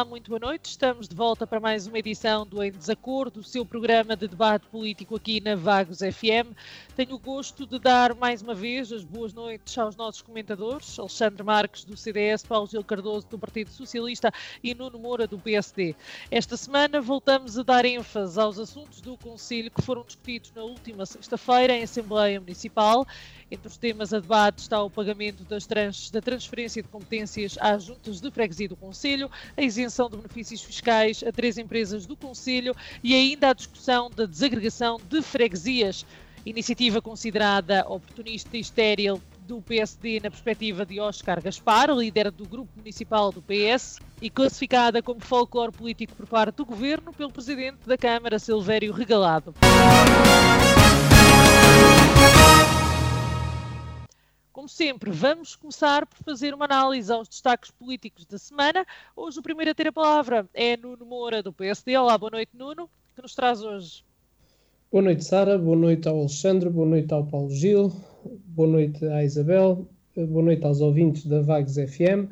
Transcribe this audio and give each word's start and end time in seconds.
Olá, 0.00 0.08
muito 0.08 0.30
boa 0.30 0.40
noite. 0.40 0.70
Estamos 0.70 1.06
de 1.06 1.14
volta 1.14 1.46
para 1.46 1.60
mais 1.60 1.86
uma 1.86 1.98
edição 1.98 2.46
do 2.46 2.64
Em 2.64 2.72
Desacordo, 2.72 3.40
o 3.40 3.44
seu 3.44 3.66
programa 3.66 4.16
de 4.16 4.26
debate 4.26 4.66
político 4.68 5.14
aqui 5.14 5.42
na 5.42 5.54
Vagos 5.54 5.98
FM. 5.98 6.56
Tenho 6.96 7.16
o 7.16 7.18
gosto 7.18 7.66
de 7.66 7.78
dar 7.78 8.14
mais 8.14 8.40
uma 8.40 8.54
vez 8.54 8.90
as 8.90 9.04
boas 9.04 9.34
noites 9.34 9.76
aos 9.76 9.96
nossos 9.96 10.22
comentadores, 10.22 10.98
Alexandre 10.98 11.42
Marques 11.42 11.84
do 11.84 11.98
CDS, 11.98 12.42
Paulo 12.42 12.66
Gil 12.66 12.82
Cardoso 12.82 13.26
do 13.28 13.38
Partido 13.38 13.68
Socialista 13.68 14.32
e 14.64 14.74
Nuno 14.74 14.98
Moura 14.98 15.26
do 15.26 15.38
PSD. 15.38 15.94
Esta 16.30 16.56
semana 16.56 17.02
voltamos 17.02 17.58
a 17.58 17.62
dar 17.62 17.84
ênfase 17.84 18.40
aos 18.40 18.58
assuntos 18.58 19.02
do 19.02 19.18
Conselho 19.18 19.70
que 19.70 19.82
foram 19.82 20.02
discutidos 20.02 20.50
na 20.56 20.62
última 20.62 21.04
sexta-feira 21.04 21.74
em 21.74 21.82
Assembleia 21.82 22.40
Municipal. 22.40 23.06
Entre 23.50 23.66
os 23.66 23.76
temas 23.76 24.14
a 24.14 24.20
debate 24.20 24.58
está 24.58 24.80
o 24.80 24.88
pagamento 24.88 25.42
das 25.42 25.66
trans, 25.66 26.08
da 26.10 26.20
transferência 26.20 26.80
de 26.82 26.88
competências 26.88 27.58
às 27.60 27.84
juntas 27.84 28.20
de 28.20 28.30
freguesia 28.30 28.68
do 28.68 28.76
Conselho, 28.76 29.28
a 29.56 29.62
isenção 29.62 30.08
de 30.08 30.16
benefícios 30.16 30.62
fiscais 30.62 31.24
a 31.26 31.32
três 31.32 31.58
empresas 31.58 32.06
do 32.06 32.16
Conselho 32.16 32.76
e 33.02 33.12
ainda 33.12 33.50
a 33.50 33.52
discussão 33.52 34.08
da 34.08 34.24
desagregação 34.24 35.00
de 35.08 35.20
freguesias. 35.20 36.06
Iniciativa 36.46 37.02
considerada 37.02 37.84
oportunista 37.88 38.56
e 38.56 38.60
estéril 38.60 39.20
do 39.48 39.60
PSD 39.60 40.20
na 40.20 40.30
perspectiva 40.30 40.86
de 40.86 41.00
Oscar 41.00 41.42
Gaspar, 41.42 41.90
líder 41.90 42.30
do 42.30 42.46
grupo 42.46 42.70
municipal 42.76 43.32
do 43.32 43.42
PS, 43.42 43.98
e 44.22 44.30
classificada 44.30 45.02
como 45.02 45.20
folclore 45.20 45.72
político 45.72 46.14
por 46.14 46.26
parte 46.26 46.54
do 46.56 46.64
governo 46.64 47.12
pelo 47.12 47.32
presidente 47.32 47.80
da 47.84 47.98
Câmara, 47.98 48.38
Silvério 48.38 48.92
Regalado. 48.92 49.52
Como 54.52 54.68
sempre, 54.68 55.12
vamos 55.12 55.54
começar 55.54 56.04
por 56.04 56.18
fazer 56.24 56.52
uma 56.52 56.64
análise 56.64 57.10
aos 57.12 57.28
destaques 57.28 57.70
políticos 57.70 58.26
da 58.26 58.36
semana. 58.36 58.84
Hoje 59.14 59.38
o 59.38 59.42
primeiro 59.42 59.70
a 59.70 59.74
ter 59.74 59.86
a 59.86 59.92
palavra 59.92 60.44
é 60.52 60.76
Nuno 60.76 61.06
Moura, 61.06 61.40
do 61.40 61.52
PSD. 61.52 61.96
Olá, 61.96 62.18
boa 62.18 62.32
noite, 62.32 62.50
Nuno. 62.52 62.90
Que 63.14 63.22
nos 63.22 63.32
traz 63.32 63.62
hoje? 63.62 64.04
Boa 64.90 65.02
noite, 65.02 65.24
Sara. 65.24 65.56
Boa 65.56 65.76
noite 65.76 66.08
ao 66.08 66.18
Alexandre. 66.18 66.68
Boa 66.68 66.88
noite 66.88 67.14
ao 67.14 67.24
Paulo 67.24 67.48
Gil. 67.48 67.92
Boa 68.48 68.68
noite 68.68 69.04
à 69.06 69.22
Isabel. 69.22 69.86
Boa 70.16 70.42
noite 70.42 70.66
aos 70.66 70.80
ouvintes 70.80 71.26
da 71.26 71.40
Vagos 71.42 71.76
FM. 71.76 72.28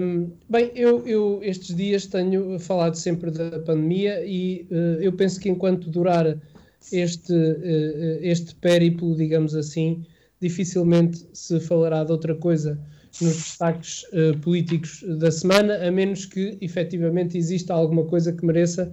Um, 0.00 0.30
bem, 0.48 0.70
eu, 0.76 1.04
eu, 1.08 1.40
estes 1.42 1.74
dias 1.74 2.06
tenho 2.06 2.56
falado 2.60 2.94
sempre 2.94 3.32
da 3.32 3.58
pandemia 3.58 4.24
e 4.24 4.68
uh, 4.70 5.02
eu 5.02 5.12
penso 5.12 5.40
que 5.40 5.48
enquanto 5.48 5.90
durar 5.90 6.38
este, 6.92 7.32
uh, 7.32 8.18
este 8.20 8.54
périplo, 8.54 9.16
digamos 9.16 9.56
assim, 9.56 10.06
dificilmente 10.40 11.26
se 11.32 11.58
falará 11.60 12.04
de 12.04 12.12
outra 12.12 12.34
coisa 12.34 12.78
nos 13.20 13.36
destaques 13.36 14.04
uh, 14.12 14.38
políticos 14.40 15.02
da 15.18 15.30
semana, 15.30 15.86
a 15.86 15.90
menos 15.90 16.26
que 16.26 16.58
efetivamente 16.60 17.38
exista 17.38 17.72
alguma 17.72 18.04
coisa 18.04 18.32
que 18.32 18.44
mereça 18.44 18.92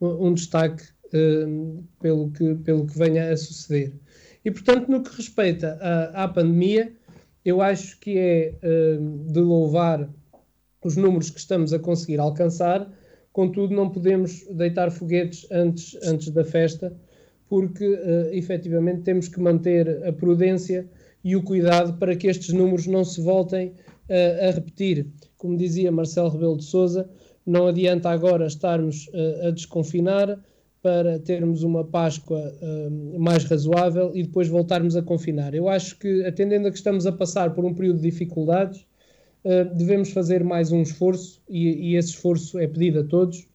um 0.00 0.34
destaque 0.34 0.82
uh, 1.14 1.84
pelo, 2.00 2.30
que, 2.30 2.54
pelo 2.56 2.86
que 2.86 2.98
venha 2.98 3.32
a 3.32 3.36
suceder. 3.36 3.94
E, 4.44 4.50
portanto, 4.50 4.90
no 4.90 5.02
que 5.02 5.16
respeita 5.16 5.78
à, 5.80 6.24
à 6.24 6.28
pandemia, 6.28 6.92
eu 7.44 7.62
acho 7.62 7.98
que 7.98 8.18
é 8.18 8.54
uh, 8.62 9.32
de 9.32 9.40
louvar 9.40 10.08
os 10.84 10.96
números 10.96 11.30
que 11.30 11.38
estamos 11.38 11.72
a 11.72 11.78
conseguir 11.78 12.18
alcançar, 12.18 12.90
contudo, 13.32 13.74
não 13.74 13.88
podemos 13.88 14.44
deitar 14.50 14.90
foguetes 14.90 15.46
antes, 15.50 15.96
antes 16.02 16.28
da 16.30 16.44
festa, 16.44 16.94
porque 17.52 17.86
uh, 17.86 18.32
efetivamente 18.32 19.02
temos 19.02 19.28
que 19.28 19.38
manter 19.38 20.06
a 20.06 20.10
prudência 20.10 20.88
e 21.22 21.36
o 21.36 21.42
cuidado 21.42 21.98
para 21.98 22.16
que 22.16 22.26
estes 22.26 22.50
números 22.54 22.86
não 22.86 23.04
se 23.04 23.20
voltem 23.20 23.74
uh, 24.08 24.48
a 24.48 24.52
repetir. 24.52 25.06
Como 25.36 25.58
dizia 25.58 25.92
Marcelo 25.92 26.30
Rebelo 26.30 26.56
de 26.56 26.64
Souza, 26.64 27.10
não 27.44 27.66
adianta 27.66 28.08
agora 28.08 28.46
estarmos 28.46 29.06
uh, 29.08 29.48
a 29.48 29.50
desconfinar, 29.50 30.42
para 30.80 31.18
termos 31.18 31.62
uma 31.62 31.84
Páscoa 31.84 32.40
uh, 32.40 33.20
mais 33.20 33.44
razoável 33.44 34.12
e 34.14 34.22
depois 34.22 34.48
voltarmos 34.48 34.96
a 34.96 35.02
confinar. 35.02 35.54
Eu 35.54 35.68
acho 35.68 35.98
que, 35.98 36.24
atendendo 36.24 36.68
a 36.68 36.70
que 36.70 36.78
estamos 36.78 37.04
a 37.04 37.12
passar 37.12 37.52
por 37.52 37.66
um 37.66 37.74
período 37.74 37.98
de 38.00 38.10
dificuldades, 38.10 38.80
uh, 39.44 39.74
devemos 39.76 40.10
fazer 40.10 40.42
mais 40.42 40.72
um 40.72 40.80
esforço 40.80 41.42
e, 41.46 41.90
e, 41.90 41.96
esse 41.96 42.12
esforço 42.12 42.58
é 42.58 42.66
pedido 42.66 43.00
a 43.00 43.04
todos. 43.04 43.46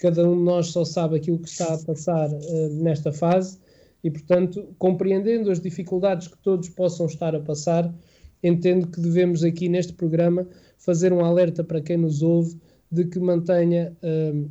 Cada 0.00 0.28
um 0.28 0.36
de 0.36 0.42
nós 0.42 0.66
só 0.68 0.84
sabe 0.84 1.16
aquilo 1.16 1.38
que 1.38 1.48
está 1.48 1.74
a 1.74 1.78
passar 1.78 2.28
uh, 2.30 2.68
nesta 2.82 3.12
fase 3.12 3.58
e, 4.02 4.10
portanto, 4.10 4.74
compreendendo 4.78 5.50
as 5.50 5.60
dificuldades 5.60 6.26
que 6.26 6.38
todos 6.38 6.68
possam 6.70 7.06
estar 7.06 7.36
a 7.36 7.40
passar, 7.40 7.94
entendo 8.42 8.88
que 8.88 9.00
devemos 9.00 9.44
aqui 9.44 9.68
neste 9.68 9.92
programa 9.92 10.46
fazer 10.78 11.12
um 11.12 11.24
alerta 11.24 11.62
para 11.62 11.80
quem 11.80 11.98
nos 11.98 12.22
ouve 12.22 12.58
de 12.90 13.04
que 13.04 13.20
mantenha 13.20 13.96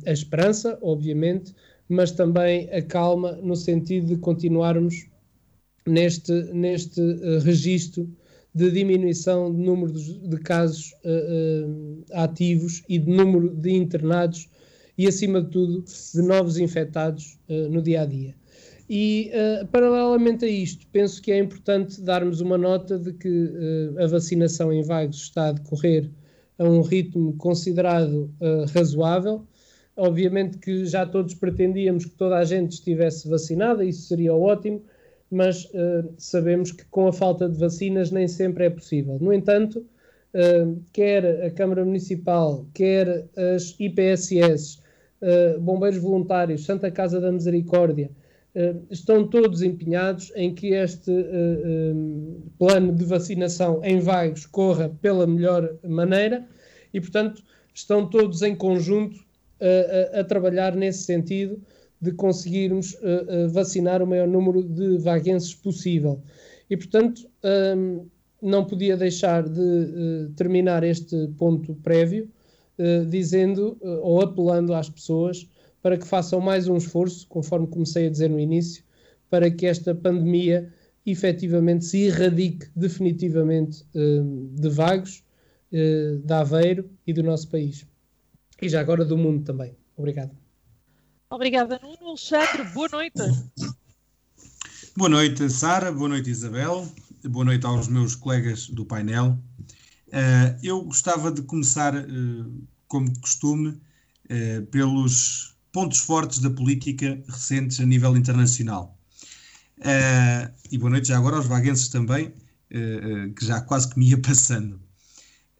a 0.06 0.12
esperança, 0.12 0.78
obviamente, 0.80 1.52
mas 1.90 2.12
também 2.12 2.70
a 2.70 2.80
calma 2.80 3.32
no 3.42 3.56
sentido 3.56 4.06
de 4.06 4.16
continuarmos 4.16 5.10
neste, 5.86 6.32
neste 6.52 7.00
uh, 7.00 7.40
registro 7.40 8.08
de 8.54 8.70
diminuição 8.70 9.52
de 9.52 9.60
número 9.60 9.92
de, 9.92 10.38
casos 10.38 10.92
uh, 11.04 11.68
uh, 11.68 12.04
ativos 12.12 12.82
e 12.88 12.98
de 12.98 13.10
número 13.10 13.54
de 13.54 13.72
internados 13.72 14.48
e, 15.02 15.08
acima 15.08 15.40
de 15.40 15.50
tudo, 15.50 15.84
de 16.14 16.22
novos 16.22 16.58
infectados 16.58 17.38
no 17.48 17.80
dia 17.82 18.02
a 18.02 18.06
dia. 18.06 18.34
E, 18.88 19.30
paralelamente 19.70 20.44
a 20.44 20.48
isto, 20.48 20.86
penso 20.92 21.22
que 21.22 21.32
é 21.32 21.38
importante 21.38 22.00
darmos 22.00 22.40
uma 22.40 22.58
nota 22.58 22.98
de 22.98 23.12
que 23.12 23.50
a 23.98 24.06
vacinação 24.06 24.72
em 24.72 24.82
Vagos 24.82 25.22
está 25.22 25.48
a 25.48 25.52
decorrer 25.52 26.10
a 26.58 26.64
um 26.64 26.82
ritmo 26.82 27.34
considerado 27.36 28.30
razoável 28.74 29.46
Obviamente 30.00 30.56
que 30.56 30.86
já 30.86 31.04
todos 31.04 31.34
pretendíamos 31.34 32.06
que 32.06 32.12
toda 32.12 32.38
a 32.38 32.44
gente 32.44 32.72
estivesse 32.72 33.28
vacinada, 33.28 33.84
isso 33.84 34.08
seria 34.08 34.34
ótimo, 34.34 34.82
mas 35.30 35.66
uh, 35.66 36.10
sabemos 36.16 36.72
que 36.72 36.86
com 36.86 37.06
a 37.06 37.12
falta 37.12 37.46
de 37.46 37.58
vacinas 37.58 38.10
nem 38.10 38.26
sempre 38.26 38.64
é 38.64 38.70
possível. 38.70 39.18
No 39.20 39.30
entanto, 39.30 39.80
uh, 40.34 40.82
quer 40.90 41.44
a 41.44 41.50
Câmara 41.50 41.84
Municipal, 41.84 42.66
quer 42.72 43.26
as 43.54 43.76
IPSS, 43.78 44.78
uh, 44.78 44.79
Bombeiros 45.60 45.98
Voluntários, 45.98 46.64
Santa 46.64 46.90
Casa 46.90 47.20
da 47.20 47.30
Misericórdia, 47.30 48.10
estão 48.90 49.28
todos 49.28 49.62
empenhados 49.62 50.32
em 50.34 50.54
que 50.54 50.68
este 50.68 51.12
plano 52.58 52.92
de 52.92 53.04
vacinação 53.04 53.80
em 53.84 54.00
Vagos 54.00 54.46
corra 54.46 54.88
pela 55.00 55.26
melhor 55.26 55.76
maneira 55.86 56.46
e, 56.92 57.00
portanto, 57.00 57.42
estão 57.72 58.08
todos 58.08 58.42
em 58.42 58.56
conjunto 58.56 59.20
a, 59.60 60.20
a, 60.20 60.24
trabalhar 60.24 60.74
nesse 60.74 61.04
sentido 61.04 61.60
de 62.00 62.12
conseguirmos 62.12 62.96
vacinar 63.52 64.02
o 64.02 64.06
maior 64.06 64.26
número 64.26 64.62
de 64.64 64.98
vaguenses 64.98 65.54
possível. 65.54 66.20
E, 66.70 66.76
portanto, 66.76 67.28
um, 67.76 68.06
não 68.40 68.64
podia 68.64 68.96
deixar 68.96 69.46
de 69.48 70.30
terminar 70.36 70.82
este 70.82 71.28
ponto 71.36 71.74
prévio 71.82 72.28
dizendo 73.08 73.76
ou 74.02 74.20
apelando 74.20 74.74
às 74.74 74.88
pessoas 74.88 75.48
para 75.82 75.96
que 75.96 76.06
façam 76.06 76.40
mais 76.40 76.68
um 76.68 76.76
esforço, 76.76 77.26
conforme 77.28 77.66
comecei 77.66 78.06
a 78.06 78.10
dizer 78.10 78.28
no 78.28 78.38
início, 78.38 78.84
para 79.28 79.50
que 79.50 79.66
esta 79.66 79.94
pandemia 79.94 80.72
efetivamente 81.06 81.84
se 81.84 82.02
erradique 82.02 82.68
definitivamente 82.76 83.84
de 83.92 84.68
Vagos, 84.68 85.22
de 85.70 86.32
Aveiro 86.32 86.90
e 87.06 87.12
do 87.12 87.22
nosso 87.22 87.48
país 87.48 87.86
e 88.60 88.68
já 88.68 88.80
agora 88.80 89.04
do 89.04 89.16
mundo 89.16 89.44
também. 89.44 89.74
Obrigado. 89.96 90.36
Obrigada, 91.30 91.80
Nuno. 91.82 92.08
Alexandre, 92.08 92.64
boa 92.74 92.88
noite. 92.88 93.22
Boa 94.96 95.08
noite, 95.08 95.48
Sara. 95.48 95.92
Boa 95.92 96.08
noite, 96.08 96.30
Isabel. 96.30 96.86
Boa 97.24 97.44
noite 97.44 97.64
aos 97.64 97.88
meus 97.88 98.14
colegas 98.14 98.68
do 98.68 98.84
painel. 98.84 99.38
Uh, 100.10 100.58
eu 100.62 100.82
gostava 100.82 101.30
de 101.30 101.42
começar, 101.42 101.94
uh, 101.94 102.68
como 102.88 103.18
costume, 103.20 103.68
uh, 103.68 104.66
pelos 104.70 105.56
pontos 105.72 106.00
fortes 106.00 106.40
da 106.40 106.50
política 106.50 107.22
recentes 107.28 107.78
a 107.78 107.86
nível 107.86 108.16
internacional. 108.16 108.98
e 110.70 110.76
boa 110.76 110.90
noite 110.90 111.08
já 111.08 111.16
agora 111.16 111.36
aos 111.36 111.46
vaguenses 111.46 111.88
também, 111.88 112.34
que 113.36 113.46
já 113.46 113.60
quase 113.60 113.88
que 113.88 113.98
me 113.98 114.10
ia 114.10 114.18
passando. 114.20 114.80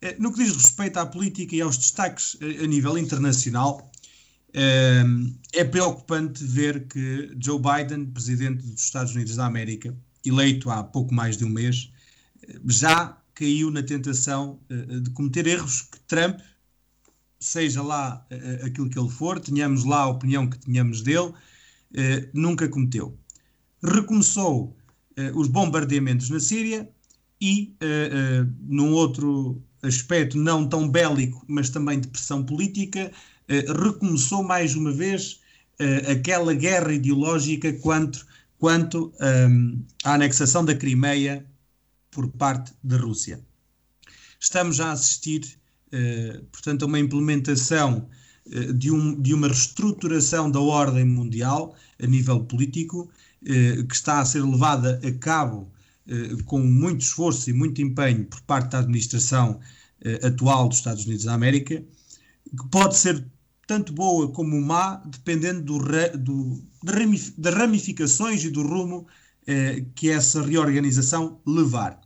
Eh, 0.02 0.16
no 0.18 0.32
que 0.32 0.42
diz 0.42 0.56
respeito 0.56 0.98
à 0.98 1.06
política 1.06 1.54
e 1.54 1.60
aos 1.60 1.76
destaques 1.76 2.36
eh, 2.40 2.64
a 2.64 2.66
nível 2.66 2.96
internacional, 2.96 3.90
é 5.52 5.62
preocupante 5.62 6.42
ver 6.42 6.88
que 6.88 7.30
Joe 7.38 7.60
Biden, 7.60 8.06
presidente 8.06 8.64
dos 8.66 8.82
Estados 8.82 9.14
Unidos 9.14 9.36
da 9.36 9.46
América, 9.46 9.96
eleito 10.26 10.68
há 10.70 10.82
pouco 10.82 11.14
mais 11.14 11.36
de 11.36 11.44
um 11.44 11.48
mês, 11.48 11.92
já 12.66 13.16
caiu 13.40 13.70
na 13.70 13.82
tentação 13.82 14.60
uh, 14.70 15.00
de 15.00 15.08
cometer 15.10 15.46
erros 15.46 15.80
que 15.80 15.98
Trump, 16.00 16.40
seja 17.40 17.82
lá 17.82 18.26
uh, 18.30 18.66
aquilo 18.66 18.90
que 18.90 18.98
ele 18.98 19.08
for, 19.08 19.40
tenhamos 19.40 19.82
lá 19.84 20.00
a 20.00 20.08
opinião 20.08 20.46
que 20.48 20.58
tenhamos 20.58 21.00
dele, 21.00 21.32
nunca 22.32 22.68
cometeu. 22.68 23.18
Recomeçou 23.82 24.76
os 25.34 25.48
bombardeamentos 25.48 26.30
na 26.30 26.38
Síria 26.38 26.88
e, 27.40 27.74
num 28.60 28.92
outro 28.92 29.60
aspecto 29.82 30.38
não 30.38 30.68
tão 30.68 30.88
bélico, 30.88 31.44
mas 31.48 31.68
também 31.68 31.98
de 31.98 32.06
pressão 32.06 32.44
política, 32.44 33.10
recomeçou 33.82 34.44
mais 34.44 34.76
uma 34.76 34.92
vez 34.92 35.40
aquela 36.08 36.54
guerra 36.54 36.92
ideológica 36.92 37.72
quanto, 37.72 38.24
quanto 38.56 39.12
um, 39.50 39.82
à 40.04 40.14
anexação 40.14 40.64
da 40.64 40.76
Crimeia 40.76 41.44
por 42.10 42.28
parte 42.28 42.72
da 42.82 42.96
Rússia. 42.96 43.40
Estamos 44.38 44.80
a 44.80 44.92
assistir, 44.92 45.58
eh, 45.92 46.40
portanto, 46.50 46.82
a 46.82 46.86
uma 46.86 46.98
implementação 46.98 48.08
eh, 48.50 48.72
de, 48.72 48.90
um, 48.90 49.20
de, 49.20 49.34
uma 49.34 49.48
reestruturação 49.48 50.50
da 50.50 50.60
ordem 50.60 51.04
mundial 51.04 51.76
a 52.02 52.06
nível 52.06 52.44
político, 52.44 53.10
eh, 53.44 53.82
que 53.88 53.94
está 53.94 54.20
a 54.20 54.24
ser 54.24 54.42
levada 54.42 55.00
a 55.04 55.12
cabo 55.18 55.70
com 56.44 56.58
muito 56.58 57.02
esforço 57.02 57.50
e 57.50 57.52
muito 57.52 57.80
empenho 57.80 58.24
por 58.24 58.40
parte 58.40 58.70
da 58.70 58.80
administração 58.80 59.60
atual 60.24 60.68
dos 60.68 60.78
Estados 60.78 61.06
Unidos 61.06 61.24
da 61.24 61.34
América, 61.34 61.84
que 62.50 62.68
pode 62.68 62.96
ser 62.96 63.24
tanto 63.64 63.92
boa 63.92 64.32
como 64.32 64.60
má, 64.60 64.96
dependendo 65.06 65.62
do, 65.62 65.78
do, 66.18 66.64
das 67.38 67.54
ramificações 67.54 68.42
e 68.42 68.50
do 68.50 68.66
rumo 68.66 69.06
eh, 69.46 69.84
que 69.94 70.10
essa 70.10 70.42
reorganização 70.42 71.40
levar. 71.46 71.98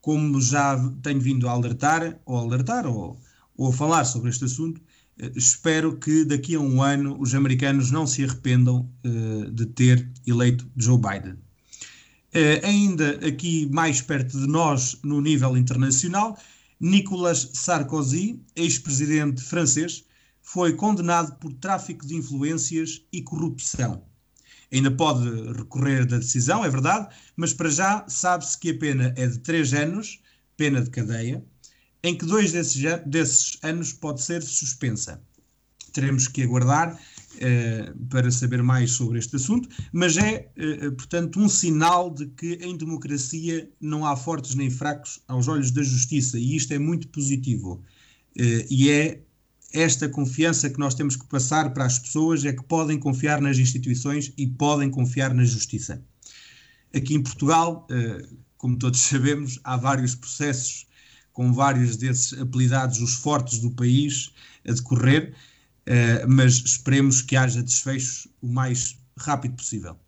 Como 0.00 0.40
já 0.40 0.78
tenho 1.02 1.20
vindo 1.20 1.48
a 1.48 1.52
alertar, 1.52 2.18
ou 2.24 2.38
alertar, 2.38 2.86
ou, 2.86 3.18
ou 3.56 3.68
a 3.68 3.72
falar 3.72 4.04
sobre 4.04 4.30
este 4.30 4.44
assunto, 4.46 4.80
eh, 5.18 5.30
espero 5.36 5.96
que 5.98 6.24
daqui 6.24 6.54
a 6.54 6.60
um 6.60 6.82
ano 6.82 7.16
os 7.20 7.34
americanos 7.34 7.90
não 7.90 8.06
se 8.06 8.24
arrependam 8.24 8.90
eh, 9.04 9.50
de 9.50 9.66
ter 9.66 10.10
eleito 10.26 10.68
Joe 10.76 10.98
Biden. 10.98 11.38
ainda 12.64 13.10
aqui 13.26 13.68
mais 13.70 14.00
perto 14.02 14.38
de 14.40 14.46
nós, 14.48 14.98
no 15.04 15.20
nível 15.20 15.56
internacional, 15.56 16.36
Nicolas 16.80 17.50
Sarkozy, 17.52 18.40
ex-presidente 18.56 19.40
francês, 19.42 20.04
foi 20.42 20.72
condenado 20.74 21.36
por 21.38 21.52
tráfico 21.52 22.04
de 22.06 22.16
influências 22.16 23.02
e 23.12 23.22
corrupção 23.22 24.02
ainda 24.74 24.90
pode 24.90 25.28
recorrer 25.52 26.04
da 26.04 26.18
decisão, 26.18 26.64
é 26.64 26.68
verdade, 26.68 27.08
mas 27.36 27.54
para 27.54 27.70
já 27.70 28.04
sabe-se 28.08 28.58
que 28.58 28.70
a 28.70 28.78
pena 28.78 29.14
é 29.16 29.26
de 29.26 29.38
3 29.38 29.72
anos, 29.74 30.20
pena 30.56 30.82
de 30.82 30.90
cadeia, 30.90 31.44
em 32.02 32.16
que 32.16 32.26
dois 32.26 32.52
desses, 32.52 32.82
desses 33.06 33.56
anos 33.62 33.92
pode 33.92 34.20
ser 34.20 34.42
suspensa. 34.42 35.22
Teremos 35.92 36.26
que 36.26 36.42
aguardar 36.42 37.00
eh, 37.40 37.92
para 38.10 38.30
saber 38.30 38.62
mais 38.62 38.90
sobre 38.90 39.18
este 39.18 39.36
assunto, 39.36 39.68
mas 39.92 40.16
é, 40.16 40.50
eh, 40.56 40.90
portanto, 40.90 41.38
um 41.38 41.48
sinal 41.48 42.10
de 42.10 42.26
que 42.26 42.54
em 42.54 42.76
democracia 42.76 43.70
não 43.80 44.04
há 44.04 44.16
fortes 44.16 44.56
nem 44.56 44.68
fracos 44.70 45.20
aos 45.28 45.46
olhos 45.46 45.70
da 45.70 45.82
justiça, 45.82 46.36
e 46.38 46.56
isto 46.56 46.74
é 46.74 46.78
muito 46.78 47.08
positivo. 47.08 47.80
Eh, 48.36 48.66
e 48.68 48.90
é 48.90 49.23
esta 49.74 50.08
confiança 50.08 50.70
que 50.70 50.78
nós 50.78 50.94
temos 50.94 51.16
que 51.16 51.26
passar 51.26 51.74
para 51.74 51.84
as 51.84 51.98
pessoas 51.98 52.44
é 52.44 52.52
que 52.52 52.62
podem 52.62 52.96
confiar 52.96 53.40
nas 53.40 53.58
instituições 53.58 54.32
e 54.38 54.46
podem 54.46 54.88
confiar 54.88 55.34
na 55.34 55.44
justiça. 55.44 56.00
Aqui 56.94 57.14
em 57.14 57.22
Portugal, 57.22 57.84
eh, 57.90 58.24
como 58.56 58.78
todos 58.78 59.00
sabemos, 59.02 59.58
há 59.64 59.76
vários 59.76 60.14
processos 60.14 60.86
com 61.32 61.52
vários 61.52 61.96
desses 61.96 62.32
apelidados 62.40 63.00
os 63.00 63.16
fortes 63.16 63.58
do 63.58 63.72
país 63.72 64.30
a 64.66 64.72
decorrer, 64.72 65.34
eh, 65.86 66.24
mas 66.24 66.54
esperemos 66.64 67.20
que 67.20 67.34
haja 67.34 67.60
desfechos 67.60 68.28
o 68.40 68.46
mais 68.46 68.96
rápido 69.18 69.56
possível. 69.56 69.98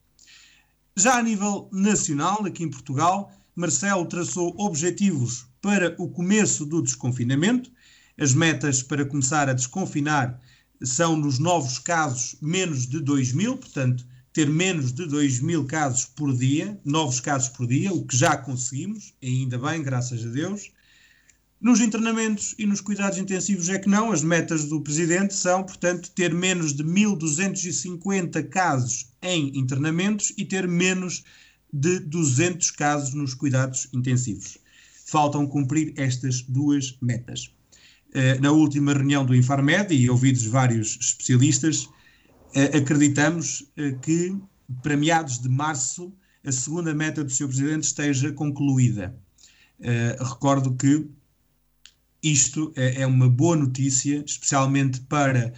Já 0.97 1.19
a 1.19 1.23
nível 1.23 1.69
nacional, 1.73 2.47
aqui 2.47 2.63
em 2.63 2.71
Portugal, 2.71 3.33
Marcelo 3.57 4.07
traçou 4.07 4.55
objetivos 4.59 5.45
para 5.61 5.97
o 5.99 6.09
começo 6.09 6.65
do 6.65 6.81
desconfinamento 6.81 7.73
as 8.19 8.35
metas 8.35 8.83
para 8.83 9.05
começar 9.05 9.49
a 9.49 9.53
desconfinar 9.53 10.41
são 10.83 11.17
nos 11.17 11.39
novos 11.39 11.79
casos 11.79 12.37
menos 12.41 12.87
de 12.87 13.01
2 13.01 13.33
mil, 13.33 13.57
portanto, 13.57 14.07
ter 14.33 14.49
menos 14.49 14.93
de 14.93 15.07
2 15.07 15.41
mil 15.41 15.65
casos 15.65 16.05
por 16.05 16.37
dia, 16.37 16.79
novos 16.85 17.21
casos 17.21 17.49
por 17.49 17.67
dia, 17.67 17.93
o 17.93 18.05
que 18.05 18.17
já 18.17 18.37
conseguimos, 18.37 19.15
ainda 19.23 19.59
bem, 19.59 19.83
graças 19.83 20.25
a 20.25 20.29
Deus. 20.29 20.71
Nos 21.59 21.81
internamentos 21.81 22.55
e 22.59 22.67
nos 22.67 22.83
cuidados 22.83 23.19
intensivos 23.19 23.71
é 23.71 23.79
que 23.79 23.89
não, 23.89 24.13
as 24.13 24.23
metas 24.23 24.67
do 24.67 24.83
Presidente 24.83 25.33
são, 25.33 25.65
portanto, 25.65 26.11
ter 26.11 26.35
menos 26.35 26.75
de 26.75 26.85
1.250 26.85 28.47
casos 28.51 29.11
em 29.23 29.59
internamentos 29.59 30.35
e 30.37 30.45
ter 30.45 30.69
menos 30.69 31.25
de 31.73 31.99
200 32.01 32.71
casos 32.73 33.15
nos 33.15 33.33
cuidados 33.33 33.89
intensivos. 33.95 34.59
Faltam 35.07 35.47
cumprir 35.47 35.95
estas 35.97 36.43
duas 36.43 36.99
metas. 37.01 37.56
Eh, 38.17 38.39
na 38.41 38.51
última 38.51 38.95
reunião 38.95 39.27
do 39.27 39.35
Infarmed 39.35 39.93
e 39.95 40.09
ouvidos 40.09 40.47
vários 40.47 40.97
especialistas, 40.99 41.87
eh, 42.55 42.79
acreditamos 42.79 43.71
eh, 43.77 43.93
que 44.01 44.35
para 44.83 44.97
meados 44.97 45.39
de 45.39 45.51
março 45.51 46.11
a 46.43 46.51
segunda 46.51 46.95
meta 46.95 47.23
do 47.23 47.31
Sr. 47.31 47.49
Presidente 47.49 47.85
esteja 47.85 48.33
concluída. 48.33 49.15
recordo 50.19 50.75
que 50.75 51.07
isto 52.23 52.73
é, 52.75 53.03
é, 53.03 53.07
uma 53.07 53.29
boa 53.29 53.57
notícia, 53.57 54.25
especialmente 54.25 55.01
para 55.03 55.53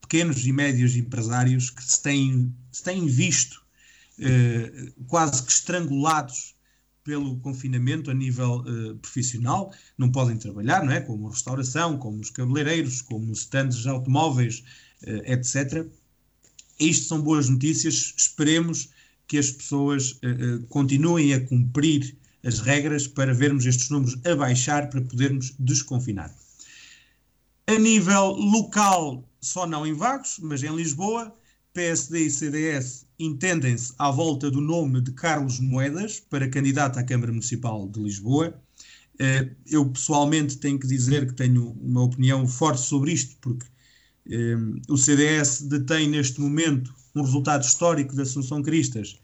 pequenos 0.00 0.44
e 0.44 0.52
médios 0.52 0.96
empresários 0.96 1.70
que 1.70 1.84
se 1.84 2.02
têm, 2.02 2.52
se 2.72 2.82
têm 2.82 3.06
visto 3.06 3.62
quase 5.06 5.42
que 5.44 5.52
estrangulados 5.52 6.56
pelo 7.08 7.38
confinamento 7.38 8.10
a 8.10 8.14
nível 8.14 8.56
uh, 8.60 8.94
profissional, 8.96 9.72
não 9.96 10.12
podem 10.12 10.36
trabalhar, 10.36 10.84
não 10.84 10.92
é? 10.92 11.00
Como 11.00 11.30
restauração, 11.30 11.96
como 11.96 12.20
os 12.20 12.28
cabeleireiros, 12.28 13.00
como 13.00 13.32
stands 13.32 13.78
de 13.78 13.88
automóveis, 13.88 14.62
uh, 15.04 15.22
etc. 15.24 15.86
Isto 16.78 17.06
são 17.06 17.22
boas 17.22 17.48
notícias. 17.48 18.12
Esperemos 18.14 18.90
que 19.26 19.38
as 19.38 19.50
pessoas 19.50 20.20
uh, 20.22 20.66
continuem 20.68 21.32
a 21.32 21.40
cumprir 21.40 22.14
as 22.44 22.60
regras 22.60 23.08
para 23.08 23.32
vermos 23.32 23.64
estes 23.64 23.88
números 23.88 24.18
a 24.26 24.36
baixar 24.36 24.90
para 24.90 25.00
podermos 25.00 25.54
desconfinar. 25.58 26.30
A 27.66 27.78
nível 27.78 28.32
local, 28.32 29.26
só 29.40 29.66
não 29.66 29.86
em 29.86 29.94
Vagos, 29.94 30.38
mas 30.42 30.62
em 30.62 30.76
Lisboa, 30.76 31.34
PSD 31.72 32.26
e 32.26 32.30
CDS 32.30 33.06
entendem-se 33.18 33.92
à 33.98 34.10
volta 34.10 34.50
do 34.50 34.60
nome 34.60 35.00
de 35.00 35.12
Carlos 35.12 35.60
Moedas 35.60 36.20
para 36.20 36.48
candidato 36.48 36.98
à 36.98 37.02
Câmara 37.02 37.32
Municipal 37.32 37.88
de 37.88 38.00
Lisboa. 38.00 38.60
Eh, 39.18 39.50
eu 39.66 39.88
pessoalmente 39.88 40.58
tenho 40.58 40.78
que 40.78 40.86
dizer 40.86 41.26
que 41.26 41.34
tenho 41.34 41.70
uma 41.80 42.02
opinião 42.02 42.46
forte 42.46 42.80
sobre 42.80 43.12
isto, 43.12 43.36
porque 43.40 43.66
eh, 44.30 44.56
o 44.88 44.96
CDS 44.96 45.62
detém 45.62 46.08
neste 46.08 46.40
momento 46.40 46.94
um 47.14 47.22
resultado 47.22 47.62
histórico 47.64 48.14
da 48.14 48.22
Assunção 48.22 48.62
Cristas 48.62 49.18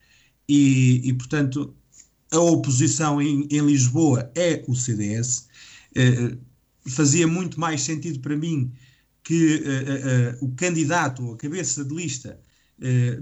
e, 0.49 1.01
e 1.05 1.13
portanto, 1.15 1.75
a 2.31 2.41
oposição 2.41 3.23
em, 3.23 3.47
em, 3.51 3.61
Lisboa 3.61 4.31
é 4.35 4.65
o 4.67 4.75
CDS. 4.75 5.49
Eh, 5.95 6.37
fazia 6.87 7.27
muito 7.27 7.59
mais 7.59 7.83
sentido 7.83 8.21
para 8.21 8.37
mim 8.37 8.73
que 9.25 9.65
o 10.41 10.53
candidato 10.53 11.25
ou 11.25 11.35
a 11.35 11.37
cabeça 11.37 11.83
de 11.83 11.95
lista 11.95 12.39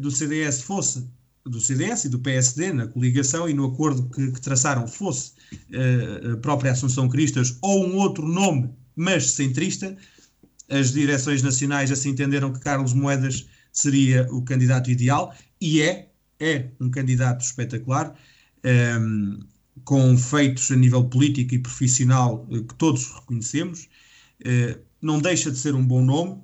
do 0.01 0.11
CDS 0.11 0.63
fosse 0.63 1.09
do 1.45 1.61
CDS 1.61 2.05
e 2.05 2.09
do 2.09 2.21
PSD 2.21 2.73
na 2.73 2.87
coligação 2.87 3.49
e 3.49 3.55
no 3.55 3.67
acordo 3.67 4.09
que, 4.11 4.31
que 4.31 4.41
traçaram 4.41 4.87
fosse 4.87 5.33
uh, 5.53 6.35
a 6.35 6.37
própria 6.37 6.73
Assunção 6.73 7.09
Cristas 7.09 7.59
ou 7.61 7.87
um 7.87 7.97
outro 7.97 8.27
nome, 8.27 8.71
mas 8.95 9.33
centrista, 9.33 9.97
as 10.69 10.93
direções 10.93 11.43
nacionais 11.43 11.91
assim 11.91 12.11
entenderam 12.11 12.53
que 12.53 12.61
Carlos 12.61 12.95
Moedas 12.95 13.47
seria 13.73 14.27
o 14.31 14.43
candidato 14.43 14.91
ideal 14.91 15.35
e 15.61 15.83
é, 15.83 16.11
é 16.39 16.69
um 16.81 16.91
candidato 16.91 17.45
espetacular, 17.45 18.15
um, 18.65 18.69
ehm, 18.69 19.39
com 19.85 20.17
feitos 20.17 20.71
a 20.71 20.77
nível 20.77 21.05
político 21.05 21.55
e 21.55 21.59
profissional 21.59 22.47
uh, 22.51 22.63
que 22.65 22.75
todos 22.75 23.11
reconhecemos. 23.13 23.89
Não 25.03 25.21
deixa 25.21 25.51
de 25.51 25.59
ser 25.59 25.75
um 25.75 25.85
bom 25.85 26.03
nome, 26.03 26.41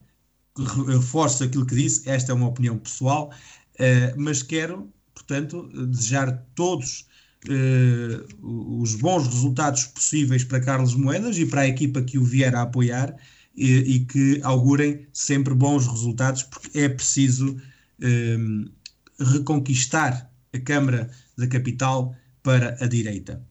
reforço 0.87 1.45
aquilo 1.45 1.65
que 1.65 1.77
disse, 1.77 2.09
esta 2.09 2.33
é 2.33 2.35
uma 2.35 2.49
opinião 2.49 2.77
pessoal, 2.77 3.31
uh, 3.75 4.21
mas 4.21 4.43
quero, 4.43 4.93
portanto, 5.15 5.69
desejar 5.87 6.45
todos 6.55 7.07
uh, 7.47 8.81
os 8.83 8.97
bons 8.97 9.27
resultados 9.27 9.85
possíveis 9.85 10.43
para 10.43 10.61
Carlos 10.61 10.95
Moedas 10.95 11.39
e 11.39 11.47
para 11.47 11.63
a 11.63 11.69
equipa 11.69 12.03
que 12.03 12.19
o 12.19 12.25
vier 12.25 12.55
a 12.55 12.63
apoiar 12.63 13.15
e, 13.59 13.97
e 13.97 14.05
que 14.05 14.41
augurem 14.43 15.07
sempre 15.13 15.55
bons 15.55 15.87
resultados, 15.87 16.43
porque 16.45 16.79
é 16.79 16.89
preciso 16.89 17.61
um, 18.03 18.71
reconquistar 19.19 20.31
a 20.53 20.59
Câmara 20.59 21.11
da 21.37 21.47
Capital 21.47 22.15
para 22.43 22.77
a 22.81 22.87
direita. 22.87 23.45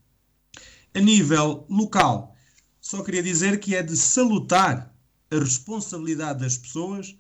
A 0.94 1.00
nível 1.00 1.66
local, 1.70 2.36
só 2.80 3.04
queria 3.04 3.22
dizer 3.22 3.60
que 3.60 3.76
é 3.76 3.84
de 3.84 3.96
salutar 3.96 4.97
a 5.32 5.40
responsabilidade 5.40 6.40
das 6.40 6.58
pessoas, 6.58 7.16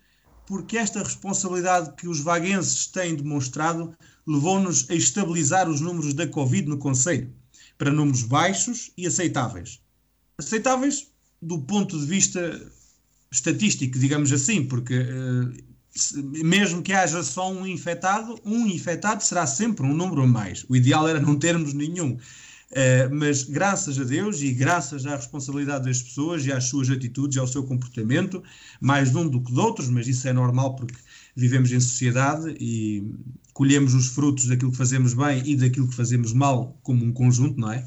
porque 0.46 0.78
esta 0.78 1.04
responsabilidade 1.04 1.94
que 1.96 2.08
os 2.08 2.20
vaguenses 2.22 2.88
têm 2.88 3.16
demonstrado 3.16 3.96
levou-nos 4.26 4.90
a 4.90 4.96
estabilizar 4.96 5.70
os 5.70 5.82
números 5.82 6.14
da 6.14 6.28
Covid 6.28 6.68
no 6.68 6.78
Conselho 6.78 7.34
para 7.78 7.92
números 7.92 8.24
baixos 8.24 8.92
e 8.98 9.06
aceitáveis. 9.06 9.80
Aceitáveis 10.38 11.08
do 11.42 11.60
ponto 11.60 12.00
de 12.00 12.06
vista 12.06 12.72
estatístico, 13.32 14.00
digamos 14.00 14.32
assim, 14.32 14.66
porque 14.66 14.98
uh, 15.00 15.68
mesmo 16.44 16.82
que 16.82 16.94
haja 16.94 17.24
só 17.24 17.52
um 17.52 17.66
infectado, 17.66 18.40
um 18.46 18.68
infectado 18.68 19.24
será 19.24 19.46
sempre 19.46 19.86
um 19.86 19.94
número 19.94 20.24
a 20.24 20.28
mais. 20.28 20.66
O 20.70 20.76
ideal 20.76 21.08
era 21.08 21.20
não 21.20 21.38
termos 21.38 21.74
nenhum. 21.74 22.18
Uh, 22.70 23.16
mas 23.16 23.44
graças 23.44 23.98
a 23.98 24.04
Deus 24.04 24.42
e 24.42 24.52
graças 24.52 25.06
à 25.06 25.16
responsabilidade 25.16 25.86
das 25.86 26.02
pessoas 26.02 26.46
e 26.46 26.52
às 26.52 26.66
suas 26.66 26.90
atitudes 26.90 27.38
e 27.38 27.40
ao 27.40 27.48
seu 27.48 27.64
comportamento, 27.64 28.44
mais 28.82 29.10
de 29.10 29.18
um 29.18 29.28
do 29.28 29.42
que 29.42 29.54
de 29.54 29.60
outros, 29.60 29.90
mas 29.90 30.06
isso 30.06 30.28
é 30.28 30.34
normal 30.34 30.76
porque 30.76 30.98
vivemos 31.34 31.72
em 31.72 31.80
sociedade 31.80 32.58
e 32.60 33.10
colhemos 33.54 33.94
os 33.94 34.08
frutos 34.08 34.48
daquilo 34.48 34.72
que 34.72 34.78
fazemos 34.78 35.14
bem 35.14 35.42
e 35.46 35.56
daquilo 35.56 35.88
que 35.88 35.96
fazemos 35.96 36.34
mal 36.34 36.78
como 36.84 37.06
um 37.06 37.14
conjunto, 37.14 37.58
não 37.58 37.72
é? 37.72 37.86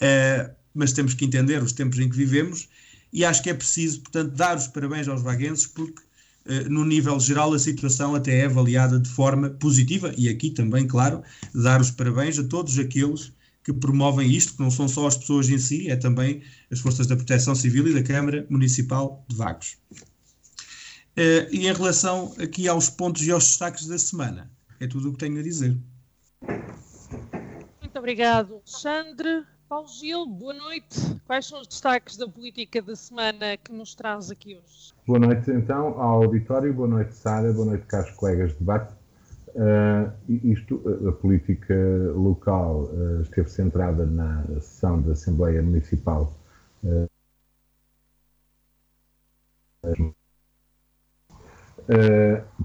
Uh, 0.00 0.52
mas 0.74 0.92
temos 0.92 1.14
que 1.14 1.24
entender 1.24 1.62
os 1.62 1.72
tempos 1.72 2.00
em 2.00 2.08
que 2.08 2.16
vivemos 2.16 2.68
e 3.12 3.24
acho 3.24 3.40
que 3.40 3.50
é 3.50 3.54
preciso, 3.54 4.00
portanto, 4.00 4.34
dar 4.34 4.56
os 4.56 4.66
parabéns 4.66 5.06
aos 5.06 5.22
vaguenses 5.22 5.66
porque 5.66 6.02
uh, 6.46 6.68
no 6.68 6.84
nível 6.84 7.20
geral 7.20 7.54
a 7.54 7.58
situação 7.58 8.16
até 8.16 8.40
é 8.40 8.46
avaliada 8.46 8.98
de 8.98 9.08
forma 9.08 9.48
positiva 9.48 10.12
e 10.18 10.28
aqui 10.28 10.50
também, 10.50 10.88
claro, 10.88 11.22
dar 11.54 11.80
os 11.80 11.92
parabéns 11.92 12.36
a 12.36 12.42
todos 12.42 12.76
aqueles 12.80 13.32
que 13.68 13.80
promovem 13.80 14.30
isto, 14.30 14.54
que 14.56 14.62
não 14.62 14.70
são 14.70 14.88
só 14.88 15.06
as 15.06 15.16
pessoas 15.16 15.50
em 15.50 15.58
si, 15.58 15.90
é 15.90 15.96
também 15.96 16.42
as 16.72 16.80
forças 16.80 17.06
da 17.06 17.14
Proteção 17.14 17.54
Civil 17.54 17.86
e 17.88 17.92
da 17.92 18.02
Câmara 18.02 18.46
Municipal 18.48 19.22
de 19.28 19.36
Vagos. 19.36 19.76
Uh, 21.12 21.44
e 21.52 21.66
em 21.66 21.72
relação 21.74 22.34
aqui 22.42 22.66
aos 22.66 22.88
pontos 22.88 23.26
e 23.26 23.30
aos 23.30 23.44
destaques 23.44 23.86
da 23.86 23.98
semana, 23.98 24.50
é 24.80 24.86
tudo 24.86 25.10
o 25.10 25.12
que 25.12 25.18
tenho 25.18 25.38
a 25.38 25.42
dizer. 25.42 25.76
Muito 26.40 27.98
obrigado, 27.98 28.54
Alexandre. 28.54 29.44
Paulo 29.68 29.88
Gil, 29.88 30.24
boa 30.24 30.54
noite. 30.54 31.20
Quais 31.26 31.44
são 31.44 31.60
os 31.60 31.68
destaques 31.68 32.16
da 32.16 32.26
política 32.26 32.80
da 32.80 32.96
semana 32.96 33.54
que 33.58 33.70
nos 33.70 33.94
traz 33.94 34.30
aqui 34.30 34.56
hoje? 34.56 34.94
Boa 35.06 35.18
noite, 35.18 35.50
então, 35.50 35.88
ao 36.00 36.22
auditório. 36.22 36.72
Boa 36.72 36.88
noite, 36.88 37.14
Sara. 37.14 37.52
Boa 37.52 37.66
noite, 37.66 37.84
caros 37.84 38.12
colegas 38.12 38.52
de 38.52 38.60
debate. 38.60 38.97
Uh, 39.58 40.12
isto, 40.28 40.80
a 41.08 41.10
política 41.10 41.74
local 42.14 42.84
uh, 42.92 43.22
esteve 43.22 43.50
centrada 43.50 44.06
na 44.06 44.44
sessão 44.60 45.02
da 45.02 45.14
Assembleia 45.14 45.60
Municipal 45.60 46.32
uh, 46.84 47.08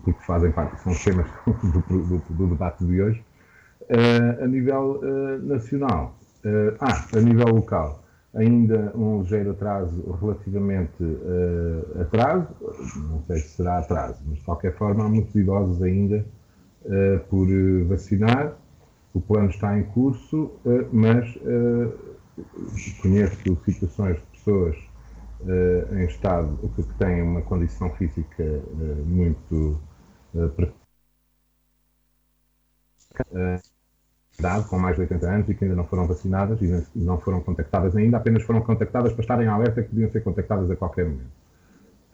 porque 0.03 0.23
fazem 0.23 0.51
parte, 0.51 0.79
são 0.83 0.91
os 0.91 1.03
temas 1.03 1.25
do, 1.63 1.81
do, 1.81 2.17
do 2.29 2.47
debate 2.50 2.85
de 2.85 3.01
hoje. 3.01 3.25
a 4.39 4.45
nível 4.45 5.01
nacional, 5.43 6.15
ah, 6.79 7.07
a 7.17 7.21
nível 7.21 7.47
local, 7.55 8.03
ainda 8.35 8.91
um 8.95 9.21
ligeiro 9.21 9.51
atraso 9.51 10.12
relativamente 10.21 11.03
atraso, 12.00 12.50
não 13.09 13.23
sei 13.25 13.39
se 13.39 13.55
será 13.55 13.79
atraso, 13.79 14.21
mas 14.27 14.38
de 14.38 14.43
qualquer 14.43 14.75
forma 14.75 15.05
há 15.05 15.09
muitos 15.09 15.33
idosos 15.33 15.81
ainda 15.81 16.23
uh, 16.85 17.19
por 17.29 17.47
uh, 17.47 17.87
vacinar. 17.87 18.57
O 19.13 19.21
plano 19.21 19.49
está 19.49 19.77
em 19.77 19.83
curso, 19.83 20.51
uh, 20.65 20.87
mas 20.91 21.37
conheço 23.01 23.37
situações 23.63 24.17
de 24.17 24.25
pessoas 24.37 24.75
em 25.91 26.05
estado 26.05 26.57
que, 26.75 26.83
têm 26.97 27.21
uma 27.21 27.41
condição 27.41 27.91
física 27.91 28.43
muito 29.05 29.79
uh, 30.33 30.49
com 34.67 34.79
mais 34.79 34.95
de 34.95 35.01
80 35.01 35.29
anos 35.29 35.49
e 35.49 35.53
que 35.53 35.63
ainda 35.63 35.75
não 35.75 35.85
foram 35.85 36.07
vacinadas 36.07 36.59
e 36.61 36.85
não 36.95 37.19
foram 37.19 37.39
contactadas 37.41 37.95
ainda, 37.95 38.17
apenas 38.17 38.43
foram 38.43 38.61
contactadas 38.61 39.13
para 39.13 39.21
estarem 39.21 39.47
alerta 39.47 39.83
que 39.83 39.89
podiam 39.89 40.09
ser 40.09 40.21
contactadas 40.21 40.71
a 40.71 40.75
qualquer 40.75 41.05
momento. 41.05 41.31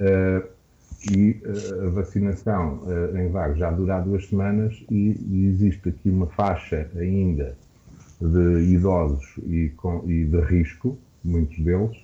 Uh, 0.01 0.58
e 1.07 1.41
uh, 1.45 1.87
a 1.87 1.89
vacinação 1.91 2.81
uh, 2.83 3.17
em 3.17 3.29
Vagos 3.29 3.57
já 3.57 3.71
dura 3.71 4.01
duas 4.01 4.27
semanas 4.27 4.83
e, 4.89 5.17
e, 5.29 5.45
existe 5.47 5.89
aqui 5.89 6.09
uma 6.09 6.27
faixa 6.27 6.89
ainda 6.95 7.55
de 8.19 8.73
idosos 8.73 9.37
e, 9.47 9.69
com, 9.77 10.03
e 10.09 10.25
de 10.25 10.41
risco, 10.41 10.97
muitos 11.23 11.57
deles, 11.59 11.97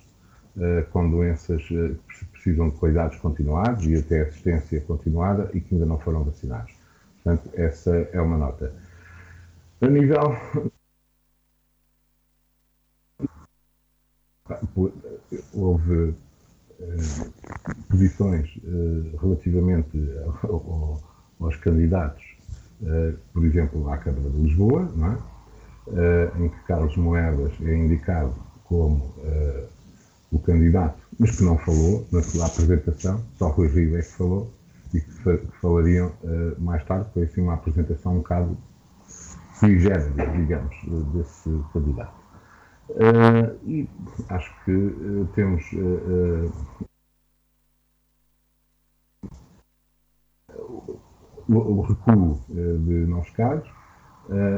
uh, 0.56 0.90
com 0.90 1.10
doenças 1.10 1.62
que 1.62 2.24
precisam 2.32 2.70
de 2.70 2.76
cuidados 2.76 3.18
continuados 3.18 3.84
e 3.86 3.96
até 3.96 4.22
assistência 4.22 4.80
continuada 4.80 5.50
e 5.52 5.60
que 5.60 5.74
ainda 5.74 5.84
não 5.84 5.98
foram 5.98 6.24
vacinados. 6.24 6.72
Portanto, 7.22 7.50
essa 7.54 7.94
é 8.12 8.20
uma 8.20 8.38
nota. 8.38 8.72
A 9.80 9.88
nível. 9.88 10.34
Houve 15.52 16.14
posições 17.88 18.48
eh, 18.64 19.16
relativamente 19.20 19.98
aos 21.40 21.56
candidatos, 21.56 22.22
eh, 22.84 23.14
por 23.32 23.44
exemplo, 23.44 23.88
à 23.90 23.96
Câmara 23.96 24.28
de 24.30 24.42
Lisboa, 24.42 24.88
é? 25.12 25.36
em 26.40 26.48
que 26.48 26.58
Carlos 26.64 26.96
Moedas 26.96 27.52
é 27.62 27.76
indicado 27.76 28.34
como 28.64 29.14
o 30.32 30.38
candidato, 30.40 30.98
mas 31.16 31.36
que 31.36 31.44
não 31.44 31.56
falou 31.58 32.04
na 32.10 32.20
sua 32.22 32.46
apresentação, 32.46 33.22
só 33.38 33.50
Rui 33.50 33.68
Rio 33.68 33.96
é 33.96 34.02
que 34.02 34.10
falou, 34.10 34.52
e 34.92 35.00
que 35.00 35.38
falariam 35.60 36.10
mais 36.58 36.84
tarde, 36.84 37.06
foi 37.14 37.22
assim 37.22 37.40
uma 37.40 37.54
apresentação 37.54 38.14
um 38.14 38.18
bocado 38.18 38.56
sui 39.60 39.76
digamos, 39.76 40.74
desse 41.12 41.50
candidato. 41.72 42.25
Uh, 42.88 43.58
e 43.66 43.88
acho 44.28 44.54
que 44.64 44.70
uh, 44.70 45.28
temos 45.34 45.64
uh, 45.72 46.52
o, 51.48 51.54
o, 51.54 51.80
recuo 51.80 52.40
de 52.48 53.06
novos 53.06 53.30
casos 53.30 53.68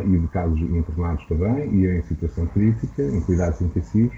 e 0.07 0.19
de 0.19 0.29
casos 0.29 0.59
internados 0.61 1.27
também, 1.27 1.71
e 1.75 1.87
em 1.87 2.03
situação 2.03 2.47
crítica, 2.47 3.03
em 3.03 3.21
cuidados 3.21 3.61
intensivos. 3.61 4.17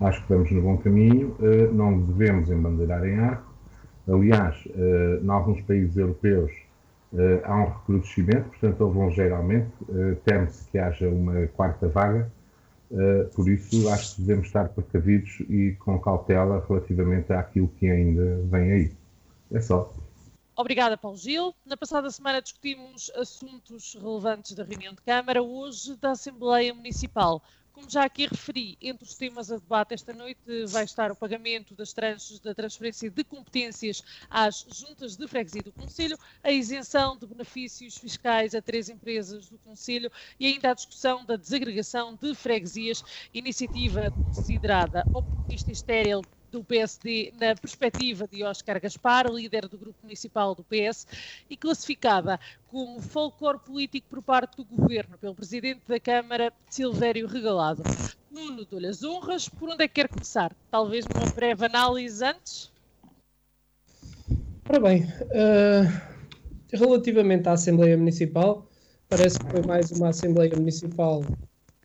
Acho 0.00 0.18
que 0.18 0.24
estamos 0.24 0.50
no 0.50 0.62
bom 0.62 0.78
caminho, 0.78 1.36
não 1.72 2.00
devemos 2.00 2.48
embandeirar 2.50 3.04
em 3.04 3.18
arco. 3.18 3.54
Aliás, 4.08 4.56
em 5.22 5.28
alguns 5.28 5.60
países 5.62 5.94
europeus 5.98 6.50
há 7.44 7.54
um 7.54 7.66
recrudescimento, 7.66 8.48
portanto, 8.48 8.80
houve 8.80 8.98
um 8.98 9.08
ligeiro 9.08 9.34
aumento. 9.34 9.86
Teme-se 10.24 10.66
que 10.70 10.78
haja 10.78 11.10
uma 11.10 11.46
quarta 11.48 11.88
vaga 11.88 12.32
por 13.34 13.48
isso, 13.48 13.88
acho 13.88 14.16
que 14.16 14.22
devemos 14.22 14.46
estar 14.46 14.68
precavidos 14.68 15.40
e 15.48 15.76
com 15.80 15.98
cautela 15.98 16.64
relativamente 16.68 17.32
àquilo 17.32 17.68
que 17.68 17.88
ainda 17.88 18.40
vem 18.44 18.72
aí. 18.72 18.92
É 19.50 19.60
só. 19.60 19.92
Obrigada, 20.56 20.96
Paulo 20.96 21.18
Gil. 21.18 21.54
Na 21.66 21.76
passada 21.76 22.10
semana 22.10 22.40
discutimos 22.40 23.10
assuntos 23.14 23.94
relevantes 23.94 24.54
da 24.54 24.64
reunião 24.64 24.94
de 24.94 25.02
Câmara, 25.02 25.42
hoje 25.42 25.96
da 25.96 26.12
Assembleia 26.12 26.72
Municipal. 26.72 27.42
Como 27.76 27.90
já 27.90 28.04
aqui 28.06 28.26
referi, 28.26 28.78
entre 28.80 29.04
os 29.04 29.14
temas 29.16 29.52
a 29.52 29.58
debate 29.58 29.92
esta 29.92 30.14
noite 30.14 30.64
vai 30.66 30.82
estar 30.84 31.12
o 31.12 31.16
pagamento 31.16 31.74
das 31.74 31.92
tranches 31.92 32.40
da 32.40 32.54
transferência 32.54 33.10
de 33.10 33.22
competências 33.22 34.00
às 34.30 34.64
juntas 34.66 35.14
de 35.14 35.28
freguesia 35.28 35.62
do 35.62 35.74
Conselho, 35.74 36.16
a 36.42 36.50
isenção 36.50 37.18
de 37.18 37.26
benefícios 37.26 37.98
fiscais 37.98 38.54
a 38.54 38.62
três 38.62 38.88
empresas 38.88 39.50
do 39.50 39.58
Conselho 39.58 40.10
e 40.40 40.46
ainda 40.46 40.70
a 40.70 40.74
discussão 40.74 41.22
da 41.26 41.36
desagregação 41.36 42.16
de 42.16 42.34
freguesias, 42.34 43.02
iniciativa 43.34 44.10
considerada 44.10 45.06
oportunista 45.12 45.70
e 45.70 45.74
estéril 45.74 46.26
do 46.50 46.64
PSD 46.64 47.32
na 47.40 47.54
perspectiva 47.54 48.26
de 48.26 48.42
Oscar 48.42 48.80
Gaspar, 48.80 49.30
líder 49.30 49.68
do 49.68 49.78
grupo 49.78 49.98
municipal 50.02 50.54
do 50.54 50.64
PS, 50.64 51.06
e 51.48 51.56
classificada 51.56 52.38
como 52.68 53.00
folclore 53.00 53.58
político 53.58 54.06
por 54.08 54.22
parte 54.22 54.56
do 54.56 54.64
governo 54.64 55.16
pelo 55.18 55.34
presidente 55.34 55.82
da 55.86 55.98
Câmara, 55.98 56.52
Silvério 56.68 57.26
Regalado. 57.26 57.82
Nuno, 58.30 58.64
dou-lhe 58.64 58.86
as 58.86 59.02
honras. 59.02 59.48
Por 59.48 59.70
onde 59.70 59.84
é 59.84 59.88
que 59.88 59.94
quer 59.94 60.08
começar? 60.08 60.54
Talvez 60.70 61.06
uma 61.06 61.30
breve 61.32 61.64
análise 61.64 62.22
antes? 62.24 62.70
Ora 64.68 64.80
bem, 64.80 65.04
uh, 65.04 66.16
relativamente 66.72 67.48
à 67.48 67.52
Assembleia 67.52 67.96
Municipal, 67.96 68.68
parece 69.08 69.38
que 69.38 69.50
foi 69.50 69.62
mais 69.62 69.90
uma 69.92 70.08
Assembleia 70.08 70.54
Municipal 70.56 71.22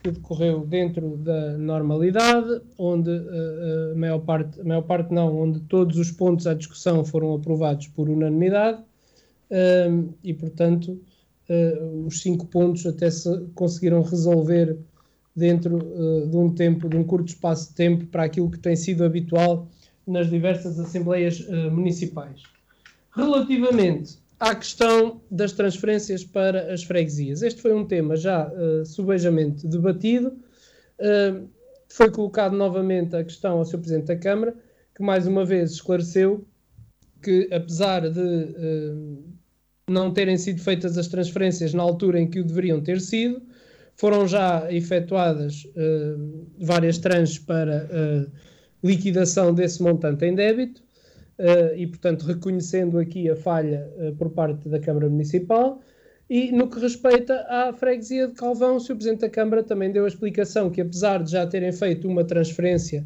que 0.02 0.12
decorreu 0.12 0.66
dentro 0.66 1.18
da 1.18 1.58
normalidade, 1.58 2.62
onde 2.78 3.12
a 3.12 3.96
maior 3.96 4.20
parte, 4.20 4.60
a 4.60 4.64
maior 4.64 4.82
parte 4.82 5.14
não, 5.14 5.38
onde 5.38 5.60
todos 5.62 5.98
os 5.98 6.12
pontos 6.12 6.48
à 6.48 6.54
discussão 6.54 7.06
foram 7.06 7.36
aprovados 7.36 7.88
por 7.88 8.10
unanimidade 8.10 8.80
uh, 8.80 10.14
e, 10.24 10.34
portanto, 10.34 11.00
uh, 11.50 12.06
os 12.06 12.22
cinco 12.22 12.48
pontos 12.48 12.86
até 12.86 13.10
se 13.12 13.30
conseguiram 13.54 14.02
resolver 14.02 14.78
dentro 15.36 15.80
de 16.30 16.36
um 16.36 16.54
tempo, 16.54 16.90
de 16.90 16.98
um 16.98 17.06
curto 17.06 17.30
espaço 17.30 17.70
de 17.70 17.76
tempo 17.76 18.06
para 18.08 18.24
aquilo 18.24 18.52
que 18.52 18.60
tem 18.60 18.76
sido 18.76 19.06
habitual 19.06 19.70
nas 20.06 20.30
diversas 20.30 20.78
assembleias 20.78 21.48
municipais. 21.72 22.44
Relativamente 23.16 24.21
à 24.42 24.56
questão 24.56 25.22
das 25.30 25.52
transferências 25.52 26.26
para 26.26 26.74
as 26.74 26.84
freguesias. 26.84 27.44
Este 27.44 27.62
foi 27.62 27.76
um 27.76 27.86
tema 27.86 28.16
já 28.16 28.48
uh, 28.48 28.84
subejamente 28.84 29.68
debatido. 29.68 30.30
Uh, 31.00 31.48
foi 31.88 32.10
colocado 32.10 32.58
novamente 32.58 33.16
a 33.16 33.24
questão 33.24 33.60
ao 33.60 33.66
Sr. 33.66 33.78
Presidente 33.78 34.08
da 34.08 34.16
Câmara, 34.16 34.56
que 34.96 35.04
mais 35.04 35.28
uma 35.28 35.46
vez 35.46 35.74
esclareceu 35.74 36.44
que, 37.22 37.48
apesar 37.54 38.10
de 38.10 38.20
uh, 38.20 39.24
não 39.88 40.12
terem 40.12 40.38
sido 40.38 40.60
feitas 40.60 40.98
as 40.98 41.08
transferências 41.08 41.72
na 41.76 41.84
altura 41.84 42.20
em 42.20 42.28
que 42.28 42.40
o 42.40 42.44
deveriam 42.44 42.82
ter 42.82 43.00
sido, 43.00 43.44
foram 43.96 44.28
já 44.28 44.72
efetuadas 44.72 45.68
várias 46.58 46.98
tranches 46.98 47.38
para 47.38 47.88
liquidação 48.82 49.54
desse 49.54 49.84
montante 49.84 50.26
em 50.26 50.34
débito 50.34 50.82
uh, 51.42 51.76
e, 51.76 51.88
portanto, 51.88 52.24
reconhecendo 52.24 53.00
aqui 53.00 53.30
a 53.30 53.36
falha 53.36 53.90
uh, 53.98 54.16
por 54.16 54.30
parte 54.30 54.70
da 54.70 54.80
Câmara 54.80 55.10
Municipal. 55.10 55.82
E 56.30 56.52
no 56.52 56.70
que 56.70 56.80
respeita 56.80 57.46
à 57.50 57.74
freguesia 57.74 58.28
de 58.28 58.36
Calvão, 58.36 58.78
o 58.78 58.80
Sr. 58.80 58.96
Presidente 58.96 59.22
da 59.22 59.30
Câmara 59.30 59.64
também 59.64 59.92
deu 59.92 60.06
a 60.06 60.08
explicação 60.08 60.70
que, 60.70 60.80
apesar 60.80 61.22
de 61.24 61.32
já 61.32 61.46
terem 61.46 61.74
feito 61.74 62.08
uma 62.08 62.24
transferência, 62.24 63.06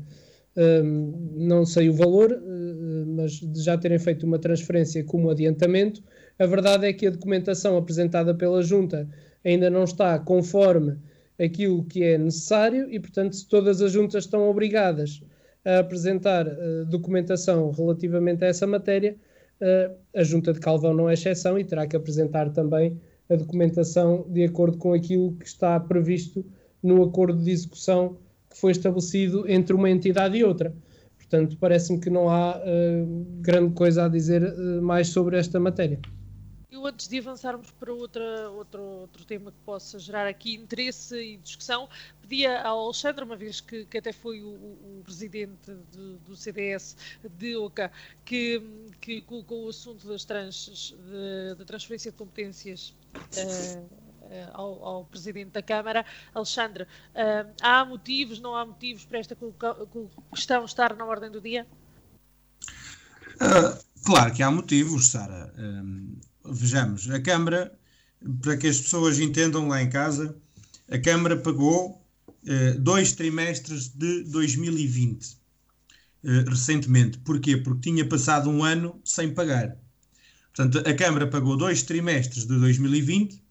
um, 0.56 0.62
ehm, 0.62 1.14
não 1.48 1.66
sei 1.66 1.90
o 1.90 1.94
valor, 1.94 2.32
uh, 2.32 3.06
mas 3.08 3.40
de 3.40 3.64
já 3.64 3.78
terem 3.78 3.98
feito 3.98 4.26
uma 4.28 4.38
transferência 4.38 5.04
como 5.04 5.32
adiantamento, 5.32 6.04
a 6.38 6.46
verdade 6.46 6.86
é 6.86 6.94
que 6.94 7.08
a 7.08 7.10
documentação 7.10 7.78
apresentada 7.78 8.36
pela 8.36 8.62
Junta 8.62 9.10
ainda 9.44 9.70
não 9.70 9.86
está 9.86 10.20
conforme 10.20 10.98
aquilo 11.40 11.84
que 11.84 12.04
é 12.04 12.18
necessário 12.18 12.88
e, 12.92 13.00
portanto, 13.00 13.36
se 13.36 13.48
todas 13.48 13.82
as 13.82 13.92
juntas 13.92 14.26
estão 14.26 14.48
obrigadas 14.50 15.22
a 15.66 15.80
apresentar 15.80 16.48
uh, 16.48 16.86
documentação 16.86 17.72
relativamente 17.72 18.46
a 18.46 18.48
essa 18.48 18.68
matéria, 18.68 19.16
uh, 19.60 19.96
a 20.16 20.24
Junta 20.24 20.54
de 20.54 20.60
Calvão 20.60 20.94
não 20.94 21.10
é 21.10 21.14
exceção 21.14 21.58
e 21.58 21.64
terá 21.64 21.88
que 21.88 21.96
apresentar 21.96 22.52
também 22.52 23.00
a 23.30 23.36
documentação 23.36 24.26
de 24.30 24.44
acordo 24.44 24.78
com 24.78 24.94
aquilo 24.94 25.34
que 25.34 25.48
está 25.48 25.80
previsto 25.80 26.46
no 26.82 27.04
acordo 27.04 27.44
de 27.44 27.50
execução 27.50 28.18
que 28.50 28.58
foi 28.58 28.72
estabelecido 28.72 29.50
entre 29.50 29.76
uma 29.76 29.90
entidade 29.90 30.38
e 30.38 30.44
outra. 30.44 30.74
Portanto, 31.18 31.58
parece-me 31.60 32.00
que 32.00 32.10
não 32.10 32.30
há 32.30 32.58
uh, 32.58 33.26
grande 33.42 33.74
coisa 33.74 34.06
a 34.06 34.08
dizer 34.08 34.56
mais 34.82 35.08
sobre 35.08 35.38
esta 35.38 35.60
matéria 35.60 36.00
antes 36.84 37.08
de 37.08 37.20
avançarmos 37.20 37.70
para 37.72 37.94
outra, 37.94 38.50
outro, 38.50 38.82
outro 38.82 39.26
tema 39.26 39.52
que 39.52 39.58
possa 39.66 40.00
gerar 40.00 40.28
aqui 40.28 40.56
interesse 40.56 41.16
e 41.16 41.38
discussão, 41.38 41.88
pedia 42.22 42.62
ao 42.62 42.86
Alexandre, 42.86 43.24
uma 43.24 43.36
vez 43.36 43.62
que, 43.62 43.86
que 43.86 43.98
até 43.98 44.12
foi 44.12 44.42
o, 44.42 44.50
o 44.50 45.02
presidente 45.04 45.72
de, 45.92 46.18
do 46.26 46.36
CDS 46.36 46.98
de 47.38 47.56
OCA, 47.56 47.92
que, 48.24 48.62
que 49.00 49.22
colocou 49.22 49.66
o 49.66 49.70
assunto 49.70 50.08
das 50.08 50.26
tranches, 50.26 50.96
da 51.58 51.66
transferência 51.66 52.12
de 52.12 52.18
competências. 52.18 52.96
Uh, 53.16 54.06
ao, 54.54 54.84
ao, 54.84 55.06
Presidente 55.06 55.52
da 55.52 55.62
Câmara. 55.62 56.04
Alexandre, 56.34 56.84
uh, 56.84 57.54
há 57.62 57.86
motivos, 57.86 58.40
não 58.40 58.56
há 58.56 58.66
motivos 58.66 59.06
para 59.06 59.20
esta 59.20 59.38
questão 60.32 60.66
estar 60.66 60.96
na 60.96 61.06
ordem 61.06 61.30
do 61.30 61.40
dia? 61.40 61.68
Uh, 63.36 63.78
claro 64.04 64.34
que 64.34 64.42
há 64.42 64.50
motivos, 64.50 65.10
Sara 65.10 65.54
vejamos, 66.50 67.10
a 67.10 67.20
Câmara, 67.20 67.72
para 68.42 68.58
que 68.58 68.68
as 68.68 68.80
pessoas 68.80 69.20
entendam 69.20 69.68
lá 69.68 69.82
em 69.82 69.90
casa, 69.90 70.36
a 70.90 70.98
Câmara 70.98 71.38
pagou 71.38 72.04
eh, 72.46 72.74
dois 72.74 73.12
trimestres 73.14 73.88
de 73.88 74.24
2020 74.24 75.38
eh, 76.24 76.46
recentemente. 76.48 77.18
Porquê? 77.20 77.58
Porque 77.58 77.90
tinha 77.90 78.08
passado 78.08 78.50
um 78.50 78.64
ano 78.64 79.00
sem 79.04 79.34
pagar. 79.34 79.78
Portanto, 80.54 80.88
a 80.88 80.94
Câmara 80.94 81.28
pagou 81.28 81.58
dois 81.58 81.84
trimestres 81.84 82.46
de 82.46 82.58
2020 82.60 83.42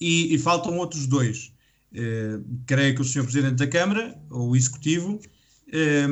e, 0.00 0.34
e 0.34 0.38
faltam 0.38 0.78
outros 0.78 1.06
dois. 1.06 1.52
Eh, 1.92 2.38
creio 2.66 2.94
que 2.94 3.02
o 3.02 3.04
Sr. 3.04 3.24
Presidente 3.24 3.56
da 3.56 3.66
Câmara, 3.66 4.20
ou 4.30 4.50
o 4.50 4.56
Executivo, 4.56 5.20
eh, 5.72 6.06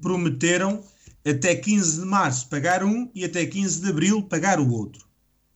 prometeram 0.00 0.84
até 1.24 1.54
15 1.54 2.00
de 2.00 2.06
março 2.06 2.48
pagar 2.48 2.84
um 2.84 3.10
e 3.14 3.24
até 3.24 3.44
15 3.44 3.80
de 3.80 3.88
abril 3.88 4.22
pagar 4.22 4.60
o 4.60 4.70
outro 4.70 5.05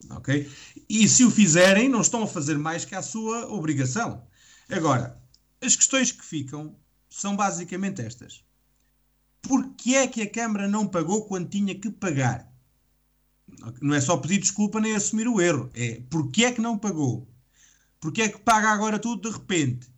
ok? 0.09 0.49
E 0.89 1.07
se 1.07 1.23
o 1.23 1.31
fizerem, 1.31 1.89
não 1.89 2.01
estão 2.01 2.23
a 2.23 2.27
fazer 2.27 2.57
mais 2.57 2.85
que 2.85 2.95
a 2.95 3.01
sua 3.01 3.47
obrigação. 3.51 4.23
Agora, 4.69 5.21
as 5.61 5.75
questões 5.75 6.11
que 6.11 6.25
ficam 6.25 6.75
são 7.09 7.35
basicamente 7.35 8.01
estas. 8.01 8.43
Por 9.41 9.73
que 9.75 9.95
é 9.95 10.07
que 10.07 10.21
a 10.21 10.29
Câmara 10.29 10.67
não 10.67 10.87
pagou 10.87 11.25
quando 11.25 11.49
tinha 11.49 11.75
que 11.75 11.89
pagar? 11.89 12.51
Não 13.81 13.93
é 13.93 14.01
só 14.01 14.17
pedir 14.17 14.39
desculpa 14.39 14.79
nem 14.79 14.95
assumir 14.95 15.27
o 15.27 15.41
erro. 15.41 15.69
É 15.73 16.01
porque 16.09 16.45
é 16.45 16.51
que 16.51 16.61
não 16.61 16.77
pagou? 16.77 17.27
Porque 17.99 18.21
é 18.21 18.29
que 18.29 18.39
paga 18.39 18.69
agora 18.69 18.97
tudo 18.97 19.29
de 19.29 19.37
repente? 19.37 19.91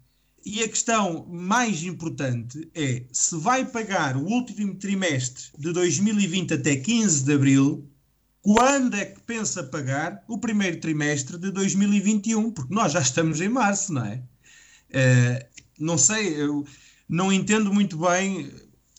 E 0.45 0.61
a 0.61 0.67
questão 0.67 1.25
mais 1.27 1.83
importante 1.83 2.69
é 2.75 3.05
se 3.13 3.37
vai 3.37 3.65
pagar 3.65 4.17
o 4.17 4.25
último 4.25 4.75
trimestre 4.75 5.45
de 5.57 5.71
2020 5.71 6.55
até 6.55 6.75
15 6.75 7.23
de 7.23 7.33
abril, 7.33 7.89
quando 8.43 8.95
é 8.95 9.05
que 9.05 9.21
pensa 9.21 9.63
pagar 9.63 10.21
o 10.27 10.37
primeiro 10.37 10.77
trimestre 10.81 11.37
de 11.37 11.49
2021? 11.49 12.51
Porque 12.51 12.75
nós 12.75 12.91
já 12.91 12.99
estamos 12.99 13.39
em 13.39 13.47
março, 13.47 13.93
não 13.93 14.05
é? 14.05 14.21
Uh, 14.89 15.63
não 15.79 15.97
sei, 15.97 16.41
eu 16.41 16.67
não 17.07 17.31
entendo 17.31 17.73
muito 17.73 17.97
bem 17.97 18.51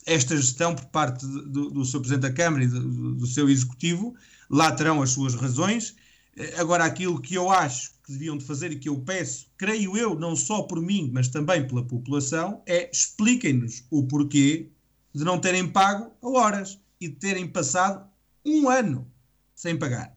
esta 0.07 0.35
gestão 0.35 0.75
por 0.75 0.87
parte 0.87 1.27
do, 1.27 1.71
do 1.71 1.85
seu 1.85 2.01
Presidente 2.01 2.23
da 2.23 2.33
Câmara 2.33 2.65
e 2.65 2.69
do, 2.69 3.15
do, 3.17 3.27
seu 3.27 3.51
Executivo. 3.51 4.15
Lá 4.49 4.73
terão 4.73 5.03
as 5.03 5.11
suas 5.11 5.35
razões. 5.35 5.91
Uh, 5.91 6.57
agora, 6.59 6.87
aquilo 6.87 7.21
que 7.21 7.35
eu 7.35 7.51
acho 7.51 7.93
que 8.03 8.13
deviam 8.13 8.39
de 8.39 8.47
fazer 8.47 8.73
e 8.73 8.79
que 8.79 8.89
eu 8.89 8.99
peço, 9.01 9.49
creio 9.59 9.95
eu, 9.95 10.19
não 10.19 10.35
só 10.35 10.63
por 10.63 10.81
mim, 10.81 11.11
mas 11.13 11.29
também 11.29 11.69
pela 11.69 11.85
população, 11.85 12.63
é 12.65 12.91
expliquem-nos 12.91 13.85
o 13.91 14.07
porquê 14.07 14.71
de 15.15 15.23
não 15.23 15.39
terem 15.39 15.69
pago 15.69 16.11
a 16.23 16.29
horas 16.31 16.81
e 16.99 17.09
de 17.09 17.17
terem 17.17 17.47
passado 17.47 18.09
um 18.43 18.71
ano 18.71 19.07
sem 19.55 19.79
pagar. 19.79 20.17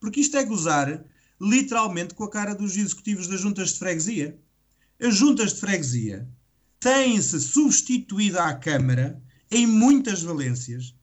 Porque 0.00 0.20
isto 0.20 0.36
é 0.36 0.44
gozar 0.44 1.04
literalmente 1.40 2.14
com 2.14 2.24
a 2.24 2.30
cara 2.30 2.54
dos 2.54 2.76
executivos 2.76 3.26
das 3.26 3.40
juntas 3.40 3.72
de 3.72 3.78
freguesia. 3.78 4.38
As 5.00 5.14
juntas 5.14 5.54
de 5.54 5.60
freguesia 5.60 6.28
têm-se 6.78 7.40
substituído 7.40 8.38
à 8.38 8.54
Câmara 8.54 9.22
em 9.50 9.66
muitas 9.66 10.22
valências 10.22 10.94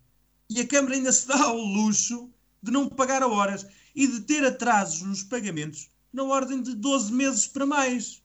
e 0.49 0.59
a 0.59 0.67
Câmara 0.67 0.95
ainda 0.95 1.11
se 1.11 1.27
dá 1.27 1.43
ao 1.43 1.57
luxo 1.57 2.29
de 2.61 2.71
não 2.71 2.87
pagar 2.87 3.23
a 3.23 3.27
horas 3.27 3.65
e 3.95 4.07
de 4.07 4.21
ter 4.21 4.45
atrasos 4.45 5.01
nos 5.01 5.23
pagamentos 5.23 5.89
na 6.13 6.23
ordem 6.23 6.61
de 6.61 6.75
12 6.75 7.11
meses 7.13 7.47
para 7.47 7.65
mais. 7.65 8.21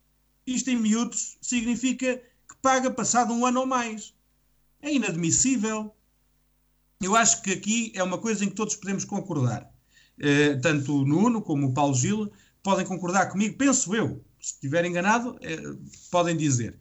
Isto 0.47 0.71
em 0.71 0.77
miúdos 0.77 1.39
significa 1.41 2.17
que 2.17 2.57
paga 2.61 2.91
passado 2.91 3.33
um 3.33 3.47
ano 3.47 3.61
ou 3.61 3.67
mais. 3.67 4.15
É 4.83 4.93
inadmissível. 4.93 5.95
Eu 7.01 7.15
acho 7.15 7.43
que 7.43 7.53
aqui 7.53 7.93
é 7.95 8.03
uma 8.03 8.19
coisa 8.19 8.45
em 8.45 8.49
que 8.49 8.55
todos 8.55 8.77
podemos 8.77 9.05
concordar. 9.05 9.71
Uh, 10.19 10.61
tanto 10.63 11.03
o 11.03 11.07
Nuno 11.07 11.43
como 11.43 11.67
o 11.67 11.75
Paulo 11.75 11.95
Gil 11.95 12.33
podem 12.63 12.87
concordar 12.87 13.27
comigo, 13.27 13.57
penso 13.57 13.95
eu. 13.95 14.25
Se 14.41 14.55
estiver 14.55 14.85
enganado, 14.85 15.31
uh, 15.37 15.91
podem 16.11 16.37
dizer. 16.37 16.79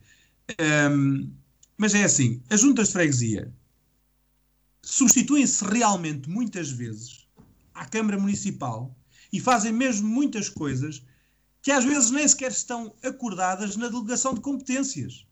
Um, 0.59 0.63
ehm, 0.63 1.33
mas 1.77 1.93
é 1.93 2.03
assim: 2.03 2.41
as 2.49 2.61
juntas 2.61 2.87
de 2.87 2.93
freguesia 2.93 3.53
substituem-se 4.81 5.65
realmente 5.65 6.29
muitas 6.29 6.69
vezes 6.69 7.27
à 7.73 7.85
Câmara 7.85 8.19
Municipal 8.19 8.95
e 9.33 9.39
fazem 9.39 9.73
mesmo 9.73 10.07
muitas 10.07 10.47
coisas 10.47 11.03
que 11.61 11.71
às 11.71 11.83
vezes 11.83 12.11
nem 12.11 12.27
sequer 12.27 12.51
estão 12.51 12.95
acordadas 13.03 13.75
na 13.75 13.89
delegação 13.89 14.33
de 14.35 14.41
competências. 14.41 15.25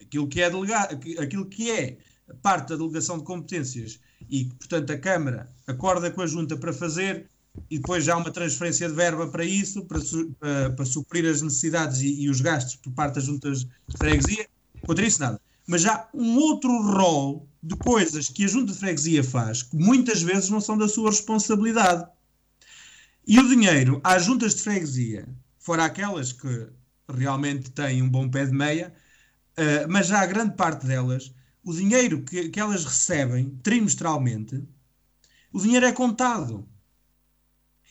Aquilo 0.00 0.26
que 0.26 0.40
é, 0.40 0.48
delega... 0.48 0.98
aquilo 1.22 1.46
que 1.46 1.70
é 1.70 1.98
parte 2.42 2.70
da 2.70 2.76
delegação 2.76 3.18
de 3.18 3.24
competências 3.24 4.00
e, 4.28 4.46
portanto, 4.46 4.90
a 4.92 4.98
Câmara 4.98 5.48
acorda 5.66 6.10
com 6.10 6.22
a 6.22 6.26
Junta 6.26 6.56
para 6.56 6.72
fazer 6.72 7.28
e 7.70 7.78
depois 7.78 8.04
já 8.04 8.14
há 8.14 8.16
uma 8.16 8.30
transferência 8.30 8.88
de 8.88 8.94
verba 8.94 9.28
para 9.28 9.44
isso, 9.44 9.84
para, 9.84 10.00
para, 10.38 10.70
para 10.70 10.84
suprir 10.84 11.24
as 11.26 11.40
necessidades 11.40 12.00
e, 12.00 12.22
e, 12.22 12.28
os 12.28 12.40
gastos 12.40 12.76
por 12.76 12.92
parte 12.92 13.14
das 13.16 13.24
juntas 13.24 13.60
de 13.60 13.96
freguesia. 13.96 14.46
Contra 14.84 15.06
isso, 15.06 15.20
nada. 15.20 15.40
Mas 15.66 15.82
já 15.82 16.08
um 16.12 16.36
outro 16.36 16.70
rol 16.82 17.48
de 17.62 17.76
coisas 17.76 18.28
que 18.28 18.44
a 18.44 18.48
junta 18.48 18.72
de 18.72 18.78
freguesia 18.78 19.24
faz, 19.24 19.62
que 19.62 19.76
muitas 19.76 20.20
vezes 20.20 20.50
não 20.50 20.60
são 20.60 20.76
da 20.76 20.88
sua 20.88 21.10
responsabilidade. 21.10 22.06
E 23.26 23.38
o 23.38 23.48
dinheiro 23.48 24.00
às 24.04 24.24
juntas 24.24 24.54
de 24.54 24.62
freguesia, 24.62 25.26
fora 25.58 25.84
aquelas 25.84 26.32
que 26.32 26.68
realmente 27.08 27.70
têm 27.70 28.02
um 28.02 28.08
bom 28.08 28.28
pé 28.28 28.44
de 28.44 28.52
meia, 28.52 28.92
uh, 29.58 29.88
mas 29.88 30.08
já 30.08 30.20
a 30.20 30.26
grande 30.26 30.54
parte 30.56 30.84
delas, 30.86 31.32
o 31.64 31.72
dinheiro 31.72 32.22
que, 32.22 32.50
que 32.50 32.60
elas 32.60 32.84
recebem 32.84 33.58
trimestralmente, 33.62 34.62
o 35.52 35.60
dinheiro 35.60 35.86
é 35.86 35.92
contado. 35.92 36.68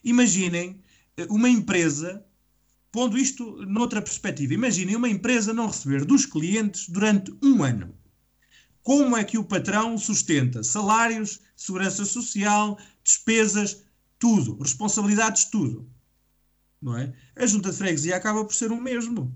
Imaginem 0.03 0.81
eh, 1.17 1.25
uma 1.29 1.49
empresa, 1.49 2.23
pondo 2.91 3.17
isto 3.17 3.65
noutra 3.65 4.01
perspectiva, 4.01 4.53
imaginem 4.53 4.95
uma 4.95 5.09
empresa 5.09 5.53
não 5.53 5.67
receber 5.67 6.05
dos 6.05 6.25
clientes 6.25 6.87
durante 6.87 7.33
um 7.41 7.63
ano. 7.63 7.97
Como 8.83 9.17
é 9.17 9.23
que 9.23 9.37
o 9.37 9.45
patrão 9.45 9.97
sustenta 9.97 10.61
salários, 10.61 11.39
segurança 11.55 12.05
social, 12.05 12.77
despesas, 13.03 13.81
tudo, 14.19 14.57
responsabilidades, 14.61 15.45
tudo? 15.45 15.89
Não 16.81 16.97
é? 16.97 17.13
A 17.35 17.45
junta 17.45 17.71
de 17.71 17.77
freguesia 17.77 18.17
acaba 18.17 18.43
por 18.43 18.53
ser 18.53 18.71
o 18.71 18.81
mesmo. 18.81 19.33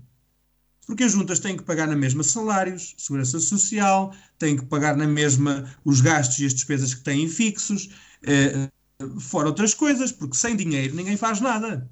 Porque 0.88 1.04
as 1.04 1.12
juntas 1.12 1.38
têm 1.38 1.54
que 1.56 1.62
pagar 1.64 1.86
na 1.86 1.94
mesma 1.94 2.22
salários, 2.24 2.94
segurança 2.96 3.38
social, 3.40 4.14
têm 4.38 4.56
que 4.56 4.64
pagar 4.64 4.96
na 4.96 5.06
mesma 5.06 5.70
os 5.84 6.00
gastos 6.00 6.38
e 6.40 6.46
as 6.46 6.54
despesas 6.54 6.94
que 6.94 7.02
têm 7.04 7.28
fixos, 7.28 7.90
eh, 8.22 8.70
fora 9.20 9.48
outras 9.48 9.74
coisas, 9.74 10.10
porque 10.12 10.36
sem 10.36 10.56
dinheiro 10.56 10.94
ninguém 10.96 11.16
faz 11.16 11.40
nada. 11.40 11.90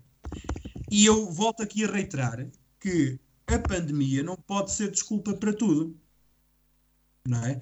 E 0.91 1.07
eu 1.07 1.31
volto 1.33 1.63
aqui 1.63 1.85
a 1.85 1.93
reiterar 1.93 2.51
que 2.81 3.21
a 3.47 3.59
pandemia 3.59 4.23
não 4.23 4.37
pode 4.37 4.73
ser 4.73 4.91
desculpa 4.91 5.35
para 5.35 5.53
tudo. 5.53 6.01
Não 7.27 7.45
é? 7.45 7.61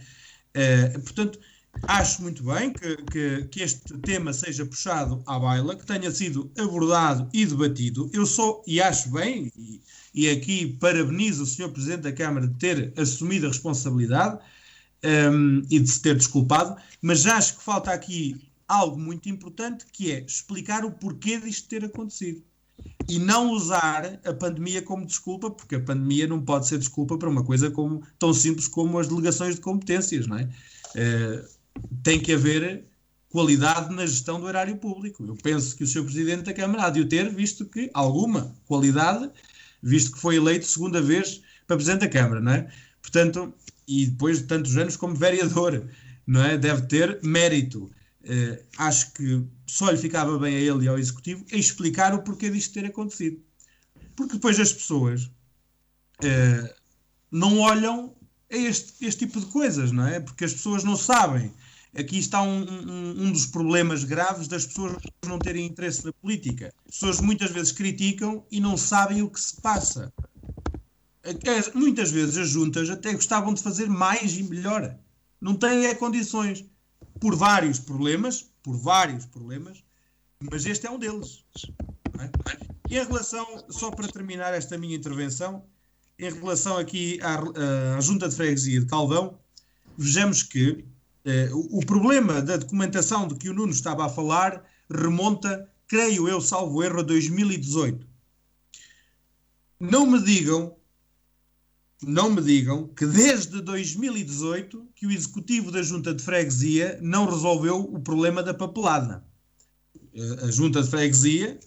Uh, 0.56 1.00
portanto, 1.02 1.40
acho 1.82 2.22
muito 2.22 2.42
bem 2.44 2.72
que, 2.72 2.96
que, 3.04 3.44
que, 3.50 3.62
este 3.62 3.98
tema 3.98 4.32
seja 4.32 4.64
puxado 4.64 5.22
à 5.26 5.38
baila, 5.38 5.76
que 5.76 5.86
tenha 5.86 6.10
sido 6.10 6.50
abordado 6.58 7.28
e 7.32 7.44
debatido. 7.44 8.10
Eu 8.12 8.26
sou, 8.26 8.62
e 8.66 8.80
acho 8.80 9.10
bem, 9.10 9.52
e, 9.56 9.80
e 10.14 10.30
aqui 10.30 10.76
parabenizo 10.80 11.42
o 11.42 11.46
Sr. 11.46 11.68
Presidente 11.70 12.02
da 12.02 12.12
Câmara 12.12 12.46
de 12.46 12.54
ter 12.54 12.92
assumido 12.96 13.46
a 13.46 13.48
responsabilidade 13.48 14.38
um, 15.04 15.62
e 15.70 15.78
de 15.78 15.88
se 15.88 16.00
ter 16.00 16.14
desculpado, 16.14 16.76
mas 17.02 17.26
acho 17.26 17.58
que 17.58 17.62
falta 17.62 17.90
aqui 17.90 18.40
algo 18.66 18.98
muito 18.98 19.28
importante 19.28 19.84
que 19.92 20.10
é 20.10 20.20
explicar 20.20 20.84
o 20.84 20.90
porquê 20.90 21.38
disto 21.38 21.68
ter 21.68 21.84
acontecido. 21.84 22.42
E 23.08 23.18
não 23.18 23.50
usar 23.50 24.18
a 24.24 24.32
pandemia 24.32 24.82
como 24.82 25.06
desculpa, 25.06 25.50
porque 25.50 25.76
a 25.76 25.80
pandemia 25.80 26.26
não 26.26 26.42
pode 26.42 26.66
ser 26.66 26.78
desculpa 26.78 27.16
para 27.16 27.28
uma 27.28 27.44
coisa 27.44 27.70
como, 27.70 28.02
tão 28.18 28.32
simples 28.32 28.66
como 28.66 28.98
as 28.98 29.06
delegações 29.06 29.56
de 29.56 29.60
competências, 29.60 30.26
não 30.26 30.38
é? 30.38 30.44
Uh, 30.44 31.53
tem 32.02 32.20
que 32.20 32.32
haver 32.32 32.84
qualidade 33.28 33.92
na 33.94 34.06
gestão 34.06 34.40
do 34.40 34.48
erário 34.48 34.76
público. 34.76 35.24
Eu 35.26 35.36
penso 35.36 35.76
que 35.76 35.82
o 35.82 35.86
Sr. 35.86 36.04
Presidente 36.04 36.42
da 36.44 36.54
Câmara 36.54 36.84
há 36.84 36.90
de 36.90 37.00
o 37.00 37.08
ter, 37.08 37.28
visto 37.34 37.66
que 37.66 37.90
alguma 37.92 38.54
qualidade, 38.66 39.30
visto 39.82 40.12
que 40.12 40.20
foi 40.20 40.36
eleito 40.36 40.66
segunda 40.66 41.02
vez 41.02 41.42
para 41.66 41.76
Presidente 41.76 42.02
da 42.02 42.08
Câmara, 42.08 42.40
não 42.40 42.52
é? 42.52 42.70
Portanto, 43.02 43.52
e 43.86 44.06
depois 44.06 44.38
de 44.38 44.44
tantos 44.44 44.76
anos 44.76 44.96
como 44.96 45.14
vereador, 45.14 45.84
não 46.26 46.44
é? 46.44 46.56
Deve 46.56 46.82
ter 46.82 47.18
mérito. 47.22 47.90
Uh, 48.22 48.64
acho 48.78 49.12
que 49.12 49.44
só 49.66 49.90
lhe 49.90 49.98
ficava 49.98 50.38
bem 50.38 50.56
a 50.56 50.60
ele 50.60 50.84
e 50.84 50.88
ao 50.88 50.98
Executivo 50.98 51.44
explicar 51.52 52.14
o 52.14 52.22
porquê 52.22 52.48
disto 52.48 52.72
ter 52.72 52.86
acontecido. 52.86 53.42
Porque 54.16 54.34
depois 54.34 54.58
as 54.58 54.72
pessoas 54.72 55.24
uh, 55.24 56.74
não 57.30 57.58
olham 57.58 58.14
a 58.50 58.56
este, 58.56 59.04
este, 59.04 59.26
tipo 59.26 59.40
de 59.40 59.46
coisas, 59.46 59.90
não 59.92 60.06
é? 60.06 60.20
Porque 60.20 60.44
as 60.44 60.52
pessoas 60.52 60.84
não 60.84 60.96
sabem. 60.96 61.52
Aqui 61.96 62.18
está 62.18 62.42
um, 62.42 62.62
um, 62.62 63.24
um, 63.24 63.32
dos 63.32 63.46
problemas 63.46 64.02
graves 64.02 64.48
das 64.48 64.66
pessoas 64.66 64.96
não 65.24 65.38
terem 65.38 65.66
interesse 65.66 66.04
na 66.04 66.12
política. 66.12 66.74
As 66.88 66.94
pessoas 66.94 67.20
muitas 67.20 67.52
vezes 67.52 67.70
criticam 67.70 68.44
e 68.50 68.60
não 68.60 68.76
sabem 68.76 69.22
o 69.22 69.30
que 69.30 69.40
se 69.40 69.60
passa. 69.60 70.12
Muitas 71.72 72.10
vezes 72.10 72.36
as 72.36 72.48
juntas 72.48 72.90
até 72.90 73.12
gostavam 73.12 73.54
de 73.54 73.62
fazer 73.62 73.88
mais 73.88 74.36
e 74.36 74.42
melhor. 74.42 74.98
Não 75.40 75.54
têm 75.54 75.86
é 75.86 75.94
condições 75.94 76.64
por 77.20 77.36
vários 77.36 77.78
problemas, 77.78 78.50
por 78.62 78.76
vários 78.76 79.24
problemas, 79.26 79.84
mas 80.50 80.66
este 80.66 80.86
é 80.86 80.90
um 80.90 80.98
deles. 80.98 81.44
É? 82.18 82.30
Em 82.90 83.04
relação, 83.04 83.64
só 83.70 83.90
para 83.90 84.08
terminar 84.08 84.52
esta 84.52 84.76
minha 84.76 84.96
intervenção, 84.96 85.64
em 86.18 86.32
relação 86.32 86.76
aqui 86.76 87.20
à, 87.22 87.96
à 87.96 88.00
Junta 88.00 88.28
de 88.28 88.34
Freguesia 88.34 88.80
de 88.80 88.86
Calvão, 88.86 89.38
vejamos 89.96 90.42
que 90.42 90.84
o, 91.52 91.78
o 91.78 91.86
problema 91.86 92.42
da 92.42 92.56
documentação 92.56 93.26
de 93.26 93.34
que 93.36 93.48
o 93.48 93.54
Nuno 93.54 93.72
estava 93.72 94.04
a 94.04 94.08
falar 94.08 94.62
remonta, 94.90 95.68
creio 95.86 96.28
eu, 96.28 96.40
salvo 96.40 96.82
erro, 96.82 97.00
a 97.00 97.02
2018. 97.02 98.06
Não 99.80 100.06
me 100.06 100.22
digam 100.22 100.76
não 102.06 102.30
me 102.30 102.42
digam 102.42 102.88
que 102.88 103.06
desde 103.06 103.60
2018 103.60 104.88
que 104.94 105.06
o 105.06 105.10
executivo 105.10 105.70
da 105.70 105.82
Junta 105.82 106.14
de 106.14 106.22
Freguesia 106.22 106.98
não 107.02 107.26
resolveu 107.26 107.80
o 107.80 108.00
problema 108.00 108.42
da 108.42 108.52
papelada. 108.52 109.24
Eh, 110.14 110.44
a 110.44 110.50
Junta 110.50 110.82
de 110.82 110.90
Freguesia 110.90 111.58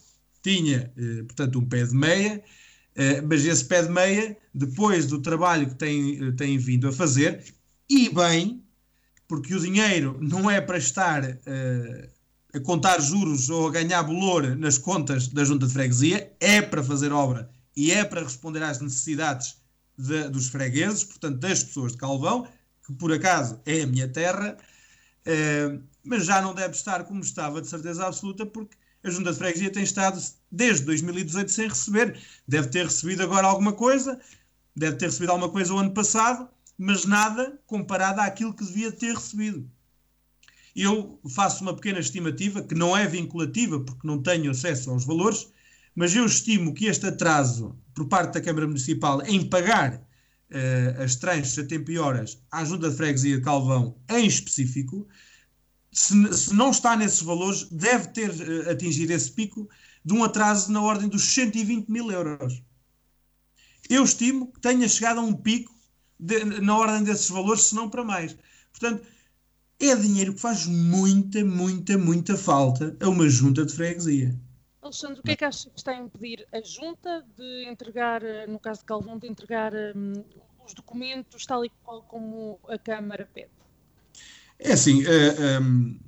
tinha, 0.42 0.92
eh, 0.96 1.24
portanto, 1.24 1.60
um 1.60 1.66
pé 1.66 1.84
de 1.84 1.96
meia, 1.96 2.44
eh, 2.96 3.22
mas 3.22 3.46
esse 3.46 3.66
pé 3.66 3.84
de 3.84 3.90
meia, 3.90 4.38
depois 4.54 5.08
do 5.08 5.22
trabalho 5.22 5.68
que 5.70 5.76
tem, 5.76 6.36
tem 6.36 6.58
vindo 6.58 6.88
a 6.88 6.92
fazer, 6.92 7.44
e 7.90 8.10
bem, 8.10 8.64
porque 9.28 9.54
o 9.54 9.60
dinheiro 9.60 10.18
não 10.22 10.50
é 10.50 10.62
para 10.62 10.78
estar 10.78 11.24
a 12.54 12.60
contar 12.62 13.00
juros 13.02 13.50
ou 13.50 13.68
a 13.68 13.72
ganhar 13.72 14.02
valor 14.02 14.56
nas 14.56 14.78
contas 14.78 15.28
da 15.28 15.44
Junta 15.44 15.68
de 15.68 15.74
Freguesia, 15.74 16.32
é 16.40 16.62
para 16.62 16.84
fazer 16.84 17.12
obra 17.12 17.50
e 17.76 17.92
é 17.92 18.04
para 18.04 18.24
responder 18.24 18.64
às 18.64 18.80
necessidades 18.80 19.58
de, 19.98 20.30
dos 20.30 20.48
fregueses, 20.48 21.04
portanto, 21.04 21.40
das 21.40 21.64
pessoas 21.64 21.92
de 21.92 21.98
Calvão, 21.98 22.48
que 22.86 22.94
por 22.94 23.12
acaso 23.12 23.60
é 23.66 23.82
a 23.82 23.88
minha 23.88 24.08
terra, 24.08 24.58
eh, 25.26 25.78
mas 26.04 26.26
já 26.26 26.42
não 26.42 26.54
deve 26.54 26.74
estar 26.74 27.04
como 27.04 27.22
estava, 27.22 27.62
de 27.62 27.68
certeza 27.68 28.06
absoluta, 28.06 28.46
porque 28.46 28.76
a 29.04 29.10
Junta 29.10 29.32
de 29.32 29.38
Freguesia 29.38 29.72
tem 29.72 29.84
estado 29.84 30.22
desde 30.52 30.86
2018 30.86 31.52
sem 31.52 31.68
receber. 31.68 32.20
Deve 32.48 32.68
ter 32.70 32.86
recebido 32.86 33.24
agora 33.24 33.48
alguma 33.48 33.74
coisa, 33.74 34.20
deve 34.76 34.98
ter 34.98 35.06
recebido 35.06 35.32
alguma 35.32 35.52
coisa 35.52 35.74
o 35.74 35.78
ano 35.78 35.94
passado, 35.94 36.50
mas 36.78 37.06
nada 37.06 37.60
comparado 37.66 38.22
àquilo 38.22 38.54
que 38.54 38.64
devia 38.64 38.92
ter 38.92 39.16
recebido. 39.16 39.70
Eu 40.76 41.20
faço 41.34 41.64
uma 41.64 41.76
pequena 41.76 42.00
estimativa, 42.00 42.62
que 42.62 42.76
não 42.76 42.96
é 42.96 43.08
vinculativa, 43.08 43.80
porque 43.80 44.06
não 44.06 44.22
tenho 44.22 44.52
acesso 44.52 44.92
aos 44.92 45.04
valores, 45.04 45.52
mas 45.96 46.16
eu 46.16 46.24
estimo 46.26 46.74
que 46.76 46.86
este 46.86 47.08
atraso 47.08 47.76
por 47.96 48.08
parte 48.08 48.36
da 48.36 48.42
Câmara 48.42 48.68
Municipal 48.68 49.26
em 49.26 49.50
pagar 49.50 49.96
uh, 49.96 51.02
as 51.04 51.16
tranches 51.16 51.58
a 51.58 51.64
tempo 51.64 51.90
e 51.90 51.98
horas 51.98 52.40
à 52.52 52.64
Junta 52.64 52.92
de 52.92 52.96
Freguesia 52.96 53.38
de 53.38 53.44
Calvão 53.44 53.98
em 54.08 54.28
específico, 54.28 55.08
se, 55.92 56.38
se 56.38 56.54
não 56.54 56.70
está 56.70 56.96
nesses 56.96 57.24
valores, 57.24 57.64
deve 57.72 58.10
ter 58.10 58.30
uh, 58.30 58.70
atingido 58.70 59.12
esse 59.14 59.32
pico 59.32 59.68
de 60.06 60.14
um 60.14 60.24
atraso 60.24 60.72
na 60.72 60.82
ordem 60.82 61.10
dos 61.10 61.24
120 61.24 61.90
mil 61.90 62.12
euros. 62.12 62.62
Eu 63.90 64.04
estimo 64.04 64.52
que 64.52 64.60
tenha 64.60 64.88
chegado 64.88 65.20
a 65.20 65.24
um 65.24 65.34
pico 65.34 65.77
de, 66.20 66.44
na 66.62 66.78
ordem 66.78 67.04
desses 67.04 67.30
valores, 67.30 67.64
se 67.64 67.76
não 67.76 67.90
para 67.90 68.04
mais. 68.04 68.38
Portanto, 68.72 69.06
é 69.80 69.96
dinheiro 69.96 70.34
que 70.34 70.40
faz 70.40 70.66
muita, 70.66 71.44
muita, 71.46 71.98
muita 71.98 72.36
falta 72.36 72.96
a 73.00 73.10
uma 73.10 73.30
junta 73.30 73.66
de 73.66 73.74
freguesia. 73.74 74.36
Alexandre, 74.82 75.20
o 75.20 75.24
que 75.24 75.32
é 75.32 75.36
que 75.36 75.46
acha 75.46 75.70
que 75.70 75.78
está 75.78 75.92
a 75.92 75.98
impedir 75.98 76.48
a 76.52 76.62
Junta 76.62 77.26
de 77.38 77.66
entregar, 77.70 78.24
eh, 78.24 78.48
no 78.48 78.60
caso 78.60 78.80
de 78.80 78.86
Calvão, 78.86 79.18
de 79.18 79.28
entregar 79.28 79.74
um, 79.74 80.24
os 80.66 80.74
documentos 80.74 81.46
tal 81.46 81.66
e 81.66 81.70
qual 81.84 82.02
como 82.04 82.60
a 82.68 82.78
Câmara 82.78 83.30
pede? 83.34 83.50
É 84.58 84.72
assim, 84.72 85.06
a, 85.06 85.10
eh, 85.10 85.30
a, 85.30 85.44
ehm, 85.58 86.00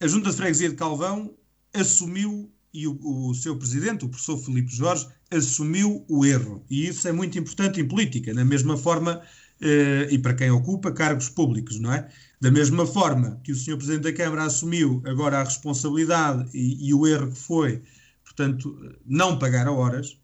a 0.00 0.06
Junta 0.06 0.30
de 0.30 0.36
Freguesia 0.36 0.70
de 0.70 0.76
Calvão 0.76 1.36
assumiu, 1.72 2.50
e 2.72 2.86
o, 2.86 2.98
o 3.02 3.34
seu 3.34 3.56
presidente, 3.56 4.04
o 4.04 4.08
professor 4.08 4.38
Filipe 4.38 4.74
Jorge, 4.74 5.08
assumiu 5.30 6.04
o 6.08 6.24
erro. 6.24 6.64
E 6.70 6.86
isso 6.86 7.06
é 7.08 7.12
muito 7.12 7.38
importante 7.38 7.80
em 7.80 7.86
política, 7.86 8.32
na 8.32 8.44
mesma 8.44 8.76
forma, 8.76 9.22
eh, 9.60 10.08
e 10.10 10.18
para 10.18 10.34
quem 10.34 10.50
ocupa 10.50 10.92
cargos 10.92 11.28
públicos, 11.28 11.78
não 11.80 11.92
é? 11.92 12.08
Da 12.40 12.50
mesma 12.50 12.86
forma 12.86 13.40
que 13.42 13.52
o 13.52 13.56
Sr. 13.56 13.76
Presidente 13.76 14.02
da 14.02 14.12
Câmara 14.12 14.44
assumiu 14.44 15.02
agora 15.04 15.40
a 15.40 15.44
responsabilidade 15.44 16.48
e, 16.54 16.88
e 16.88 16.94
o 16.94 17.06
erro 17.06 17.30
que 17.30 17.38
foi, 17.38 17.82
portanto, 18.24 18.96
não 19.04 19.38
pagar 19.38 19.66
a 19.66 19.72
horas, 19.72 20.20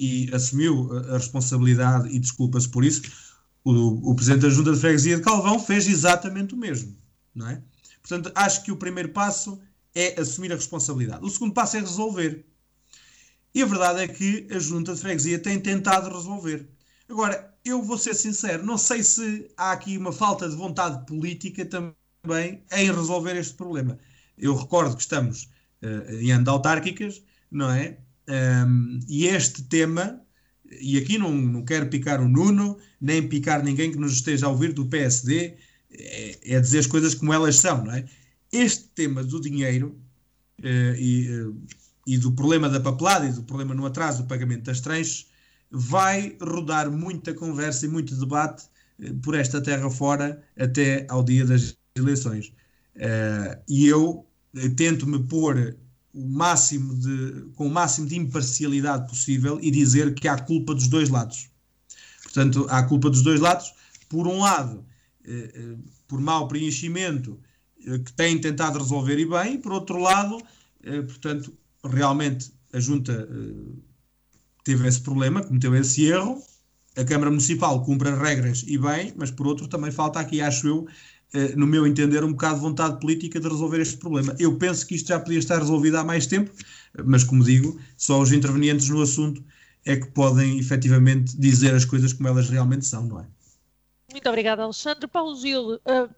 e 0.00 0.30
assumiu 0.32 0.90
a 1.10 1.18
responsabilidade 1.18 2.08
e 2.08 2.18
desculpa-se 2.18 2.66
por 2.70 2.82
isso, 2.82 3.02
o, 3.62 4.10
o, 4.10 4.14
Presidente 4.14 4.40
da 4.40 4.48
Junta 4.48 4.72
de 4.72 4.80
Freguesia 4.80 5.16
de 5.16 5.22
Calvão 5.22 5.60
fez 5.60 5.86
exatamente 5.86 6.54
o 6.54 6.56
mesmo, 6.56 6.96
não 7.34 7.46
é? 7.46 7.62
Portanto, 8.00 8.32
acho 8.34 8.64
que 8.64 8.72
o 8.72 8.76
primeiro 8.76 9.10
passo 9.10 9.60
é 9.94 10.20
assumir 10.20 10.52
a 10.52 10.56
responsabilidade. 10.56 11.24
O 11.24 11.30
segundo 11.30 11.54
passo 11.54 11.76
é 11.76 11.80
resolver. 11.80 12.44
E 13.54 13.62
a 13.62 13.66
verdade 13.66 14.00
é 14.00 14.08
que 14.08 14.46
a 14.50 14.58
Junta 14.58 14.94
de 14.94 15.00
Freguesia 15.00 15.38
tem 15.38 15.58
tentado 15.58 16.08
resolver. 16.08 16.68
Agora, 17.08 17.52
eu 17.64 17.82
vou 17.82 17.98
ser 17.98 18.14
sincero, 18.14 18.64
não 18.64 18.78
sei 18.78 19.02
se 19.02 19.50
há 19.56 19.72
aqui 19.72 19.98
uma 19.98 20.12
falta 20.12 20.48
de 20.48 20.54
vontade 20.54 21.04
política 21.06 21.64
também 21.66 22.62
em 22.72 22.92
resolver 22.92 23.36
este 23.36 23.54
problema. 23.54 23.98
Eu 24.38 24.54
recordo 24.54 24.94
que 24.94 25.02
estamos 25.02 25.50
uh, 25.82 26.14
em 26.14 26.32
anos 26.32 26.48
autárquicas, 26.48 27.22
não 27.50 27.70
é? 27.70 27.98
Um, 28.28 29.00
e 29.08 29.26
este 29.26 29.64
tema, 29.64 30.20
e 30.80 30.96
aqui 30.96 31.18
não, 31.18 31.32
não 31.32 31.64
quero 31.64 31.88
picar 31.88 32.20
o 32.20 32.28
Nuno, 32.28 32.78
nem 33.00 33.28
picar 33.28 33.62
ninguém 33.62 33.90
que 33.90 33.98
nos 33.98 34.12
esteja 34.12 34.46
a 34.46 34.50
ouvir 34.50 34.72
do 34.72 34.86
PSD, 34.86 35.56
é, 35.92 36.38
é 36.44 36.60
dizer 36.60 36.78
as 36.78 36.86
coisas 36.86 37.14
como 37.14 37.32
elas 37.32 37.56
são, 37.56 37.84
não 37.84 37.92
é? 37.92 38.04
Este 38.52 38.84
tema 38.88 39.22
do 39.22 39.40
dinheiro 39.40 39.98
uh, 40.60 40.94
e, 40.96 41.42
uh, 41.42 41.62
e 42.06 42.18
do 42.18 42.32
problema 42.32 42.68
da 42.68 42.80
papelada 42.80 43.26
e 43.26 43.32
do 43.32 43.42
problema 43.42 43.74
no 43.74 43.86
atraso 43.86 44.22
do 44.22 44.28
pagamento 44.28 44.64
das 44.64 44.80
trens 44.80 45.28
vai 45.70 46.36
rodar 46.40 46.90
muita 46.90 47.32
conversa 47.32 47.86
e 47.86 47.88
muito 47.88 48.14
debate 48.16 48.64
uh, 48.98 49.14
por 49.20 49.34
esta 49.34 49.60
terra 49.60 49.88
fora 49.88 50.42
até 50.58 51.06
ao 51.08 51.22
dia 51.22 51.44
das 51.44 51.76
eleições. 51.94 52.52
e 53.68 53.86
eu 53.86 54.26
tento-me 54.76 55.22
pôr 55.24 55.76
o 56.12 56.28
máximo 56.28 56.94
de, 56.94 57.46
com 57.54 57.66
o 57.66 57.70
máximo 57.70 58.06
de 58.06 58.16
imparcialidade 58.16 59.08
possível 59.08 59.58
e 59.62 59.70
dizer 59.70 60.14
que 60.14 60.26
há 60.26 60.38
culpa 60.38 60.74
dos 60.74 60.88
dois 60.88 61.08
lados. 61.08 61.50
Portanto, 62.22 62.66
há 62.68 62.82
culpa 62.82 63.10
dos 63.10 63.22
dois 63.22 63.40
lados. 63.40 63.72
Por 64.08 64.26
um 64.26 64.40
lado, 64.40 64.84
eh, 65.24 65.52
eh, 65.54 65.76
por 66.08 66.20
mau 66.20 66.48
preenchimento, 66.48 67.38
eh, 67.42 67.49
que 67.82 68.12
têm 68.12 68.38
tentado 68.38 68.78
resolver 68.78 69.18
e 69.18 69.26
bem, 69.26 69.58
por 69.58 69.72
outro 69.72 69.98
lado, 69.98 70.38
portanto, 71.06 71.52
realmente 71.84 72.52
a 72.72 72.80
Junta 72.80 73.28
teve 74.64 74.86
esse 74.86 75.00
problema, 75.00 75.42
cometeu 75.42 75.74
esse 75.74 76.04
erro, 76.04 76.42
a 76.96 77.04
Câmara 77.04 77.30
Municipal 77.30 77.82
cumpre 77.84 78.08
as 78.08 78.18
regras 78.18 78.64
e 78.66 78.76
bem, 78.76 79.12
mas 79.16 79.30
por 79.30 79.46
outro 79.46 79.68
também 79.68 79.90
falta 79.90 80.20
aqui, 80.20 80.40
acho 80.40 80.66
eu, 80.66 80.86
eh, 81.32 81.54
no 81.54 81.66
meu 81.66 81.86
entender, 81.86 82.24
um 82.24 82.32
bocado 82.32 82.56
de 82.56 82.60
vontade 82.62 83.00
política 83.00 83.38
de 83.38 83.48
resolver 83.48 83.80
este 83.80 83.96
problema. 83.96 84.34
Eu 84.38 84.56
penso 84.56 84.86
que 84.86 84.96
isto 84.96 85.08
já 85.08 85.20
podia 85.20 85.38
estar 85.38 85.58
resolvido 85.58 85.96
há 85.96 86.04
mais 86.04 86.26
tempo, 86.26 86.50
mas 87.04 87.22
como 87.22 87.44
digo, 87.44 87.80
só 87.96 88.20
os 88.20 88.32
intervenientes 88.32 88.88
no 88.88 89.00
assunto 89.00 89.42
é 89.84 89.96
que 89.96 90.08
podem 90.08 90.58
efetivamente 90.58 91.36
dizer 91.38 91.74
as 91.74 91.84
coisas 91.84 92.12
como 92.12 92.28
elas 92.28 92.50
realmente 92.50 92.84
são, 92.84 93.06
não 93.06 93.20
é? 93.20 93.26
Muito 94.10 94.28
obrigada, 94.28 94.64
Alexandre. 94.64 95.06
Paulo 95.06 95.36
Gil, 95.36 95.74
uh, 95.74 96.10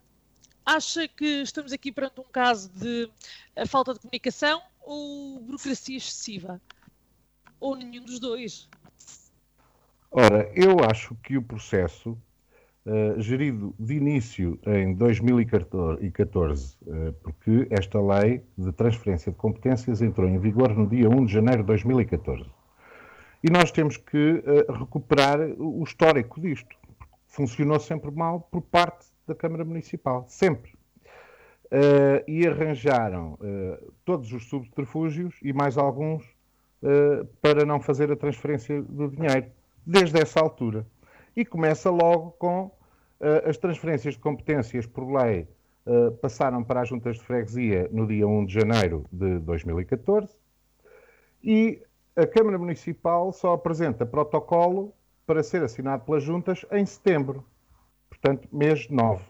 acha 0.64 1.08
que 1.08 1.42
estamos 1.42 1.72
aqui 1.72 1.92
perante 1.92 2.20
um 2.20 2.24
caso 2.24 2.70
de 2.70 3.10
uh, 3.56 3.66
falta 3.66 3.94
de 3.94 4.00
comunicação 4.00 4.62
ou 4.80 5.40
burocracia 5.40 5.96
excessiva? 5.96 6.60
Ou 7.60 7.76
nenhum 7.76 8.04
dos 8.04 8.18
dois? 8.18 8.68
Ora, 10.10 10.50
eu 10.54 10.76
acho 10.84 11.14
que 11.22 11.38
o 11.38 11.42
processo 11.42 12.18
uh, 12.86 13.20
gerido 13.20 13.74
de 13.78 13.94
início 13.94 14.58
em 14.66 14.94
2014, 14.94 16.76
uh, 16.82 17.12
porque 17.22 17.66
esta 17.70 18.00
lei 18.00 18.42
de 18.56 18.72
transferência 18.72 19.32
de 19.32 19.38
competências 19.38 20.02
entrou 20.02 20.28
em 20.28 20.38
vigor 20.38 20.76
no 20.76 20.86
dia 20.86 21.08
1 21.08 21.24
de 21.24 21.32
janeiro 21.32 21.62
de 21.62 21.66
2014. 21.68 22.44
E 23.42 23.50
nós 23.50 23.70
temos 23.72 23.96
que 23.96 24.44
uh, 24.44 24.72
recuperar 24.72 25.40
o 25.58 25.82
histórico 25.82 26.40
disto. 26.40 26.76
Funcionou 27.26 27.80
sempre 27.80 28.10
mal 28.10 28.40
por 28.40 28.62
parte 28.62 29.11
da 29.26 29.34
Câmara 29.34 29.64
Municipal, 29.64 30.24
sempre. 30.28 30.72
Uh, 31.66 32.22
e 32.28 32.46
arranjaram 32.46 33.34
uh, 33.34 33.92
todos 34.04 34.30
os 34.32 34.46
subterfúgios 34.48 35.34
e 35.42 35.52
mais 35.54 35.78
alguns 35.78 36.22
uh, 36.82 37.24
para 37.40 37.64
não 37.64 37.80
fazer 37.80 38.12
a 38.12 38.16
transferência 38.16 38.82
do 38.82 39.08
dinheiro, 39.08 39.46
desde 39.86 40.20
essa 40.20 40.40
altura. 40.40 40.86
E 41.34 41.44
começa 41.44 41.90
logo 41.90 42.32
com 42.32 42.70
as 43.48 43.56
transferências 43.56 44.14
de 44.14 44.20
competências. 44.20 44.84
Por 44.84 45.10
lei 45.10 45.46
passaram 46.20 46.62
para 46.62 46.82
as 46.82 46.88
juntas 46.88 47.16
de 47.16 47.22
freguesia 47.22 47.88
no 47.90 48.06
dia 48.06 48.26
1 48.26 48.46
de 48.46 48.52
janeiro 48.52 49.06
de 49.10 49.38
2014 49.38 50.36
e 51.42 51.82
a 52.14 52.26
Câmara 52.26 52.58
Municipal 52.58 53.32
só 53.32 53.54
apresenta 53.54 54.06
protocolo 54.06 54.94
para 55.26 55.42
ser 55.42 55.62
assinado 55.62 56.04
pelas 56.04 56.22
juntas 56.22 56.64
em 56.70 56.84
setembro, 56.84 57.44
portanto, 58.22 58.48
mês 58.52 58.88
9. 58.88 59.20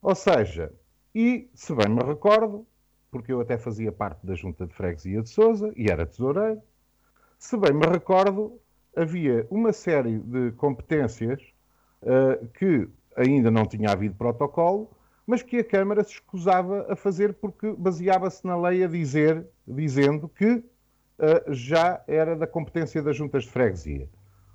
Ou 0.00 0.14
seja, 0.14 0.72
e 1.14 1.50
se 1.54 1.74
bem 1.74 1.88
me 1.88 2.02
recordo, 2.02 2.66
porque 3.10 3.30
eu 3.30 3.40
até 3.40 3.58
fazia 3.58 3.92
parte 3.92 4.26
da 4.26 4.34
junta 4.34 4.66
de 4.66 4.74
freguesia 4.74 5.22
de 5.22 5.28
Sousa 5.28 5.70
e 5.76 5.90
era 5.90 6.06
tesoureiro, 6.06 6.62
se 7.38 7.56
bem 7.58 7.74
me 7.74 7.86
recordo, 7.86 8.58
havia 8.96 9.46
uma 9.50 9.72
série 9.72 10.18
de 10.18 10.52
competências 10.52 11.42
uh, 12.02 12.46
que 12.58 12.88
ainda 13.16 13.50
não 13.50 13.66
tinha 13.66 13.90
havido 13.90 14.14
protocolo, 14.14 14.90
mas 15.26 15.42
que 15.42 15.58
a 15.58 15.64
Câmara 15.64 16.02
se 16.02 16.14
escusava 16.14 16.86
a 16.90 16.96
fazer 16.96 17.34
porque 17.34 17.70
baseava-se 17.72 18.46
na 18.46 18.56
lei 18.56 18.82
a 18.82 18.88
dizer, 18.88 19.46
dizendo 19.66 20.28
que 20.28 20.54
uh, 20.54 20.64
já 21.52 22.02
era 22.06 22.34
da 22.34 22.46
competência 22.46 23.02
das 23.02 23.16
juntas 23.16 23.44
de 23.44 23.50
freguesia. 23.50 24.08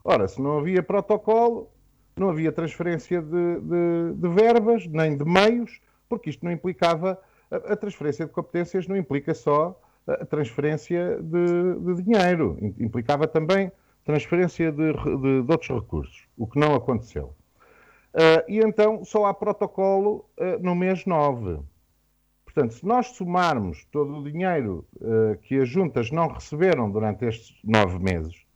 Ora, 0.04 0.28
se 0.28 0.42
não 0.42 0.58
havia 0.58 0.82
protocolo, 0.82 1.72
não 2.20 2.30
havia 2.30 2.52
transferência 2.52 3.22
de, 3.22 3.60
de, 3.62 4.14
de 4.16 4.30
verbas, 4.30 4.86
nem 4.88 5.18
de 5.18 5.24
meios, 5.24 5.80
porque 6.08 6.30
isto 6.30 6.44
não 6.44 6.52
implicava. 6.52 7.20
A, 7.50 7.74
a, 7.74 7.76
transferência 7.76 8.26
de 8.26 8.32
competências 8.32 8.88
não 8.88 8.96
implica 8.96 9.34
só 9.34 9.80
a 10.08 10.26
transferência 10.26 11.20
de, 11.22 11.96
de 11.96 12.04
dinheiro, 12.04 12.58
implicava 12.80 13.28
também 13.28 13.72
transferência 14.04 14.72
de, 14.72 14.94
de, 14.94 15.44
de 15.44 15.52
outros 15.52 15.70
recursos, 15.70 16.28
o 16.38 16.48
que 16.48 16.60
não 16.60 16.74
aconteceu. 16.74 17.36
Uh, 18.14 18.42
e 18.48 18.60
então 18.60 19.04
só 19.06 19.26
há 19.26 19.34
protocolo 19.34 20.26
uh, 20.38 20.62
no 20.62 20.74
mês 20.74 21.06
9. 21.06 21.60
Portanto, 22.44 22.74
se 22.74 22.84
nós 22.84 23.10
somarmos 23.10 23.86
todo 23.92 24.18
o 24.18 24.24
dinheiro 24.24 24.84
uh, 24.96 25.38
que 25.44 25.60
as 25.60 25.70
juntas 25.70 26.10
não 26.10 26.28
receberam 26.28 26.90
durante 26.90 27.26
estes 27.26 27.56
nove 27.64 28.00
meses 28.00 28.49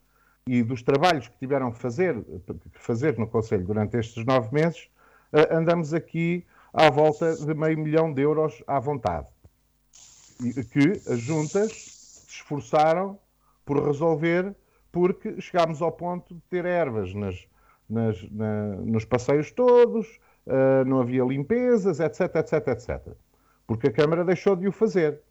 e 0.48 0.62
dos 0.62 0.82
trabalhos 0.82 1.28
que 1.28 1.38
tiveram 1.38 1.72
que 1.72 1.80
fazer, 1.80 2.22
que 2.72 2.80
fazer 2.80 3.18
no 3.18 3.28
Conselho 3.28 3.66
durante 3.66 3.98
estes 3.98 4.26
nove 4.26 4.54
meses, 4.54 4.90
andamos 5.50 5.94
aqui 5.94 6.46
à 6.74 6.90
volta 6.90 7.36
de 7.36 7.54
meio 7.54 7.78
milhão 7.78 8.14
de 8.14 8.22
euros 8.22 8.64
à 8.68 8.80
vontade. 8.80 9.28
E 10.42 10.64
que 10.64 10.92
as 11.12 11.20
juntas 11.20 11.72
se 11.72 12.30
esforçaram 12.30 13.18
por 13.66 13.82
resolver 13.86 14.54
porque 14.92 15.40
chegámos 15.40 15.82
ao 15.82 15.92
ponto 15.92 16.36
de 16.36 16.42
ter 16.50 16.66
ervas 16.66 17.14
nas, 17.14 17.48
nas, 17.90 18.30
na, 18.30 18.76
nos 18.78 19.06
passeios 19.06 19.52
todos, 19.52 20.20
não 20.86 21.00
havia 21.00 21.24
limpezas, 21.24 22.00
etc, 22.00 22.36
etc, 22.36 22.68
etc. 22.68 23.14
Porque 23.66 23.88
a 23.88 23.92
Câmara 23.92 24.26
deixou 24.26 24.56
de 24.56 24.68
o 24.68 24.72
fazer. 24.72 25.22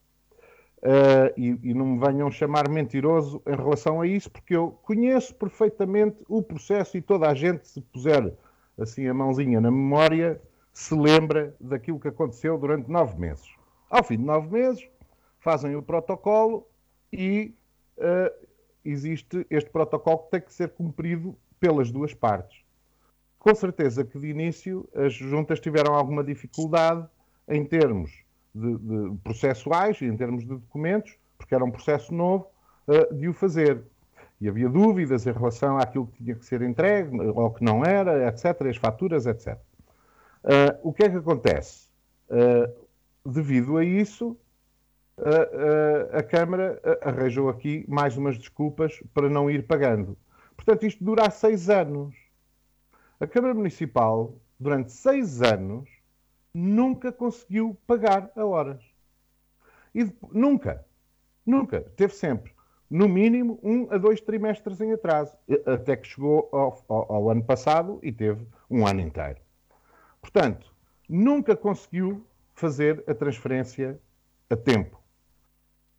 Uh, 0.83 1.31
e, 1.37 1.57
e, 1.63 1.75
não 1.75 1.87
me 1.87 2.05
venham 2.05 2.29
chamar 2.29 2.69
mentiroso 2.69 3.41
em 3.47 3.55
relação 3.55 4.01
a 4.01 4.07
isso, 4.07 4.29
porque 4.29 4.57
eu 4.57 4.73
conheço 4.83 5.33
perfeitamente 5.33 6.17
o 6.29 6.43
processo 6.43 6.97
e 6.97 7.01
toda 7.01 7.29
a 7.29 7.35
gente, 7.35 7.69
se 7.69 7.81
puser 7.81 8.35
assim 8.77 9.07
a 9.07 9.15
mãozinha 9.15 9.61
na 9.61 9.71
memória, 9.71 10.43
se 10.73 10.93
lembra 10.93 11.55
daquilo 11.61 12.01
que 12.01 12.09
aconteceu 12.09 12.59
durante 12.59 12.91
nove 12.91 13.17
meses. 13.17 13.49
Ao 13.89 14.03
fim 14.03 14.17
de 14.17 14.25
nove 14.25 14.51
meses, 14.51 14.89
fazem 15.39 15.77
o 15.77 15.83
protocolo 15.83 16.67
e 17.13 17.55
uh, 17.99 18.47
existe 18.85 19.47
este 19.51 19.71
protocolo 19.71 20.19
que 20.19 20.31
tem 20.33 20.41
que 20.41 20.53
ser 20.53 20.71
cumprido 20.71 21.37
pelas 21.61 21.93
duas 21.93 22.13
partes. 22.13 22.61
Com 23.39 23.55
certeza 23.55 24.05
que 24.05 24.19
de 24.19 24.29
início 24.29 24.89
as 24.95 25.13
juntas 25.13 25.61
tiveram 25.61 25.95
alguma 25.95 26.25
dificuldade 26.25 27.07
em 27.49 27.65
termos 27.65 28.22
de, 28.55 28.77
de 28.79 29.17
processuais 29.25 30.01
em 30.03 30.17
termos 30.17 30.43
de 30.43 30.51
documentos, 30.51 31.17
porque 31.39 31.55
era 31.55 31.65
um 31.65 31.71
processo 31.71 32.15
novo, 32.15 32.47
uh, 32.87 33.15
de 33.15 33.29
o 33.29 33.35
fazer. 33.35 33.83
E 34.41 34.49
havia 34.49 34.69
dúvidas 34.69 35.27
em 35.27 35.33
relação 35.33 35.79
àquilo 35.79 36.07
que 36.07 36.23
tinha 36.23 36.35
que 36.35 36.45
ser 36.45 36.63
entregue, 36.63 37.17
ou 37.21 37.51
que 37.53 37.65
não 37.65 37.85
era, 37.85 38.29
etc., 38.29 38.67
as 38.69 38.77
faturas, 38.77 39.25
etc. 39.27 39.57
Eh, 40.45 40.79
o 40.83 40.93
que 40.93 41.05
é 41.05 41.09
que 41.09 41.17
acontece? 41.17 41.89
Uh, 42.29 43.31
devido 43.31 43.77
a 43.77 43.85
isso, 43.85 44.37
a, 46.13 46.23
Câmara 46.23 46.81
arranjou 47.03 47.49
aqui 47.49 47.85
mais 47.87 48.17
umas 48.17 48.37
desculpas 48.39 49.01
para 49.15 49.29
não 49.29 49.51
ir 49.51 49.67
pagando. 49.67 50.17
Portanto, 50.57 50.85
isto 50.87 51.05
dura 51.05 51.31
seis 51.31 51.69
anos. 51.71 52.15
A 53.21 53.27
Câmara 53.27 53.55
Municipal, 53.55 54.35
durante 54.59 54.91
seis 54.91 55.43
anos, 55.43 55.89
nunca 56.55 57.13
conseguiu 57.13 57.77
pagar 57.87 58.31
a 58.37 58.45
horas. 58.45 58.83
E 59.95 60.11
nunca, 60.33 60.85
nunca. 61.45 61.81
Teve 61.97 62.15
sempre, 62.15 62.53
no 62.89 63.09
mínimo, 63.09 63.59
um 63.63 63.91
a 63.91 63.99
dois 63.99 64.21
trimestres 64.21 64.81
em 64.81 64.93
atraso. 64.93 65.35
Até 65.67 65.97
que 65.97 66.09
chegou 66.09 66.49
ao, 66.53 66.85
ao, 66.89 67.13
ao 67.13 67.31
ano 67.31 67.45
passado 67.45 67.99
e 68.03 68.13
teve 68.13 68.47
um 68.71 68.87
ano 68.87 69.01
inteiro. 69.01 69.41
Portanto, 70.21 70.73
nunca 71.09 71.57
conseguiu 71.57 72.27
fazer 72.55 73.03
a 73.07 73.15
transferência 73.15 74.01
a 74.49 74.57
tempo. 74.57 75.01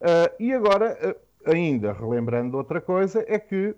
Uh, 0.02 0.30
e 0.39 0.54
agora, 0.54 0.98
uh, 1.46 1.50
ainda 1.50 1.94
relembrando 1.94 2.58
outra 2.58 2.82
coisa, 2.82 3.24
é 3.28 3.39
que 3.39 3.76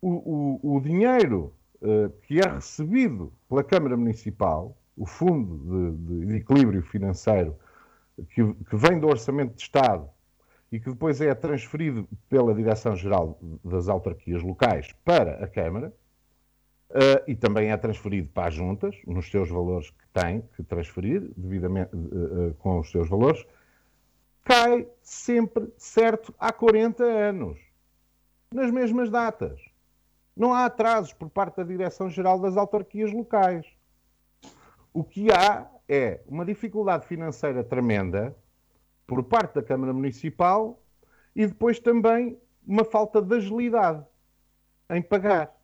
o, 0.00 0.60
o, 0.62 0.76
o 0.76 0.80
dinheiro 0.80 1.54
uh, 1.80 2.10
que 2.22 2.40
é 2.40 2.48
recebido 2.48 3.32
pela 3.48 3.62
Câmara 3.62 3.96
Municipal, 3.96 4.76
o 4.96 5.06
Fundo 5.06 5.96
de, 5.96 6.26
de 6.26 6.36
Equilíbrio 6.36 6.82
Financeiro, 6.82 7.56
que, 8.30 8.54
que, 8.54 8.76
vem 8.76 8.98
do 8.98 9.08
Orçamento 9.08 9.54
de 9.54 9.62
Estado 9.62 10.08
e 10.70 10.78
que 10.78 10.90
depois 10.90 11.20
é 11.20 11.34
transferido 11.34 12.08
pela 12.28 12.54
Direção-Geral 12.54 13.38
das 13.64 13.88
Autarquias 13.88 14.42
Locais 14.42 14.92
para 15.04 15.44
a 15.44 15.48
Câmara, 15.48 15.92
uh, 16.90 17.22
e 17.26 17.34
também 17.34 17.70
é 17.70 17.76
transferido 17.76 18.28
para 18.28 18.48
as 18.48 18.54
juntas, 18.54 18.96
nos 19.06 19.30
seus 19.30 19.48
valores 19.48 19.90
que 19.90 20.06
tem 20.12 20.42
que 20.56 20.62
transferir, 20.62 21.30
devidamente 21.36 21.94
uh, 21.94 22.54
com 22.58 22.78
os 22.78 22.90
seus 22.90 23.08
valores, 23.08 23.44
cai 24.44 24.86
sempre 25.02 25.72
certo 25.76 26.34
há 26.38 26.52
40 26.52 27.04
anos, 27.04 27.58
nas 28.52 28.70
mesmas 28.70 29.10
datas. 29.10 29.60
Não 30.36 30.54
há 30.54 30.64
atrasos 30.64 31.12
por 31.12 31.28
parte 31.28 31.56
da 31.56 31.64
Direção-Geral 31.64 32.40
das 32.40 32.56
Autarquias 32.56 33.12
Locais. 33.12 33.66
O 34.92 35.02
que 35.02 35.30
há 35.32 35.70
é 35.88 36.20
uma 36.26 36.44
dificuldade 36.44 37.06
financeira 37.06 37.64
tremenda 37.64 38.36
por 39.06 39.22
parte 39.24 39.54
da 39.54 39.62
Câmara 39.62 39.92
Municipal 39.92 40.80
e 41.34 41.46
depois 41.46 41.78
também 41.78 42.38
uma 42.66 42.84
falta 42.84 43.20
de 43.20 43.36
agilidade 43.36 44.04
em 44.90 45.02
pagar. 45.02 45.54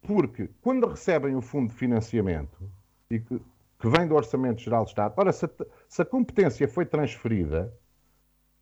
Porque 0.00 0.48
quando 0.60 0.86
recebem 0.86 1.36
o 1.36 1.40
fundo 1.40 1.70
de 1.70 1.76
financiamento 1.76 2.70
e 3.08 3.20
que, 3.20 3.38
que 3.78 3.88
vem 3.88 4.08
do 4.08 4.14
Orçamento 4.14 4.60
Geral 4.60 4.84
do 4.84 4.88
Estado, 4.88 5.14
ora, 5.16 5.32
se 5.32 5.44
a, 5.44 5.50
se 5.88 6.02
a 6.02 6.04
competência 6.04 6.66
foi 6.66 6.84
transferida, 6.84 7.72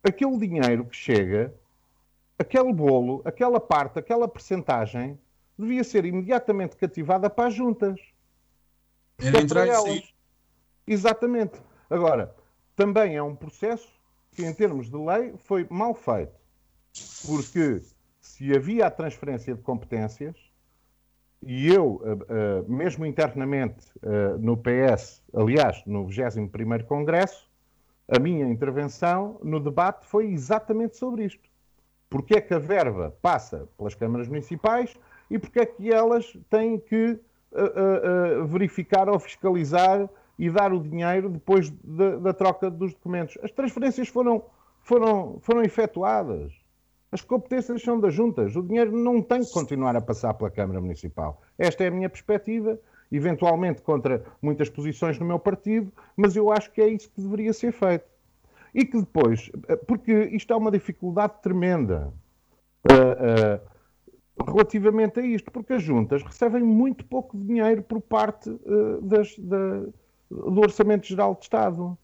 aquele 0.03 0.37
dinheiro 0.37 0.85
que 0.85 0.95
chega, 0.95 1.53
aquele 2.37 2.73
bolo, 2.73 3.21
aquela 3.25 3.59
parte, 3.59 3.97
aquela 3.97 4.27
percentagem, 4.27 5.19
devia 5.57 5.83
ser 5.83 6.05
imediatamente 6.05 6.75
cativada 6.75 7.29
para 7.29 7.47
as 7.47 7.53
juntas. 7.53 7.99
Era 9.21 9.37
é 9.37 9.41
entrar 9.41 9.67
e 9.67 10.03
Exatamente. 10.87 11.59
Agora, 11.89 12.35
também 12.75 13.15
é 13.15 13.23
um 13.23 13.35
processo 13.35 13.89
que, 14.31 14.43
em 14.43 14.53
termos 14.53 14.89
de 14.89 14.97
lei, 14.97 15.33
foi 15.37 15.67
mal 15.69 15.93
feito. 15.93 16.33
Porque 17.25 17.81
se 18.19 18.55
havia 18.55 18.87
a 18.87 18.91
transferência 18.91 19.53
de 19.53 19.61
competências, 19.61 20.35
e 21.43 21.67
eu, 21.73 22.01
eh, 22.05 22.25
eh, 22.29 22.63
mesmo 22.67 23.05
internamente 23.05 23.87
eh, 24.03 24.37
no 24.37 24.55
PS, 24.57 25.23
aliás, 25.33 25.83
no 25.87 26.05
21º 26.05 26.85
Congresso, 26.85 27.49
a 28.07 28.19
minha 28.19 28.47
intervenção 28.47 29.39
no 29.41 29.59
debate 29.59 30.05
foi 30.05 30.27
exatamente 30.31 30.97
sobre 30.97 31.25
isto. 31.25 31.49
Porque 32.09 32.35
é 32.35 32.41
que 32.41 32.53
a 32.53 32.59
verba 32.59 33.15
passa 33.21 33.67
pelas 33.77 33.95
câmaras 33.95 34.27
municipais 34.27 34.95
e 35.29 35.39
porque 35.39 35.61
é 35.61 35.65
que 35.65 35.91
elas 35.91 36.37
têm 36.49 36.77
que 36.77 37.19
uh, 37.51 38.41
uh, 38.41 38.45
verificar 38.45 39.09
ou 39.09 39.19
fiscalizar 39.19 40.09
e 40.37 40.49
dar 40.49 40.73
o 40.73 40.79
dinheiro 40.79 41.29
depois 41.29 41.69
de, 41.69 42.17
da 42.17 42.33
troca 42.33 42.69
dos 42.69 42.93
documentos. 42.93 43.37
As 43.43 43.51
transferências 43.51 44.07
foram, 44.07 44.43
foram, 44.81 45.37
foram 45.41 45.61
efetuadas. 45.61 46.51
As 47.11 47.21
competências 47.21 47.81
são 47.81 47.99
das 47.99 48.13
juntas. 48.13 48.55
O 48.55 48.63
dinheiro 48.63 48.91
não 48.91 49.21
tem 49.21 49.41
que 49.41 49.51
continuar 49.51 49.95
a 49.95 50.01
passar 50.01 50.33
pela 50.33 50.49
Câmara 50.49 50.79
Municipal. 50.79 51.41
Esta 51.59 51.83
é 51.83 51.87
a 51.87 51.91
minha 51.91 52.09
perspectiva, 52.09 52.79
eventualmente 53.11 53.81
contra 53.81 54.23
muitas 54.41 54.69
posições 54.69 55.19
no 55.19 55.25
meu 55.25 55.37
partido, 55.37 55.91
mas 56.15 56.35
eu 56.35 56.51
acho 56.51 56.71
que 56.71 56.81
é 56.81 56.87
isso 56.87 57.11
que 57.11 57.21
deveria 57.21 57.51
ser 57.51 57.73
feito. 57.73 58.05
E 58.73 58.85
que 58.85 58.97
depois, 58.97 59.51
porque 59.85 60.29
isto 60.31 60.53
é 60.53 60.55
uma 60.55 60.71
dificuldade 60.71 61.33
tremenda 61.43 62.13
uh, 62.89 63.57
uh, 63.57 63.71
relativamente 64.45 65.19
a 65.19 65.25
isto, 65.25 65.51
porque 65.51 65.73
as 65.73 65.83
juntas 65.83 66.23
recebem 66.23 66.63
muito 66.63 67.05
pouco 67.05 67.37
dinheiro 67.37 67.81
por 67.83 68.01
parte 68.01 68.49
uh, 68.49 69.01
das, 69.01 69.37
da, 69.37 69.83
do 70.31 70.61
Orçamento 70.61 71.05
Geral 71.05 71.35
de 71.35 71.43
Estado. 71.43 71.97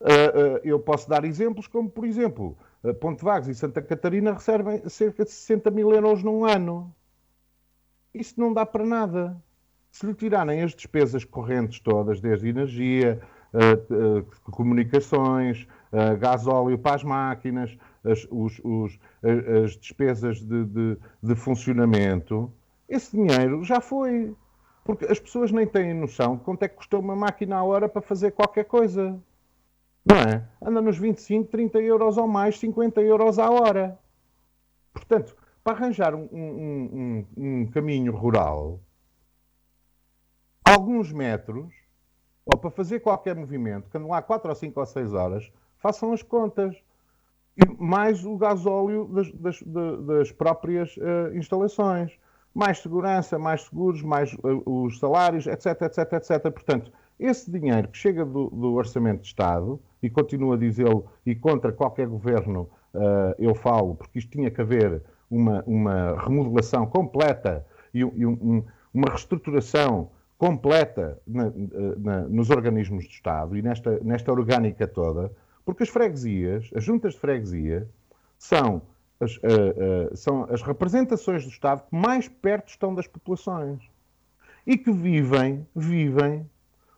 Uh, 0.00 0.04
uh, 0.04 0.60
eu 0.64 0.78
posso 0.80 1.08
dar 1.08 1.24
exemplos 1.24 1.66
como, 1.66 1.88
por 1.88 2.04
exemplo, 2.04 2.56
uh, 2.82 2.92
Ponte 2.94 3.24
Vagos 3.24 3.48
e 3.48 3.54
Santa 3.54 3.80
Catarina 3.80 4.32
recebem 4.32 4.88
cerca 4.88 5.24
de 5.24 5.30
60 5.30 5.70
mil 5.70 5.92
euros 5.92 6.22
num 6.22 6.44
ano. 6.44 6.94
Isso 8.12 8.38
não 8.38 8.52
dá 8.52 8.66
para 8.66 8.84
nada. 8.84 9.36
Se 9.90 10.04
lhe 10.04 10.14
tirarem 10.14 10.62
as 10.62 10.74
despesas 10.74 11.24
correntes 11.24 11.80
todas, 11.80 12.20
desde 12.20 12.48
energia, 12.48 13.20
comunicações, 14.44 15.66
gasóleo 16.18 16.78
para 16.78 16.96
as 16.96 17.04
máquinas, 17.04 17.76
as, 18.04 18.26
os, 18.30 18.60
os, 18.64 18.98
as 19.64 19.76
despesas 19.76 20.40
de, 20.40 20.64
de, 20.64 20.98
de 21.22 21.34
funcionamento, 21.34 22.52
esse 22.88 23.16
dinheiro 23.16 23.62
já 23.64 23.80
foi. 23.80 24.34
Porque 24.84 25.04
as 25.04 25.20
pessoas 25.20 25.52
nem 25.52 25.66
têm 25.66 25.94
noção 25.94 26.36
de 26.36 26.42
quanto 26.42 26.64
é 26.64 26.68
que 26.68 26.74
custou 26.74 27.00
uma 27.00 27.14
máquina 27.14 27.56
à 27.56 27.62
hora 27.62 27.88
para 27.88 28.02
fazer 28.02 28.32
qualquer 28.32 28.64
coisa. 28.64 29.18
Não 30.04 30.16
é? 30.16 30.44
Anda 30.60 30.80
nos 30.80 30.98
25, 30.98 31.48
30 31.48 31.78
euros 31.80 32.16
ou 32.16 32.26
mais, 32.26 32.58
50 32.58 33.00
euros 33.00 33.38
à 33.38 33.48
hora. 33.48 33.96
Portanto, 34.92 35.36
para 35.62 35.76
arranjar 35.76 36.14
um, 36.14 36.28
um, 36.32 37.26
um, 37.36 37.60
um 37.62 37.66
caminho 37.66 38.12
rural, 38.12 38.80
alguns 40.64 41.12
metros, 41.12 41.72
ou 42.44 42.58
para 42.58 42.70
fazer 42.70 43.00
qualquer 43.00 43.36
movimento, 43.36 43.88
que 43.88 43.96
andam 43.96 44.10
lá 44.10 44.20
4 44.20 44.48
ou 44.48 44.54
5 44.54 44.80
ou 44.80 44.86
6 44.86 45.12
horas, 45.12 45.52
façam 45.78 46.12
as 46.12 46.22
contas. 46.22 46.76
Mais 47.78 48.24
o 48.24 48.36
gasóleo 48.36 49.06
das, 49.12 49.30
das, 49.32 49.62
das 50.06 50.32
próprias 50.32 50.96
uh, 50.96 51.36
instalações 51.36 52.18
mais 52.54 52.78
segurança, 52.78 53.38
mais 53.38 53.62
seguros, 53.62 54.02
mais 54.02 54.32
uh, 54.34 54.62
os 54.66 54.98
salários, 54.98 55.46
etc, 55.46 55.82
etc, 55.82 56.12
etc. 56.12 56.50
Portanto, 56.50 56.92
esse 57.18 57.50
dinheiro 57.50 57.88
que 57.88 57.96
chega 57.96 58.24
do, 58.24 58.50
do 58.50 58.74
Orçamento 58.74 59.22
de 59.22 59.28
Estado, 59.28 59.80
e 60.02 60.10
continuo 60.10 60.52
a 60.52 60.56
dizê-lo, 60.56 61.06
e 61.24 61.34
contra 61.34 61.72
qualquer 61.72 62.08
governo 62.08 62.68
uh, 62.94 63.34
eu 63.38 63.54
falo, 63.54 63.94
porque 63.94 64.18
isto 64.18 64.30
tinha 64.30 64.50
que 64.50 64.60
haver 64.60 65.02
uma, 65.30 65.62
uma 65.66 66.16
remodelação 66.22 66.86
completa 66.86 67.64
e, 67.94 68.00
e 68.00 68.26
um, 68.26 68.64
uma 68.92 69.08
reestruturação 69.08 70.10
completa 70.36 71.20
na, 71.26 71.52
na, 71.96 72.20
nos 72.22 72.50
organismos 72.50 73.06
do 73.06 73.10
Estado 73.10 73.56
e 73.56 73.62
nesta, 73.62 74.00
nesta 74.02 74.32
orgânica 74.32 74.86
toda, 74.88 75.30
porque 75.64 75.82
as 75.82 75.88
freguesias, 75.88 76.70
as 76.74 76.84
juntas 76.84 77.14
de 77.14 77.20
freguesia, 77.20 77.88
são 78.38 78.82
as, 79.20 79.36
uh, 79.36 80.10
uh, 80.12 80.16
são 80.16 80.44
as 80.50 80.62
representações 80.62 81.44
do 81.44 81.50
Estado 81.50 81.84
que 81.88 81.96
mais 81.96 82.28
perto 82.28 82.68
estão 82.68 82.94
das 82.94 83.06
populações 83.06 83.80
e 84.66 84.76
que 84.76 84.92
vivem, 84.92 85.66
vivem 85.74 86.48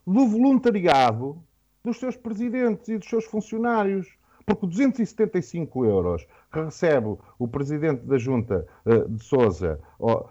do 0.06 0.26
voluntariado 0.26 1.42
dos 1.84 1.98
seus 1.98 2.16
presidentes 2.16 2.88
e 2.88 2.98
dos 2.98 3.08
seus 3.08 3.24
funcionários. 3.24 4.08
Porque 4.46 4.66
275 4.66 5.86
euros 5.86 6.26
que 6.52 6.60
recebe 6.60 7.16
o 7.38 7.48
presidente 7.48 8.04
da 8.04 8.18
Junta 8.18 8.66
uh, 8.84 9.08
de 9.08 9.24
Sousa 9.24 9.80
uh, 9.98 10.12
uh, 10.12 10.26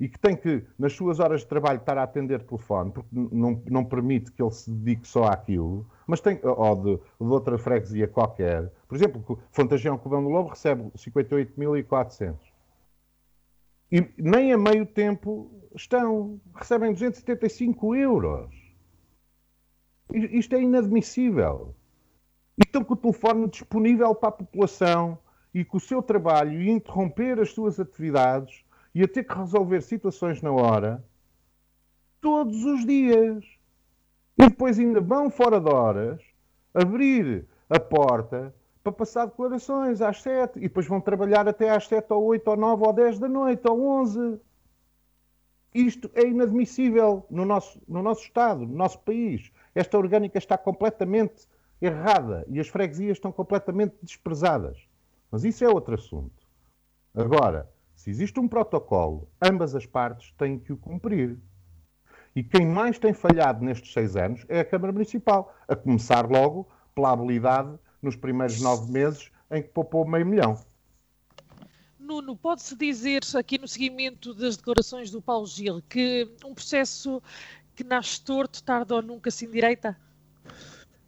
e 0.00 0.08
que 0.08 0.18
tem 0.18 0.34
que, 0.36 0.64
nas 0.76 0.92
suas 0.92 1.20
horas 1.20 1.42
de 1.42 1.46
trabalho, 1.46 1.78
estar 1.78 1.96
a 1.96 2.02
atender 2.02 2.42
telefone, 2.42 2.90
porque 2.90 3.08
não, 3.12 3.62
não 3.70 3.84
permite 3.84 4.32
que 4.32 4.42
ele 4.42 4.50
se 4.50 4.68
dedique 4.68 5.06
só 5.06 5.22
àquilo, 5.26 5.86
mas 6.06 6.20
tem, 6.20 6.40
ou 6.42 6.76
de, 6.76 6.96
de 6.96 7.32
outra 7.32 7.58
freguesia 7.58 8.06
qualquer. 8.06 8.70
Por 8.86 8.94
exemplo, 8.94 9.38
Fontagião 9.50 9.98
Cubão 9.98 10.22
do 10.22 10.28
Lobo 10.28 10.50
recebe 10.50 10.90
58.400. 10.96 12.36
E 13.90 14.08
nem 14.16 14.52
a 14.52 14.58
meio 14.58 14.86
tempo 14.86 15.50
estão, 15.74 16.40
recebem 16.54 16.92
275 16.92 17.94
euros. 17.94 18.54
Isto 20.12 20.54
é 20.54 20.62
inadmissível 20.62 21.74
e 22.56 22.62
estão 22.64 22.82
com 22.82 22.94
o 22.94 22.96
telefone 22.96 23.48
disponível 23.48 24.14
para 24.14 24.28
a 24.30 24.32
população 24.32 25.18
e 25.52 25.64
com 25.64 25.76
o 25.76 25.80
seu 25.80 26.02
trabalho 26.02 26.60
e 26.60 26.70
interromper 26.70 27.40
as 27.40 27.52
suas 27.52 27.78
atividades 27.80 28.64
e 28.94 29.02
a 29.02 29.08
ter 29.08 29.24
que 29.24 29.34
resolver 29.34 29.80
situações 29.82 30.40
na 30.40 30.52
hora 30.52 31.04
todos 32.20 32.64
os 32.64 32.84
dias. 32.86 33.44
E 34.38 34.48
depois 34.48 34.78
ainda 34.78 35.00
vão 35.00 35.30
fora 35.30 35.60
de 35.60 35.68
horas 35.68 36.22
abrir 36.74 37.46
a 37.68 37.80
porta 37.80 38.54
para 38.82 38.92
passar 38.92 39.26
declarações 39.26 40.00
às 40.00 40.22
sete 40.22 40.58
e 40.58 40.62
depois 40.62 40.86
vão 40.86 41.00
trabalhar 41.00 41.48
até 41.48 41.70
às 41.70 41.88
sete 41.88 42.12
ou 42.12 42.24
oito 42.26 42.48
ou 42.48 42.56
nove 42.56 42.84
ou 42.86 42.92
dez 42.92 43.18
da 43.18 43.28
noite 43.28 43.66
ou 43.68 43.82
onze. 43.82 44.38
Isto 45.74 46.10
é 46.14 46.22
inadmissível 46.22 47.26
no 47.30 47.44
nosso, 47.44 47.82
no 47.88 48.02
nosso 48.02 48.22
Estado, 48.22 48.60
no 48.60 48.74
nosso 48.74 48.98
país. 49.00 49.50
Esta 49.74 49.98
orgânica 49.98 50.38
está 50.38 50.56
completamente 50.56 51.48
errada 51.80 52.46
e 52.48 52.60
as 52.60 52.68
freguesias 52.68 53.16
estão 53.16 53.32
completamente 53.32 53.94
desprezadas. 54.02 54.78
Mas 55.30 55.44
isso 55.44 55.64
é 55.64 55.68
outro 55.68 55.94
assunto. 55.94 56.46
Agora, 57.14 57.68
se 57.94 58.10
existe 58.10 58.38
um 58.38 58.46
protocolo, 58.46 59.28
ambas 59.42 59.74
as 59.74 59.84
partes 59.84 60.32
têm 60.38 60.58
que 60.58 60.72
o 60.72 60.76
cumprir. 60.76 61.36
E 62.36 62.44
quem 62.44 62.66
mais 62.66 62.98
tem 62.98 63.14
falhado 63.14 63.64
nestes 63.64 63.94
seis 63.94 64.14
anos 64.14 64.44
é 64.46 64.60
a 64.60 64.64
Câmara 64.64 64.92
Municipal, 64.92 65.56
a 65.66 65.74
começar 65.74 66.30
logo 66.30 66.68
pela 66.94 67.10
habilidade 67.10 67.78
nos 68.02 68.14
primeiros 68.14 68.60
nove 68.60 68.92
meses 68.92 69.30
em 69.50 69.62
que 69.62 69.70
poupou 69.70 70.06
meio 70.06 70.26
milhão. 70.26 70.62
Nuno, 71.98 72.36
pode-se 72.36 72.76
dizer 72.76 73.22
aqui 73.34 73.58
no 73.58 73.66
seguimento 73.66 74.34
das 74.34 74.58
declarações 74.58 75.10
do 75.10 75.22
Paulo 75.22 75.46
Gil 75.46 75.82
que 75.88 76.28
um 76.44 76.52
processo 76.52 77.22
que 77.74 77.82
nasce 77.82 78.20
torto, 78.20 78.62
tarde 78.62 78.92
ou 78.92 79.00
nunca 79.00 79.30
se 79.30 79.46
endireita? 79.46 79.96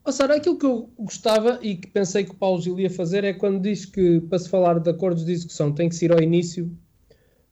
Oh, 0.03 0.11
Sara, 0.11 0.37
aquilo 0.37 0.59
que 0.59 0.65
eu 0.65 0.91
gostava 0.99 1.59
e 1.61 1.77
que 1.77 1.89
pensei 1.89 2.25
que 2.25 2.31
o 2.31 2.37
Paulo 2.37 2.63
Gil 2.63 2.81
ia 2.81 2.89
fazer 2.89 3.23
é 3.25 3.35
quando 3.35 3.61
diz 3.61 3.85
que 3.85 4.19
para 4.23 4.39
se 4.39 4.49
falar 4.49 4.81
de 4.81 4.89
acordos 4.89 5.27
de 5.27 5.33
execução 5.33 5.75
tem 5.75 5.91
que 5.91 5.95
se 5.95 6.07
ir 6.07 6.13
ao 6.13 6.23
início. 6.23 6.75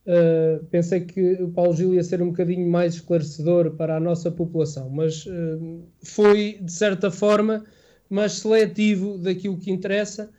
Uh, 0.06 0.64
pensei 0.66 1.00
que 1.00 1.32
o 1.42 1.48
Paulo 1.48 1.74
Gil 1.74 1.94
ia 1.94 2.04
ser 2.04 2.22
um 2.22 2.28
bocadinho 2.28 2.70
mais 2.70 2.94
esclarecedor 2.94 3.72
para 3.72 3.96
a 3.96 4.00
nossa 4.00 4.30
população, 4.30 4.88
mas 4.88 5.26
uh, 5.26 5.82
foi 6.00 6.60
de 6.62 6.70
certa 6.70 7.10
forma, 7.10 7.64
mas 8.08 8.34
seletivo 8.34 9.18
daquilo 9.18 9.58
que 9.58 9.68
interessa 9.68 10.30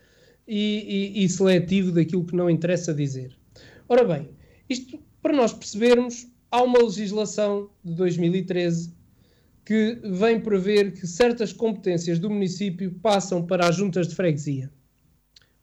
e, 0.47 1.17
e, 1.17 1.25
e 1.25 1.29
seletivo 1.29 1.91
daquilo 1.91 2.23
que 2.23 2.33
não 2.33 2.49
interessa 2.49 2.93
dizer. 2.93 3.35
Ora 3.89 4.05
bem, 4.05 4.29
isto 4.69 4.97
para 5.21 5.35
nós 5.35 5.51
percebermos, 5.51 6.27
há 6.49 6.63
uma 6.63 6.79
legislação 6.79 7.69
de 7.83 7.93
2013 7.95 8.95
que 9.65 9.99
vem 10.01 10.39
prever 10.39 10.93
que 10.93 11.05
certas 11.05 11.51
competências 11.51 12.19
do 12.19 12.29
município 12.29 12.89
passam 13.01 13.45
para 13.45 13.67
as 13.67 13.75
juntas 13.75 14.07
de 14.07 14.15
freguesia. 14.15 14.71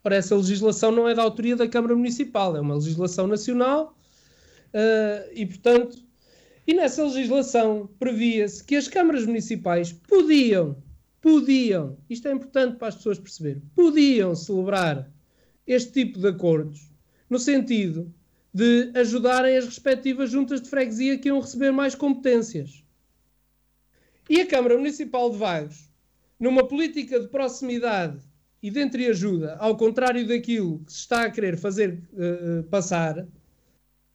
Ora, 0.04 0.16
essa 0.16 0.36
legislação 0.36 0.92
não 0.92 1.08
é 1.08 1.14
da 1.14 1.22
autoria 1.22 1.56
da 1.56 1.66
Câmara 1.66 1.96
Municipal, 1.96 2.54
é 2.54 2.60
uma 2.60 2.74
legislação 2.74 3.26
nacional 3.26 3.96
uh, 4.74 5.30
e, 5.32 5.46
portanto, 5.46 6.04
e 6.66 6.74
nessa 6.74 7.02
legislação 7.04 7.88
previa-se 7.98 8.62
que 8.62 8.76
as 8.76 8.86
câmaras 8.86 9.24
municipais 9.24 9.92
podiam, 9.92 10.76
podiam, 11.22 11.96
isto 12.10 12.28
é 12.28 12.32
importante 12.32 12.76
para 12.76 12.88
as 12.88 12.96
pessoas 12.96 13.18
perceberem, 13.18 13.62
podiam 13.74 14.34
celebrar 14.34 15.10
este 15.66 15.92
tipo 15.92 16.18
de 16.18 16.28
acordos 16.28 16.90
no 17.30 17.38
sentido 17.38 18.12
de 18.52 18.90
ajudarem 18.94 19.56
as 19.56 19.64
respectivas 19.64 20.30
juntas 20.30 20.60
de 20.60 20.68
freguesia 20.68 21.16
que 21.16 21.28
iam 21.28 21.40
receber 21.40 21.72
mais 21.72 21.94
competências. 21.94 22.84
E 24.28 24.40
a 24.40 24.46
Câmara 24.46 24.76
Municipal 24.76 25.30
de 25.30 25.38
Vagos, 25.38 25.90
numa 26.38 26.68
política 26.68 27.18
de 27.18 27.28
proximidade 27.28 28.18
e 28.64 28.70
de 28.70 28.80
entreajuda, 28.80 29.56
ao 29.60 29.76
contrário 29.76 30.26
daquilo 30.26 30.78
que 30.86 30.92
se 30.94 31.00
está 31.00 31.24
a 31.24 31.30
querer 31.30 31.54
fazer 31.58 32.00
uh, 32.14 32.62
passar, 32.70 33.28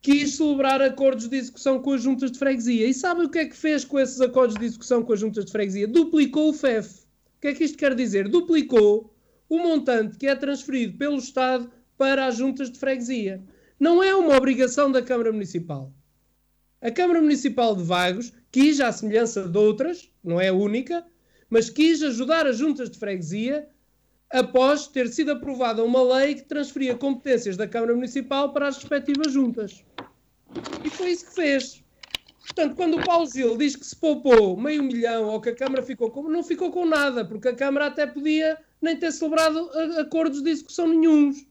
quis 0.02 0.38
celebrar 0.38 0.82
acordos 0.82 1.28
de 1.28 1.38
execução 1.38 1.80
com 1.80 1.94
as 1.94 2.02
juntas 2.02 2.32
de 2.32 2.40
freguesia. 2.40 2.88
E 2.88 2.92
sabe 2.92 3.26
o 3.26 3.30
que 3.30 3.38
é 3.38 3.46
que 3.46 3.56
fez 3.56 3.86
com 3.86 4.00
esses 4.00 4.20
acordos 4.20 4.56
de 4.56 4.66
execução 4.66 5.04
com 5.04 5.14
as 5.14 5.20
juntas 5.20 5.46
de 5.46 5.52
freguesia? 5.52 5.88
Duplicou 5.88 6.50
o 6.50 6.54
FEF. 6.54 7.04
O 7.38 7.42
que 7.42 7.50
é 7.50 7.54
que 7.54 7.64
isto 7.64 7.78
quer 7.78 7.94
dizer? 7.94 8.28
Duplicou 8.28 9.14
o 9.48 9.60
montante 9.60 10.18
que 10.18 10.26
é 10.26 10.34
transferido 10.36 10.98
pelo 10.98 11.18
Estado 11.18 11.70
para 11.96 12.26
as 12.26 12.38
juntas 12.38 12.72
de 12.72 12.80
freguesia. 12.80 13.44
Não 13.80 14.02
é 14.02 14.16
uma 14.16 14.36
obrigação 14.36 14.92
da 14.92 15.04
Câmara 15.04 15.32
Municipal. 15.32 15.94
A 16.82 16.90
Câmara 16.90 17.22
Municipal 17.22 17.76
de 17.76 17.84
Vagos 17.84 18.34
quis, 18.52 18.80
à 18.80 18.92
semelhança 18.92 19.48
de 19.48 19.58
outras, 19.60 20.10
não 20.24 20.42
é 20.42 20.48
a 20.48 20.54
única, 20.54 21.06
mas 21.52 21.70
quis 21.70 22.02
ajudar 22.02 22.48
as 22.48 22.58
juntas 22.58 22.90
de 22.90 22.98
freguesia 22.98 23.70
após 24.32 24.88
ter 24.88 25.08
sido 25.08 25.32
aprovada 25.32 25.84
uma 25.84 26.02
lei 26.02 26.36
que 26.36 26.44
transferia 26.44 26.96
competências 26.96 27.58
da 27.58 27.68
Câmara 27.68 27.96
Municipal 27.96 28.54
para 28.54 28.68
as 28.68 28.78
respectivas 28.78 29.34
juntas. 29.34 29.84
E 30.84 30.90
foi 30.90 31.12
isso 31.12 31.26
que 31.26 31.36
fez. 31.36 31.84
Portanto, 32.40 32.76
quando 32.76 32.98
o 32.98 33.04
Paulo 33.04 33.28
Gil 33.30 33.58
diz 33.58 33.76
que 33.76 33.86
se 33.86 33.96
poupou 33.96 34.60
meio 34.60 34.84
milhão 34.84 35.30
ou 35.30 35.40
que 35.40 35.50
a 35.50 35.56
Câmara 35.56 35.84
ficou 35.84 36.10
com. 36.10 36.24
não 36.24 36.44
ficou 36.44 36.72
com 36.72 36.86
nada, 36.86 37.24
porque 37.24 37.48
a 37.48 37.56
Câmara 37.56 37.88
até 37.88 38.08
podia 38.08 38.58
nem 38.82 38.96
ter 38.96 39.12
celebrado 39.12 39.70
acordos 40.00 40.42
de 40.42 40.50
execução 40.50 40.88
nenhums. 40.88 41.46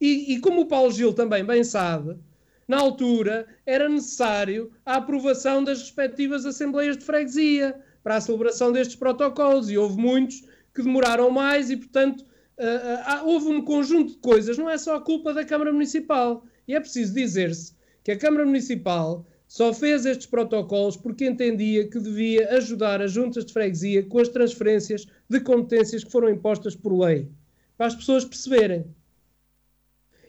E, 0.00 0.34
e 0.34 0.40
como 0.40 0.62
o 0.62 0.66
Paulo 0.66 0.90
Gil 0.90 1.12
também 1.12 1.44
bem 1.44 1.62
sabe, 1.62 2.18
na 2.66 2.78
altura, 2.78 3.46
era 3.64 3.88
necessário 3.88 4.72
a 4.84 4.96
aprovação 4.96 5.62
das 5.62 5.80
respectivas 5.80 6.44
assembleias 6.44 6.96
de 6.96 7.04
freguesia 7.04 7.78
para 8.02 8.16
a 8.16 8.20
celebração 8.20 8.72
destes 8.72 8.96
protocolos 8.96 9.70
e 9.70 9.78
houve 9.78 9.96
muitos 9.96 10.42
que 10.74 10.82
demoraram 10.82 11.30
mais 11.30 11.70
e, 11.70 11.76
portanto, 11.76 12.22
uh, 12.58 13.24
uh, 13.24 13.28
houve 13.28 13.48
um 13.48 13.62
conjunto 13.62 14.12
de 14.12 14.18
coisas, 14.18 14.58
não 14.58 14.68
é 14.68 14.76
só 14.76 14.96
a 14.96 15.00
culpa 15.00 15.32
da 15.32 15.44
Câmara 15.44 15.72
Municipal. 15.72 16.44
E 16.66 16.74
é 16.74 16.80
preciso 16.80 17.14
dizer-se 17.14 17.74
que 18.02 18.10
a 18.10 18.18
Câmara 18.18 18.44
Municipal 18.44 19.24
só 19.46 19.72
fez 19.72 20.04
estes 20.04 20.26
protocolos 20.26 20.96
porque 20.96 21.26
entendia 21.26 21.88
que 21.88 22.00
devia 22.00 22.48
ajudar 22.56 23.00
as 23.00 23.12
juntas 23.12 23.44
de 23.44 23.52
freguesia 23.52 24.02
com 24.02 24.18
as 24.18 24.28
transferências 24.28 25.06
de 25.28 25.40
competências 25.40 26.02
que 26.02 26.10
foram 26.10 26.28
impostas 26.28 26.74
por 26.74 26.98
lei, 26.98 27.28
para 27.76 27.86
as 27.86 27.94
pessoas 27.94 28.24
perceberem. 28.24 28.84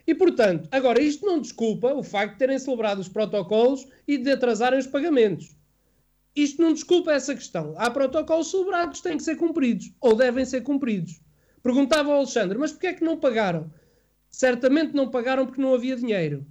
E, 0.08 0.14
portanto, 0.14 0.68
agora 0.72 1.02
isto 1.02 1.26
não 1.26 1.42
desculpa 1.42 1.94
o 1.94 2.04
facto 2.04 2.34
de 2.34 2.40
terem 2.40 2.60
celebrado 2.60 3.02
os 3.02 3.10
protocolos 3.10 3.88
e 4.08 4.18
de 4.18 4.32
atrasarem 4.32 4.78
os 4.78 4.86
pagamentos. 4.86 5.55
Isto 6.36 6.62
não 6.62 6.74
desculpa 6.74 7.14
essa 7.14 7.34
questão. 7.34 7.74
Há 7.78 7.90
protocolos 7.90 8.52
celebrados 8.52 9.00
têm 9.00 9.18
que 9.18 9.24
ser 9.24 9.38
cumpridos, 9.38 9.92
ou 10.02 10.16
devem 10.16 10.44
ser 10.44 10.62
cumpridos. 10.62 11.22
Perguntava 11.64 12.12
ao 12.12 12.18
Alexandre, 12.18 12.58
mas 12.58 12.72
porquê 12.72 12.88
é 12.88 12.94
que 12.94 13.04
não 13.04 13.18
pagaram? 13.18 13.72
Certamente 14.30 14.94
não 14.94 15.10
pagaram 15.10 15.46
porque 15.46 15.62
não 15.62 15.74
havia 15.74 15.96
dinheiro. 15.96 16.46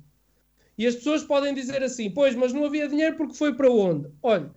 E 0.76 0.86
as 0.86 0.96
pessoas 0.96 1.22
podem 1.22 1.54
dizer 1.54 1.82
assim, 1.82 2.10
pois, 2.10 2.34
mas 2.34 2.52
não 2.52 2.64
havia 2.64 2.88
dinheiro 2.88 3.16
porque 3.16 3.34
foi 3.34 3.54
para 3.54 3.70
onde? 3.70 4.08
Olha, 4.22 4.50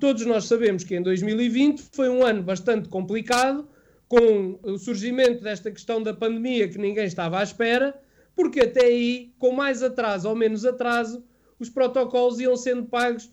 todos 0.00 0.24
nós 0.24 0.44
sabemos 0.44 0.84
que 0.84 0.96
em 0.96 1.02
2020 1.02 1.82
foi 1.92 2.08
um 2.08 2.24
ano 2.24 2.42
bastante 2.42 2.88
complicado, 2.88 3.68
com 4.08 4.58
o 4.62 4.78
surgimento 4.78 5.42
desta 5.42 5.70
questão 5.70 6.00
da 6.00 6.14
pandemia 6.14 6.68
que 6.68 6.78
ninguém 6.78 7.04
estava 7.06 7.40
à 7.40 7.42
espera, 7.42 8.00
porque 8.34 8.60
até 8.60 8.86
aí, 8.86 9.32
com 9.38 9.50
mais 9.50 9.82
atraso 9.82 10.28
ou 10.28 10.36
menos 10.36 10.64
atraso, 10.64 11.24
os 11.58 11.68
protocolos 11.68 12.38
iam 12.38 12.56
sendo 12.56 12.84
pagos 12.84 13.30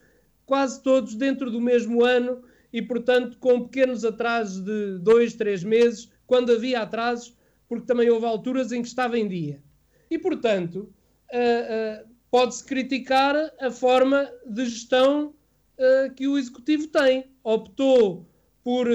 quase 0.53 0.83
todos 0.83 1.15
dentro 1.15 1.49
do 1.49 1.59
mesmo 1.59 2.05
ano 2.05 2.43
e, 2.71 2.79
portanto, 2.79 3.39
com 3.39 3.63
pequenos 3.63 4.05
atrasos 4.05 4.63
de 4.63 4.99
dois, 4.99 5.33
três 5.33 5.63
meses, 5.63 6.11
quando 6.27 6.51
havia 6.51 6.81
atrasos, 6.81 7.35
porque 7.67 7.87
também 7.87 8.07
houve 8.11 8.27
alturas 8.27 8.71
em 8.71 8.79
que 8.83 8.87
estava 8.87 9.17
em 9.17 9.27
dia. 9.27 9.63
E, 10.11 10.19
portanto, 10.19 10.93
uh, 11.33 12.03
uh, 12.03 12.07
pode-se 12.29 12.63
criticar 12.63 13.35
a 13.59 13.71
forma 13.71 14.31
de 14.45 14.65
gestão 14.65 15.33
uh, 15.75 16.13
que 16.13 16.27
o 16.27 16.37
Executivo 16.37 16.85
tem. 16.85 17.31
Optou 17.43 18.29
por 18.63 18.87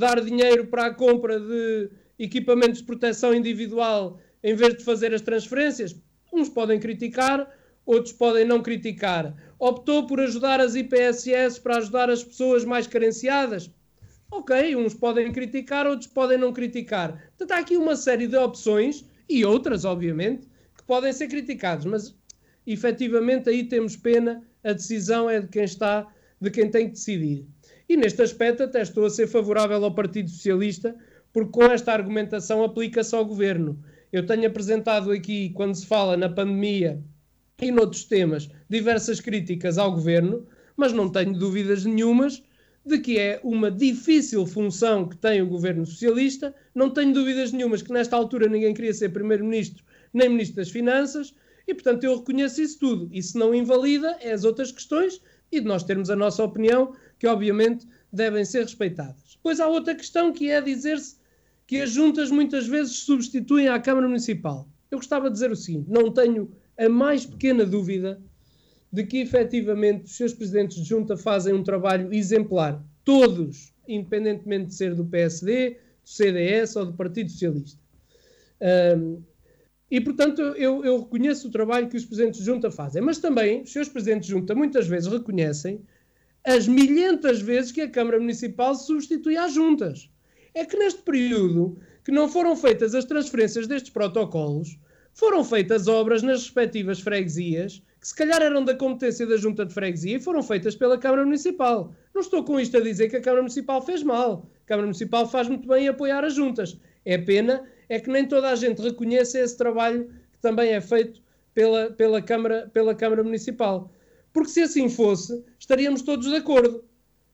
dar 0.00 0.20
dinheiro 0.20 0.66
para 0.66 0.86
a 0.86 0.94
compra 0.94 1.38
de 1.38 1.90
equipamentos 2.18 2.80
de 2.80 2.86
proteção 2.86 3.32
individual 3.32 4.18
em 4.42 4.56
vez 4.56 4.78
de 4.78 4.84
fazer 4.84 5.14
as 5.14 5.22
transferências, 5.22 5.94
uns 6.32 6.48
podem 6.48 6.78
criticar, 6.78 7.48
outros 7.86 8.12
podem 8.12 8.44
não 8.44 8.62
criticar. 8.62 9.34
Optou 9.58 10.06
por 10.06 10.20
ajudar 10.20 10.60
as 10.60 10.74
IPSS 10.74 11.60
para 11.60 11.78
ajudar 11.78 12.10
as 12.10 12.22
pessoas 12.22 12.64
mais 12.64 12.86
carenciadas. 12.86 13.70
Ok, 14.30 14.74
uns 14.76 14.94
podem 14.94 15.32
criticar, 15.32 15.86
outros 15.86 16.08
podem 16.08 16.38
não 16.38 16.52
criticar. 16.52 17.30
Portanto, 17.36 17.52
há 17.52 17.60
aqui 17.60 17.76
uma 17.76 17.94
série 17.94 18.26
de 18.26 18.36
opções, 18.36 19.04
e 19.28 19.44
outras, 19.44 19.84
obviamente, 19.84 20.46
que 20.76 20.84
podem 20.84 21.12
ser 21.12 21.28
criticadas, 21.28 21.84
mas 21.84 22.14
efetivamente 22.66 23.48
aí 23.48 23.64
temos 23.64 23.96
pena, 23.96 24.42
a 24.62 24.72
decisão 24.72 25.28
é 25.28 25.40
de 25.40 25.48
quem 25.48 25.64
está, 25.64 26.06
de 26.40 26.50
quem 26.50 26.70
tem 26.70 26.86
que 26.86 26.92
decidir. 26.92 27.46
E 27.88 27.96
neste 27.96 28.22
aspecto 28.22 28.62
até 28.62 28.82
estou 28.82 29.04
a 29.04 29.10
ser 29.10 29.26
favorável 29.26 29.84
ao 29.84 29.94
Partido 29.94 30.30
Socialista, 30.30 30.94
porque 31.32 31.50
com 31.50 31.64
esta 31.64 31.92
argumentação 31.92 32.62
aplica-se 32.62 33.14
ao 33.14 33.24
governo. 33.24 33.78
Eu 34.12 34.24
tenho 34.24 34.46
apresentado 34.46 35.10
aqui, 35.10 35.50
quando 35.50 35.74
se 35.74 35.86
fala 35.86 36.16
na 36.16 36.28
pandemia 36.28 37.02
e 37.60 37.70
noutros 37.70 38.04
temas, 38.04 38.48
diversas 38.68 39.20
críticas 39.20 39.78
ao 39.78 39.92
governo, 39.92 40.46
mas 40.76 40.92
não 40.92 41.08
tenho 41.08 41.32
dúvidas 41.32 41.84
nenhumas 41.84 42.42
de 42.84 42.98
que 42.98 43.18
é 43.18 43.40
uma 43.42 43.70
difícil 43.70 44.46
função 44.46 45.08
que 45.08 45.16
tem 45.16 45.40
o 45.40 45.46
governo 45.46 45.86
socialista. 45.86 46.54
Não 46.74 46.90
tenho 46.90 47.14
dúvidas 47.14 47.52
nenhumas 47.52 47.80
que 47.80 47.92
nesta 47.92 48.16
altura 48.16 48.48
ninguém 48.48 48.74
queria 48.74 48.92
ser 48.92 49.10
primeiro-ministro 49.10 49.82
nem 50.12 50.28
ministro 50.28 50.56
das 50.56 50.70
Finanças 50.70 51.34
e, 51.66 51.72
portanto, 51.72 52.04
eu 52.04 52.18
reconheço 52.18 52.60
isso 52.60 52.78
tudo. 52.78 53.08
Isso 53.12 53.38
não 53.38 53.54
invalida 53.54 54.16
é 54.20 54.32
as 54.32 54.44
outras 54.44 54.70
questões 54.70 55.20
e 55.50 55.60
de 55.60 55.66
nós 55.66 55.82
termos 55.82 56.10
a 56.10 56.16
nossa 56.16 56.42
opinião, 56.42 56.94
que 57.18 57.26
obviamente 57.26 57.86
devem 58.12 58.44
ser 58.44 58.62
respeitadas. 58.62 59.38
Pois 59.42 59.60
há 59.60 59.66
outra 59.66 59.94
questão 59.94 60.32
que 60.32 60.50
é 60.50 60.60
dizer-se 60.60 61.16
que 61.66 61.80
as 61.80 61.90
juntas 61.90 62.30
muitas 62.30 62.66
vezes 62.66 62.98
substituem 62.98 63.68
a 63.68 63.78
Câmara 63.80 64.06
Municipal. 64.06 64.68
Eu 64.90 64.98
gostava 64.98 65.28
de 65.28 65.34
dizer 65.34 65.50
o 65.50 65.56
seguinte: 65.56 65.90
não 65.90 66.12
tenho 66.12 66.50
a 66.78 66.88
mais 66.88 67.24
pequena 67.26 67.64
dúvida 67.64 68.20
de 68.92 69.04
que 69.04 69.18
efetivamente 69.18 70.04
os 70.04 70.16
seus 70.16 70.32
presidentes 70.32 70.76
de 70.76 70.88
junta 70.88 71.16
fazem 71.16 71.52
um 71.52 71.62
trabalho 71.62 72.12
exemplar. 72.12 72.82
Todos, 73.04 73.72
independentemente 73.88 74.66
de 74.66 74.74
ser 74.74 74.94
do 74.94 75.04
PSD, 75.04 75.70
do 75.70 76.08
CDS 76.08 76.76
ou 76.76 76.86
do 76.86 76.92
Partido 76.94 77.30
Socialista. 77.30 77.80
Um, 78.96 79.22
e, 79.90 80.00
portanto, 80.00 80.40
eu, 80.40 80.84
eu, 80.84 81.00
reconheço 81.00 81.48
o 81.48 81.50
trabalho 81.50 81.88
que 81.88 81.96
os 81.96 82.04
presidentes 82.04 82.40
de 82.40 82.46
junta 82.46 82.70
fazem. 82.70 83.02
Mas 83.02 83.18
também 83.18 83.62
os 83.62 83.72
seus 83.72 83.88
presidentes 83.88 84.26
de 84.26 84.32
junta 84.32 84.54
muitas 84.54 84.86
vezes 84.86 85.10
reconhecem 85.10 85.80
as 86.44 86.68
milhentas 86.68 87.40
vezes 87.40 87.72
que 87.72 87.80
a 87.80 87.88
Câmara 87.88 88.18
Municipal 88.18 88.74
substitui 88.74 89.36
às 89.36 89.54
juntas 89.54 90.10
é 90.54 90.64
que 90.64 90.76
neste 90.76 91.02
período 91.02 91.78
que 92.04 92.12
não 92.12 92.28
foram 92.28 92.54
feitas 92.54 92.94
as 92.94 93.04
transferências 93.06 93.66
destes 93.66 93.90
protocolos, 93.90 94.78
foram 95.14 95.44
feitas 95.44 95.88
obras 95.88 96.22
nas 96.22 96.42
respectivas 96.42 97.00
freguesias 97.00 97.82
que 98.04 98.08
se 98.08 98.14
calhar 98.14 98.42
eram 98.42 98.62
da 98.62 98.74
competência 98.74 99.26
da 99.26 99.38
Junta 99.38 99.64
de 99.64 99.72
Freguesia 99.72 100.18
e 100.18 100.20
foram 100.20 100.42
feitas 100.42 100.76
pela 100.76 100.98
Câmara 100.98 101.24
Municipal. 101.24 101.94
Não 102.12 102.20
estou 102.20 102.44
com 102.44 102.60
isto 102.60 102.76
a 102.76 102.80
dizer 102.80 103.08
que 103.08 103.16
a 103.16 103.20
Câmara 103.22 103.40
Municipal 103.40 103.80
fez 103.80 104.02
mal. 104.02 104.46
A 104.62 104.68
Câmara 104.68 104.86
Municipal 104.86 105.26
faz 105.26 105.48
muito 105.48 105.66
bem 105.66 105.86
em 105.86 105.88
apoiar 105.88 106.22
as 106.22 106.34
juntas. 106.34 106.78
É 107.02 107.16
pena 107.16 107.64
é 107.88 107.98
que 107.98 108.10
nem 108.10 108.28
toda 108.28 108.50
a 108.50 108.54
gente 108.56 108.82
reconheça 108.82 109.38
esse 109.38 109.56
trabalho 109.56 110.06
que 110.32 110.38
também 110.38 110.72
é 110.72 110.82
feito 110.82 111.22
pela, 111.54 111.92
pela, 111.92 112.20
Câmara, 112.20 112.68
pela 112.74 112.94
Câmara 112.94 113.24
Municipal. 113.24 113.90
Porque 114.34 114.50
se 114.50 114.60
assim 114.60 114.90
fosse, 114.90 115.42
estaríamos 115.58 116.02
todos 116.02 116.28
de 116.28 116.36
acordo. 116.36 116.84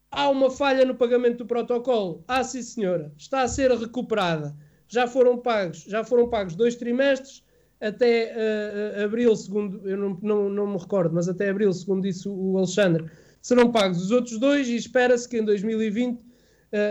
Há 0.08 0.28
uma 0.28 0.52
falha 0.52 0.84
no 0.84 0.94
pagamento 0.94 1.38
do 1.38 1.46
protocolo. 1.46 2.22
Ah, 2.28 2.44
sim, 2.44 2.62
senhora. 2.62 3.12
Está 3.18 3.42
a 3.42 3.48
ser 3.48 3.72
recuperada. 3.72 4.54
Já 4.86 5.08
foram 5.08 5.36
pagos, 5.36 5.82
já 5.82 6.04
foram 6.04 6.28
pagos 6.28 6.54
dois 6.54 6.76
trimestres 6.76 7.42
até 7.80 8.34
uh, 8.34 9.04
abril, 9.04 9.34
segundo, 9.34 9.88
eu 9.88 9.96
não, 9.96 10.18
não, 10.22 10.50
não 10.50 10.66
me 10.66 10.78
recordo, 10.78 11.14
mas 11.14 11.28
até 11.28 11.48
abril, 11.48 11.72
segundo 11.72 12.02
disse 12.02 12.28
o 12.28 12.58
Alexandre, 12.58 13.06
serão 13.40 13.72
pagos 13.72 14.02
os 14.02 14.10
outros 14.10 14.38
dois 14.38 14.68
e 14.68 14.76
espera-se 14.76 15.28
que 15.28 15.38
em 15.38 15.44
2020 15.44 16.16
uh, 16.16 16.20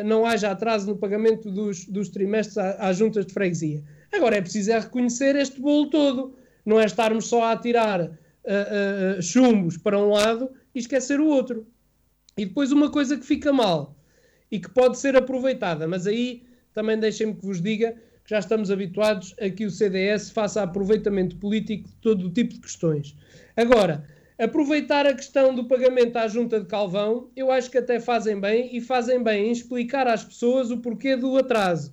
não 0.04 0.26
haja 0.26 0.50
atraso 0.50 0.88
no 0.88 0.98
pagamento 0.98 1.52
dos, 1.52 1.86
dos 1.86 2.10
trimestres 2.10 2.58
às 2.58 2.98
juntas 2.98 3.26
de 3.26 3.34
freguesia. 3.34 3.84
Agora 4.12 4.38
é 4.38 4.42
preciso 4.42 4.72
é 4.72 4.80
reconhecer 4.80 5.36
este 5.36 5.62
bolo 5.62 5.90
todo, 5.92 6.36
não 6.66 6.80
é 6.80 6.86
estarmos 6.86 7.28
só 7.28 7.52
a 7.52 7.58
tirar 7.58 8.02
uh, 8.02 9.22
chumbos 9.22 9.78
para 9.78 9.98
um 10.00 10.10
lado 10.10 10.50
e 10.74 10.80
esquecer 10.80 11.20
o 11.20 11.28
outro. 11.28 11.68
E 12.36 12.46
depois 12.46 12.72
uma 12.72 12.90
coisa 12.90 13.16
que 13.16 13.26
fica 13.26 13.54
mal 13.54 13.96
e 14.52 14.60
que 14.60 14.70
pode 14.70 14.98
ser 14.98 15.16
aproveitada, 15.16 15.88
mas 15.88 16.08
aí 16.08 16.44
também 16.74 16.98
deixem-me 16.98 17.36
que 17.36 17.46
vos 17.46 17.62
diga 17.62 17.96
já 18.30 18.38
estamos 18.38 18.70
habituados 18.70 19.34
a 19.42 19.50
que 19.50 19.66
o 19.66 19.72
CDS 19.72 20.30
faça 20.30 20.62
aproveitamento 20.62 21.36
político 21.38 21.90
de 21.90 21.96
todo 21.96 22.28
o 22.28 22.30
tipo 22.30 22.54
de 22.54 22.60
questões. 22.60 23.16
Agora, 23.58 24.06
aproveitar 24.38 25.08
a 25.08 25.16
questão 25.16 25.56
do 25.56 25.66
pagamento 25.66 26.16
à 26.16 26.28
junta 26.28 26.60
de 26.60 26.68
Calvão, 26.68 27.32
eu 27.36 27.52
acho 27.52 27.72
que 27.72 27.80
até 27.80 28.00
fazem 28.00 28.40
bem 28.40 28.70
e 28.72 28.80
fazem 28.82 29.24
bem 29.24 29.48
em 29.48 29.52
explicar 29.52 30.08
às 30.08 30.24
pessoas 30.24 30.70
o 30.70 30.78
porquê 30.78 31.16
do 31.16 31.36
atraso. 31.38 31.92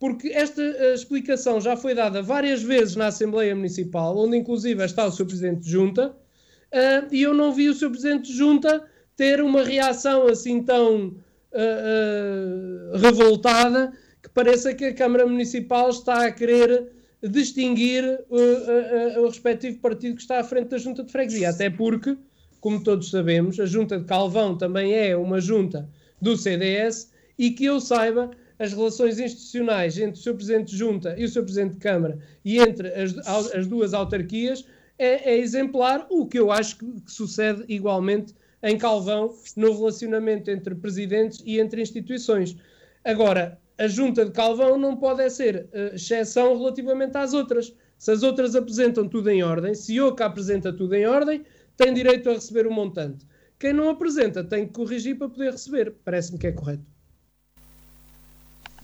Porque 0.00 0.28
esta 0.28 0.60
eh, 0.60 0.94
explicação 0.94 1.60
já 1.60 1.76
foi 1.76 1.94
dada 1.94 2.22
várias 2.22 2.60
vezes 2.60 2.96
na 2.96 3.06
Assembleia 3.06 3.54
Municipal, 3.54 4.18
onde 4.18 4.36
inclusive 4.36 4.84
está 4.84 5.06
o 5.06 5.12
Sr. 5.12 5.26
Presidente 5.26 5.60
de 5.60 5.70
Junta, 5.70 6.08
uh, 6.08 7.06
e 7.14 7.22
eu 7.22 7.32
não 7.32 7.52
vi 7.52 7.68
o 7.68 7.74
Sr. 7.74 7.90
Presidente 7.90 8.32
de 8.32 8.36
Junta 8.36 8.84
ter 9.16 9.40
uma 9.40 9.62
reação 9.62 10.26
assim 10.26 10.60
tão 10.62 11.06
uh, 11.06 12.94
uh, 12.94 12.98
revoltada 12.98 13.92
pareça 14.38 14.72
que 14.72 14.84
a 14.84 14.94
Câmara 14.94 15.26
Municipal 15.26 15.90
está 15.90 16.24
a 16.24 16.30
querer 16.30 16.92
distinguir 17.20 18.04
uh, 18.04 18.36
uh, 18.36 19.18
uh, 19.18 19.24
o 19.24 19.26
respectivo 19.26 19.80
partido 19.80 20.14
que 20.14 20.22
está 20.22 20.38
à 20.38 20.44
frente 20.44 20.68
da 20.68 20.78
Junta 20.78 21.02
de 21.02 21.10
Freguesia. 21.10 21.50
Até 21.50 21.68
porque, 21.68 22.16
como 22.60 22.80
todos 22.80 23.10
sabemos, 23.10 23.58
a 23.58 23.66
Junta 23.66 23.98
de 23.98 24.04
Calvão 24.04 24.56
também 24.56 24.94
é 24.94 25.16
uma 25.16 25.40
junta 25.40 25.88
do 26.22 26.36
CDS 26.36 27.10
e 27.36 27.50
que 27.50 27.64
eu 27.64 27.80
saiba, 27.80 28.30
as 28.60 28.72
relações 28.72 29.18
institucionais 29.18 29.98
entre 29.98 30.20
o 30.20 30.22
Sr. 30.22 30.34
Presidente 30.34 30.70
de 30.70 30.76
Junta 30.76 31.16
e 31.18 31.24
o 31.24 31.28
Sr. 31.28 31.42
Presidente 31.42 31.72
de 31.72 31.78
Câmara 31.78 32.18
e 32.44 32.60
entre 32.60 32.92
as, 32.94 33.18
as 33.52 33.66
duas 33.66 33.92
autarquias 33.92 34.64
é, 34.96 35.32
é, 35.32 35.38
exemplar, 35.38 36.06
o 36.10 36.26
que 36.26 36.38
eu 36.38 36.52
acho 36.52 36.78
que, 36.78 36.86
que 37.00 37.10
sucede 37.10 37.64
igualmente 37.68 38.36
em 38.62 38.78
Calvão 38.78 39.34
no 39.56 39.72
relacionamento 39.76 40.48
entre 40.48 40.76
presidentes 40.76 41.42
e 41.44 41.58
entre 41.58 41.82
instituições. 41.82 42.56
Agora, 43.04 43.58
a 43.78 43.86
junta 43.86 44.24
de 44.24 44.32
Calvão 44.32 44.76
não 44.76 44.96
pode 44.96 45.28
ser 45.30 45.68
uh, 45.72 45.94
exceção 45.94 46.56
relativamente 46.58 47.16
às 47.16 47.32
outras. 47.32 47.72
Se 47.96 48.10
as 48.10 48.22
outras 48.22 48.54
apresentam 48.54 49.08
tudo 49.08 49.30
em 49.30 49.42
ordem, 49.42 49.74
se 49.74 50.00
Oca 50.00 50.26
apresenta 50.26 50.72
tudo 50.72 50.94
em 50.94 51.06
ordem, 51.06 51.44
tem 51.76 51.94
direito 51.94 52.28
a 52.28 52.34
receber 52.34 52.66
o 52.66 52.72
montante. 52.72 53.26
Quem 53.58 53.72
não 53.72 53.88
apresenta 53.88 54.44
tem 54.44 54.66
que 54.66 54.72
corrigir 54.72 55.16
para 55.16 55.28
poder 55.28 55.52
receber. 55.52 55.94
Parece-me 56.04 56.38
que 56.38 56.46
é 56.48 56.52
correto. 56.52 56.84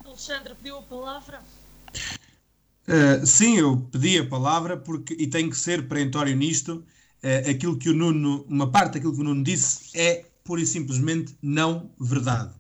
Alexandre 0.05 0.55
pediu 0.55 0.79
a 0.79 0.83
palavra. 0.83 1.43
Uh, 2.87 3.25
sim, 3.27 3.57
eu 3.57 3.79
pedi 3.91 4.19
a 4.19 4.27
palavra 4.27 4.77
porque, 4.77 5.15
e 5.15 5.27
tenho 5.27 5.51
que 5.51 5.57
ser 5.57 5.89
perentório 5.89 6.37
nisto. 6.37 6.85
Uh, 7.23 7.51
aquilo 7.51 7.79
que 7.79 7.89
o 7.89 7.95
Nuno, 7.95 8.45
uma 8.49 8.71
parte 8.71 8.95
daquilo 8.95 9.15
que 9.15 9.21
o 9.21 9.25
Nuno 9.25 9.43
disse 9.43 9.99
é 9.99 10.25
pura 10.45 10.61
e 10.61 10.67
simplesmente 10.67 11.37
não 11.41 11.91
verdade. 11.99 12.53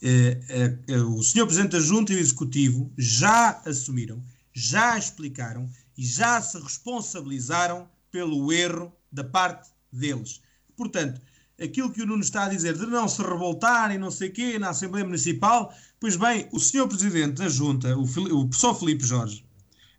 Eh, 0.00 0.40
eh, 0.48 0.78
eh, 0.86 0.96
o 0.98 1.22
senhor 1.22 1.46
Presidente 1.46 1.72
da 1.72 1.80
Junta 1.80 2.12
e 2.12 2.16
o 2.16 2.20
Executivo 2.20 2.92
já 2.96 3.60
assumiram, 3.66 4.22
já 4.52 4.96
explicaram 4.96 5.68
e 5.96 6.04
já 6.04 6.40
se 6.40 6.58
responsabilizaram 6.60 7.88
pelo 8.10 8.52
erro 8.52 8.92
da 9.10 9.24
parte 9.24 9.70
deles. 9.92 10.40
Portanto, 10.76 11.20
aquilo 11.60 11.90
que 11.90 12.02
o 12.02 12.06
Nuno 12.06 12.22
está 12.22 12.44
a 12.44 12.48
dizer 12.48 12.78
de 12.78 12.86
não 12.86 13.08
se 13.08 13.20
revoltar 13.20 13.92
e 13.92 13.98
não 13.98 14.10
sei 14.10 14.30
quê 14.30 14.58
na 14.58 14.70
Assembleia 14.70 15.04
Municipal, 15.04 15.74
pois 15.98 16.14
bem, 16.14 16.48
o 16.52 16.60
senhor 16.60 16.86
Presidente 16.86 17.38
da 17.38 17.48
Junta, 17.48 17.96
o, 17.96 18.02
o 18.02 18.48
professor 18.48 18.74
Filipe 18.78 19.04
Jorge, 19.04 19.44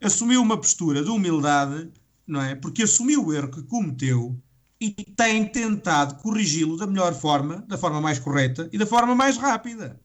assumiu 0.01 0.41
uma 0.41 0.57
postura 0.57 1.03
de 1.03 1.09
humildade, 1.09 1.89
não 2.25 2.41
é? 2.41 2.55
Porque 2.55 2.83
assumiu 2.83 3.25
o 3.25 3.33
erro 3.33 3.51
que 3.51 3.63
cometeu 3.63 4.39
e 4.79 4.91
tem 4.91 5.45
tentado 5.45 6.15
corrigi-lo 6.15 6.77
da 6.77 6.87
melhor 6.87 7.13
forma, 7.13 7.63
da 7.67 7.77
forma 7.77 7.99
mais 7.99 8.17
correta 8.17 8.69
e 8.71 8.77
da 8.77 8.85
forma 8.85 9.13
mais 9.13 9.37
rápida. 9.37 9.99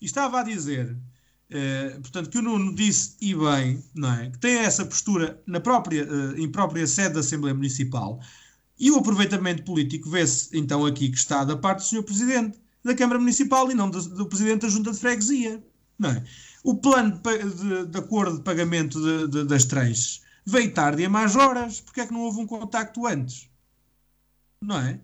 E 0.00 0.04
estava 0.04 0.40
a 0.40 0.42
dizer, 0.42 0.96
eh, 1.48 1.98
portanto, 2.02 2.28
que 2.28 2.38
o 2.38 2.42
Nuno 2.42 2.74
disse 2.74 3.16
e 3.20 3.34
bem, 3.34 3.82
não 3.94 4.12
é? 4.12 4.30
Que 4.30 4.38
tem 4.38 4.56
essa 4.58 4.84
postura 4.84 5.42
na 5.46 5.60
própria, 5.60 6.02
eh, 6.02 6.40
em 6.40 6.50
própria 6.50 6.86
sede 6.86 7.14
da 7.14 7.20
Assembleia 7.20 7.54
Municipal 7.54 8.20
e 8.78 8.90
o 8.90 8.98
aproveitamento 8.98 9.62
político 9.64 10.10
vê-se 10.10 10.50
então 10.56 10.84
aqui 10.84 11.08
que 11.08 11.16
está 11.16 11.44
da 11.44 11.56
parte 11.56 11.78
do 11.78 11.84
Sr. 11.84 12.02
Presidente 12.02 12.58
da 12.84 12.94
Câmara 12.94 13.18
Municipal 13.18 13.70
e 13.70 13.74
não 13.74 13.88
do, 13.90 14.00
do 14.10 14.26
Presidente 14.26 14.62
da 14.62 14.68
Junta 14.68 14.92
de 14.92 14.98
Freguesia. 14.98 15.64
Não 15.98 16.10
é? 16.10 16.24
O 16.62 16.76
plano 16.76 17.20
de, 17.22 17.38
de, 17.54 17.86
de 17.86 17.98
acordo 17.98 18.36
de 18.36 18.42
pagamento 18.44 19.28
de, 19.28 19.44
das 19.44 19.64
tranches 19.64 20.20
veio 20.44 20.72
tarde 20.72 21.02
e 21.02 21.06
a 21.06 21.08
mais 21.08 21.34
horas. 21.34 21.80
Porque 21.80 22.00
é 22.02 22.06
que 22.06 22.12
não 22.12 22.20
houve 22.20 22.40
um 22.40 22.46
contacto 22.46 23.06
antes? 23.06 23.48
Não 24.60 24.78
é? 24.78 25.00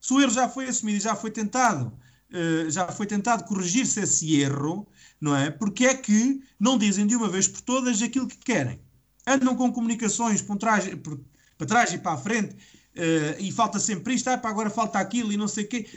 Se 0.00 0.12
o 0.12 0.20
erro 0.20 0.32
já 0.32 0.48
foi 0.48 0.68
assumido 0.68 0.98
e 0.98 1.00
já 1.00 1.16
foi 1.16 1.30
tentado, 1.30 1.86
uh, 2.30 2.70
já 2.70 2.88
foi 2.88 3.06
tentado 3.06 3.44
corrigir-se 3.44 4.00
esse 4.00 4.34
erro, 4.40 4.86
não 5.20 5.34
é? 5.34 5.50
Porque 5.50 5.86
é 5.86 5.94
que 5.94 6.42
não 6.58 6.76
dizem 6.76 7.06
de 7.06 7.16
uma 7.16 7.28
vez 7.28 7.48
por 7.48 7.60
todas 7.62 8.02
aquilo 8.02 8.28
que 8.28 8.36
querem? 8.36 8.80
Andam 9.26 9.56
com 9.56 9.72
comunicações 9.72 10.42
por 10.42 10.58
trás, 10.58 10.84
para 11.56 11.66
trás 11.66 11.92
e 11.92 11.98
para 11.98 12.12
a 12.12 12.18
frente 12.18 12.54
uh, 12.54 13.40
e 13.40 13.50
falta 13.50 13.78
sempre 13.80 14.14
isto, 14.14 14.28
ah, 14.28 14.36
para 14.36 14.50
agora 14.50 14.70
falta 14.70 14.98
aquilo 14.98 15.32
e 15.32 15.36
não 15.36 15.48
sei 15.48 15.64
o 15.64 15.68
quê. 15.68 15.88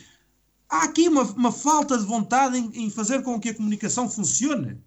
Há 0.70 0.84
aqui 0.84 1.08
uma, 1.08 1.24
uma 1.24 1.52
falta 1.52 1.98
de 1.98 2.06
vontade 2.06 2.58
em, 2.58 2.86
em 2.86 2.90
fazer 2.90 3.24
com 3.24 3.40
que 3.40 3.50
a 3.50 3.54
comunicação 3.54 4.10
funcione 4.10 4.82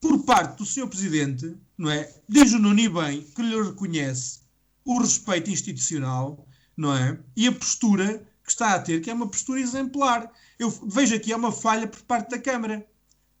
por 0.00 0.22
parte 0.24 0.58
do 0.58 0.66
Sr. 0.66 0.86
Presidente, 0.86 1.56
não 1.78 1.90
é? 1.90 2.12
Diz 2.28 2.52
o 2.52 2.58
Nuni 2.58 2.88
bem 2.88 3.22
que 3.22 3.42
lhe 3.42 3.62
reconhece 3.62 4.40
o 4.84 5.00
respeito 5.00 5.50
institucional 5.50 6.46
não 6.76 6.94
é? 6.96 7.18
E 7.36 7.46
a 7.46 7.52
postura 7.52 8.26
que 8.44 8.50
está 8.50 8.74
a 8.74 8.78
ter, 8.78 9.00
que 9.00 9.10
é 9.10 9.14
uma 9.14 9.28
postura 9.28 9.60
exemplar. 9.60 10.30
Eu 10.58 10.70
vejo 10.70 11.14
aqui, 11.14 11.32
é 11.32 11.36
uma 11.36 11.50
falha 11.50 11.88
por 11.88 12.02
parte 12.02 12.30
da 12.30 12.38
Câmara. 12.38 12.86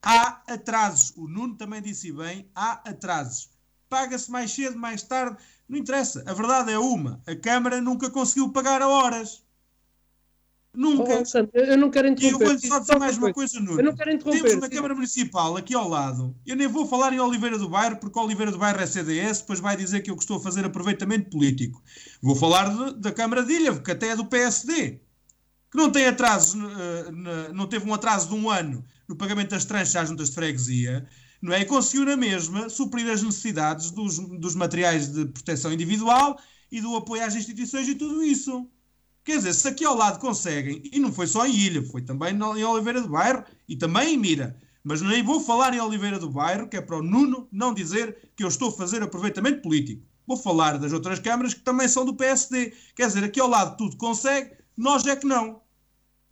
Há 0.02 0.42
atrasos. 0.48 1.12
O 1.16 1.28
Nuno 1.28 1.54
também 1.56 1.82
disse 1.82 2.10
bem, 2.12 2.50
há 2.54 2.72
atrasos. 2.88 3.50
Paga-se 3.88 4.30
mais 4.30 4.52
cedo, 4.52 4.78
mais 4.78 5.02
tarde, 5.02 5.36
não 5.68 5.78
interessa. 5.78 6.24
A 6.26 6.32
verdade 6.32 6.72
é 6.72 6.78
uma, 6.78 7.22
a 7.26 7.36
Câmara 7.36 7.80
nunca 7.80 8.10
conseguiu 8.10 8.50
pagar 8.50 8.82
a 8.82 8.88
horas. 8.88 9.43
Nunca. 10.74 11.22
Oh, 11.22 11.58
eu 11.58 11.78
não 11.78 11.88
quero 11.88 12.08
interromper. 12.08 12.44
Eu 12.44 12.50
vou 12.50 12.58
só 12.58 12.78
dizer 12.80 12.98
mais 12.98 13.16
uma 13.16 13.32
coisa, 13.32 13.60
Nuno. 13.60 13.78
Eu 13.78 13.84
não 13.84 13.94
quero 13.94 14.10
interromper. 14.10 14.42
Temos 14.42 14.60
na 14.60 14.68
Câmara 14.68 14.94
Municipal, 14.94 15.56
aqui 15.56 15.74
ao 15.74 15.88
lado, 15.88 16.34
eu 16.44 16.56
nem 16.56 16.66
vou 16.66 16.84
falar 16.84 17.12
em 17.12 17.20
Oliveira 17.20 17.56
do 17.56 17.68
Bairro, 17.68 17.96
porque 17.98 18.18
Oliveira 18.18 18.50
do 18.50 18.58
Bairro 18.58 18.80
é 18.80 18.86
CDS, 18.86 19.40
depois 19.40 19.60
vai 19.60 19.76
dizer 19.76 20.00
que 20.00 20.10
eu 20.10 20.16
estou 20.16 20.38
a 20.38 20.40
fazer 20.40 20.64
aproveitamento 20.64 21.30
político. 21.30 21.80
Vou 22.20 22.34
falar 22.34 22.68
de, 22.68 23.00
da 23.00 23.12
Câmara 23.12 23.44
de 23.44 23.52
Ilha, 23.52 23.78
que 23.78 23.90
até 23.92 24.08
é 24.08 24.16
do 24.16 24.26
PSD, 24.26 25.00
que 25.70 25.78
não 25.78 25.90
tem 25.90 26.06
atraso, 26.06 26.58
uh, 26.58 27.52
não 27.54 27.68
teve 27.68 27.88
um 27.88 27.94
atraso 27.94 28.28
de 28.28 28.34
um 28.34 28.50
ano 28.50 28.84
no 29.08 29.14
pagamento 29.14 29.50
das 29.50 29.64
tranches 29.64 29.94
às 29.94 30.08
juntas 30.08 30.30
de 30.30 30.34
freguesia, 30.34 31.06
não 31.40 31.52
é? 31.52 31.60
E 31.60 31.64
conseguiu 31.64 32.06
na 32.06 32.16
mesma 32.16 32.68
suprir 32.68 33.08
as 33.10 33.22
necessidades 33.22 33.90
dos, 33.90 34.18
dos 34.18 34.54
materiais 34.54 35.12
de 35.12 35.26
proteção 35.26 35.72
individual 35.72 36.38
e 36.72 36.80
do 36.80 36.96
apoio 36.96 37.22
às 37.24 37.36
instituições 37.36 37.86
e 37.86 37.94
tudo 37.94 38.24
isso. 38.24 38.68
Quer 39.24 39.38
dizer, 39.38 39.54
se 39.54 39.66
aqui 39.66 39.84
ao 39.84 39.96
lado 39.96 40.18
conseguem, 40.18 40.82
e 40.92 41.00
não 41.00 41.12
foi 41.12 41.26
só 41.26 41.46
em 41.46 41.56
Ilha, 41.56 41.82
foi 41.82 42.02
também 42.02 42.34
em 42.34 42.64
Oliveira 42.64 43.00
do 43.00 43.08
Bairro 43.08 43.42
e 43.66 43.74
também 43.74 44.14
em 44.14 44.18
Mira, 44.18 44.60
mas 44.82 45.00
nem 45.00 45.22
vou 45.22 45.40
falar 45.40 45.72
em 45.72 45.80
Oliveira 45.80 46.18
do 46.18 46.30
Bairro, 46.30 46.68
que 46.68 46.76
é 46.76 46.80
para 46.80 46.98
o 46.98 47.02
Nuno 47.02 47.48
não 47.50 47.72
dizer 47.72 48.30
que 48.36 48.44
eu 48.44 48.48
estou 48.48 48.68
a 48.68 48.72
fazer 48.72 49.02
aproveitamento 49.02 49.62
político. 49.62 50.02
Vou 50.26 50.36
falar 50.36 50.78
das 50.78 50.92
outras 50.92 51.18
câmaras 51.18 51.54
que 51.54 51.60
também 51.60 51.88
são 51.88 52.04
do 52.04 52.14
PSD. 52.14 52.74
Quer 52.94 53.06
dizer, 53.06 53.24
aqui 53.24 53.40
ao 53.40 53.48
lado 53.48 53.78
tudo 53.78 53.96
consegue, 53.96 54.52
nós 54.76 55.06
é 55.06 55.16
que 55.16 55.26
não. 55.26 55.62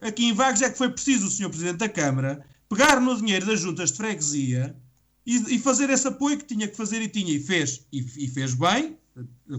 Aqui 0.01 0.27
em 0.27 0.35
Vagos 0.35 0.61
é 0.61 0.69
que 0.69 0.77
foi 0.77 0.91
preciso 0.91 1.29
o 1.29 1.31
Sr. 1.31 1.49
Presidente 1.49 1.79
da 1.79 1.89
Câmara 1.89 2.45
pegar 2.69 3.01
no 3.01 3.17
dinheiro 3.17 3.47
das 3.47 3.61
juntas 3.61 3.91
de 3.91 3.99
freguesia 3.99 4.77
e, 5.25 5.55
e, 5.55 5.59
fazer 5.59 5.89
esse 5.91 6.09
apoio 6.09 6.39
que 6.39 6.45
tinha 6.45 6.67
que 6.67 6.77
fazer 6.77 7.01
e 7.01 7.09
tinha, 7.09 7.33
e 7.33 7.39
fez. 7.39 7.87
E, 7.93 8.01
e 8.01 8.29
fez 8.29 8.55
bem, 8.55 8.99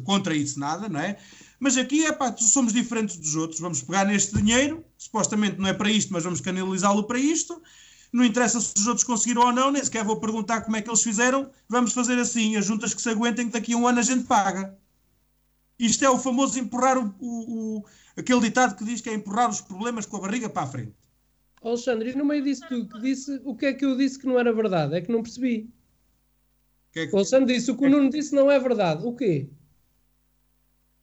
contra 0.03 0.35
isso 0.35 0.59
nada, 0.59 0.89
não 0.89 0.99
é? 0.99 1.17
Mas 1.63 1.77
aqui 1.77 2.05
é 2.05 2.11
pá, 2.11 2.35
somos 2.35 2.73
diferentes 2.73 3.15
dos 3.15 3.37
outros. 3.37 3.61
Vamos 3.61 3.81
pegar 3.81 4.03
neste 4.03 4.35
dinheiro, 4.35 4.83
supostamente 4.97 5.57
não 5.57 5.69
é 5.69 5.73
para 5.73 5.89
isto, 5.89 6.11
mas 6.11 6.25
vamos 6.25 6.41
canalizá-lo 6.41 7.05
para 7.05 7.17
isto. 7.17 7.61
Não 8.11 8.25
interessa 8.25 8.59
se 8.59 8.73
os 8.77 8.85
outros 8.85 9.05
conseguiram 9.05 9.43
ou 9.43 9.53
não, 9.53 9.71
nem 9.71 9.81
sequer 9.81 10.03
vou 10.03 10.19
perguntar 10.19 10.59
como 10.63 10.75
é 10.75 10.81
que 10.81 10.89
eles 10.89 11.01
fizeram. 11.01 11.49
Vamos 11.69 11.93
fazer 11.93 12.19
assim, 12.19 12.57
as 12.57 12.65
juntas 12.65 12.93
que 12.93 13.01
se 13.01 13.07
aguentem, 13.07 13.45
que 13.45 13.53
daqui 13.53 13.71
a 13.71 13.77
um 13.77 13.87
ano 13.87 13.99
a 13.99 14.01
gente 14.01 14.25
paga. 14.25 14.77
Isto 15.79 16.03
é 16.03 16.09
o 16.09 16.19
famoso 16.19 16.59
empurrar 16.59 16.97
o, 16.97 17.15
o, 17.21 17.77
o 17.77 17.85
aquele 18.17 18.41
ditado 18.41 18.75
que 18.75 18.83
diz 18.83 18.99
que 18.99 19.09
é 19.09 19.13
empurrar 19.13 19.49
os 19.49 19.61
problemas 19.61 20.05
com 20.05 20.17
a 20.17 20.19
barriga 20.19 20.49
para 20.49 20.63
a 20.63 20.67
frente. 20.67 20.91
Alexandre, 21.63 22.11
e 22.11 22.15
no 22.17 22.25
meio 22.25 22.43
disso 22.43 22.67
tudo 22.67 22.89
que 22.89 22.99
disse, 22.99 23.39
o 23.45 23.55
que 23.55 23.67
é 23.67 23.73
que 23.73 23.85
eu 23.85 23.95
disse 23.95 24.19
que 24.19 24.27
não 24.27 24.37
era 24.37 24.51
verdade? 24.51 24.95
É 24.95 25.01
que 25.01 25.09
não 25.09 25.23
percebi. 25.23 25.69
Que 26.91 26.99
é 26.99 27.07
que... 27.07 27.13
O 27.13 27.19
Alexandre 27.19 27.55
disse, 27.55 27.71
o 27.71 27.77
que 27.77 27.85
o 27.85 27.89
Nuno 27.89 28.09
disse 28.09 28.35
não 28.35 28.51
é 28.51 28.59
verdade. 28.59 29.07
O 29.07 29.15
quê? 29.15 29.49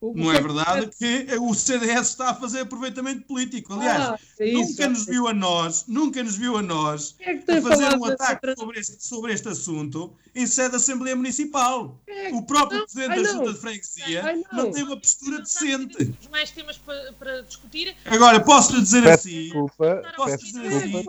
Não 0.03 0.33
é 0.33 0.41
verdade 0.41 0.91
que 0.99 1.27
o 1.39 1.55
CDS 1.55 2.09
está 2.09 2.31
a 2.31 2.35
fazer 2.35 2.61
aproveitamento 2.61 3.23
político. 3.27 3.75
Aliás, 3.75 4.03
ah, 4.03 4.19
é 4.39 4.53
nunca 4.53 4.89
nos 4.89 5.05
viu 5.05 5.29
a 5.29 5.35
nós, 5.35 5.85
nunca 5.87 6.23
nos 6.23 6.37
viu 6.37 6.57
a 6.57 6.63
nós 6.63 7.17
é 7.21 7.33
a 7.33 7.63
fazer 7.63 7.99
um 7.99 8.05
ataque 8.07 8.55
sobre 8.57 8.81
este, 8.81 9.05
sobre 9.05 9.33
este 9.35 9.49
assunto 9.49 10.11
em 10.35 10.47
sede 10.47 10.71
da 10.71 10.77
Assembleia 10.79 11.15
Municipal. 11.15 12.01
É 12.07 12.33
o 12.33 12.43
próprio 12.43 12.79
não, 12.79 12.87
Presidente 12.87 13.23
da 13.23 13.33
Junta 13.33 13.53
de 13.53 13.59
Freguesia 13.59 14.23
não. 14.53 14.65
não. 14.65 14.73
tem 14.73 14.85
uma 14.85 14.97
postura 14.97 15.39
decente. 15.41 16.15
mais 16.31 16.51
temas 16.51 16.79
para, 16.79 17.13
para 17.13 17.43
discutir. 17.43 17.95
Agora, 18.07 18.41
posso-lhe 18.41 18.81
dizer 18.81 19.03
peço 19.03 19.29
assim. 19.29 19.43
Desculpa, 19.43 20.03
posso 20.17 20.39
dizer 20.39 20.67
assim. 20.67 21.05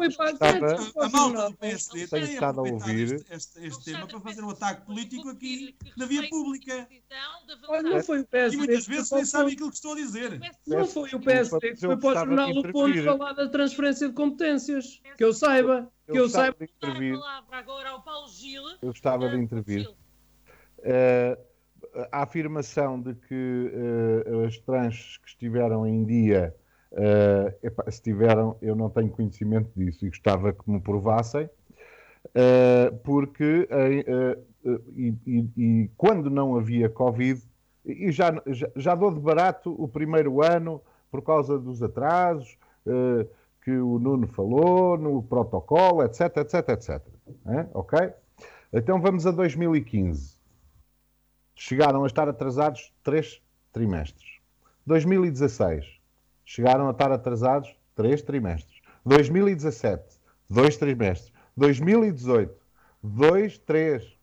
a, 0.99 1.09
malta 1.09 1.49
do 1.49 1.55
PSD 1.55 2.07
tem 2.07 2.37
aproveitado 2.37 2.65
este, 2.67 3.25
este, 3.31 3.65
este 3.67 3.83
tema 3.85 4.05
para 4.05 4.19
fazer 4.19 4.43
um 4.43 4.49
ataque 4.49 4.85
político 4.85 5.29
aqui 5.29 5.75
na 5.95 6.05
via 6.05 6.27
pública. 6.27 6.87
Olha, 7.69 7.83
não 7.83 8.03
foi 8.03 8.19
o 8.19 8.25
PSD 8.25 8.80
muitas 8.87 9.09
vezes 9.09 9.11
nem 9.11 9.25
sabem 9.25 9.53
aquilo 9.53 9.69
que 9.69 9.75
estou 9.75 9.93
a 9.93 9.95
dizer. 9.95 10.39
Não 10.67 10.85
foi 10.85 11.09
o 11.13 11.19
PSD 11.19 11.73
que 11.73 11.79
foi 11.79 11.97
para 11.97 12.09
o 12.09 12.13
jornal 12.13 12.49
O 12.51 12.71
Ponto 12.71 13.03
falar 13.03 13.33
da 13.33 13.49
transferência 13.49 14.07
de 14.07 14.13
competências. 14.13 15.01
Que 15.17 15.23
eu 15.23 15.33
saiba. 15.33 15.91
Que 16.09 16.17
eu, 16.19 16.29
saiba. 16.29 16.57
Eu 18.81 18.89
gostava 18.89 19.29
de 19.29 19.37
intervir. 19.37 19.87
Uh, 20.79 21.51
a 22.11 22.23
afirmação 22.23 23.01
de 23.01 23.13
que 23.15 23.71
uh, 24.25 24.45
as 24.45 24.57
trans 24.59 25.17
que 25.17 25.29
estiveram 25.29 25.85
em 25.85 26.03
dia, 26.05 26.55
uh, 26.93 27.53
epá, 27.65 27.89
se 27.89 28.01
tiveram, 28.01 28.57
eu 28.61 28.75
não 28.75 28.89
tenho 28.89 29.09
conhecimento 29.09 29.69
disso 29.75 30.05
e 30.05 30.09
gostava 30.09 30.53
que 30.53 30.69
me 30.69 30.79
provassem, 30.79 31.45
uh, 31.45 32.95
porque 33.03 33.67
e, 34.95 35.13
e, 35.25 35.49
e, 35.57 35.91
quando 35.97 36.29
não 36.29 36.55
havia 36.55 36.87
Covid, 36.87 37.41
e 37.85 38.11
já, 38.11 38.41
já, 38.47 38.69
já 38.75 38.95
dou 38.95 39.11
de 39.11 39.19
barato 39.19 39.75
o 39.81 39.87
primeiro 39.87 40.43
ano 40.43 40.81
por 41.09 41.21
causa 41.21 41.57
dos 41.57 41.81
atrasos 41.81 42.57
uh, 42.85 43.27
que 43.63 43.71
o 43.71 43.99
Nuno 43.99 44.27
falou, 44.27 44.97
no 44.97 45.21
protocolo, 45.21 46.03
etc, 46.03 46.37
etc, 46.37 46.69
etc. 46.69 47.01
É? 47.45 47.67
Ok? 47.73 48.13
Então 48.73 48.99
vamos 48.99 49.27
a 49.27 49.31
2015. 49.31 50.37
Chegaram 51.53 52.03
a 52.03 52.07
estar 52.07 52.27
atrasados 52.27 52.91
três 53.03 53.41
trimestres. 53.71 54.39
2016. 54.85 55.85
Chegaram 56.43 56.87
a 56.87 56.91
estar 56.91 57.11
atrasados 57.11 57.75
três 57.95 58.21
trimestres. 58.21 58.81
2017. 59.05 60.19
Dois 60.49 60.77
trimestres. 60.77 61.31
2018. 61.55 62.53
Dois, 63.03 63.57
três. 63.59 64.17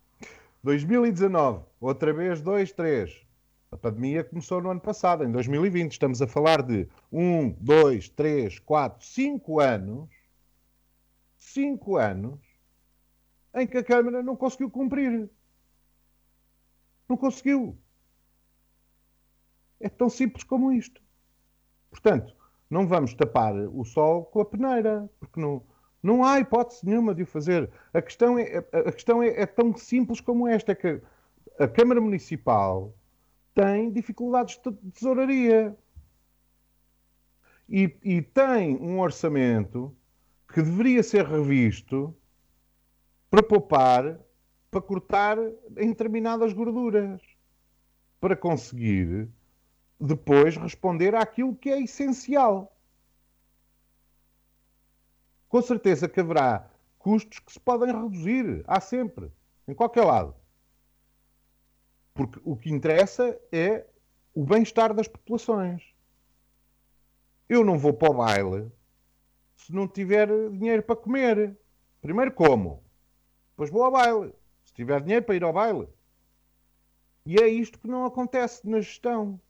2019. 0.62 1.64
Outra 1.80 2.12
vez, 2.12 2.40
dois, 2.40 2.72
três. 2.72 3.27
A 3.70 3.76
pandemia 3.76 4.24
começou 4.24 4.62
no 4.62 4.70
ano 4.70 4.80
passado, 4.80 5.24
em 5.24 5.30
2020. 5.30 5.92
Estamos 5.92 6.22
a 6.22 6.26
falar 6.26 6.62
de 6.62 6.88
um, 7.12 7.50
dois, 7.50 8.08
três, 8.08 8.58
quatro, 8.58 9.06
cinco 9.06 9.60
anos. 9.60 10.08
Cinco 11.36 11.96
anos 11.96 12.40
em 13.54 13.66
que 13.66 13.78
a 13.78 13.84
Câmara 13.84 14.22
não 14.22 14.36
conseguiu 14.36 14.70
cumprir. 14.70 15.28
Não 17.08 17.16
conseguiu. 17.16 17.78
É 19.80 19.88
tão 19.88 20.08
simples 20.08 20.44
como 20.44 20.72
isto. 20.72 21.02
Portanto, 21.90 22.34
não 22.70 22.86
vamos 22.86 23.14
tapar 23.14 23.54
o 23.54 23.84
sol 23.84 24.24
com 24.24 24.40
a 24.40 24.44
peneira, 24.44 25.08
porque 25.20 25.40
não, 25.40 25.62
não 26.02 26.24
há 26.24 26.40
hipótese 26.40 26.84
nenhuma 26.84 27.14
de 27.14 27.22
o 27.22 27.26
fazer. 27.26 27.70
A 27.92 28.00
questão, 28.00 28.38
é, 28.38 28.58
a 28.72 28.92
questão 28.92 29.22
é, 29.22 29.28
é 29.42 29.46
tão 29.46 29.76
simples 29.76 30.20
como 30.20 30.48
esta, 30.48 30.74
que 30.74 31.00
a 31.58 31.68
Câmara 31.68 32.00
Municipal 32.00 32.94
tem 33.58 33.90
dificuldades 33.90 34.56
de 34.56 34.72
tesouraria. 34.92 35.76
E, 37.68 37.98
e 38.04 38.22
tem 38.22 38.76
um 38.76 39.00
orçamento 39.00 39.92
que 40.46 40.62
deveria 40.62 41.02
ser 41.02 41.26
revisto 41.26 42.16
para 43.28 43.42
poupar, 43.42 44.16
para 44.70 44.80
cortar 44.80 45.38
em 45.76 45.88
determinadas 45.88 46.52
gorduras, 46.52 47.20
para 48.20 48.36
conseguir 48.36 49.28
depois 50.00 50.56
responder 50.56 51.16
àquilo 51.16 51.56
que 51.56 51.68
é 51.68 51.82
essencial. 51.82 52.72
Com 55.48 55.60
certeza 55.60 56.08
que 56.08 56.20
haverá 56.20 56.70
custos 56.96 57.40
que 57.40 57.52
se 57.52 57.58
podem 57.58 57.92
reduzir, 57.92 58.62
há 58.68 58.80
sempre, 58.80 59.32
em 59.66 59.74
qualquer 59.74 60.04
lado. 60.04 60.32
Porque 62.18 62.40
o 62.42 62.56
que 62.56 62.68
interessa 62.68 63.40
é 63.52 63.86
o 64.34 64.44
bem-estar 64.44 64.92
das 64.92 65.06
populações. 65.06 65.94
Eu 67.48 67.64
não 67.64 67.78
vou 67.78 67.92
para 67.92 68.10
o 68.10 68.14
baile 68.14 68.72
se 69.54 69.72
não 69.72 69.86
tiver 69.86 70.26
dinheiro 70.50 70.82
para 70.82 70.96
comer. 70.96 71.56
Primeiro 72.02 72.32
como, 72.32 72.82
depois 73.50 73.70
vou 73.70 73.84
ao 73.84 73.92
baile. 73.92 74.34
Se 74.64 74.74
tiver 74.74 75.00
dinheiro 75.00 75.24
para 75.24 75.36
ir 75.36 75.44
ao 75.44 75.52
baile. 75.52 75.86
E 77.24 77.36
é 77.36 77.46
isto 77.46 77.78
que 77.78 77.86
não 77.86 78.04
acontece 78.04 78.68
na 78.68 78.80
gestão. 78.80 79.40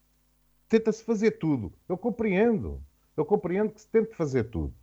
Tenta-se 0.69 1.03
fazer 1.03 1.39
tudo. 1.39 1.73
Eu 1.89 1.97
compreendo. 1.97 2.83
Eu 3.16 3.25
compreendo 3.25 3.73
que 3.73 3.81
se 3.81 3.89
tente 3.89 4.14
fazer 4.14 4.45
tudo. 4.45 4.75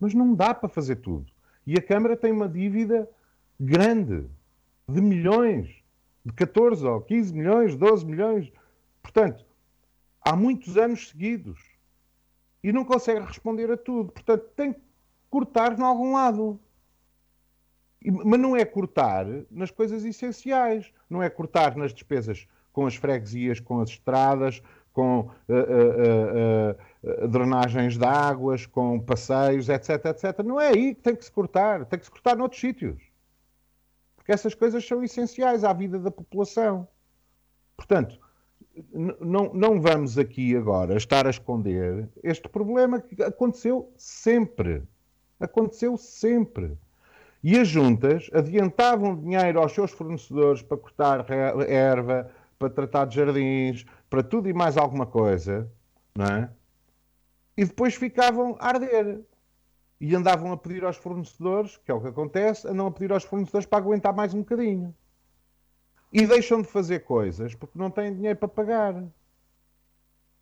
Mas 0.00 0.12
não 0.12 0.34
dá 0.34 0.52
para 0.52 0.68
fazer 0.68 0.96
tudo. 0.96 1.32
E 1.64 1.78
a 1.78 1.82
Câmara 1.82 2.16
tem 2.16 2.32
uma 2.32 2.48
dívida 2.48 3.08
grande, 3.60 4.28
de 4.88 5.00
milhões 5.00 5.79
de 6.24 6.32
14 6.32 6.86
ou 6.86 7.00
15 7.00 7.34
milhões, 7.34 7.76
12 7.76 8.04
milhões. 8.06 8.52
Portanto, 9.02 9.44
há 10.20 10.36
muitos 10.36 10.76
anos 10.76 11.08
seguidos. 11.08 11.60
E 12.62 12.72
não 12.72 12.84
consegue 12.84 13.24
responder 13.24 13.70
a 13.70 13.76
tudo. 13.76 14.12
Portanto, 14.12 14.44
tem 14.54 14.72
que 14.72 14.80
cortar 15.30 15.78
em 15.78 15.82
algum 15.82 16.12
lado. 16.12 16.60
Mas 18.04 18.40
não 18.40 18.56
é 18.56 18.64
cortar 18.64 19.26
nas 19.50 19.70
coisas 19.70 20.04
essenciais. 20.04 20.92
Não 21.08 21.22
é 21.22 21.30
cortar 21.30 21.74
nas 21.76 21.92
despesas 21.92 22.46
com 22.72 22.86
as 22.86 22.94
freguesias, 22.94 23.60
com 23.60 23.80
as 23.80 23.90
estradas, 23.90 24.62
com 24.92 25.20
uh, 25.20 25.30
uh, 25.48 27.22
uh, 27.24 27.28
drenagens 27.28 27.96
de 27.96 28.04
águas, 28.04 28.66
com 28.66 29.00
passeios, 29.00 29.68
etc, 29.68 30.04
etc. 30.06 30.38
Não 30.44 30.60
é 30.60 30.68
aí 30.68 30.94
que 30.94 31.00
tem 31.00 31.16
que 31.16 31.24
se 31.24 31.32
cortar. 31.32 31.86
Tem 31.86 31.98
que 31.98 32.04
se 32.04 32.10
cortar 32.10 32.36
noutros 32.36 32.60
sítios 32.60 33.09
essas 34.32 34.54
coisas 34.54 34.86
são 34.86 35.02
essenciais 35.02 35.64
à 35.64 35.72
vida 35.72 35.98
da 35.98 36.10
população. 36.10 36.86
Portanto, 37.76 38.18
não, 39.20 39.52
não 39.52 39.80
vamos 39.80 40.18
aqui 40.18 40.56
agora 40.56 40.96
estar 40.96 41.26
a 41.26 41.30
esconder 41.30 42.08
este 42.22 42.48
problema 42.48 43.00
que 43.00 43.22
aconteceu 43.22 43.92
sempre. 43.96 44.82
Aconteceu 45.38 45.96
sempre. 45.96 46.76
E 47.42 47.58
as 47.58 47.68
juntas 47.68 48.28
adiantavam 48.32 49.16
dinheiro 49.16 49.60
aos 49.60 49.72
seus 49.72 49.90
fornecedores 49.90 50.62
para 50.62 50.76
cortar 50.76 51.26
erva, 51.66 52.30
para 52.58 52.68
tratar 52.68 53.06
de 53.06 53.16
jardins, 53.16 53.86
para 54.10 54.22
tudo 54.22 54.48
e 54.48 54.52
mais 54.52 54.76
alguma 54.76 55.06
coisa, 55.06 55.70
não 56.14 56.26
é? 56.26 56.50
E 57.56 57.64
depois 57.64 57.94
ficavam 57.94 58.56
a 58.60 58.68
arder 58.68 59.20
e 60.00 60.16
andavam 60.16 60.50
a 60.50 60.56
pedir 60.56 60.82
aos 60.82 60.96
fornecedores, 60.96 61.76
que 61.76 61.90
é 61.90 61.94
o 61.94 62.00
que 62.00 62.08
acontece, 62.08 62.66
andam 62.66 62.86
a 62.86 62.90
pedir 62.90 63.12
aos 63.12 63.24
fornecedores 63.24 63.66
para 63.66 63.78
aguentar 63.78 64.14
mais 64.14 64.32
um 64.32 64.38
bocadinho. 64.38 64.94
E 66.10 66.26
deixam 66.26 66.62
de 66.62 66.68
fazer 66.68 67.00
coisas 67.00 67.54
porque 67.54 67.78
não 67.78 67.90
têm 67.90 68.14
dinheiro 68.14 68.38
para 68.38 68.48
pagar. 68.48 69.04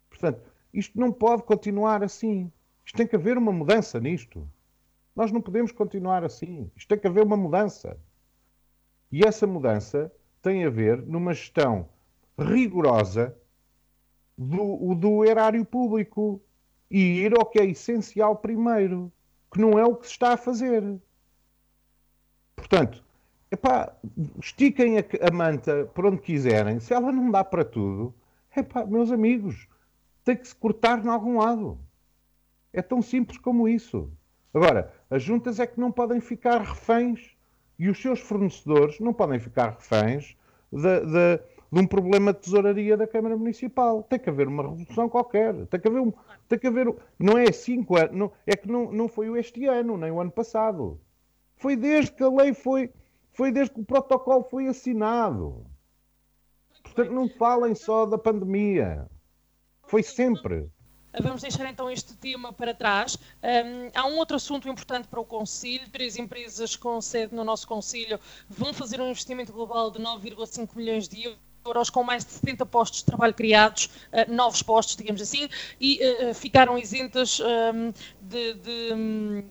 Portanto, 0.08 0.40
isto 0.72 0.98
não 0.98 1.12
pode 1.12 1.42
continuar 1.42 2.04
assim. 2.04 2.50
Isto 2.86 2.96
tem 2.96 3.06
que 3.06 3.16
haver 3.16 3.36
uma 3.36 3.52
mudança 3.52 3.98
nisto. 3.98 4.48
Nós 5.14 5.32
não 5.32 5.42
podemos 5.42 5.72
continuar 5.72 6.24
assim. 6.24 6.70
Isto 6.76 6.88
tem 6.88 6.98
que 6.98 7.08
haver 7.08 7.24
uma 7.24 7.36
mudança. 7.36 7.98
E 9.10 9.26
essa 9.26 9.46
mudança 9.46 10.12
tem 10.40 10.64
a 10.64 10.70
ver 10.70 11.02
numa 11.02 11.34
gestão 11.34 11.88
rigorosa 12.38 13.36
do, 14.36 14.94
do 14.94 15.24
erário 15.24 15.64
público 15.64 16.40
e 16.88 17.20
ir 17.20 17.36
ao 17.36 17.44
que 17.44 17.58
é 17.58 17.64
essencial 17.64 18.36
primeiro 18.36 19.12
que 19.50 19.60
não 19.60 19.78
é 19.78 19.84
o 19.84 19.96
que 19.96 20.06
se 20.06 20.12
está 20.12 20.34
a 20.34 20.36
fazer. 20.36 20.82
Portanto, 22.56 23.04
epá, 23.50 23.92
estiquem 24.40 24.98
a, 24.98 25.04
a 25.26 25.30
manta 25.30 25.90
por 25.94 26.06
onde 26.06 26.20
quiserem. 26.20 26.80
Se 26.80 26.92
ela 26.92 27.12
não 27.12 27.30
dá 27.30 27.44
para 27.44 27.64
tudo, 27.64 28.14
Epá, 28.58 28.84
meus 28.84 29.12
amigos, 29.12 29.68
tem 30.24 30.36
que 30.36 30.48
se 30.48 30.54
cortar 30.54 31.04
em 31.04 31.08
algum 31.08 31.38
lado. 31.38 31.78
É 32.72 32.82
tão 32.82 33.00
simples 33.00 33.38
como 33.38 33.68
isso. 33.68 34.10
Agora, 34.52 34.92
as 35.08 35.22
juntas 35.22 35.60
é 35.60 35.66
que 35.66 35.78
não 35.78 35.92
podem 35.92 36.20
ficar 36.20 36.60
reféns 36.60 37.36
e 37.78 37.88
os 37.88 38.00
seus 38.00 38.18
fornecedores 38.18 38.98
não 38.98 39.14
podem 39.14 39.38
ficar 39.38 39.70
reféns 39.70 40.36
de, 40.72 41.40
de, 41.70 41.80
um 41.80 41.86
problema 41.86 42.32
de 42.32 42.40
tesouraria 42.40 42.96
da 42.96 43.06
Câmara 43.06 43.36
Municipal. 43.36 44.02
Tem 44.02 44.18
que 44.18 44.28
haver 44.28 44.48
uma 44.48 44.62
revolução 44.62 45.08
qualquer. 45.08 45.54
Tem 45.66 45.80
que 45.80 45.88
haver 45.88 46.00
um. 46.00 46.12
Tem 46.48 46.58
que 46.58 46.66
haver, 46.66 46.94
não 47.18 47.36
é 47.36 47.52
cinco 47.52 47.96
anos, 47.96 48.30
é 48.46 48.56
que 48.56 48.68
não, 48.68 48.90
não 48.90 49.08
foi 49.08 49.38
este 49.38 49.66
ano, 49.66 49.96
nem 49.96 50.10
o 50.10 50.20
ano 50.20 50.30
passado. 50.30 51.00
Foi 51.56 51.76
desde 51.76 52.12
que 52.12 52.22
a 52.22 52.28
lei 52.28 52.54
foi. 52.54 52.90
Foi 53.32 53.52
desde 53.52 53.74
que 53.74 53.80
o 53.80 53.84
protocolo 53.84 54.44
foi 54.44 54.66
assinado. 54.66 55.64
Portanto, 56.82 57.12
não 57.12 57.28
falem 57.28 57.74
só 57.74 58.06
da 58.06 58.18
pandemia. 58.18 59.08
Foi 59.82 60.02
sempre. 60.02 60.68
Vamos 61.20 61.42
deixar 61.42 61.68
então 61.68 61.90
este 61.90 62.16
tema 62.16 62.52
para 62.52 62.74
trás. 62.74 63.16
Um, 63.42 63.90
há 63.94 64.06
um 64.06 64.18
outro 64.18 64.36
assunto 64.36 64.68
importante 64.68 65.08
para 65.08 65.20
o 65.20 65.24
Conselho. 65.24 65.88
Três 65.90 66.16
empresas 66.16 66.76
com 66.76 67.00
sede 67.00 67.34
no 67.34 67.44
nosso 67.44 67.66
Conselho 67.66 68.20
vão 68.48 68.72
fazer 68.74 69.00
um 69.00 69.08
investimento 69.08 69.52
global 69.52 69.90
de 69.90 69.98
9,5 69.98 70.76
milhões 70.76 71.08
de 71.08 71.24
euros 71.24 71.47
com 71.92 72.02
mais 72.02 72.24
de 72.24 72.32
70 72.32 72.66
postos 72.66 73.00
de 73.00 73.06
trabalho 73.06 73.34
criados, 73.34 73.86
uh, 74.12 74.32
novos 74.32 74.62
postos, 74.62 74.96
digamos 74.96 75.20
assim, 75.20 75.48
e 75.80 76.00
uh, 76.02 76.34
ficaram 76.34 76.78
isentas 76.78 77.40
um, 77.40 77.92
de, 78.20 78.54
de 78.54 78.94
um, 78.94 79.44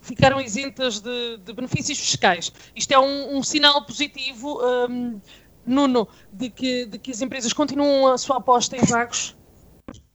ficaram 0.00 0.40
isentas 0.40 1.00
de, 1.00 1.38
de, 1.38 1.52
benefícios 1.52 1.98
fiscais. 1.98 2.52
Isto 2.74 2.92
é 2.92 2.98
um, 2.98 3.36
um 3.36 3.42
sinal 3.42 3.84
positivo, 3.84 4.60
um, 4.88 5.20
Nuno, 5.66 6.08
de 6.32 6.48
que, 6.48 6.86
de 6.86 6.98
que 6.98 7.10
as 7.10 7.20
empresas 7.20 7.52
continuam 7.52 8.12
a 8.12 8.16
sua 8.16 8.38
aposta 8.38 8.74
em 8.74 8.84
vagos 8.86 9.36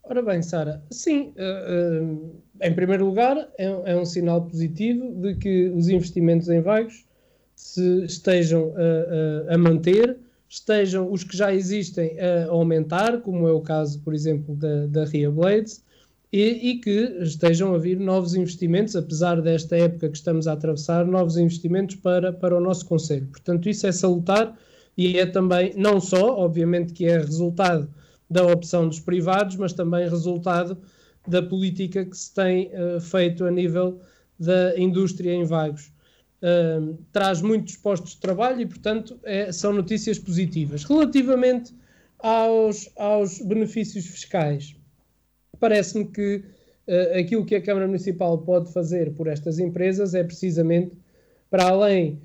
Ora 0.06 0.22
bem, 0.22 0.42
Sara, 0.42 0.84
sim, 0.92 1.34
uh, 1.38 2.04
uh, 2.04 2.42
em 2.62 2.74
primeiro 2.74 3.06
lugar, 3.06 3.38
é, 3.58 3.66
é, 3.66 3.96
um 3.96 4.04
sinal 4.04 4.42
positivo 4.42 5.16
de 5.22 5.36
que 5.36 5.70
os 5.70 5.88
investimentos 5.88 6.50
em 6.50 6.62
vagos 6.62 7.06
se 7.56 8.04
estejam 8.04 8.68
uh, 8.72 9.54
a 9.54 9.58
manter, 9.58 10.18
estejam 10.54 11.12
os 11.12 11.24
que 11.24 11.36
já 11.36 11.54
existem 11.54 12.16
a 12.20 12.48
aumentar, 12.50 13.22
como 13.22 13.48
é 13.48 13.52
o 13.52 13.62
caso, 13.62 14.00
por 14.02 14.14
exemplo, 14.14 14.56
da, 14.56 14.86
da 14.86 15.06
Ria 15.06 15.32
Blades, 15.32 15.84
e, 16.32 16.72
e, 16.72 16.80
que 16.80 17.18
estejam 17.22 17.74
a 17.76 17.78
vir 17.78 18.00
novos 18.00 18.34
investimentos, 18.36 18.96
apesar 18.96 19.42
desta 19.42 19.76
época 19.78 20.10
que 20.10 20.18
estamos 20.18 20.48
a 20.48 20.54
atravessar, 20.54 21.06
novos 21.06 21.38
investimentos 21.38 21.96
para, 21.96 22.32
para 22.34 22.56
o 22.56 22.60
nosso 22.60 22.86
Conselho. 22.86 23.28
Portanto, 23.28 23.70
isso 23.70 23.86
é 23.86 23.92
salutar 23.92 24.58
e 24.98 25.20
é 25.20 25.26
também, 25.26 25.74
não 25.76 26.00
só, 26.00 26.38
obviamente, 26.38 26.94
que 26.94 27.06
é 27.06 27.18
resultado 27.18 27.88
da 28.30 28.44
opção 28.46 28.88
dos 28.88 29.00
privados, 29.00 29.56
mas 29.58 29.74
também 29.74 30.10
resultado 30.10 30.78
da 31.28 31.42
política 31.42 32.04
que 32.04 32.18
se 32.18 32.34
tem 32.34 32.72
uh, 32.74 33.00
feito 33.00 33.46
a 33.46 33.52
nível 33.52 34.02
da 34.40 34.78
indústria 34.78 35.34
em 35.34 35.46
vagos. 35.46 35.93
Traz 37.12 37.42
muitos 37.42 37.78
postos 37.78 38.12
de 38.12 38.18
trabalho 38.18 38.62
e, 38.62 38.66
portanto, 38.66 39.18
é, 39.24 39.52
são 39.52 39.72
notícias 39.72 40.20
positivas. 40.20 40.84
Relativamente 40.84 41.74
aos, 42.20 42.90
aos 42.98 43.40
benefícios 43.40 44.06
fiscais, 44.06 44.76
parece-me 45.60 46.06
que 46.06 46.44
uh, 46.88 47.20
aquilo 47.20 47.46
que 47.46 47.56
a 47.56 47.62
Câmara 47.62 47.88
Municipal 47.88 48.38
pode 48.40 48.74
fazer 48.74 49.14
por 49.14 49.28
estas 49.28 49.58
empresas 49.60 50.14
é 50.14 50.24
precisamente, 50.24 50.98
para 51.50 51.70
além 51.70 52.20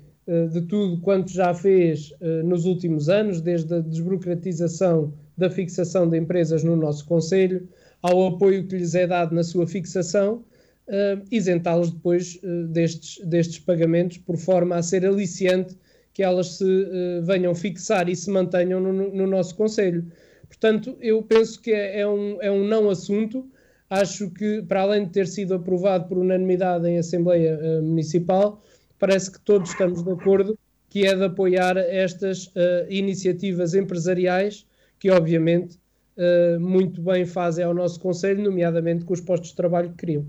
de 0.53 0.61
tudo 0.61 1.01
quanto 1.01 1.31
já 1.31 1.55
fez 1.55 2.13
nos 2.45 2.65
últimos 2.65 3.09
anos, 3.09 3.41
desde 3.41 3.73
a 3.73 3.79
desburocratização 3.79 5.11
da 5.35 5.49
fixação 5.49 6.07
de 6.07 6.19
empresas 6.19 6.63
no 6.63 6.75
nosso 6.75 7.03
Conselho, 7.07 7.67
ao 7.99 8.27
apoio 8.27 8.67
que 8.67 8.77
lhes 8.77 8.93
é 8.93 9.07
dado 9.07 9.33
na 9.33 9.43
sua 9.43 9.65
fixação, 9.65 10.43
uh, 10.89 11.25
isentá-los 11.31 11.91
depois 11.91 12.39
uh, 12.43 12.67
destes, 12.67 13.25
destes 13.25 13.59
pagamentos, 13.59 14.17
por 14.17 14.37
forma 14.37 14.75
a 14.75 14.83
ser 14.83 15.05
aliciante 15.05 15.77
que 16.13 16.21
elas 16.21 16.57
se 16.57 16.63
uh, 16.65 17.23
venham 17.23 17.55
fixar 17.55 18.09
e 18.09 18.15
se 18.15 18.29
mantenham 18.29 18.81
no, 18.81 18.91
no, 18.91 19.27
nosso 19.27 19.55
Conselho. 19.55 20.05
Portanto, 20.47 20.97
eu 20.99 21.21
penso 21.23 21.61
que 21.61 21.71
é, 21.71 22.01
é, 22.01 22.07
um, 22.07 22.41
é 22.41 22.51
um 22.51 22.65
não 22.65 22.89
assunto. 22.89 23.47
Acho 23.89 24.29
que, 24.29 24.61
para 24.63 24.81
além 24.81 25.05
de 25.05 25.11
ter 25.11 25.27
sido 25.27 25.53
aprovado 25.53 26.07
por 26.07 26.17
unanimidade 26.17 26.87
em 26.87 26.97
Assembleia 26.97 27.81
Municipal, 27.81 28.61
parece 28.99 29.31
que 29.31 29.39
todos 29.39 29.71
estamos 29.71 30.03
de 30.03 30.11
acordo 30.11 30.57
que 30.89 31.07
é 31.07 31.15
de 31.15 31.23
apoiar 31.23 31.75
estas 31.77 32.51
iniciativas 32.87 33.73
empresariais 33.73 34.67
que 34.99 35.09
obviamente 35.09 35.79
uh, 36.17 36.59
muito 36.59 37.01
bem 37.01 37.25
fazem 37.25 37.63
ao 37.63 37.73
nosso 37.73 37.99
Conselho, 37.99 38.43
nomeadamente 38.43 39.05
com 39.05 39.13
os 39.13 39.21
postos 39.21 39.51
de 39.51 39.55
trabalho 39.55 39.89
que 39.91 39.95
criam. 39.95 40.25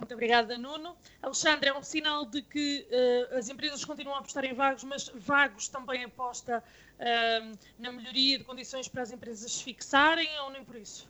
Muito 0.00 0.14
obrigada, 0.14 0.56
Nuno. 0.56 0.96
Alexandre, 1.22 1.68
é 1.68 1.78
um 1.78 1.82
sinal 1.82 2.24
de 2.24 2.40
que 2.40 2.86
uh, 2.90 3.36
as 3.36 3.50
empresas 3.50 3.84
continuam 3.84 4.16
a 4.16 4.20
apostar 4.20 4.44
em 4.46 4.54
vagos, 4.54 4.82
mas 4.82 5.12
vagos 5.14 5.68
também 5.68 6.04
aposta 6.04 6.64
uh, 6.98 7.58
na 7.78 7.92
melhoria 7.92 8.38
de 8.38 8.44
condições 8.44 8.88
para 8.88 9.02
as 9.02 9.12
empresas 9.12 9.52
se 9.52 9.62
fixarem 9.62 10.26
ou 10.40 10.52
nem 10.52 10.64
por 10.64 10.76
isso? 10.76 11.06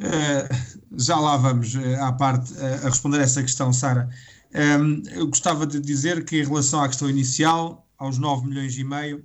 Uh, 0.00 0.96
já 0.98 1.20
lá 1.20 1.36
vamos 1.36 1.76
à 1.76 2.10
parte 2.10 2.54
a 2.58 2.88
responder 2.88 3.20
essa 3.20 3.42
questão, 3.42 3.70
Sara. 3.70 4.08
Um, 4.52 5.02
eu 5.10 5.26
gostava 5.28 5.66
de 5.66 5.78
dizer 5.78 6.24
que 6.24 6.40
em 6.40 6.44
relação 6.44 6.82
à 6.82 6.88
questão 6.88 7.08
inicial, 7.08 7.86
aos 7.98 8.16
9 8.16 8.46
milhões 8.46 8.76
e 8.78 8.82
meio, 8.82 9.24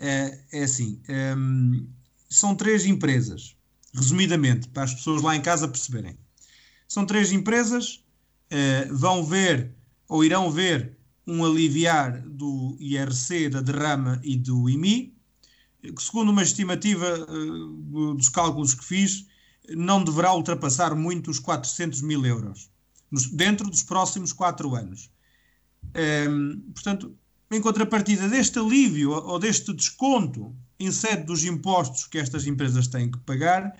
é, 0.00 0.40
assim: 0.62 1.00
um, 1.08 1.88
são 2.28 2.54
três 2.54 2.84
empresas, 2.84 3.56
resumidamente, 3.94 4.68
para 4.68 4.82
as 4.82 4.92
pessoas 4.92 5.22
lá 5.22 5.36
em 5.36 5.40
casa 5.40 5.68
perceberem. 5.68 6.18
São 6.88 7.04
três 7.06 7.32
empresas, 7.32 8.04
uh, 8.52 8.94
vão 8.96 9.24
ver 9.24 9.74
ou 10.08 10.24
irão 10.24 10.50
ver 10.50 10.96
um 11.26 11.44
aliviar 11.44 12.20
do 12.28 12.76
IRC, 12.78 13.48
da 13.48 13.60
derrama 13.60 14.20
e 14.22 14.36
do 14.36 14.68
IMI, 14.68 15.14
que, 15.82 16.02
segundo 16.02 16.30
uma 16.30 16.42
estimativa 16.42 17.26
uh, 17.28 18.14
dos 18.14 18.28
cálculos 18.28 18.74
que 18.74 18.84
fiz, 18.84 19.26
não 19.70 20.04
deverá 20.04 20.34
ultrapassar 20.34 20.94
muito 20.94 21.30
os 21.30 21.38
400 21.38 22.02
mil 22.02 22.24
euros, 22.24 22.70
nos, 23.10 23.26
dentro 23.26 23.68
dos 23.70 23.82
próximos 23.82 24.32
quatro 24.32 24.74
anos. 24.74 25.10
Um, 26.28 26.60
portanto, 26.74 27.16
em 27.50 27.60
contrapartida 27.60 28.28
deste 28.28 28.58
alívio 28.58 29.10
ou 29.10 29.38
deste 29.38 29.72
desconto 29.72 30.54
em 30.78 30.90
sede 30.90 31.24
dos 31.24 31.44
impostos 31.44 32.06
que 32.06 32.18
estas 32.18 32.46
empresas 32.46 32.88
têm 32.88 33.10
que 33.10 33.18
pagar, 33.18 33.76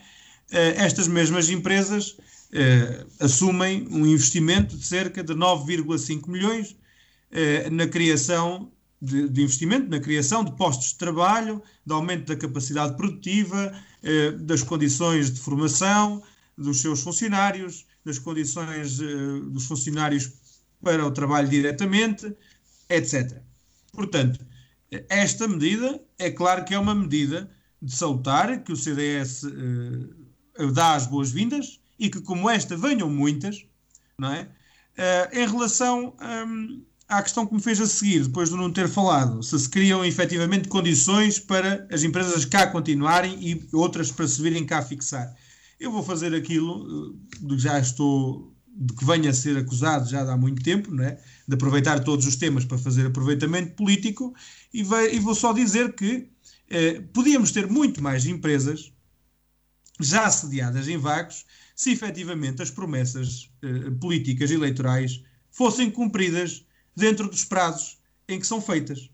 eh, 0.50 0.74
estas 0.76 1.08
mesmas 1.08 1.48
empresas 1.48 2.16
eh, 2.54 3.06
assumem 3.20 3.86
um 3.90 4.06
investimento 4.06 4.76
de 4.76 4.86
cerca 4.86 5.22
de 5.22 5.34
9,5 5.34 6.28
milhões 6.28 6.76
eh, 7.30 7.68
na 7.68 7.86
criação 7.86 8.72
de, 9.02 9.28
de, 9.28 9.42
investimento, 9.42 9.90
na 9.90 10.00
criação 10.00 10.44
de 10.44 10.52
postos 10.56 10.88
de 10.88 10.98
trabalho, 10.98 11.62
de 11.84 11.92
aumento 11.92 12.26
da 12.26 12.36
capacidade 12.36 12.96
produtiva, 12.96 13.72
das 14.42 14.62
condições 14.62 15.30
de 15.30 15.40
formação 15.40 16.22
dos 16.58 16.82
seus 16.82 17.00
funcionários, 17.00 17.86
das 18.04 18.18
condições 18.18 18.98
dos 19.50 19.64
funcionários 19.66 20.30
para 20.82 21.06
o 21.06 21.10
trabalho 21.10 21.48
diretamente, 21.48 22.34
etc. 22.90 23.42
Portanto, 23.92 24.38
esta 25.08 25.48
medida 25.48 26.00
é 26.18 26.30
claro 26.30 26.64
que 26.64 26.74
é 26.74 26.78
uma 26.78 26.94
medida 26.94 27.50
de 27.80 27.94
salutar, 27.94 28.62
que 28.62 28.72
o 28.72 28.76
CDS 28.76 29.42
uh, 29.44 30.72
dá 30.72 30.94
as 30.94 31.06
boas-vindas 31.06 31.80
e 31.98 32.08
que, 32.08 32.20
como 32.20 32.48
esta, 32.48 32.76
venham 32.76 33.08
muitas, 33.08 33.64
não 34.18 34.32
é? 34.32 34.48
Uh, 34.96 35.38
em 35.38 35.46
relação 35.48 36.14
um, 36.46 36.82
à 37.08 37.22
questão 37.22 37.46
que 37.46 37.54
me 37.54 37.60
fez 37.60 37.80
a 37.80 37.86
seguir, 37.86 38.24
depois 38.24 38.50
de 38.50 38.56
não 38.56 38.70
ter 38.70 38.88
falado, 38.88 39.42
se 39.42 39.58
se 39.58 39.68
criam 39.68 40.04
efetivamente 40.04 40.68
condições 40.68 41.38
para 41.38 41.86
as 41.90 42.02
empresas 42.02 42.44
cá 42.44 42.66
continuarem 42.68 43.36
e 43.40 43.68
outras 43.72 44.12
para 44.12 44.26
se 44.26 44.40
virem 44.40 44.64
cá 44.64 44.82
fixar. 44.82 45.34
Eu 45.78 45.90
vou 45.90 46.02
fazer 46.02 46.34
aquilo 46.34 47.10
uh, 47.10 47.18
de 47.40 47.56
que 47.56 47.62
já 47.62 47.78
estou, 47.78 48.52
de 48.68 48.94
que 48.94 49.04
venho 49.04 49.28
a 49.28 49.32
ser 49.32 49.56
acusado 49.56 50.08
já 50.08 50.22
há 50.22 50.36
muito 50.36 50.62
tempo, 50.62 50.92
não 50.94 51.04
é? 51.04 51.18
de 51.46 51.54
aproveitar 51.54 52.00
todos 52.00 52.26
os 52.26 52.36
temas 52.36 52.64
para 52.64 52.78
fazer 52.78 53.06
aproveitamento 53.06 53.74
político 53.74 54.34
e, 54.72 54.82
vai, 54.82 55.14
e 55.14 55.18
vou 55.18 55.34
só 55.34 55.52
dizer 55.52 55.94
que 55.94 56.28
eh, 56.70 57.02
podíamos 57.12 57.52
ter 57.52 57.66
muito 57.66 58.02
mais 58.02 58.26
empresas 58.26 58.92
já 60.00 60.24
assediadas 60.24 60.88
em 60.88 60.96
vagos 60.96 61.44
se 61.74 61.90
efetivamente 61.92 62.62
as 62.62 62.70
promessas 62.70 63.50
eh, 63.62 63.90
políticas 64.00 64.50
eleitorais 64.50 65.22
fossem 65.50 65.90
cumpridas 65.90 66.64
dentro 66.94 67.28
dos 67.28 67.44
prazos 67.44 67.98
em 68.28 68.38
que 68.38 68.46
são 68.46 68.60
feitas. 68.60 69.10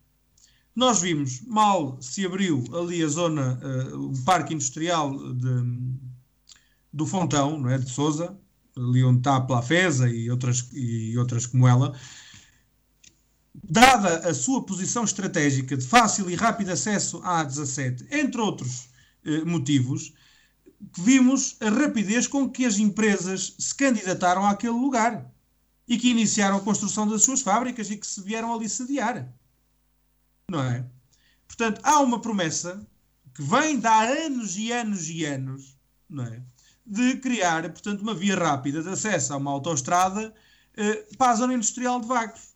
Nós 0.74 1.00
vimos, 1.00 1.40
mal 1.46 1.98
se 2.00 2.24
abriu 2.24 2.64
ali 2.72 3.02
a 3.02 3.08
zona, 3.08 3.60
uh, 3.62 4.10
o 4.10 4.24
parque 4.24 4.54
industrial 4.54 5.34
de, 5.34 5.64
do 6.92 7.06
Fontão, 7.06 7.58
não 7.58 7.70
é, 7.70 7.78
de 7.78 7.90
Sousa, 7.90 8.38
ali 8.76 9.02
onde 9.02 9.18
está 9.18 9.36
a 9.36 9.40
Plafesa 9.40 10.08
e 10.08 10.30
outras, 10.30 10.70
e 10.72 11.18
outras 11.18 11.44
como 11.44 11.66
ela, 11.66 11.94
dada 13.62 14.28
a 14.28 14.32
sua 14.32 14.64
posição 14.64 15.04
estratégica 15.04 15.76
de 15.76 15.86
fácil 15.86 16.30
e 16.30 16.34
rápido 16.34 16.70
acesso 16.70 17.20
à 17.24 17.44
A17, 17.44 18.06
entre 18.10 18.40
outros 18.40 18.88
eh, 19.24 19.44
motivos, 19.44 20.14
vimos 20.96 21.56
a 21.60 21.68
rapidez 21.68 22.26
com 22.26 22.48
que 22.48 22.64
as 22.64 22.78
empresas 22.78 23.54
se 23.58 23.74
candidataram 23.74 24.46
àquele 24.46 24.72
lugar 24.72 25.30
e 25.86 25.98
que 25.98 26.10
iniciaram 26.10 26.56
a 26.56 26.60
construção 26.60 27.06
das 27.06 27.22
suas 27.22 27.42
fábricas 27.42 27.90
e 27.90 27.96
que 27.96 28.06
se 28.06 28.22
vieram 28.22 28.54
ali 28.54 28.68
sediar. 28.68 29.28
Não 30.48 30.62
é? 30.62 30.86
Portanto, 31.46 31.80
há 31.84 32.00
uma 32.00 32.20
promessa 32.20 32.86
que 33.34 33.42
vem 33.42 33.78
de 33.78 33.86
há 33.86 34.02
anos 34.02 34.56
e 34.56 34.72
anos 34.72 35.08
e 35.08 35.24
anos, 35.24 35.76
não 36.08 36.24
é? 36.24 36.42
De 36.86 37.16
criar, 37.18 37.62
portanto, 37.70 38.00
uma 38.00 38.14
via 38.14 38.36
rápida 38.36 38.82
de 38.82 38.88
acesso 38.88 39.32
a 39.32 39.36
uma 39.36 39.50
autoestrada 39.50 40.34
eh, 40.76 41.06
para 41.18 41.32
a 41.32 41.36
zona 41.36 41.54
industrial 41.54 42.00
de 42.00 42.06
Vagos. 42.06 42.54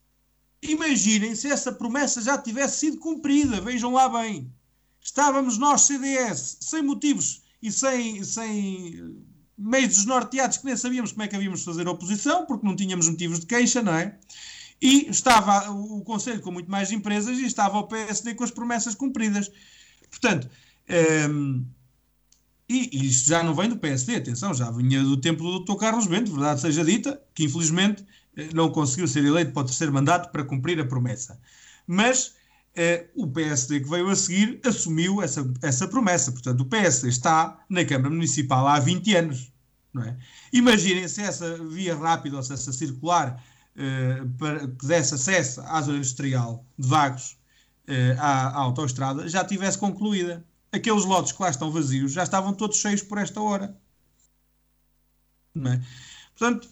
Imaginem 0.63 1.37
se 1.37 1.49
essa 1.49 1.73
promessa 1.73 2.23
já 2.23 2.39
tivesse 2.39 2.79
sido 2.79 2.99
cumprida, 2.99 3.61
vejam 3.61 3.93
lá 3.93 4.09
bem. 4.09 4.53
Estávamos 5.01 5.59
nós, 5.59 5.83
CDS, 5.83 6.57
sem 6.61 6.83
motivos 6.83 7.44
e 7.65 7.73
sem, 7.73 8.23
sem 8.23 9.17
meios 9.57 9.95
desnorteados 9.95 10.59
que 10.59 10.67
nem 10.67 10.77
sabíamos 10.77 11.13
como 11.13 11.23
é 11.23 11.29
que 11.29 11.35
havíamos 11.35 11.61
de 11.61 11.65
fazer 11.65 11.89
oposição, 11.89 12.45
porque 12.45 12.67
não 12.67 12.77
tínhamos 12.77 13.09
motivos 13.09 13.41
de 13.41 13.47
queixa, 13.47 13.83
não 13.83 13.95
é? 13.95 14.19
E 14.83 15.09
estava 15.09 15.71
o 15.71 16.03
Conselho 16.03 16.43
com 16.43 16.51
muito 16.51 16.71
mais 16.71 16.93
empresas 16.93 17.39
e 17.39 17.47
estava 17.47 17.79
o 17.79 17.85
PSD 17.85 18.35
com 18.35 18.45
as 18.45 18.51
promessas 18.51 18.95
cumpridas. 18.95 19.51
Portanto, 20.11 20.47
um, 20.91 20.95
ehm, 20.95 21.65
e, 22.69 23.07
isto 23.07 23.29
já 23.29 23.43
não 23.43 23.55
vem 23.55 23.71
do 23.71 23.79
PSD, 23.79 24.17
atenção, 24.17 24.53
já 24.53 24.71
vinha 24.71 25.03
do 25.03 25.17
tempo 25.17 25.43
do 25.43 25.61
Dr. 25.61 25.81
Carlos 25.81 26.07
Bento, 26.07 26.33
verdade 26.33 26.61
seja 26.61 26.85
dita, 26.85 27.19
que 27.35 27.45
infelizmente 27.45 28.05
eh, 28.37 28.51
não 28.53 28.71
conseguiu 28.71 29.09
ser 29.09 29.25
eleito 29.25 29.53
para 29.53 29.63
o 29.63 29.65
terceiro 29.65 29.93
mandato 29.93 30.31
para 30.31 30.45
cumprir 30.45 30.79
a 30.81 30.85
promessa. 30.85 31.41
Mas 31.87 32.35
o 33.15 33.27
PSD 33.29 33.81
que 33.81 33.89
veio 33.89 34.09
a 34.09 34.17
seguir 34.17 34.61
assumiu 34.65 35.23
essa, 35.23 35.49
essa 35.63 35.87
promessa. 35.87 36.33
Portanto, 36.33 36.61
o 36.61 36.65
PSD 36.65 37.09
está 37.09 37.65
na 37.69 37.85
Câmara 37.85 38.11
Municipal 38.11 38.67
há 38.67 38.81
20 38.81 39.15
anos. 39.15 39.53
Não 39.93 40.03
é? 40.03 40.17
Imaginem 40.53 41.07
se 41.07 41.23
essa 41.23 41.57
via 41.69 41.97
rápida, 41.97 42.37
ou 42.37 42.43
se 42.43 42.53
essa 42.53 42.73
circular, 42.73 43.41
eh, 43.77 44.23
para, 44.39 44.67
que 44.69 44.87
desse 44.87 45.15
acesso 45.15 45.61
à 45.63 45.81
zona 45.83 45.99
industrial 45.99 46.65
de 46.77 46.89
Vagos 46.89 47.37
eh, 47.87 48.17
à, 48.19 48.49
à 48.49 48.59
autoestrada, 48.59 49.29
já 49.29 49.45
tivesse 49.45 49.79
concluída 49.79 50.45
aqueles 50.73 51.05
lotes 51.05 51.33
que 51.33 51.43
lá 51.43 51.51
estão 51.51 51.71
vazios 51.71 52.13
já 52.13 52.23
estavam 52.23 52.53
todos 52.53 52.79
cheios 52.79 53.03
por 53.03 53.19
esta 53.19 53.41
hora. 53.41 53.77
É? 55.57 55.81
Portanto, 56.37 56.69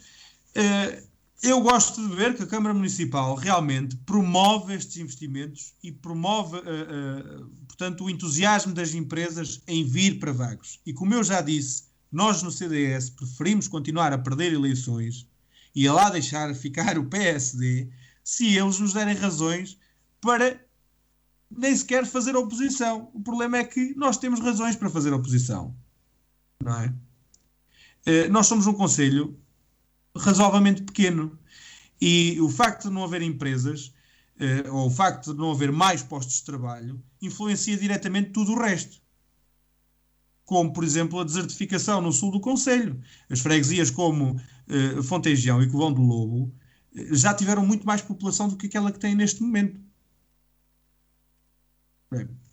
eh, 0.55 1.03
eu 1.43 1.61
gosto 1.61 2.01
de 2.09 2.15
ver 2.15 2.37
que 2.37 2.45
a 2.45 2.47
Câmara 2.47 2.73
Municipal 2.73 3.35
realmente 3.35 3.97
promove 3.97 4.75
estes 4.75 4.97
investimentos 4.99 5.75
e 5.83 5.91
promove, 5.91 6.59
eh, 6.59 6.63
eh, 6.65 7.45
portanto, 7.67 8.05
o 8.05 8.11
entusiasmo 8.11 8.73
das 8.73 8.95
empresas 8.95 9.61
em 9.67 9.85
vir 9.85 10.21
para 10.21 10.33
Vagos. 10.33 10.81
E 10.87 10.93
como 10.93 11.15
eu 11.15 11.25
já 11.25 11.41
disse, 11.41 11.85
nós 12.13 12.45
no 12.45 12.51
CDS 12.53 13.11
preferimos 13.11 13.67
continuar 13.67 14.13
a 14.13 14.19
perder 14.19 14.53
eleições 14.53 15.27
e 15.75 15.89
a 15.89 15.93
lá 15.93 16.11
deixar 16.11 16.55
ficar 16.55 16.97
o 16.97 17.07
PSD 17.07 17.89
se 18.23 18.57
eles 18.57 18.79
nos 18.79 18.93
derem 18.93 19.17
razões 19.17 19.77
para 20.21 20.65
nem 21.51 21.75
sequer 21.75 22.07
fazer 22.07 22.37
oposição. 22.37 23.11
O 23.13 23.21
problema 23.21 23.59
é 23.59 23.65
que 23.65 23.95
nós 23.97 24.17
temos 24.17 24.39
razões 24.39 24.77
para 24.77 24.89
fazer 24.89 25.13
oposição. 25.13 25.75
Não 26.63 26.79
é? 26.79 26.95
Uh, 28.07 28.31
nós 28.31 28.47
somos 28.47 28.67
um 28.69 28.73
conselho 28.73 29.37
razoavelmente 30.17 30.83
pequeno 30.83 31.39
e 32.01 32.41
o 32.41 32.49
facto 32.49 32.89
de 32.89 32.95
não 32.95 33.05
haver 33.05 33.23
empresas 33.23 33.93
uh, 34.37 34.75
ou 34.75 34.87
o 34.87 34.91
facto 34.91 35.33
de 35.33 35.39
não 35.39 35.53
haver 35.53 35.73
mais 35.73 36.03
postos 36.03 36.37
de 36.37 36.45
trabalho 36.45 37.03
influencia 37.21 37.77
diretamente 37.77 38.31
tudo 38.31 38.53
o 38.53 38.61
resto. 38.61 39.01
Como, 40.45 40.73
por 40.73 40.85
exemplo, 40.85 41.21
a 41.21 41.25
desertificação 41.25 42.01
no 42.01 42.13
sul 42.13 42.33
do 42.33 42.41
Conselho. 42.41 43.01
As 43.31 43.41
freguesias 43.41 43.91
como 43.91 44.33
uh, 44.33 45.03
Fontejão 45.03 45.63
e 45.63 45.71
Covão 45.71 45.93
do 45.93 46.03
Lobo 46.03 46.53
já 47.13 47.33
tiveram 47.33 47.65
muito 47.65 47.87
mais 47.87 48.03
população 48.03 48.49
do 48.49 48.57
que 48.57 48.67
aquela 48.67 48.93
que 48.93 48.99
tem 48.99 49.15
neste 49.15 49.43
momento. 49.43 49.81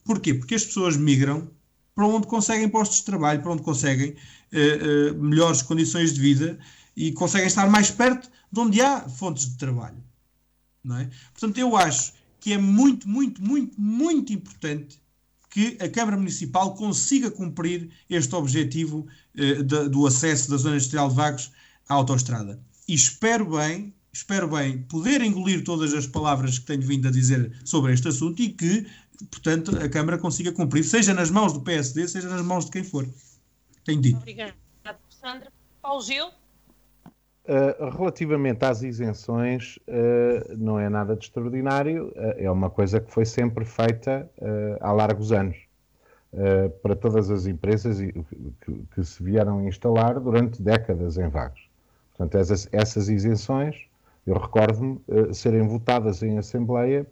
Porquê? 0.05 0.33
Porque 0.33 0.55
as 0.55 0.63
pessoas 0.63 0.95
migram 0.95 1.51
para 1.93 2.07
onde 2.07 2.27
conseguem 2.27 2.69
postos 2.69 2.99
de 2.99 3.05
trabalho, 3.05 3.41
para 3.41 3.51
onde 3.51 3.61
conseguem 3.61 4.11
uh, 4.11 5.11
uh, 5.11 5.21
melhores 5.21 5.61
condições 5.61 6.13
de 6.13 6.21
vida 6.21 6.57
e 6.99 7.13
conseguem 7.13 7.47
estar 7.47 7.69
mais 7.69 7.89
perto 7.89 8.29
de 8.51 8.59
onde 8.59 8.81
há 8.81 9.07
fontes 9.07 9.49
de 9.49 9.57
trabalho. 9.57 10.03
Não 10.83 10.97
é? 10.97 11.09
Portanto, 11.31 11.57
eu 11.57 11.77
acho 11.77 12.11
que 12.41 12.51
é 12.51 12.57
muito, 12.57 13.07
muito, 13.07 13.41
muito, 13.41 13.79
muito 13.79 14.33
importante 14.33 15.01
que 15.49 15.77
a 15.79 15.87
Câmara 15.87 16.17
Municipal 16.17 16.75
consiga 16.75 17.31
cumprir 17.31 17.89
este 18.09 18.35
objetivo 18.35 19.07
uh, 19.33 19.63
de, 19.63 19.87
do 19.87 20.05
acesso 20.05 20.51
da 20.51 20.57
Zona 20.57 20.75
Industrial 20.75 21.07
de 21.07 21.15
Vagos 21.15 21.51
à 21.87 21.93
autoestrada. 21.93 22.61
E 22.85 22.93
espero 22.93 23.57
bem, 23.57 23.93
espero 24.11 24.49
bem 24.49 24.83
poder 24.83 25.21
engolir 25.21 25.63
todas 25.63 25.93
as 25.93 26.05
palavras 26.05 26.59
que 26.59 26.65
tenho 26.65 26.81
vindo 26.81 27.07
a 27.07 27.11
dizer 27.11 27.61
sobre 27.63 27.93
este 27.93 28.09
assunto 28.09 28.41
e 28.41 28.49
que 28.49 28.85
portanto, 29.31 29.77
a 29.77 29.87
Câmara 29.87 30.17
consiga 30.17 30.51
cumprir, 30.51 30.83
seja 30.83 31.13
nas 31.13 31.31
mãos 31.31 31.53
do 31.53 31.61
PSD, 31.61 32.09
seja 32.09 32.27
nas 32.27 32.41
mãos 32.41 32.65
de 32.65 32.71
quem 32.71 32.83
for. 32.83 33.07
Tenho 33.85 34.01
dito. 34.01 34.17
Obrigada, 34.17 34.53
Sandra. 35.09 35.51
Paulo 35.81 36.01
Gil? 36.01 36.29
Uh, 37.49 37.89
relativamente 37.97 38.63
às 38.63 38.83
isenções, 38.83 39.77
uh, 39.87 40.55
não 40.55 40.79
é 40.79 40.87
nada 40.87 41.15
de 41.15 41.25
extraordinário, 41.25 42.09
uh, 42.09 42.35
é 42.37 42.51
uma 42.51 42.69
coisa 42.69 42.99
que 42.99 43.11
foi 43.11 43.25
sempre 43.25 43.65
feita 43.65 44.29
há 44.79 44.91
largos 44.91 45.31
anos 45.31 45.57
para 46.83 46.95
todas 46.95 47.31
as 47.31 47.47
empresas 47.47 47.97
que, 47.97 48.85
que, 48.93 49.03
se 49.03 49.23
vieram 49.23 49.67
instalar 49.67 50.19
durante 50.19 50.61
décadas 50.61 51.17
em 51.17 51.27
vagos. 51.27 51.67
Portanto, 52.15 52.39
essas, 52.39 52.69
essas 52.71 53.09
isenções, 53.09 53.87
eu 54.27 54.35
recordo-me, 54.37 55.01
serem 55.33 55.67
votadas 55.67 56.21
em 56.21 56.37
Assembleia 56.37 57.07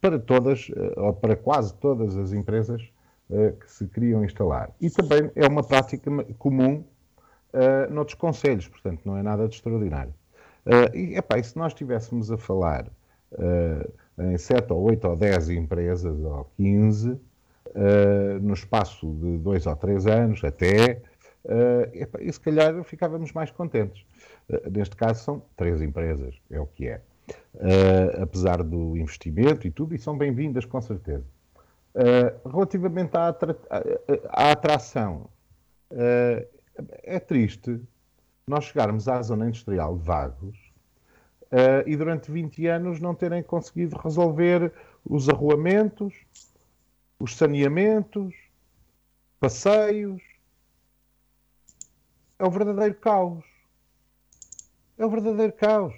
para 0.00 0.18
todas, 0.18 0.70
eh, 0.74 0.92
ou 0.96 1.12
para 1.12 1.36
quase 1.36 1.74
todas 1.74 2.16
as 2.16 2.32
empresas 2.32 2.82
que 3.28 3.70
se 3.70 3.86
queriam 3.88 4.24
instalar. 4.24 4.70
E 4.80 4.88
também 4.88 5.30
é 5.34 5.46
uma 5.46 5.62
prática 5.62 6.10
comum 6.38 6.82
uh, 7.52 7.92
noutros 7.92 8.14
conselhos, 8.14 8.68
portanto 8.68 9.00
não 9.04 9.16
é 9.16 9.22
nada 9.22 9.48
de 9.48 9.54
extraordinário. 9.54 10.14
Uh, 10.66 10.96
e, 10.96 11.16
epá, 11.16 11.38
e 11.38 11.44
se 11.44 11.56
nós 11.56 11.72
estivéssemos 11.72 12.30
a 12.30 12.38
falar 12.38 12.86
uh, 13.32 14.22
em 14.22 14.38
7 14.38 14.72
ou 14.72 14.82
8 14.82 15.08
ou 15.08 15.16
10 15.16 15.50
empresas, 15.50 16.18
ou 16.20 16.50
15, 16.56 17.18
no 18.42 18.52
espaço 18.52 19.10
de 19.14 19.38
2 19.38 19.66
ou 19.66 19.76
3 19.76 20.06
anos 20.06 20.44
até, 20.44 21.00
epá, 21.94 22.20
e 22.20 22.30
se 22.30 22.38
calhar 22.38 22.84
ficávamos 22.84 23.32
mais 23.32 23.50
contentes. 23.50 24.04
neste 24.70 24.94
caso 24.94 25.24
são 25.24 25.42
3 25.56 25.80
empresas, 25.80 26.34
é 26.50 26.60
o 26.60 26.66
que 26.66 26.88
é 26.88 27.00
uh, 27.54 28.22
apesar 28.22 28.62
do 28.62 28.96
investimento 28.96 29.66
e 29.66 29.70
tudo, 29.70 29.94
e 29.94 29.98
são 29.98 30.16
bem-vindas 30.16 30.64
com 30.64 30.80
certeza. 30.80 31.24
Uh, 31.94 32.48
relativamente 32.48 33.16
à, 33.16 33.28
atra 33.28 33.56
à 34.28 34.50
atração, 34.52 35.28
uh, 35.90 36.46
é 37.02 37.18
triste 37.18 37.80
nós 38.46 38.64
chegarmos 38.64 39.08
à 39.08 39.22
zona 39.22 39.46
industrial 39.46 39.96
Vagos 39.96 40.58
e 41.86 41.94
durante 41.96 42.32
20 42.32 42.66
anos 42.66 42.98
não 42.98 43.14
terem 43.14 43.42
conseguido 43.42 43.94
resolver 43.98 44.72
os 45.04 45.28
arruamentos, 45.28 46.14
os 47.18 47.36
saneamentos, 47.36 48.34
passeios. 49.38 50.22
É 52.38 52.44
o 52.44 52.50
verdadeiro 52.50 52.94
caos. 52.94 53.44
É 54.96 55.04
o 55.04 55.10
verdadeiro 55.10 55.52
caos 55.52 55.94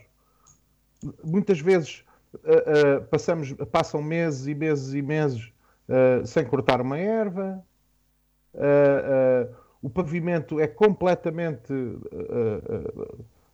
muitas 1.23 1.61
vezes 1.61 2.05
uh, 2.35 2.39
uh, 2.39 3.05
passamos, 3.07 3.53
passam 3.71 4.03
meses 4.03 4.47
e 4.47 4.55
meses 4.55 4.95
e 4.95 5.03
meses 5.03 5.53
uh, 5.89 6.27
sem 6.27 6.45
cortar 6.45 6.81
uma 6.81 6.99
erva. 6.99 7.63
O 9.85 9.91
pavimento 9.91 10.59
é 10.59 10.67
completamente 10.67 11.73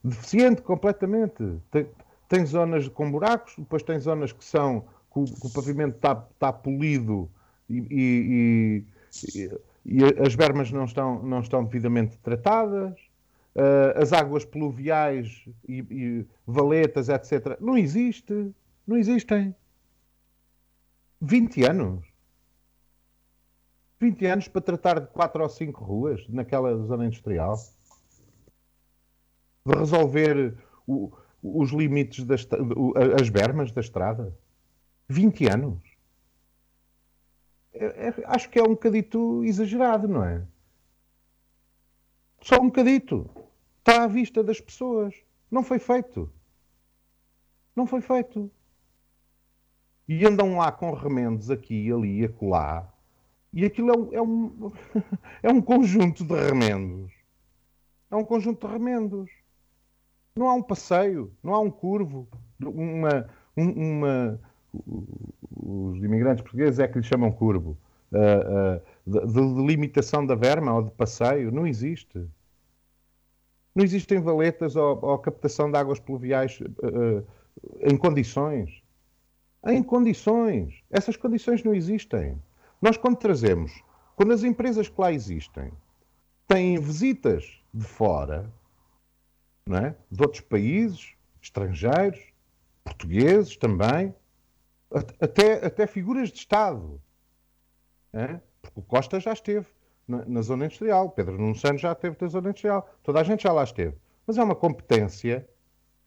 deficiente, 0.03 0.62
completamente. 0.62 1.43
Tem, 1.70 1.87
tem, 2.28 2.47
zonas 2.47 2.89
com 2.89 3.11
buracos, 3.11 3.55
depois 3.59 3.83
tem 3.83 3.99
zonas 3.99 4.33
que 4.33 4.45
são 4.45 4.85
que 5.12 5.18
o, 5.18 5.24
que 5.24 5.47
o 5.47 5.51
pavimento 5.51 5.97
está 5.97 6.14
tá 6.14 6.53
polido 6.53 7.28
e, 7.68 7.78
e, 7.91 8.85
e, 9.35 9.51
e, 9.85 10.05
as 10.24 10.37
bermas 10.37 10.70
não 10.70 10.85
estão, 10.85 11.20
não 11.20 11.41
estão 11.41 11.64
devidamente 11.64 12.16
tratadas 12.18 12.95
uh, 13.57 14.01
as 14.01 14.12
águas 14.12 14.45
pluviais 14.45 15.45
e, 15.68 16.24
valetas, 16.47 17.09
etc. 17.09 17.59
Não 17.61 17.76
existe. 17.76 18.53
Não 18.87 18.97
existem. 18.97 19.55
20 21.20 21.64
anos. 21.64 22.10
20 24.01 24.27
anos 24.27 24.49
para 24.49 24.63
tratar 24.63 24.99
de 24.99 25.07
4 25.09 25.43
ou 25.43 25.49
5 25.49 25.85
ruas 25.85 26.27
naquela 26.29 26.75
zona 26.87 27.05
industrial. 27.05 27.55
De 29.67 29.75
resolver 29.75 30.57
o, 30.87 31.13
os 31.43 31.71
limites, 31.71 32.25
das, 32.25 32.49
as 33.21 33.29
bermas 33.29 33.71
da 33.71 33.83
estrada. 33.83 34.35
20 35.07 35.47
anos. 35.49 35.83
É, 37.75 38.09
é, 38.09 38.15
acho 38.25 38.49
que 38.49 38.59
é 38.59 38.63
um 38.63 38.71
bocadito 38.71 39.45
exagerado, 39.45 40.09
não 40.09 40.25
é? 40.25 40.47
Só 42.41 42.57
um 42.57 42.67
bocadito. 42.67 43.29
Está 43.81 44.05
à 44.05 44.07
vista 44.07 44.43
das 44.43 44.61
pessoas. 44.61 45.15
Não 45.51 45.63
foi 45.63 45.79
feito. 45.79 46.33
Não 47.77 47.87
foi 47.87 48.01
feito. 48.01 48.51
E 50.09 50.27
andam 50.27 50.57
lá 50.57 50.73
com 50.73 50.91
remendos 50.93 51.51
aqui, 51.51 51.93
ali 51.93 52.21
e 52.21 52.25
acolá. 52.25 52.89
E 53.53 53.65
aquilo 53.65 53.91
é 53.91 53.97
um, 53.97 54.15
é 54.15 54.23
um, 54.23 54.73
é 55.43 55.51
um 55.51 55.61
conjunto 55.61 56.25
de 56.25 56.35
remendos. 56.35 57.13
É 58.11 58.17
um 58.17 58.25
conjunto 58.25 58.67
de 58.67 58.73
remendos. 58.73 59.31
Não 60.37 60.49
há 60.49 60.55
um 60.55 60.63
passeio, 60.63 61.33
não 61.43 61.55
há 61.55 61.61
um 61.61 61.71
curvo, 61.71 62.29
uma, 62.63 63.29
uma, 63.57 64.41
os 64.73 65.99
imigrantes 66.03 66.43
portugueses 66.43 66.79
é 66.79 66.87
que 66.87 66.99
lhe 66.99 67.05
chamam 67.05 67.33
curvo, 67.33 67.77
uh, 68.13 68.79
uh, 68.79 69.27
de, 69.27 69.33
de, 69.33 69.67
limitação 69.67 70.25
da 70.25 70.35
verma 70.35 70.73
ou 70.75 70.83
de 70.83 70.91
passeio, 70.93 71.51
não 71.51 71.67
existe. 71.67 72.25
Não 73.75 73.85
existem 73.85 74.21
valetas 74.21 74.77
ou, 74.77 74.99
ou 75.05 75.19
captação 75.19 75.71
de 75.71 75.77
águas 75.77 75.99
pluviais 75.99 76.61
uh, 76.61 77.27
em 77.81 77.97
condições. 77.97 78.83
Em 79.67 79.83
condições. 79.83 80.83
Essas 80.91 81.17
condições 81.17 81.63
não 81.63 81.75
existem. 81.75 82.41
Nós, 82.81 82.97
quando 82.97 83.16
trazemos, 83.16 83.83
quando 84.16 84.33
as 84.33 84.43
empresas 84.43 84.89
que 84.89 85.01
lá 85.01 85.12
existem 85.12 85.72
têm 86.47 86.78
visitas 86.78 87.61
de 87.72 87.85
fora, 87.85 88.51
não 89.66 89.78
é? 89.78 89.97
de 90.11 90.22
outros 90.22 90.41
países, 90.41 91.14
estrangeiros, 91.41 92.20
portugueses 92.83 93.57
também, 93.57 94.14
até, 95.20 95.64
até 95.64 95.87
figuras 95.87 96.31
de 96.31 96.39
Estado. 96.39 97.01
É? 98.12 98.41
Porque 98.61 98.81
o 98.81 98.83
Costa 98.83 99.20
já 99.20 99.33
esteve 99.33 99.66
na, 100.09 100.24
na, 100.24 100.43
zona 100.43 100.64
industrial, 100.64 101.11
Pedro 101.11 101.39
Nuno 101.39 101.55
Santos 101.55 101.83
já 101.83 101.93
esteve 101.93 102.16
na 102.20 102.26
zona 102.26 102.49
industrial, 102.49 102.89
toda 103.03 103.20
a 103.20 103.22
gente 103.22 103.45
já 103.45 103.53
lá 103.53 103.62
esteve. 103.62 103.97
Mas 104.26 104.39
é 104.39 104.43
uma 104.43 104.57
competência 104.57 105.49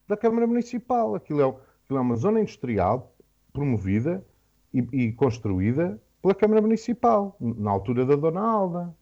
da 0.07 0.17
Câmara 0.17 0.45
Municipal. 0.45 1.15
Aquilo 1.15 1.41
é, 1.41 1.47
aquilo 1.83 1.99
é 1.99 2.01
uma 2.01 2.15
zona 2.15 2.41
industrial 2.41 3.15
promovida 3.53 4.25
e, 4.73 4.79
e 4.91 5.11
construída 5.13 6.01
pela 6.23 6.33
Câmara 6.33 6.61
Municipal, 6.61 7.35
na 7.39 7.69
altura 7.69 8.05
da 8.05 8.15
Dona 8.15 8.39
Alda. 8.39 8.95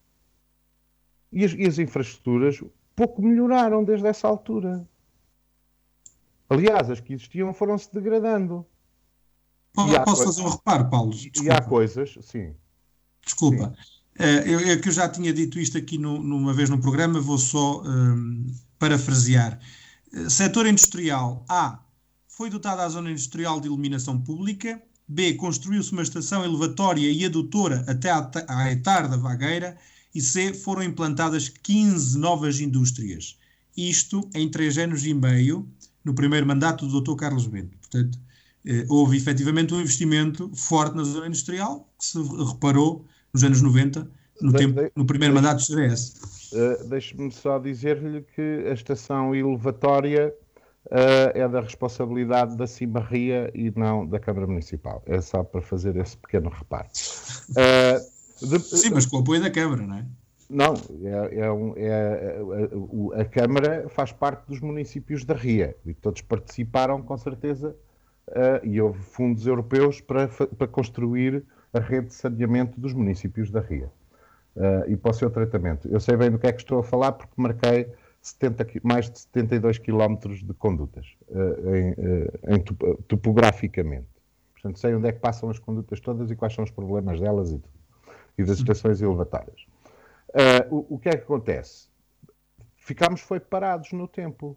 E 1.31 1.45
as, 1.45 1.53
e 1.53 1.67
as 1.67 1.77
infraestruturas 1.77 2.59
pouco 2.95 3.21
melhoraram 3.21 3.83
desde 3.83 4.07
essa 4.07 4.27
altura. 4.27 4.89
Aliás, 6.49 6.89
as 6.89 6.99
que 6.99 7.13
existiam 7.13 7.53
foram-se 7.53 7.93
degradando. 7.93 8.65
Posso, 9.71 10.03
posso 10.03 10.23
fazer 10.25 10.41
um 10.41 10.49
reparo, 10.49 10.89
Paulo? 10.89 11.11
Desculpa. 11.11 11.43
E 11.43 11.49
há 11.51 11.61
coisas, 11.61 12.17
sim. 12.23 12.55
Desculpa. 13.23 13.73
Sim. 13.77 14.01
É, 14.19 14.73
eu, 14.73 14.81
que 14.81 14.89
eu 14.89 14.93
já 14.93 15.07
tinha 15.07 15.31
dito 15.31 15.59
isto 15.59 15.77
aqui 15.77 15.97
no, 15.97 16.21
numa 16.21 16.53
vez 16.53 16.69
no 16.69 16.81
programa, 16.81 17.21
vou 17.21 17.37
só 17.37 17.81
um, 17.83 18.47
parafrasear. 18.77 19.59
Eh, 20.11 20.27
setor 20.27 20.65
industrial. 20.65 21.45
A. 21.47 21.79
Foi 22.27 22.49
dotada 22.49 22.83
a 22.83 22.89
zona 22.89 23.11
industrial 23.11 23.61
de 23.61 23.67
iluminação 23.67 24.19
pública. 24.19 24.81
B. 25.07 25.33
Construiu-se 25.33 25.91
uma 25.91 26.01
estação 26.01 26.43
elevatória 26.43 27.09
e 27.11 27.25
adutora 27.25 27.83
até 27.87 28.09
à, 28.11 28.71
etar 28.71 29.07
da 29.07 29.17
Vagueira. 29.17 29.77
E 30.13 30.21
C. 30.21 30.53
Foram 30.53 30.83
implantadas 30.83 31.49
15 31.49 32.17
novas 32.17 32.59
indústrias. 32.59 33.37
Isto 33.75 34.29
em 34.33 34.49
três 34.49 34.77
anos 34.77 35.05
e 35.05 35.13
meio, 35.13 35.67
no 36.03 36.13
primeiro 36.13 36.45
mandato 36.45 36.85
do 36.85 37.01
Dr. 37.01 37.15
Carlos 37.15 37.47
Bento. 37.47 37.77
Portanto, 37.77 38.19
eh, 38.65 38.85
houve 38.89 39.17
efetivamente 39.17 39.73
um 39.73 39.79
investimento 39.79 40.51
forte 40.53 40.95
na 40.95 41.03
zona 41.03 41.27
industrial, 41.27 41.89
que 41.97 42.05
se 42.05 42.17
reparou 42.21 43.05
nos 43.33 43.43
anos 43.43 43.61
90, 43.61 44.07
no, 44.41 44.51
de, 44.51 44.57
tempo, 44.57 44.81
de, 44.81 44.91
no 44.95 45.05
primeiro 45.05 45.33
de, 45.33 45.41
mandato 45.41 45.59
do 45.59 45.63
CDS. 45.63 46.51
Uh, 46.51 46.57
eh, 46.57 46.83
Deixe-me 46.89 47.31
só 47.31 47.57
dizer-lhe 47.57 48.21
que 48.35 48.65
a 48.69 48.73
estação 48.73 49.33
elevatória 49.33 50.33
é 51.33 51.47
da 51.47 51.61
responsabilidade 51.61 52.57
da 52.57 52.67
Cimarria 52.67 53.49
e 53.55 53.71
não 53.75 54.05
da 54.05 54.19
Câmara 54.19 54.45
Municipal. 54.45 55.01
É 55.05 55.21
só 55.21 55.43
para 55.43 55.61
fazer 55.61 55.95
esse 55.95 56.17
pequeno 56.17 56.49
reparo. 56.49 56.87
Uh, 56.87 58.59
Sim, 58.59 58.89
mas 58.93 59.05
com 59.05 59.17
o 59.17 59.19
apoio 59.21 59.41
da 59.41 59.51
Câmara, 59.51 59.81
não 59.85 59.97
é? 59.97 60.05
Não, 60.49 60.73
é, 61.01 61.39
é, 61.39 61.51
um, 61.51 61.73
é 61.77 62.35
a, 63.15 63.21
a, 63.21 63.25
Câmara 63.25 63.87
faz 63.87 64.11
parte 64.11 64.45
dos 64.47 64.59
municípios 64.59 65.23
da 65.23 65.33
RIA 65.33 65.77
e 65.85 65.93
todos 65.93 66.21
participaram 66.21 67.01
com 67.01 67.17
certeza 67.17 67.73
uh, 68.27 68.65
e 68.65 68.81
houve 68.81 68.99
fundos 68.99 69.47
europeus 69.47 70.01
para, 70.01 70.27
para 70.27 70.67
construir 70.67 71.45
a 71.73 71.79
rede 71.79 72.07
de 72.07 72.15
saneamento 72.15 72.81
dos 72.81 72.93
municípios 72.93 73.49
da 73.49 73.61
RIA 73.61 73.89
uh, 74.57 74.91
e 74.91 74.97
para 74.97 75.11
o 75.11 75.13
seu 75.13 75.29
tratamento. 75.29 75.87
Eu 75.87 76.01
sei 76.01 76.17
bem 76.17 76.29
do 76.29 76.37
que 76.37 76.47
é 76.47 76.51
que 76.51 76.61
estou 76.61 76.79
a 76.79 76.83
falar 76.83 77.13
porque 77.13 77.33
marquei 77.37 77.87
70, 78.21 78.67
mais 78.83 79.09
de 79.09 79.19
72 79.19 79.77
quilómetros 79.79 80.43
de 80.43 80.53
condutas 80.53 81.05
uh, 81.29 81.75
em, 81.75 82.55
em 82.55 82.63
topograficamente. 83.07 84.07
Portanto, 84.53 84.79
sei 84.79 84.93
onde 84.93 85.07
é 85.07 85.11
que 85.11 85.19
passam 85.19 85.49
as 85.49 85.57
condutas 85.57 85.99
todas 85.99 86.29
e 86.29 86.35
quais 86.35 86.53
são 86.53 86.63
os 86.63 86.69
problemas 86.69 87.19
delas 87.19 87.51
e, 87.51 87.57
tudo, 87.57 87.73
e 88.37 88.43
das 88.43 88.59
estações 88.59 89.01
elevatórias. 89.01 89.65
Uh, 90.29 90.75
o, 90.75 90.95
o, 90.95 90.99
que 90.99 91.09
é 91.09 91.13
que 91.13 91.23
acontece? 91.23 91.89
Ficámos 92.75 93.21
foi 93.21 93.39
parados 93.39 93.91
no 93.91 94.07
tempo. 94.07 94.55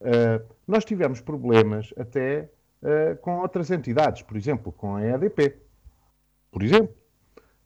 Uh, 0.00 0.44
nós 0.68 0.84
tivemos 0.84 1.20
problemas 1.20 1.94
até 1.96 2.50
uh, 2.82 3.16
com 3.22 3.38
outras 3.38 3.70
entidades, 3.70 4.22
por 4.22 4.36
exemplo, 4.36 4.70
com 4.70 4.96
a 4.96 5.02
EDP. 5.02 5.56
Por 6.50 6.62
exemplo, 6.62 6.94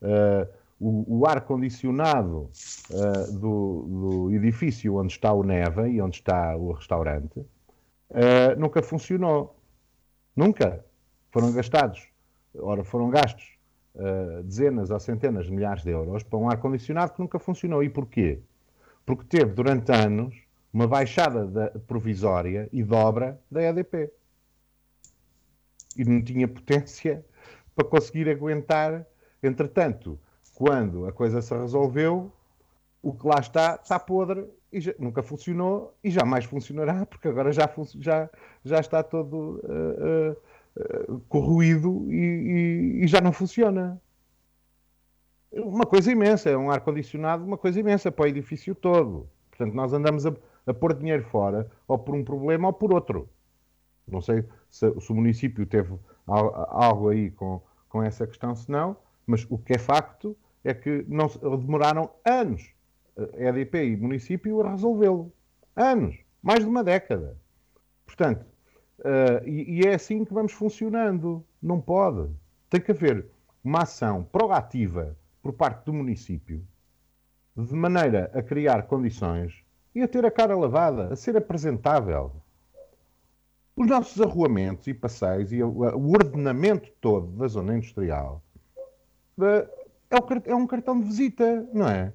uh, 0.03 0.49
o, 0.79 1.21
o 1.21 1.27
ar-condicionado 1.27 2.51
uh, 2.91 3.33
do, 3.39 4.29
do, 4.29 4.35
edifício 4.35 4.97
onde 4.97 5.13
está 5.13 5.33
o 5.33 5.43
Neva 5.43 5.89
e 5.89 6.01
onde 6.01 6.17
está 6.17 6.57
o 6.57 6.73
restaurante 6.73 7.45
nunca 8.57 8.81
funcionou. 8.83 9.57
Nunca. 10.35 10.85
Foram 11.33 11.53
gastados, 11.53 12.07
ora, 12.57 12.85
foram 12.85 13.11
gastos 13.11 13.57
dezenas 14.45 14.91
ou 14.91 15.01
centenas 15.01 15.47
de 15.47 15.53
milhares 15.53 15.83
de 15.83 15.91
euros 15.91 16.23
para 16.23 16.39
um 16.39 16.49
ar-condicionado 16.49 17.15
que 17.15 17.21
nunca 17.21 17.39
funcionou. 17.39 17.83
E 17.83 17.89
porquê? 17.89 18.41
Porque 19.05 19.25
teve 19.25 19.53
durante 19.53 19.91
anos 19.91 20.47
uma 20.73 20.87
baixada 20.87 21.47
da, 21.47 21.71
provisória 21.87 22.69
e 22.71 22.83
dobra 22.83 23.41
da 23.51 23.63
EDP 23.63 24.11
e 25.97 26.05
não 26.05 26.23
tinha 26.23 26.47
potência 26.47 27.25
para 27.75 27.87
conseguir 27.87 28.29
aguentar. 28.29 29.07
Entretanto, 29.43 30.19
quando 30.57 31.07
a 31.07 31.13
coisa 31.13 31.43
se 31.43 31.55
resolveu, 31.55 32.33
o 33.03 33.13
que 33.13 33.27
lá 33.27 33.39
está 33.39 33.79
está 33.81 33.99
podre 33.99 34.49
e 34.73 34.81
já, 34.81 34.95
nunca 34.99 35.23
funcionou 35.23 35.95
e 36.03 36.11
jamais 36.11 36.47
funcionará, 36.47 37.05
porque 37.07 37.29
agora 37.29 37.53
já, 37.53 37.71
já, 38.01 38.31
já 38.65 38.81
está 38.81 39.03
todo 39.03 39.61
uh, 39.63 41.13
uh, 41.13 41.21
corroído 41.29 42.11
e, 42.11 42.17
e, 42.17 43.05
e, 43.05 43.07
já 43.07 43.21
não 43.21 43.33
funciona. 43.33 44.01
Uma 45.53 45.85
coisa 45.85 46.11
imensa, 46.11 46.49
é 46.49 46.57
um 46.57 46.71
ar-condicionado, 46.71 47.45
uma 47.45 47.59
coisa 47.59 47.79
imensa 47.79 48.11
para 48.11 48.25
o 48.25 48.29
edifício 48.29 48.75
todo. 48.75 49.29
Portanto, 49.51 49.75
nós 49.75 49.93
andamos 49.93 50.27
a, 50.27 50.33
a 50.67 50.73
pôr 50.73 50.95
dinheiro 50.95 51.25
fora, 51.25 51.71
ou 51.87 51.99
por 51.99 52.15
um 52.15 52.25
problema 52.25 52.69
ou 52.69 52.73
por 52.73 52.95
outro. 52.95 53.29
Não 54.09 54.23
sei 54.23 54.43
se, 54.71 54.91
se 55.01 55.13
o 55.13 55.15
município 55.15 55.67
teve 55.67 55.95
algo 56.27 57.11
aí 57.11 57.31
com, 57.31 57.61
com 57.91 58.03
essa 58.03 58.27
questão, 58.27 58.55
se 58.55 58.71
não, 58.71 58.97
mas 59.27 59.47
o 59.51 59.59
que 59.59 59.75
é 59.75 59.79
facto 59.79 60.37
é 60.67 60.75
que 60.75 61.05
não, 61.07 61.29
demoraram 61.59 62.11
anos, 62.25 62.69
EDP 63.35 63.85
e 63.85 63.97
município, 63.97 64.61
a 64.63 64.73
resolvê-lo. 64.73 65.33
Anos, 65.77 66.17
mais 66.43 66.61
de 66.61 66.67
uma 66.67 66.83
década. 66.83 67.39
Portanto, 68.05 68.45
uh, 68.99 69.47
e, 69.47 69.81
e 69.81 69.87
é 69.87 69.95
assim 69.95 70.25
que 70.25 70.35
vamos 70.35 70.53
funcionando. 70.53 71.45
Não 71.63 71.81
pode. 71.81 72.31
Tem 72.69 72.81
que 72.81 72.91
haver 72.91 73.27
uma 73.63 73.83
ação 73.83 74.25
proativa 74.25 75.17
por 75.41 75.53
parte 75.53 75.85
do 75.85 75.93
município, 75.93 76.67
de 77.57 77.75
maneira 77.75 78.31
a 78.35 78.43
criar 78.43 78.83
condições 78.89 79.65
e 79.95 80.03
a 80.03 80.09
ter 80.09 80.27
a 80.27 80.31
cara 80.33 80.57
lavada, 80.57 81.13
a 81.13 81.17
ser 81.17 81.37
apresentável. 81.37 82.33
Os 83.77 83.87
nossos 83.87 84.21
arruamentos 84.21 84.87
e 84.89 84.95
passeios 84.95 85.53
e 85.53 85.63
o 85.63 86.11
ordenamento 86.11 86.91
todo 87.01 87.29
da 87.37 87.47
zona 87.47 87.77
industrial 87.77 88.43
eh, 90.11 90.43
é 90.51 90.55
um 90.55 90.67
cartão 90.67 90.99
de 90.99 91.07
visita, 91.07 91.69
não 91.73 91.89
é? 91.89 92.13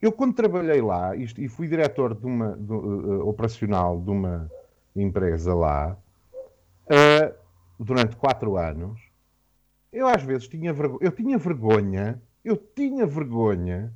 Eu, 0.00 0.12
quando 0.12 0.34
trabalhei 0.34 0.80
lá 0.80 1.16
isto, 1.16 1.40
e 1.40 1.48
fui 1.48 1.66
diretor 1.66 2.14
de 2.14 2.24
uma, 2.24 2.56
de, 2.56 2.72
uh, 2.72 3.28
operacional 3.28 4.00
de 4.00 4.10
uma 4.10 4.50
empresa 4.94 5.52
lá, 5.52 5.96
uh, 6.84 7.34
durante 7.78 8.14
quatro 8.16 8.56
anos, 8.56 9.00
eu 9.92 10.06
às 10.06 10.22
vezes 10.22 10.46
tinha 10.46 10.72
vergonha, 10.72 10.98
eu 11.00 11.10
tinha 11.10 11.36
vergonha, 11.36 12.22
eu 12.44 12.56
tinha 12.56 13.06
vergonha 13.06 13.92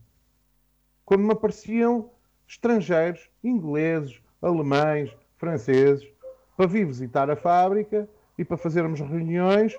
quando 1.04 1.22
me 1.22 1.32
apareciam 1.32 2.10
estrangeiros, 2.48 3.30
ingleses, 3.42 4.20
alemães, 4.40 5.14
franceses 5.36 6.06
para 6.56 6.66
vir 6.66 6.86
visitar 6.86 7.30
a 7.30 7.36
fábrica 7.36 8.08
e 8.36 8.44
para 8.44 8.56
fazermos 8.56 9.00
reuniões, 9.00 9.78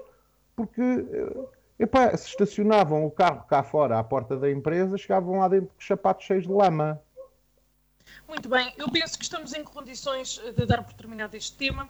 porque 0.55 0.81
epá, 1.83 2.15
se 2.17 2.29
estacionavam 2.29 3.05
o 3.05 3.11
carro 3.11 3.45
cá 3.47 3.63
fora 3.63 3.99
à 3.99 4.03
porta 4.03 4.37
da 4.37 4.49
empresa, 4.49 4.97
chegavam 4.97 5.39
lá 5.39 5.47
dentro 5.47 5.67
com 5.67 5.79
os 5.79 5.85
sapatos 5.85 6.25
cheios 6.25 6.43
de 6.43 6.51
lama. 6.51 7.01
Muito 8.27 8.49
bem, 8.49 8.73
eu 8.77 8.89
penso 8.89 9.17
que 9.17 9.23
estamos 9.23 9.53
em 9.53 9.63
condições 9.63 10.41
de 10.55 10.65
dar 10.65 10.83
por 10.83 10.93
terminado 10.93 11.35
este 11.35 11.55
tema. 11.55 11.89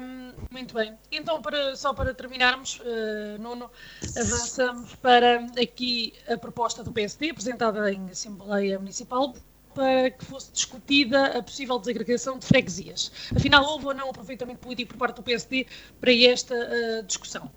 Um, 0.00 0.32
muito 0.50 0.74
bem, 0.74 0.96
então 1.10 1.40
para, 1.40 1.76
só 1.76 1.92
para 1.92 2.14
terminarmos, 2.14 2.80
uh, 2.80 3.40
Nuno, 3.40 3.70
avançamos 4.16 4.94
para 4.96 5.46
aqui 5.60 6.14
a 6.28 6.36
proposta 6.36 6.82
do 6.82 6.92
PSD, 6.92 7.30
apresentada 7.30 7.92
em 7.92 8.10
Assembleia 8.10 8.78
Municipal, 8.78 9.34
para 9.74 10.10
que 10.10 10.24
fosse 10.24 10.52
discutida 10.52 11.38
a 11.38 11.42
possível 11.42 11.78
desagregação 11.78 12.38
de 12.38 12.46
freguesias. 12.46 13.12
Afinal, 13.34 13.64
houve 13.64 13.86
ou 13.86 13.94
não 13.94 14.10
aproveitamento 14.10 14.60
político 14.60 14.92
por 14.92 14.98
parte 14.98 15.16
do 15.16 15.22
PSD 15.22 15.66
para 16.00 16.12
esta 16.12 16.54
uh, 16.54 17.02
discussão? 17.04 17.50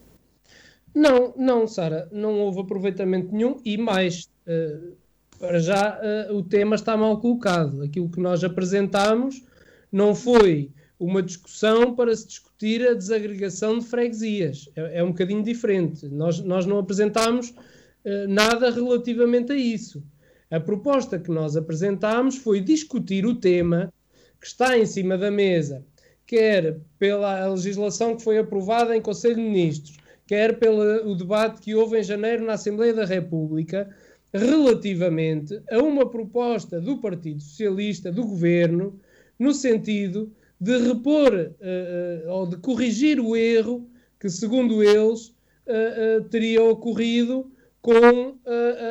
Não, 0.96 1.34
não, 1.38 1.68
Sara, 1.68 2.08
não 2.10 2.40
houve 2.40 2.62
aproveitamento 2.62 3.36
nenhum 3.36 3.60
e 3.66 3.78
mais. 3.78 4.30
Uh, 4.48 4.96
para 5.38 5.60
já 5.60 6.00
uh, 6.00 6.34
o 6.34 6.42
tema 6.42 6.76
está 6.76 6.96
mal 6.96 7.20
colocado. 7.20 7.84
Aquilo 7.84 8.10
que 8.10 8.22
nós 8.22 8.42
apresentámos 8.46 9.44
não 9.92 10.16
foi 10.16 10.72
uma 10.98 11.22
discussão 11.22 11.94
para 11.94 12.16
se 12.16 12.26
discutir 12.26 12.88
a 12.88 12.94
desagregação 12.94 13.78
de 13.78 13.86
freguesias. 13.86 14.70
É, 14.74 15.00
é 15.00 15.04
um 15.04 15.10
bocadinho 15.10 15.44
diferente. 15.44 16.08
Nós, 16.08 16.40
nós 16.40 16.66
não 16.66 16.78
apresentámos 16.78 17.50
uh, 17.50 18.28
nada 18.30 18.72
relativamente 18.72 19.52
a 19.52 19.56
isso. 19.56 20.02
A 20.50 20.62
proposta 20.62 21.20
que 21.20 21.30
nós 21.30 21.58
apresentámos 21.58 22.38
foi 22.38 22.62
discutir 22.62 23.26
o 23.26 23.36
tema 23.36 23.94
que 24.40 24.48
está 24.48 24.78
em 24.78 24.86
cima 24.86 25.18
da 25.18 25.30
mesa, 25.30 25.84
quer 26.26 26.80
pela 26.98 27.50
legislação 27.50 28.16
que 28.16 28.24
foi 28.24 28.38
aprovada 28.38 28.96
em 28.96 29.02
Conselho 29.02 29.36
de 29.36 29.42
Ministros, 29.42 29.98
quer 30.28 30.58
pelo 30.58 31.16
debate 31.16 31.62
que 31.62 31.76
houve 31.76 32.00
em 32.00 32.04
janeiro 32.04 32.46
na 32.46 32.54
Assembleia 32.54 32.94
da 32.94 33.06
República, 33.06 33.90
relativamente 34.34 35.62
a 35.70 35.80
uma 35.80 36.10
proposta 36.10 36.82
do 36.82 36.98
Partido 36.98 37.42
Socialista, 37.42 38.12
do 38.12 38.24
governo, 38.24 39.00
no 39.38 39.54
sentido 39.54 40.32
de 40.60 40.78
repor 40.78 41.34
uh, 41.34 42.30
ou 42.30 42.48
de 42.48 42.58
corrigir 42.58 43.20
o 43.20 43.36
erro 43.36 43.88
que, 44.20 44.30
segundo 44.30 44.84
eles, 44.84 45.28
uh, 45.68 46.24
teria 46.30 46.64
ocorrido 46.64 47.52
com 47.82 48.40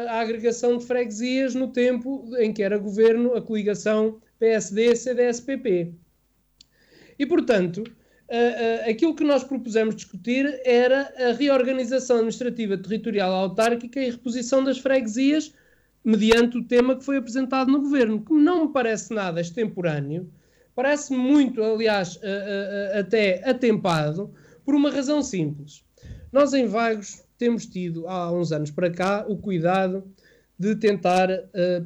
a 0.07 0.21
agregação 0.21 0.79
de 0.79 0.85
freguesias 0.85 1.53
no 1.53 1.67
tempo 1.73 2.31
em 2.39 2.53
que 2.53 2.63
era 2.63 2.79
governo 2.79 3.35
a 3.35 3.43
coligação 3.43 4.21
PSD-CDS-PP. 4.39 5.93
E, 7.19 7.27
portanto, 7.27 7.83
uh, 8.35 8.87
uh, 8.87 8.91
aquilo 8.91 9.15
que 9.15 9.25
nós 9.25 9.45
propusemos 9.45 9.95
discutir 9.95 10.61
era 10.65 11.13
a 11.17 11.33
reorganização 11.33 12.17
administrativa 12.17 12.77
territorial 12.77 13.33
autárquica 13.33 14.01
e 14.01 14.11
reposição 14.11 14.65
das 14.65 14.79
freguesias 14.79 15.55
mediante 16.05 16.59
o 16.59 16.65
tema 16.65 16.97
que 16.97 17.05
foi 17.05 17.17
apresentado 17.17 17.71
no 17.71 17.81
governo, 17.81 18.23
que 18.23 18.33
não 18.33 18.67
me 18.67 18.73
parece 18.73 19.15
nada 19.15 19.41
extemporâneo, 19.41 20.31
parece 20.75 21.15
muito, 21.15 21.63
aliás, 21.63 22.17
uh, 22.17 22.99
até 22.99 23.49
atempado, 23.49 24.31
por 24.65 24.75
uma 24.75 24.91
razão 24.91 25.23
simples. 25.23 25.85
Nós 26.33 26.53
em 26.53 26.67
Vagos 26.67 27.23
temos 27.39 27.67
tido, 27.67 28.07
há 28.09 28.31
uns 28.33 28.53
anos 28.53 28.71
para 28.71 28.91
cá, 28.91 29.25
o 29.29 29.39
cuidado 29.39 30.05
de 30.59 30.77
tentar 30.77 31.29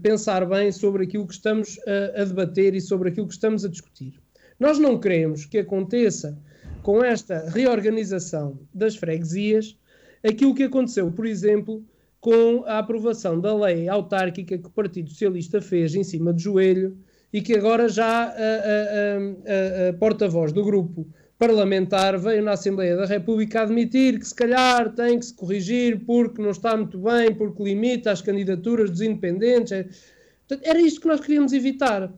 pensar 0.03 0.44
bem 0.46 0.70
sobre 0.70 1.05
aquilo 1.05 1.26
que 1.26 1.32
estamos 1.32 1.78
a 2.14 2.22
debater 2.22 2.74
e 2.74 2.80
sobre 2.82 3.09
aquilo 3.09 3.26
que 3.26 3.32
estamos 3.32 3.64
a 3.64 3.68
discutir. 3.68 4.20
Nós 4.59 4.78
não 4.78 4.98
queremos 4.98 5.44
que 5.44 5.59
aconteça 5.59 6.38
com 6.82 7.04
esta 7.04 7.48
reorganização 7.50 8.59
das 8.74 8.96
freguesias 8.96 9.78
aquilo 10.24 10.54
que 10.54 10.64
aconteceu, 10.64 11.12
por 11.12 11.26
exemplo, 11.26 11.84
com 12.20 12.64
a 12.66 12.78
aprovação 12.78 13.40
da 13.40 13.54
lei 13.54 13.88
autárquica 13.88 14.59
que 14.59 14.66
o 14.66 14.70
Partido 14.70 15.11
Socialista 15.11 15.61
fez 15.61 15.94
em 15.94 16.02
cima 16.02 16.32
de 16.32 16.42
joelho 16.42 16.98
e 17.32 17.40
que 17.40 17.54
agora 17.54 17.88
já 17.88 18.24
a, 18.24 18.26
a, 18.26 18.32
a, 18.32 19.88
a 19.90 19.92
porta-voz 19.92 20.52
do 20.52 20.64
grupo 20.64 21.06
parlamentar 21.38 22.18
veio 22.18 22.42
na 22.42 22.52
Assembleia 22.52 22.96
da 22.96 23.06
República 23.06 23.62
admitir 23.62 24.18
que 24.18 24.26
se 24.26 24.34
calhar 24.34 24.92
tem 24.94 25.18
que 25.20 25.26
se 25.26 25.34
corrigir 25.34 26.04
porque 26.04 26.42
não 26.42 26.50
está 26.50 26.76
muito 26.76 26.98
bem, 26.98 27.32
porque 27.32 27.62
limita 27.62 28.11
as 28.11 28.20
candidaturas 28.20 28.90
dos 28.90 29.00
independentes. 29.00 30.16
Era 30.62 30.80
isto 30.80 31.00
que 31.02 31.06
nós 31.06 31.20
queríamos 31.20 31.52
evitar. 31.52 32.12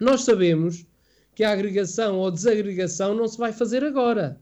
Nós 0.00 0.22
sabemos 0.22 0.87
que 1.38 1.44
a 1.44 1.52
agregação 1.52 2.18
ou 2.18 2.32
desagregação 2.32 3.14
não 3.14 3.28
se 3.28 3.38
vai 3.38 3.52
fazer 3.52 3.84
agora. 3.84 4.40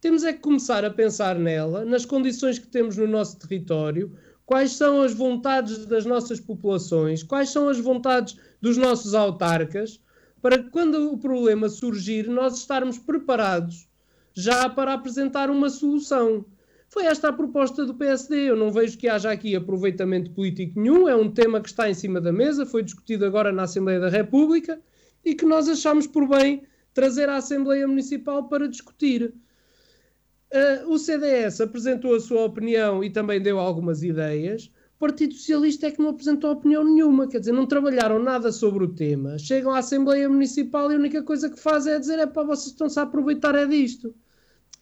Temos 0.00 0.24
é 0.24 0.32
que 0.32 0.40
começar 0.40 0.84
a 0.84 0.90
pensar 0.90 1.38
nela, 1.38 1.84
nas 1.84 2.04
condições 2.04 2.58
que 2.58 2.66
temos 2.66 2.96
no 2.96 3.06
nosso 3.06 3.38
território, 3.38 4.12
quais 4.44 4.72
são 4.72 5.02
as 5.02 5.14
vontades 5.14 5.86
das 5.86 6.04
nossas 6.04 6.40
populações, 6.40 7.22
quais 7.22 7.50
são 7.50 7.68
as 7.68 7.78
vontades 7.78 8.36
dos 8.60 8.76
nossos 8.76 9.14
autarcas, 9.14 10.00
para 10.42 10.58
que 10.58 10.68
quando 10.68 11.12
o 11.12 11.16
problema 11.16 11.68
surgir, 11.68 12.28
nós 12.28 12.58
estarmos 12.58 12.98
preparados 12.98 13.86
já 14.34 14.68
para 14.68 14.94
apresentar 14.94 15.48
uma 15.48 15.70
solução. 15.70 16.44
Foi 16.88 17.04
esta 17.04 17.28
a 17.28 17.32
proposta 17.32 17.86
do 17.86 17.94
PSD. 17.94 18.50
Eu 18.50 18.56
não 18.56 18.72
vejo 18.72 18.98
que 18.98 19.08
haja 19.08 19.30
aqui 19.30 19.54
aproveitamento 19.54 20.32
político 20.32 20.80
nenhum. 20.80 21.08
É 21.08 21.14
um 21.14 21.30
tema 21.30 21.60
que 21.60 21.68
está 21.68 21.88
em 21.88 21.94
cima 21.94 22.20
da 22.20 22.32
mesa, 22.32 22.66
foi 22.66 22.82
discutido 22.82 23.24
agora 23.24 23.52
na 23.52 23.62
Assembleia 23.62 24.00
da 24.00 24.08
República 24.08 24.82
e 25.26 25.34
que 25.34 25.44
nós 25.44 25.68
achamos 25.68 26.06
por 26.06 26.28
bem 26.28 26.62
trazer 26.94 27.28
à 27.28 27.36
Assembleia 27.36 27.86
Municipal 27.86 28.48
para 28.48 28.68
discutir. 28.68 29.34
Uh, 30.54 30.88
o 30.88 30.98
CDS 30.98 31.60
apresentou 31.60 32.14
a 32.14 32.20
sua 32.20 32.44
opinião 32.44 33.02
e 33.02 33.10
também 33.10 33.42
deu 33.42 33.58
algumas 33.58 34.04
ideias. 34.04 34.70
O 34.94 35.00
Partido 35.00 35.34
Socialista 35.34 35.88
é 35.88 35.90
que 35.90 36.00
não 36.00 36.10
apresentou 36.10 36.52
opinião 36.52 36.84
nenhuma, 36.84 37.26
quer 37.26 37.40
dizer, 37.40 37.50
não 37.50 37.66
trabalharam 37.66 38.22
nada 38.22 38.52
sobre 38.52 38.84
o 38.84 38.88
tema. 38.94 39.36
Chegam 39.36 39.72
à 39.72 39.78
Assembleia 39.78 40.28
Municipal 40.28 40.92
e 40.92 40.94
a 40.94 40.98
única 40.98 41.22
coisa 41.24 41.50
que 41.50 41.58
fazem 41.58 41.92
é 41.92 41.98
dizer: 41.98 42.20
é 42.20 42.26
para 42.26 42.44
vocês 42.44 42.68
estão-se 42.68 42.98
a 43.00 43.02
aproveitar 43.02 43.56
é 43.56 43.66
disto. 43.66 44.14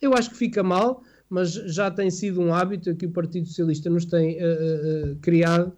Eu 0.01 0.13
acho 0.13 0.29
que 0.29 0.37
fica 0.37 0.63
mal, 0.63 1.03
mas 1.31 1.53
já 1.53 1.91
tem 1.91 2.11
sido 2.11 2.43
um 2.43 2.53
hábito 2.53 2.95
que 2.95 3.07
o 3.07 3.11
Partido 3.11 3.47
Socialista 3.49 3.89
nos 3.89 4.05
tem 4.05 4.37
uh, 4.37 5.13
uh, 5.13 5.17
criado, 5.23 5.73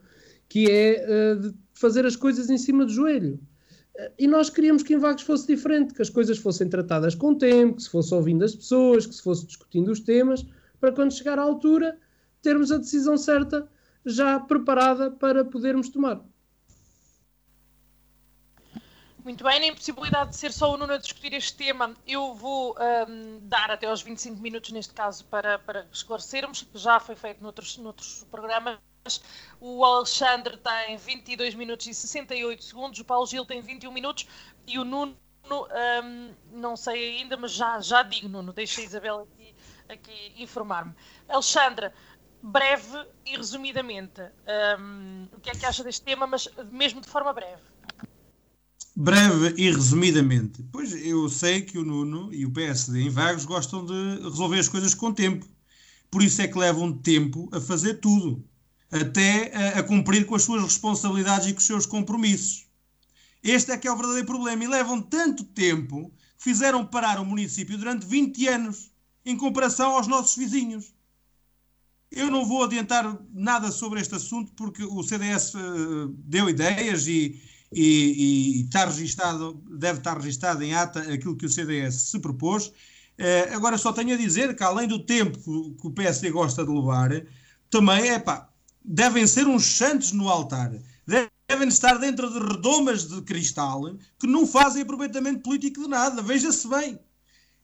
que 0.49 0.69
é 0.69 1.37
de 1.37 1.55
fazer 1.73 2.05
as 2.05 2.17
coisas 2.17 2.51
em 2.51 2.59
cima 2.59 2.85
do 2.85 2.91
joelho. 2.91 3.39
E 4.18 4.26
nós 4.26 4.51
queríamos 4.51 4.82
que 4.82 4.94
em 4.94 4.99
Vagos 4.99 5.22
fosse 5.22 5.47
diferente, 5.47 5.94
que 5.94 6.03
as 6.03 6.11
coisas 6.11 6.38
fossem 6.38 6.68
tratadas 6.68 7.14
com 7.14 7.34
tempo, 7.34 7.76
que 7.76 7.82
se 7.82 7.90
fosse 7.90 8.14
ouvindo 8.14 8.44
as 8.44 8.55
pessoas, 8.55 9.07
que 9.07 9.14
se 9.14 9.22
fosse 9.22 9.47
discutindo 9.47 9.90
os 9.90 10.01
temas, 10.01 10.44
para 10.80 10.92
quando 10.92 11.12
chegar 11.12 11.38
à 11.38 11.42
altura 11.42 11.99
termos 12.42 12.70
a 12.70 12.76
decisão 12.76 13.16
certa 13.16 13.68
já 14.05 14.38
preparada 14.38 15.11
para 15.11 15.44
podermos 15.44 15.88
tomar. 15.88 16.20
Muito 19.24 19.42
bem, 19.42 19.59
na 19.59 19.66
impossibilidade 19.66 20.30
de 20.30 20.37
ser 20.37 20.53
só 20.53 20.72
o 20.72 20.76
Nuno 20.76 20.92
a 20.92 20.99
discutir 20.99 21.33
este 21.33 21.57
tema, 21.57 21.92
eu 22.07 22.33
vou 22.34 22.76
um, 23.08 23.41
dar 23.42 23.72
até 23.72 23.88
aos 23.88 24.00
25 24.00 24.41
minutos, 24.41 24.71
neste 24.71 24.95
caso, 24.95 25.25
para, 25.25 25.58
para 25.58 25.84
esclarecermos, 25.92 26.64
já 26.72 27.00
foi 27.00 27.16
feito 27.16 27.42
noutros, 27.42 27.76
noutros 27.79 28.25
programas 28.30 28.79
o 29.61 29.84
Alexandre 29.84 30.57
tem 30.57 30.96
22 30.96 31.54
minutos 31.54 31.87
e 31.87 31.95
68 31.95 32.64
segundos, 32.64 33.00
o 33.00 33.04
Paulo 33.04 33.26
Gil 33.26 33.45
tem 33.45 33.61
21 33.61 33.92
minutos 33.92 34.26
e 34.66 34.78
o 34.78 34.84
Nuno, 34.84 35.16
um, 35.50 36.30
não 36.53 36.76
sei 36.76 37.18
ainda, 37.18 37.37
mas 37.37 37.53
já, 37.53 37.80
já 37.80 38.03
digo, 38.03 38.28
Nuno, 38.28 38.53
deixa 38.53 38.80
a 38.80 38.84
Isabel 38.84 39.28
aqui, 39.33 39.54
aqui 39.88 40.42
informar-me. 40.42 40.92
Alexandre, 41.28 41.91
breve 42.42 43.07
e 43.24 43.37
resumidamente, 43.37 44.20
um, 44.78 45.28
o 45.33 45.41
que 45.41 45.50
é 45.50 45.54
que 45.54 45.66
acha 45.66 45.83
deste 45.83 46.03
tema, 46.03 46.26
mas 46.26 46.49
mesmo 46.70 47.00
de 47.00 47.08
forma 47.08 47.33
breve? 47.33 47.62
Breve 48.99 49.54
e 49.58 49.70
resumidamente. 49.70 50.62
Pois 50.72 50.95
eu 51.04 51.28
sei 51.28 51.61
que 51.61 51.76
o 51.76 51.84
Nuno 51.84 52.33
e 52.33 52.46
o 52.46 52.50
PSD 52.50 53.03
em 53.03 53.11
Vagos 53.11 53.45
gostam 53.45 53.84
de 53.84 54.22
resolver 54.22 54.58
as 54.58 54.70
coisas 54.70 54.95
com 54.95 55.12
tempo. 55.12 55.46
Por 56.11 56.22
isso 56.22 56.41
é 56.41 56.49
que 56.49 56.57
levam 56.57 56.91
tempo 56.91 57.46
a 57.53 57.61
fazer 57.61 57.95
tudo 58.00 58.42
até 58.91 59.53
a, 59.54 59.80
a, 59.80 59.83
cumprir 59.83 60.26
com 60.26 60.34
as 60.34 60.42
suas 60.42 60.63
responsabilidades 60.63 61.49
e 61.49 61.53
com 61.53 61.58
os 61.58 61.67
seus 61.67 61.87
compromissos. 61.87 62.67
Este 63.42 63.72
é 63.72 63.76
que 63.76 63.87
é 63.87 63.92
o 63.92 63.96
verdadeiro 63.96 64.26
problema. 64.26 64.64
E 64.64 64.68
levam 64.68 65.00
tanto 65.00 65.45
tempo 65.45 66.13
que 66.37 66.45
fizeram 66.45 66.84
parar 66.84 67.21
o 67.21 67.25
município 67.25 67.79
durante 67.79 68.07
20 68.07 68.49
anos, 68.49 68.91
em 69.25 69.37
comparação 69.37 69.96
aos 69.96 70.07
nossos 70.07 70.37
vizinhos. 70.37 70.95
Eu 72.11 72.30
não 72.30 72.45
vou 72.45 72.64
adiantar 72.64 73.18
nada 73.33 73.71
sobre 73.71 74.00
este 74.00 74.14
assunto 74.14 74.53
porque 74.53 74.84
o 74.84 75.03
CDS 75.03 75.54
uh, 75.54 75.58
eh, 75.58 76.14
deu 76.18 76.49
ideias 76.49 77.07
e, 77.08 77.41
e, 77.72 78.61
e, 78.61 78.64
está 78.64 78.84
registado, 78.84 79.61
deve 79.68 79.99
estar 79.99 80.17
registado 80.17 80.63
em 80.63 80.72
ata 80.72 81.00
aquilo 81.13 81.37
que 81.37 81.46
o 81.46 81.50
CDS 81.50 82.11
se 82.11 82.18
propôs. 82.21 82.68
Uh, 82.68 83.54
agora 83.54 83.76
só 83.76 83.92
tenho 83.92 84.14
a 84.14 84.17
dizer 84.17 84.54
que 84.54 84.63
além 84.63 84.87
do 84.87 85.04
tempo 85.04 85.37
que, 85.38 85.80
que 85.80 85.87
o 85.87 85.91
PSD 85.91 86.30
gosta 86.30 86.64
de 86.64 86.71
levar, 86.71 87.11
também 87.68 88.08
é 88.08 88.18
pá, 88.21 88.49
devem 88.87 89.26
ser 89.26 89.49
uns 89.49 89.64
santos 89.64 90.13
no 90.13 90.29
altar. 90.29 90.72
Devem 91.49 91.68
estar 91.68 91.99
dentro 91.99 92.30
de 92.30 92.38
redomas 92.38 93.08
de 93.08 93.21
cristal 93.22 93.83
que 94.18 94.26
não 94.26 94.46
fazem 94.46 94.83
aproveitamento 94.83 95.41
político 95.41 95.83
de 95.83 95.88
nada. 95.88 96.22
Veja-se 96.22 96.68
bem. 96.68 96.99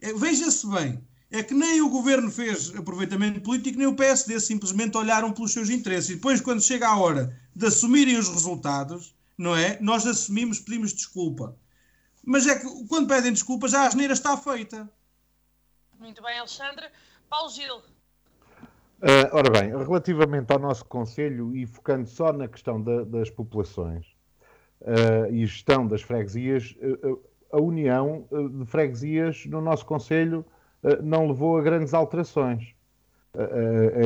É, 0.01 0.13
veja-se 0.13 0.67
bem. 0.67 1.01
é 1.31 1.43
que 1.43 1.55
nem 1.55 1.81
o 1.81 1.89
governo 1.89 2.31
fez 2.31 2.75
aproveitamento 2.77 3.41
político, 3.41 3.79
nem 3.79 3.87
o 3.87 3.95
PSD 3.95 4.39
simplesmente 4.41 4.97
olharam 4.97 5.33
pelos 5.33 5.53
seus 5.53 5.71
interesses. 5.71 6.11
E 6.11 6.15
depois, 6.17 6.41
quando 6.41 6.61
chega 6.61 6.89
a 6.89 6.97
hora 6.97 7.39
de 7.55 7.67
assumirem 7.67 8.19
os 8.19 8.29
resultados, 8.29 9.15
não 9.39 9.57
é? 9.57 9.79
Nós 9.81 10.07
assumimos, 10.07 10.59
pedimos 10.59 10.93
desculpa. 10.93 11.57
Mas 12.25 12.47
é 12.47 12.59
que 12.59 12.67
quando 12.87 13.09
pedem 13.09 13.33
desculpa, 13.33 13.69
já 13.69 13.83
a 13.83 13.87
asneira 13.87 14.13
está 14.13 14.37
feita. 14.37 14.91
Muito 15.99 16.23
bem, 16.23 16.39
Alexandre. 16.39 16.89
Paulo 17.31 17.51
Gil. 17.51 17.83
Uh, 19.03 19.27
ora 19.33 19.51
bem, 19.51 19.71
relativamente 19.71 20.53
ao 20.53 20.61
nosso 20.61 20.85
Conselho 20.85 21.57
e 21.57 21.67
focando 21.67 22.07
só 22.09 22.33
na 22.33 22.47
questão 22.47 22.81
da, 22.81 23.03
das 23.03 23.29
populações 23.29 24.07
uh, 24.81 25.27
e 25.29 25.45
gestão 25.45 25.85
das 25.85 26.03
freguesias, 26.03 26.77
uh, 26.81 27.21
a 27.51 27.61
união 27.61 28.29
de 28.31 28.65
freguesias 28.65 29.45
no 29.47 29.61
nosso 29.61 29.85
Conselho 29.85 30.45
não 31.03 31.27
levou 31.27 31.59
a 31.59 31.63
grandes 31.63 31.93
alterações. 31.93 32.75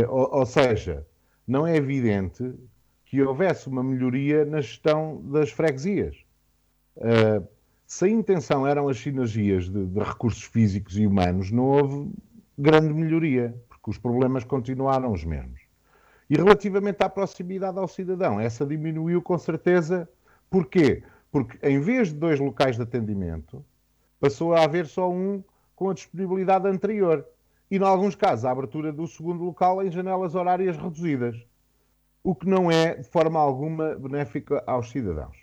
Ou, 0.08 0.38
ou, 0.38 0.44
seja, 0.44 1.06
não 1.46 1.64
é 1.64 1.76
evidente 1.76 2.52
que 3.04 3.22
houvesse 3.22 3.68
uma 3.68 3.84
melhoria 3.84 4.44
na 4.44 4.60
gestão 4.60 5.22
das 5.26 5.50
freguesias. 5.52 6.16
se 7.86 8.04
a 8.04 8.08
intenção 8.08 8.66
eram 8.66 8.88
as 8.88 8.98
sinergias 8.98 9.70
de, 9.70 9.86
de 9.86 10.00
recursos 10.00 10.42
físicos 10.42 10.98
e 10.98 11.06
humanos, 11.06 11.52
não 11.52 11.64
houve 11.64 12.10
grande 12.58 12.92
melhoria 12.92 13.54
que 13.86 13.90
os 13.90 13.98
problemas 13.98 14.42
continuaram 14.42 15.12
os 15.12 15.24
mesmos. 15.24 15.60
E 16.28 16.34
relativamente 16.34 17.04
à 17.04 17.08
proximidade 17.08 17.78
ao 17.78 17.86
cidadão, 17.86 18.40
essa 18.40 18.66
diminuiu 18.66 19.22
com 19.22 19.38
certeza. 19.38 20.08
Porquê? 20.50 21.04
Porque 21.30 21.56
em 21.64 21.78
vez 21.78 22.08
de 22.08 22.14
dois 22.14 22.40
locais 22.40 22.74
de 22.74 22.82
atendimento, 22.82 23.64
passou 24.18 24.54
a 24.54 24.64
haver 24.64 24.86
só 24.86 25.08
um 25.08 25.40
com 25.76 25.88
a 25.88 25.94
disponibilidade 25.94 26.66
anterior. 26.66 27.24
E, 27.70 27.76
em 27.76 27.82
alguns 27.82 28.16
casos, 28.16 28.44
a 28.44 28.50
abertura 28.50 28.92
do 28.92 29.06
segundo 29.06 29.44
local 29.44 29.80
em 29.80 29.90
janelas 29.90 30.34
horárias 30.34 30.76
reduzidas. 30.76 31.36
O 32.24 32.34
que 32.34 32.48
não 32.48 32.68
é, 32.68 32.96
de 32.96 33.08
forma 33.08 33.38
alguma, 33.38 33.94
benéfico 33.94 34.60
aos 34.66 34.90
cidadãos. 34.90 35.36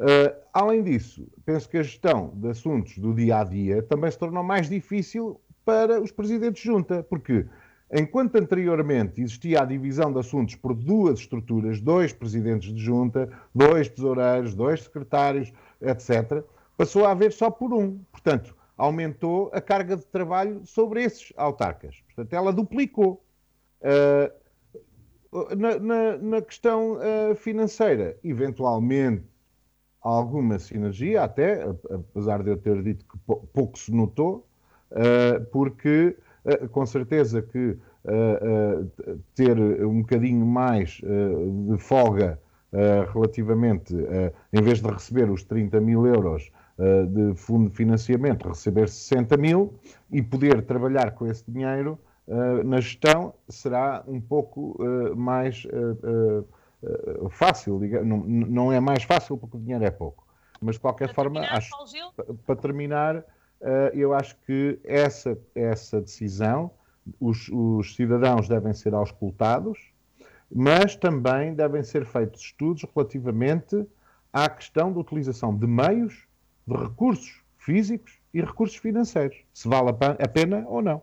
Uh, 0.00 0.34
além 0.52 0.82
disso, 0.82 1.28
penso 1.44 1.68
que 1.68 1.78
a 1.78 1.82
gestão 1.82 2.32
de 2.34 2.48
assuntos 2.48 2.98
do 2.98 3.14
dia 3.14 3.38
a 3.38 3.44
dia 3.44 3.82
também 3.84 4.10
se 4.10 4.18
tornou 4.18 4.42
mais 4.42 4.68
difícil 4.68 5.40
para 5.64 6.00
os 6.00 6.10
presidentes 6.10 6.62
de 6.62 6.66
junta, 6.66 7.02
porque 7.02 7.44
Enquanto 7.90 8.36
anteriormente 8.36 9.22
existia 9.22 9.62
a 9.62 9.64
divisão 9.64 10.12
de 10.12 10.18
assuntos 10.18 10.54
por 10.54 10.74
duas 10.74 11.20
estruturas, 11.20 11.80
dois 11.80 12.12
presidentes 12.12 12.74
de 12.74 12.80
junta, 12.80 13.30
dois 13.54 13.88
tesoureiros, 13.88 14.54
dois 14.54 14.82
secretários, 14.82 15.52
etc., 15.80 16.44
passou 16.76 17.06
a 17.06 17.12
haver 17.12 17.32
só 17.32 17.50
por 17.50 17.72
um. 17.72 17.98
Portanto, 18.12 18.54
aumentou 18.76 19.50
a 19.54 19.60
carga 19.60 19.96
de 19.96 20.04
trabalho 20.06 20.64
sobre 20.66 21.02
esses 21.02 21.32
autarcas. 21.36 22.02
Portanto, 22.06 22.32
ela 22.32 22.52
duplicou. 22.52 23.24
Uh, 23.80 24.48
na, 25.56 25.78
na, 25.78 26.16
na, 26.18 26.42
questão 26.42 26.94
uh, 26.94 27.34
financeira, 27.34 28.16
eventualmente 28.24 29.24
alguma 30.00 30.58
sinergia, 30.58 31.22
até, 31.22 31.62
apesar 31.62 32.42
de 32.42 32.50
eu 32.50 32.56
ter 32.56 32.82
dito 32.82 33.04
que 33.04 33.18
pouco 33.52 33.78
se 33.78 33.92
notou, 33.92 34.48
uh, 34.90 35.44
porque 35.52 36.16
eh, 36.18 36.27
com 36.70 36.86
certeza 36.86 37.42
que 37.42 37.76
eh, 38.04 38.40
eh, 39.06 39.14
ter 39.34 39.58
um 39.84 40.00
bocadinho 40.00 40.46
mais 40.46 41.00
de 41.00 41.78
folga 41.78 42.38
relativamente, 43.14 43.94
em 44.52 44.62
vez 44.62 44.82
de 44.82 44.88
receber 44.90 45.30
os 45.30 45.42
30 45.42 45.80
mil 45.80 46.06
euros 46.06 46.52
de 47.08 47.34
fundo 47.34 47.70
de 47.70 47.76
financiamento, 47.76 48.46
receber 48.46 48.90
60 48.90 49.38
mil 49.38 49.72
e 50.12 50.20
poder 50.20 50.60
trabalhar 50.62 51.12
com 51.12 51.26
esse 51.26 51.50
dinheiro 51.50 51.98
na 52.66 52.78
gestão 52.78 53.32
será 53.48 54.04
um 54.06 54.20
pouco 54.20 54.76
mais 55.16 55.66
fácil, 57.30 57.80
não, 58.04 58.70
é 58.70 58.80
mais 58.80 59.02
fácil 59.02 59.38
porque 59.38 59.56
o 59.56 59.60
dinheiro 59.60 59.84
é 59.84 59.90
pouco. 59.90 60.28
Mas 60.60 60.74
de 60.74 60.80
qualquer 60.80 61.14
forma, 61.14 61.40
acho, 61.40 61.70
para 62.46 62.56
terminar, 62.56 63.16
eh, 63.16 63.24
eu 63.92 64.14
acho 64.14 64.36
que 64.46 64.78
essa, 64.84 65.38
essa 65.54 66.00
decisão, 66.00 66.70
os, 67.20 67.48
os 67.48 67.94
cidadãos 67.94 68.48
devem 68.48 68.72
ser 68.72 68.94
auscultados, 68.94 69.78
mas 70.50 70.96
também 70.96 71.54
devem 71.54 71.82
ser 71.82 72.06
feitos 72.06 72.40
estudos 72.40 72.84
relativamente 72.94 73.86
à 74.32 74.48
questão 74.48 74.92
da 74.92 75.00
utilização 75.00 75.56
de 75.56 75.66
meios, 75.66 76.26
de 76.66 76.76
recursos 76.76 77.42
físicos 77.58 78.18
e 78.32 78.40
recursos 78.40 78.76
financeiros, 78.76 79.36
se 79.52 79.68
vale 79.68 79.90
a 79.90 80.28
pena 80.28 80.64
ou 80.66 80.80
não. 80.80 81.02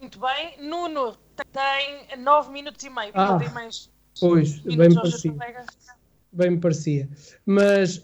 Muito 0.00 0.18
bem. 0.18 0.60
Nuno 0.68 1.16
tem 1.52 2.18
nove 2.18 2.50
minutos 2.50 2.82
e 2.82 2.90
meio. 2.90 3.12
Ah, 3.14 3.38
mais 3.52 3.90
pois, 4.18 4.58
bem 4.60 4.92
parecido 4.92 5.38
bem 6.32 6.50
me 6.50 6.58
parecia. 6.58 7.08
Mas 7.44 8.02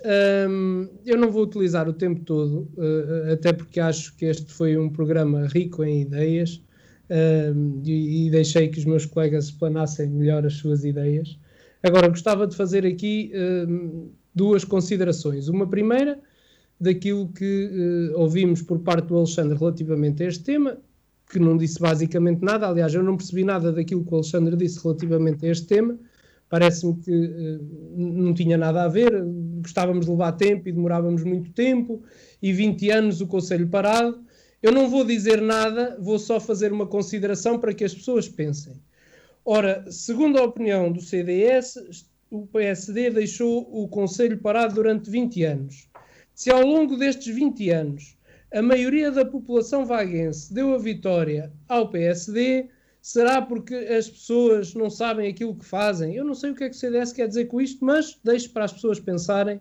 um, 0.48 0.88
eu 1.04 1.16
não 1.16 1.30
vou 1.30 1.44
utilizar 1.44 1.88
o 1.88 1.92
tempo 1.92 2.20
todo, 2.20 2.68
uh, 2.76 3.32
até 3.32 3.52
porque 3.52 3.80
acho 3.80 4.14
que 4.16 4.26
este 4.26 4.52
foi 4.52 4.76
um 4.76 4.90
programa 4.90 5.46
rico 5.46 5.82
em 5.82 6.02
ideias 6.02 6.62
um, 7.10 7.80
e, 7.84 8.26
e, 8.26 8.30
deixei 8.30 8.68
que 8.68 8.78
os 8.78 8.84
meus 8.84 9.06
colegas 9.06 9.46
explanassem 9.46 10.08
melhor 10.10 10.44
as 10.44 10.54
suas 10.54 10.84
ideias. 10.84 11.38
Agora, 11.82 12.08
gostava 12.08 12.46
de 12.46 12.54
fazer 12.54 12.84
aqui 12.84 13.32
um, 13.68 14.10
duas 14.34 14.64
considerações. 14.64 15.48
Uma 15.48 15.66
primeira, 15.66 16.18
daquilo 16.78 17.28
que 17.28 18.12
uh, 18.14 18.20
ouvimos 18.20 18.60
por 18.60 18.80
parte 18.80 19.06
do 19.06 19.16
Alexandre 19.16 19.56
relativamente 19.56 20.22
a 20.22 20.26
este 20.26 20.44
tema, 20.44 20.76
que 21.30 21.38
não 21.38 21.56
disse 21.56 21.80
basicamente 21.80 22.42
nada. 22.42 22.66
Aliás, 22.66 22.92
eu 22.92 23.02
não 23.02 23.16
percebi 23.16 23.44
nada 23.44 23.72
daquilo 23.72 24.04
que 24.04 24.12
o 24.12 24.16
Alexandre 24.16 24.56
disse 24.56 24.82
relativamente 24.82 25.46
a 25.46 25.50
este 25.50 25.66
tema 25.66 25.98
parece-me 26.48 26.96
que 27.02 27.10
uh, 27.12 27.60
não 27.96 28.34
tinha 28.34 28.56
nada 28.56 28.84
a 28.84 28.88
ver, 28.88 29.12
gostávamos 29.60 30.06
de 30.06 30.10
levar 30.10 30.32
tempo 30.32 30.68
e 30.68 30.72
demorávamos 30.72 31.22
muito 31.24 31.52
tempo, 31.52 32.02
e 32.42 32.52
20 32.52 32.90
anos 32.90 33.20
o 33.20 33.26
Conselho 33.26 33.68
parado. 33.68 34.22
Eu 34.62 34.72
não 34.72 34.88
vou 34.88 35.04
dizer 35.04 35.40
nada, 35.40 35.96
vou 36.00 36.18
só 36.18 36.40
fazer 36.40 36.72
uma 36.72 36.86
consideração 36.86 37.58
para 37.58 37.72
que 37.72 37.84
as 37.84 37.94
pessoas 37.94 38.28
pensem. 38.28 38.74
Ora, 39.44 39.84
segundo 39.90 40.38
a 40.38 40.44
opinião 40.44 40.90
do 40.90 41.00
CDS, 41.00 41.76
o 42.30 42.46
PSD 42.46 43.10
deixou 43.10 43.68
o 43.72 43.88
Conselho 43.88 44.38
parado 44.38 44.74
durante 44.74 45.10
20 45.10 45.42
anos. 45.44 45.88
Se 46.34 46.50
ao 46.50 46.62
longo 46.62 46.96
destes 46.96 47.34
20 47.34 47.70
anos 47.70 48.16
a 48.52 48.62
maioria 48.62 49.10
da 49.10 49.24
população 49.24 49.84
vaguense 49.84 50.52
deu 50.52 50.74
a 50.74 50.78
vitória 50.78 51.52
ao 51.68 51.90
PSD, 51.90 52.68
Será 53.00 53.40
porque 53.40 53.74
as 53.74 54.08
pessoas 54.08 54.74
não 54.74 54.90
sabem 54.90 55.28
aquilo 55.30 55.54
que 55.54 55.64
fazem? 55.64 56.14
Eu 56.14 56.24
não 56.24 56.34
sei 56.34 56.50
o 56.50 56.54
que 56.54 56.64
é 56.64 56.68
que 56.68 56.76
o 56.76 56.78
CDS 56.78 57.12
quer 57.12 57.28
dizer 57.28 57.46
com 57.46 57.60
isto, 57.60 57.84
mas 57.84 58.18
deixo 58.22 58.50
para 58.50 58.64
as 58.64 58.72
pessoas 58.72 59.00
pensarem. 59.00 59.56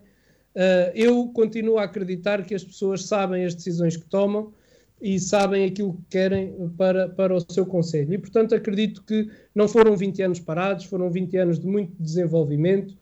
Uh, 0.54 0.90
eu 0.94 1.28
continuo 1.28 1.78
a 1.78 1.84
acreditar 1.84 2.44
que 2.44 2.54
as 2.54 2.64
pessoas 2.64 3.06
sabem 3.06 3.44
as 3.44 3.54
decisões 3.54 3.96
que 3.96 4.06
tomam 4.06 4.52
e 5.00 5.18
sabem 5.20 5.64
aquilo 5.64 5.94
que 5.94 6.02
querem 6.10 6.68
para, 6.76 7.08
para 7.08 7.34
o 7.34 7.40
seu 7.52 7.64
conselho. 7.64 8.12
E, 8.12 8.18
portanto, 8.18 8.54
acredito 8.54 9.04
que 9.04 9.30
não 9.54 9.68
foram 9.68 9.96
20 9.96 10.22
anos 10.22 10.40
parados, 10.40 10.84
foram 10.86 11.10
20 11.10 11.36
anos 11.36 11.58
de 11.60 11.66
muito 11.66 11.94
desenvolvimento, 12.00 12.96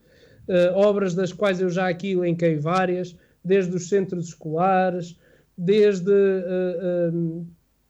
uh, 0.49 0.75
obras 0.75 1.15
das 1.15 1.33
quais 1.33 1.61
eu 1.61 1.71
já 1.71 1.89
aqui 1.89 2.13
elenquei 2.13 2.57
várias, 2.57 3.17
desde 3.43 3.75
os 3.75 3.89
centros 3.89 4.29
escolares, 4.29 5.19
desde 5.57 6.11
uh, 6.11 7.47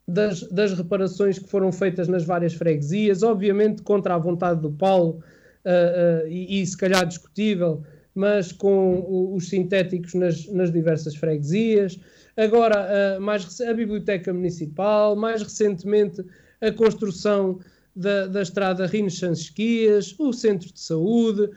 das, 0.07 0.43
das, 0.43 0.73
reparações 0.73 1.39
que 1.39 1.49
foram 1.49 1.73
feitas 1.73 2.07
nas 2.07 2.24
várias 2.24 2.55
freguesias, 2.55 3.23
obviamente 3.23 3.83
contra 3.83 4.15
a 4.15 4.19
vontade 4.19 4.61
do 4.61 4.70
Paulo 4.70 5.20
uh, 5.65 6.24
uh, 6.24 6.28
e, 6.28 6.62
e, 6.62 6.66
se 6.66 6.77
calhar 6.77 7.05
discutível, 7.07 7.83
mas 8.15 8.53
com 8.53 9.35
os 9.35 9.49
sintéticos 9.49 10.15
nas, 10.15 10.47
nas 10.47 10.70
diversas 10.70 11.16
freguesias. 11.16 11.99
Agora, 12.37 12.87
uh, 13.19 13.20
mais 13.20 13.61
a 13.61 13.73
Biblioteca 13.73 14.33
Municipal, 14.33 15.16
mais 15.16 15.43
recentemente 15.43 16.24
a 16.61 16.70
construção 16.70 17.59
da, 17.95 18.27
da 18.27 18.43
estrada 18.43 18.87
Rines-Sansquias, 18.87 20.15
o 20.19 20.33
Centro 20.33 20.73
de 20.73 20.81
Saúde, 20.81 21.51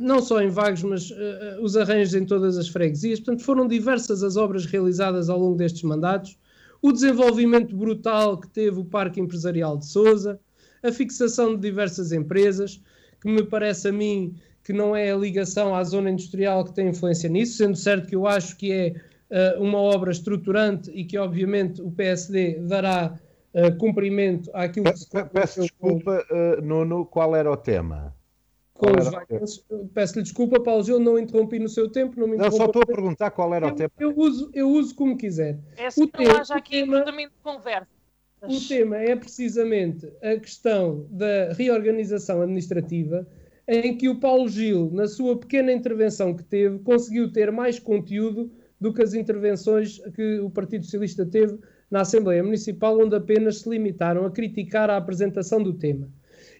não 0.00 0.22
só 0.22 0.40
em 0.40 0.48
Vagos, 0.48 0.82
mas 0.82 1.12
os 1.60 1.76
arranjos 1.76 2.14
em 2.14 2.24
todas 2.24 2.56
as 2.56 2.68
freguesias. 2.68 3.20
Portanto, 3.20 3.44
foram 3.44 3.68
diversas 3.68 4.22
as 4.22 4.36
obras 4.36 4.64
realizadas 4.64 5.28
ao 5.28 5.38
longo 5.38 5.56
destes 5.56 5.82
mandatos 5.82 6.36
o 6.82 6.92
desenvolvimento 6.92 7.76
brutal 7.76 8.36
que 8.38 8.48
teve 8.48 8.80
o 8.80 8.84
Parque 8.84 9.20
Empresarial 9.20 9.78
de 9.78 9.86
Sousa, 9.86 10.38
a 10.82 10.90
fixação 10.90 11.54
de 11.54 11.60
diversas 11.60 12.10
empresas, 12.10 12.82
que 13.20 13.30
me 13.30 13.44
parece 13.44 13.88
a 13.88 13.92
mim 13.92 14.34
que 14.64 14.72
não 14.72 14.94
é 14.94 15.12
a 15.12 15.16
ligação 15.16 15.74
à 15.74 15.82
zona 15.84 16.10
industrial 16.10 16.64
que 16.64 16.74
tem 16.74 16.88
influência 16.88 17.28
nisso, 17.28 17.56
sendo 17.56 17.76
certo 17.76 18.08
que 18.08 18.16
eu 18.16 18.26
acho 18.26 18.56
que 18.56 18.72
é 18.72 19.56
uh, 19.56 19.62
uma 19.62 19.78
obra 19.78 20.10
estruturante 20.10 20.90
e 20.90 21.04
que, 21.04 21.16
obviamente, 21.18 21.80
o 21.80 21.90
PSD 21.90 22.60
dará 22.60 23.14
uh, 23.54 23.76
cumprimento 23.78 24.50
àquilo 24.52 24.92
que 24.92 24.98
se 24.98 25.08
Peço 25.32 25.62
desculpa, 25.62 26.24
uh, 26.30 26.62
Nuno, 26.62 27.06
qual 27.06 27.34
era 27.34 27.50
o 27.50 27.56
tema? 27.56 28.14
Com 28.82 29.00
os 29.00 29.08
vacantes. 29.08 29.64
Peço-lhe 29.94 30.22
desculpa, 30.22 30.60
Paulo 30.60 30.82
Gil, 30.82 30.98
não 30.98 31.18
interrompi 31.18 31.58
no 31.58 31.68
seu 31.68 31.88
tempo. 31.88 32.18
Não, 32.18 32.26
me 32.26 32.36
não 32.36 32.50
só 32.50 32.66
estou 32.66 32.82
a 32.82 32.86
perguntar 32.86 33.30
qual 33.30 33.54
era 33.54 33.68
eu, 33.68 33.72
o 33.72 33.74
tema. 33.76 33.90
Eu 33.98 34.14
uso, 34.16 34.50
eu 34.52 34.68
uso 34.68 34.94
como 34.94 35.16
quiser. 35.16 35.58
É 35.76 35.88
o 35.88 36.08
que 36.08 36.18
tema, 36.18 36.40
haja 36.40 36.54
aqui 36.54 36.80
tema, 36.80 37.04
de 37.04 37.30
conversa. 37.42 37.88
O 38.42 38.60
tema 38.68 38.96
é 38.96 39.14
precisamente 39.14 40.12
a 40.20 40.36
questão 40.36 41.06
da 41.10 41.52
reorganização 41.52 42.42
administrativa, 42.42 43.24
em 43.68 43.96
que 43.96 44.08
o 44.08 44.18
Paulo 44.18 44.48
Gil, 44.48 44.90
na 44.92 45.06
sua 45.06 45.38
pequena 45.38 45.72
intervenção 45.72 46.34
que 46.34 46.42
teve, 46.42 46.80
conseguiu 46.80 47.30
ter 47.30 47.52
mais 47.52 47.78
conteúdo 47.78 48.50
do 48.80 48.92
que 48.92 49.00
as 49.00 49.14
intervenções 49.14 50.00
que 50.16 50.40
o 50.40 50.50
Partido 50.50 50.84
Socialista 50.84 51.24
teve 51.24 51.56
na 51.88 52.00
Assembleia 52.00 52.42
Municipal, 52.42 52.98
onde 52.98 53.14
apenas 53.14 53.60
se 53.60 53.68
limitaram 53.68 54.26
a 54.26 54.30
criticar 54.30 54.90
a 54.90 54.96
apresentação 54.96 55.62
do 55.62 55.72
tema. 55.74 56.10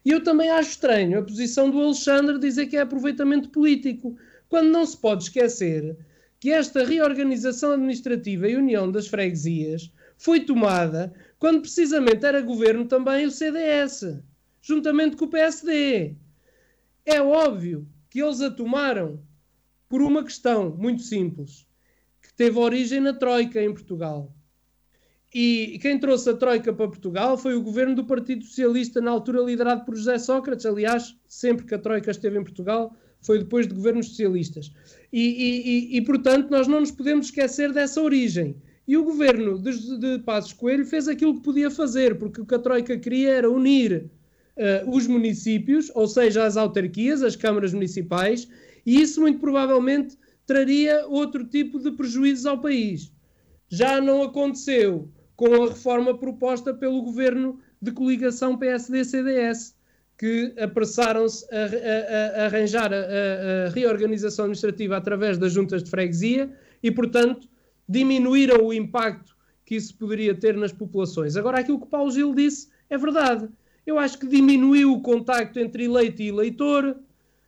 E 0.04 0.10
eu 0.10 0.22
também 0.22 0.50
acho 0.50 0.70
estranho 0.70 1.18
a 1.18 1.22
posição 1.22 1.70
do 1.70 1.80
Alexandre 1.80 2.38
dizer 2.38 2.66
que 2.66 2.76
é 2.76 2.80
aproveitamento 2.80 3.50
político, 3.50 4.16
quando 4.48 4.70
não 4.70 4.84
se 4.84 4.96
pode 4.96 5.24
esquecer 5.24 5.96
que 6.40 6.50
esta 6.50 6.84
reorganização 6.84 7.72
administrativa 7.72 8.48
e 8.48 8.56
união 8.56 8.90
das 8.90 9.06
freguesias 9.06 9.92
foi 10.18 10.40
tomada 10.40 11.12
quando 11.38 11.60
precisamente 11.60 12.26
era 12.26 12.40
governo 12.40 12.84
também 12.84 13.26
o 13.26 13.30
CDS, 13.30 14.20
juntamente 14.60 15.16
com 15.16 15.24
o 15.24 15.30
PSD. 15.30 16.16
É 17.06 17.22
óbvio 17.22 17.86
que 18.10 18.20
eles 18.20 18.40
a 18.40 18.50
tomaram 18.50 19.20
por 19.88 20.02
uma 20.02 20.24
questão 20.24 20.70
muito 20.70 21.02
simples, 21.02 21.66
que 22.20 22.32
teve 22.34 22.58
origem 22.58 23.00
na 23.00 23.12
Troika 23.12 23.62
em 23.62 23.72
Portugal. 23.72 24.32
E 25.34 25.78
quem 25.80 25.98
trouxe 25.98 26.28
a 26.28 26.34
Troika 26.34 26.74
para 26.74 26.88
Portugal 26.88 27.38
foi 27.38 27.54
o 27.54 27.62
governo 27.62 27.94
do 27.94 28.04
Partido 28.04 28.44
Socialista, 28.44 29.00
na 29.00 29.10
altura 29.10 29.40
liderado 29.40 29.84
por 29.84 29.96
José 29.96 30.18
Sócrates. 30.18 30.66
Aliás, 30.66 31.16
sempre 31.26 31.64
que 31.64 31.74
a 31.74 31.78
Troika 31.78 32.10
esteve 32.10 32.38
em 32.38 32.42
Portugal, 32.44 32.94
foi 33.22 33.38
depois 33.38 33.66
de 33.66 33.74
governos 33.74 34.08
socialistas. 34.08 34.70
E, 35.10 35.22
e, 35.22 35.94
e, 35.94 35.96
e 35.96 36.02
portanto, 36.02 36.50
nós 36.50 36.68
não 36.68 36.80
nos 36.80 36.90
podemos 36.90 37.26
esquecer 37.26 37.72
dessa 37.72 38.02
origem. 38.02 38.56
E 38.86 38.94
o 38.94 39.04
governo 39.04 39.58
de, 39.58 39.98
de 39.98 40.18
Passos 40.18 40.52
Coelho 40.52 40.84
fez 40.84 41.08
aquilo 41.08 41.36
que 41.36 41.42
podia 41.42 41.70
fazer, 41.70 42.18
porque 42.18 42.40
o 42.42 42.44
que 42.44 42.54
a 42.54 42.58
Troika 42.58 42.98
queria 42.98 43.30
era 43.30 43.50
unir 43.50 44.10
uh, 44.56 44.90
os 44.90 45.06
municípios, 45.06 45.90
ou 45.94 46.06
seja, 46.06 46.44
as 46.44 46.58
autarquias, 46.58 47.22
as 47.22 47.36
câmaras 47.36 47.72
municipais, 47.72 48.48
e 48.84 49.00
isso 49.00 49.20
muito 49.20 49.38
provavelmente 49.38 50.18
traria 50.46 51.06
outro 51.06 51.44
tipo 51.46 51.78
de 51.78 51.92
prejuízos 51.92 52.44
ao 52.44 52.60
país. 52.60 53.10
Já 53.68 54.00
não 54.00 54.22
aconteceu 54.22 55.08
com 55.42 55.64
a 55.64 55.68
reforma 55.70 56.16
proposta 56.16 56.72
pelo 56.72 57.02
governo 57.02 57.58
de 57.80 57.90
coligação 57.90 58.56
PSD-CDS, 58.56 59.74
que 60.16 60.54
apressaram-se 60.56 61.44
a, 61.52 61.58
a, 61.58 62.42
a, 62.42 62.46
arranjar 62.46 62.92
a, 62.92 62.96
a, 63.66 63.68
reorganização 63.70 64.44
administrativa 64.44 64.96
através 64.96 65.36
das 65.36 65.52
juntas 65.52 65.82
de 65.82 65.90
freguesia 65.90 66.48
e, 66.80 66.92
portanto, 66.92 67.48
diminuíram 67.88 68.64
o 68.64 68.72
impacto 68.72 69.36
que 69.64 69.74
isso 69.74 69.98
poderia 69.98 70.32
ter 70.32 70.56
nas 70.56 70.70
populações. 70.72 71.36
Agora, 71.36 71.58
aquilo 71.58 71.80
que 71.80 71.88
Paulo 71.88 72.12
Gil 72.12 72.32
disse 72.36 72.68
é 72.88 72.96
verdade. 72.96 73.48
Eu 73.84 73.98
acho 73.98 74.20
que 74.20 74.28
diminuiu 74.28 74.92
o 74.92 75.00
contacto 75.00 75.58
entre 75.58 75.86
eleito 75.86 76.22
e 76.22 76.28
eleitor 76.28 76.96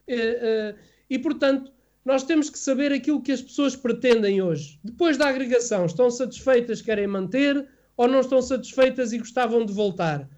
eh, 0.08 0.16
eh, 0.18 0.74
e, 1.08 1.16
portanto, 1.16 1.70
nós 2.04 2.24
temos 2.24 2.50
que 2.50 2.58
saber 2.58 2.92
aquilo 2.92 3.22
que 3.22 3.30
as 3.30 3.40
pessoas 3.40 3.76
pretendem 3.76 4.42
hoje. 4.42 4.80
Depois 4.82 5.16
da 5.16 5.28
agregação, 5.28 5.86
estão 5.86 6.10
satisfeitas, 6.10 6.82
querem 6.82 7.06
manter 7.06 7.68
ou 7.96 8.08
não 8.08 8.20
estão 8.20 8.40
satisfeitas 8.42 9.12
e 9.12 9.18
gostavam 9.18 9.64
de 9.64 9.72
voltar? 9.72 10.28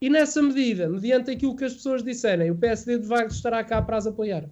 E 0.00 0.10
nessa 0.10 0.42
medida, 0.42 0.88
mediante 0.88 1.30
aquilo 1.30 1.56
que 1.56 1.64
as 1.64 1.74
pessoas 1.74 2.02
disserem, 2.02 2.50
o 2.50 2.58
PSD 2.58 2.98
de 2.98 3.06
Vagos 3.06 3.36
estará 3.36 3.64
cá 3.64 3.80
para 3.80 3.96
as 3.96 4.06
apoiar. 4.06 4.48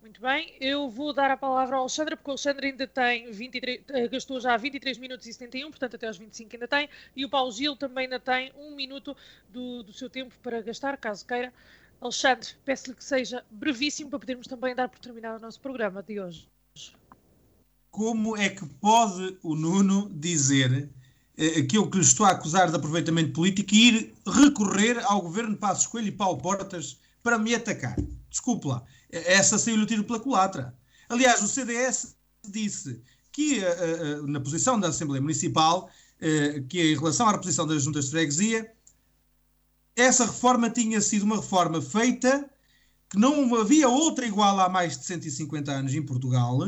Muito 0.00 0.20
bem, 0.20 0.54
eu 0.60 0.88
vou 0.88 1.12
dar 1.12 1.30
a 1.30 1.36
palavra 1.36 1.76
ao 1.76 1.82
Alexandre, 1.82 2.14
porque 2.14 2.30
o 2.30 2.32
Alexandre 2.32 2.66
ainda 2.66 2.86
tem 2.86 3.30
23, 3.32 3.82
eh, 3.88 4.08
gastou 4.08 4.38
já 4.38 4.56
23 4.56 4.98
minutos 4.98 5.26
e 5.26 5.32
71, 5.32 5.70
portanto 5.70 5.96
até 5.96 6.06
aos 6.06 6.18
25 6.18 6.54
ainda 6.54 6.68
tem, 6.68 6.88
e 7.16 7.24
o 7.24 7.28
Paulo 7.30 7.50
Gil 7.50 7.74
também 7.74 8.04
ainda 8.04 8.20
tem 8.20 8.52
um 8.56 8.76
minuto 8.76 9.16
do, 9.48 9.82
do 9.82 9.92
seu 9.92 10.10
tempo 10.10 10.34
para 10.42 10.60
gastar, 10.60 10.96
caso 10.98 11.26
queira. 11.26 11.52
Alexandre, 12.00 12.48
peço-lhe 12.64 12.96
que 12.96 13.04
seja 13.04 13.44
brevíssimo 13.50 14.10
para 14.10 14.18
podermos 14.18 14.46
também 14.46 14.74
dar 14.74 14.88
por 14.88 14.98
terminado 14.98 15.38
o 15.38 15.40
nosso 15.40 15.60
programa 15.60 16.02
de 16.02 16.20
hoje. 16.20 16.46
Como 17.90 18.36
é 18.36 18.48
que 18.48 18.64
pode 18.64 19.36
o 19.42 19.54
Nuno 19.54 20.10
dizer 20.14 20.90
eh, 21.36 21.62
que 21.62 21.76
eu 21.76 21.90
que 21.90 21.98
lhe 21.98 22.04
estou 22.04 22.24
a 22.26 22.30
acusar 22.30 22.70
de 22.70 22.76
aproveitamento 22.76 23.32
político 23.32 23.74
e 23.74 23.88
ir 23.88 24.14
recorrer 24.26 25.02
ao 25.04 25.22
governo 25.22 25.54
de 25.54 25.58
Passos 25.58 25.86
Coelho 25.86 26.08
e 26.08 26.12
Paulo 26.12 26.38
Portas 26.38 26.98
para 27.22 27.38
me 27.38 27.54
atacar? 27.54 27.96
Desculpe 28.30 28.68
lá, 28.68 28.82
essa 29.10 29.58
saiu-lhe 29.58 29.82
o 29.82 29.86
tiro 29.86 30.04
pela 30.04 30.20
culatra. 30.20 30.74
Aliás, 31.08 31.42
o 31.42 31.48
CDS 31.48 32.16
disse 32.48 33.02
que 33.32 33.58
uh, 33.58 34.22
uh, 34.22 34.26
na 34.26 34.40
posição 34.40 34.78
da 34.78 34.88
Assembleia 34.88 35.20
Municipal, 35.20 35.90
uh, 36.16 36.62
que 36.68 36.92
em 36.92 36.96
relação 36.96 37.28
à 37.28 37.32
reposição 37.32 37.66
das 37.66 37.82
juntas 37.82 38.06
de 38.06 38.12
freguesia, 38.12 38.72
essa 39.96 40.26
reforma 40.26 40.70
tinha 40.70 41.00
sido 41.00 41.24
uma 41.24 41.36
reforma 41.36 41.82
feita 41.82 42.48
que 43.10 43.18
não 43.18 43.56
havia 43.56 43.88
outra 43.88 44.24
igual 44.24 44.60
há 44.60 44.68
mais 44.68 44.96
de 44.96 45.04
150 45.04 45.72
anos 45.72 45.92
em 45.92 46.00
Portugal 46.00 46.60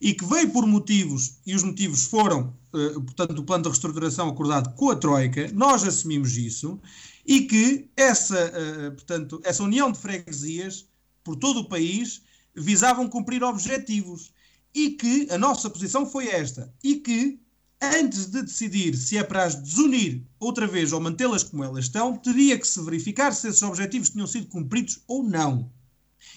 e 0.00 0.14
que 0.14 0.24
veio 0.24 0.48
por 0.50 0.64
motivos, 0.64 1.40
e 1.44 1.56
os 1.56 1.64
motivos 1.64 2.04
foram, 2.04 2.56
uh, 2.72 3.02
portanto, 3.02 3.36
o 3.40 3.44
plano 3.44 3.64
de 3.64 3.68
reestruturação 3.68 4.28
acordado 4.28 4.72
com 4.76 4.90
a 4.90 4.96
Troika, 4.96 5.50
nós 5.52 5.82
assumimos 5.82 6.36
isso, 6.36 6.80
e 7.26 7.42
que 7.42 7.90
essa, 7.96 8.36
uh, 8.46 8.92
portanto, 8.92 9.40
essa 9.42 9.64
união 9.64 9.90
de 9.90 9.98
freguesias 9.98 10.86
por 11.24 11.34
todo 11.34 11.60
o 11.60 11.68
país 11.68 12.22
visavam 12.54 13.08
cumprir 13.08 13.42
objetivos. 13.42 14.32
E 14.72 14.90
que 14.90 15.26
a 15.30 15.38
nossa 15.38 15.68
posição 15.68 16.06
foi 16.06 16.28
esta, 16.28 16.72
e 16.84 16.96
que 16.96 17.40
antes 17.82 18.26
de 18.26 18.42
decidir 18.42 18.96
se 18.96 19.16
é 19.16 19.24
para 19.24 19.44
as 19.44 19.56
desunir 19.56 20.22
outra 20.38 20.66
vez 20.66 20.92
ou 20.92 21.00
mantê-las 21.00 21.42
como 21.42 21.64
elas 21.64 21.86
estão, 21.86 22.16
teria 22.16 22.56
que 22.56 22.66
se 22.66 22.80
verificar 22.84 23.32
se 23.32 23.48
esses 23.48 23.62
objetivos 23.62 24.10
tinham 24.10 24.26
sido 24.28 24.46
cumpridos 24.46 25.00
ou 25.08 25.24
não. 25.24 25.68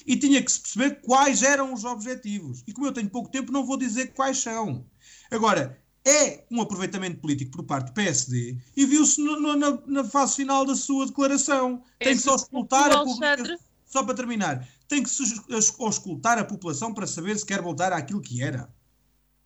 E 0.05 0.15
tinha 0.15 0.41
que 0.41 0.51
se 0.51 0.59
perceber 0.59 1.01
quais 1.01 1.43
eram 1.43 1.73
os 1.73 1.83
objetivos. 1.83 2.63
E 2.67 2.73
como 2.73 2.87
eu 2.87 2.91
tenho 2.91 3.09
pouco 3.09 3.29
tempo, 3.29 3.51
não 3.51 3.65
vou 3.65 3.77
dizer 3.77 4.13
quais 4.13 4.37
são. 4.37 4.85
Agora, 5.29 5.81
é 6.05 6.43
um 6.49 6.61
aproveitamento 6.61 7.19
político 7.19 7.51
por 7.51 7.63
parte 7.63 7.87
do 7.87 7.93
PSD 7.93 8.57
e 8.75 8.85
viu-se 8.85 9.21
na, 9.21 9.79
na, 9.85 10.03
fase 10.03 10.37
final 10.37 10.65
da 10.65 10.75
sua 10.75 11.05
declaração. 11.05 11.83
Tem 11.99 12.15
que 12.15 12.21
só 12.21 12.35
escutar 12.35 12.91
a 12.91 13.03
população. 13.03 13.57
Só 13.85 14.03
para 14.03 14.15
terminar, 14.15 14.67
tem 14.87 15.03
que 15.03 15.09
se 15.09 15.21
escutar 15.49 16.37
a 16.37 16.45
população 16.45 16.93
para 16.93 17.05
saber 17.05 17.37
se 17.37 17.45
quer 17.45 17.61
voltar 17.61 17.91
àquilo 17.91 18.21
que 18.21 18.41
era. 18.41 18.73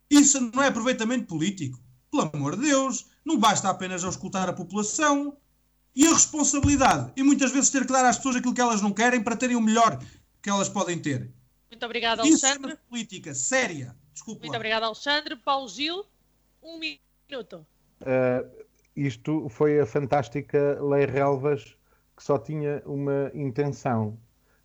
Isso 0.09 0.39
não 0.39 0.61
é 0.61 0.67
aproveitamento 0.67 1.25
político. 1.25 1.79
Pelo 2.11 2.29
amor 2.31 2.55
de 2.55 2.67
Deus, 2.67 3.07
não 3.25 3.37
basta 3.37 3.69
apenas 3.69 4.03
auscultar 4.03 4.47
a 4.47 4.53
população. 4.53 5.35
E 5.95 6.05
a 6.05 6.13
responsabilidade. 6.13 7.13
E 7.15 7.23
muitas 7.23 7.51
vezes 7.51 7.69
ter 7.69 7.85
que 7.85 7.93
dar 7.93 8.05
às 8.05 8.17
pessoas 8.17 8.35
aquilo 8.35 8.53
que 8.53 8.59
elas 8.59 8.81
não 8.81 8.91
querem 8.91 9.23
para 9.23 9.35
terem 9.35 9.55
o 9.55 9.61
melhor 9.61 9.97
que 10.45 10.49
elas 10.51 10.69
podem 10.69 10.99
ter. 10.99 11.27
Muito 11.71 11.83
obrigada, 11.83 12.21
Alexandre. 12.21 12.73
Isso 12.73 12.79
é 12.79 12.87
política 12.87 13.33
séria. 13.33 13.95
Desculpe 14.13 14.41
Muito 14.41 14.55
obrigada, 14.55 14.85
Alexandre. 14.85 15.35
Paulo 15.35 15.67
Gil, 15.67 16.05
um 16.61 16.77
minuto. 16.77 17.65
Uh, 17.99 18.65
isto 18.95 19.49
foi 19.49 19.79
a 19.79 19.87
fantástica 19.87 20.79
Lei 20.79 21.07
Relvas 21.07 21.75
que 22.15 22.23
só 22.23 22.37
tinha 22.37 22.83
uma 22.85 23.31
intenção, 23.33 24.19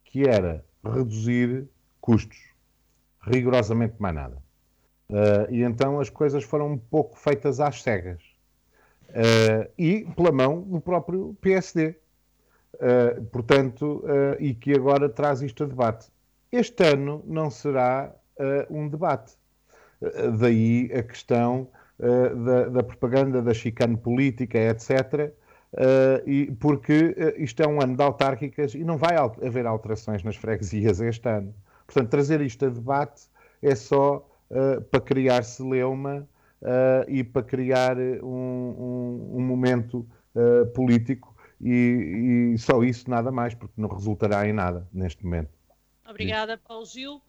que 0.05 0.29
era 0.29 0.63
reduzir 0.85 1.67
custos. 1.99 2.39
Rigorosamente 3.23 3.95
mais 3.99 4.15
nada. 4.15 4.37
Uh, 5.09 5.51
e 5.51 5.63
então 5.63 5.99
as 5.99 6.11
coisas 6.11 6.45
foram 6.45 6.73
um 6.73 6.79
pouco 6.79 7.19
feitas 7.19 7.59
às 7.59 7.81
cegas. 7.81 8.21
Uh, 9.09 9.73
e 9.79 10.05
pela 10.15 10.31
mão 10.31 10.61
do 10.61 10.79
próprio 10.79 11.35
PSD. 11.41 11.97
Uh, 12.81 12.83
eh, 12.83 13.21
portanto, 13.31 14.03
e 14.39 14.55
que 14.55 14.73
agora 14.73 15.09
traz 15.09 15.43
isto 15.43 15.65
a 15.65 15.67
debate. 15.67 16.09
Este 16.51 16.83
ano 16.85 17.23
não 17.27 17.51
será 17.51 18.15
um 18.71 18.89
debate. 18.89 19.35
daí 20.39 20.91
a 20.95 21.03
questão 21.03 21.69
da, 21.99 22.69
da, 22.71 22.83
propaganda, 22.83 23.43
da 23.43 23.53
chicane 23.53 23.99
política, 23.99 24.59
etc. 24.59 25.31
e, 26.27 26.51
porque 26.59 27.15
isto 27.37 27.63
é 27.63 27.69
um 27.69 27.83
ano 27.83 27.95
de 27.95 28.03
autárquicas 28.03 28.75
e 28.75 28.83
não 28.83 28.97
vai 28.97 29.15
haver 29.17 29.67
alterações 29.67 30.25
nas 30.25 30.37
freguesias 30.37 31.01
este 31.01 31.29
ano. 31.29 31.55
Portanto, 31.87 32.09
trazer 32.09 32.41
isto 32.41 32.65
a 32.65 32.69
debate 32.69 33.23
é 33.61 33.75
só 33.75 34.27
uh, 34.51 34.81
para 34.83 35.01
criar 35.01 35.43
celeuma 35.43 36.29
uh, 36.63 37.09
e 37.09 37.25
para 37.25 37.43
criar 37.43 37.99
um, 37.99 38.17
um, 38.23 39.31
um 39.37 39.43
momento 39.43 40.07
uh, 40.35 40.67
político 40.73 41.30
e, 41.61 42.53
e, 42.55 42.59
só 42.59 42.83
isso, 42.83 43.09
nada 43.09 43.31
mais, 43.31 43.55
porque 43.55 43.75
não 43.77 43.89
resultará 43.89 44.49
em 44.49 44.53
nada 44.53 44.89
neste 44.93 45.25
momento. 45.25 45.51
Obrigada, 46.09 46.59
Paulo 46.59 46.87
Gil. 46.87 47.21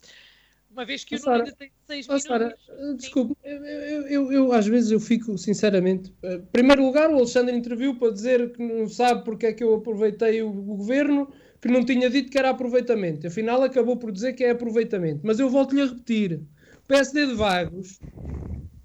Uma 0.71 0.85
vez 0.85 1.03
que 1.03 1.15
o 1.15 1.19
Nuno 1.19 1.31
ainda 1.31 1.51
tem 1.51 1.69
seis 1.85 2.07
minutos. 2.07 2.97
desculpe, 2.97 3.35
eu, 3.43 3.65
eu, 3.65 4.07
eu, 4.07 4.31
eu, 4.31 4.51
às 4.53 4.65
vezes 4.65 4.89
eu 4.89 5.01
fico, 5.01 5.37
sinceramente. 5.37 6.13
Em 6.23 6.41
primeiro 6.45 6.85
lugar, 6.85 7.09
o 7.09 7.15
Alexandre 7.15 7.55
interviu 7.55 7.95
para 7.95 8.13
dizer 8.13 8.53
que 8.53 8.63
não 8.63 8.87
sabe 8.87 9.25
porque 9.25 9.47
é 9.47 9.53
que 9.53 9.63
eu 9.63 9.75
aproveitei 9.75 10.41
o, 10.41 10.47
o 10.47 10.77
governo 10.77 11.29
que 11.59 11.67
não 11.67 11.83
tinha 11.83 12.09
dito 12.09 12.31
que 12.31 12.37
era 12.37 12.49
aproveitamento. 12.49 13.27
Afinal, 13.27 13.61
acabou 13.63 13.97
por 13.97 14.13
dizer 14.13 14.33
que 14.33 14.45
é 14.45 14.51
aproveitamento. 14.51 15.19
Mas 15.23 15.39
eu 15.39 15.49
volto-lhe 15.49 15.81
a 15.81 15.87
repetir: 15.87 16.41
o 16.77 16.87
PSD 16.87 17.27
de 17.27 17.33
Vagos 17.33 17.99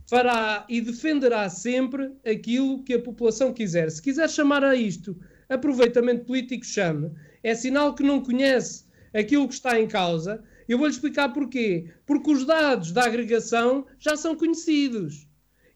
fará 0.09 0.67
e 0.69 0.81
defenderá 0.81 1.49
sempre 1.49 2.13
aquilo 2.25 2.83
que 2.83 2.95
a 2.95 3.01
população 3.01 3.53
quiser. 3.53 3.91
Se 3.93 4.03
quiser 4.03 4.29
chamar 4.29 4.65
a 4.65 4.75
isto 4.75 5.17
aproveitamento 5.49 6.25
político, 6.25 6.65
chame. 6.65 7.13
É 7.43 7.55
sinal 7.55 7.95
que 7.95 8.03
não 8.03 8.23
conhece 8.23 8.85
aquilo 9.15 9.49
que 9.49 9.55
está 9.55 9.81
em 9.81 9.87
causa. 9.87 10.43
Eu 10.69 10.79
vou-lhe 10.79 10.93
explicar 10.93 11.33
porquê. 11.33 11.91
Porque 12.05 12.31
os 12.31 12.45
dados 12.45 12.93
da 12.93 13.05
agregação 13.05 13.87
já 13.99 14.17
são 14.17 14.35
conhecidos. 14.35 15.27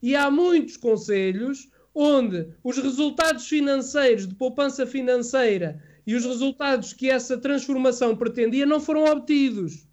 E 0.02 0.16
há 0.16 0.30
muitos 0.30 0.76
conselhos 0.76 1.70
onde 1.94 2.48
os 2.62 2.78
resultados 2.78 3.48
financeiros 3.48 4.26
de 4.26 4.34
poupança 4.34 4.86
financeira 4.86 5.82
e 6.06 6.14
os 6.14 6.24
resultados 6.24 6.92
que 6.92 7.10
essa 7.10 7.36
transformação 7.36 8.16
pretendia 8.16 8.64
não 8.64 8.80
foram 8.80 9.04
obtidos. 9.04 9.86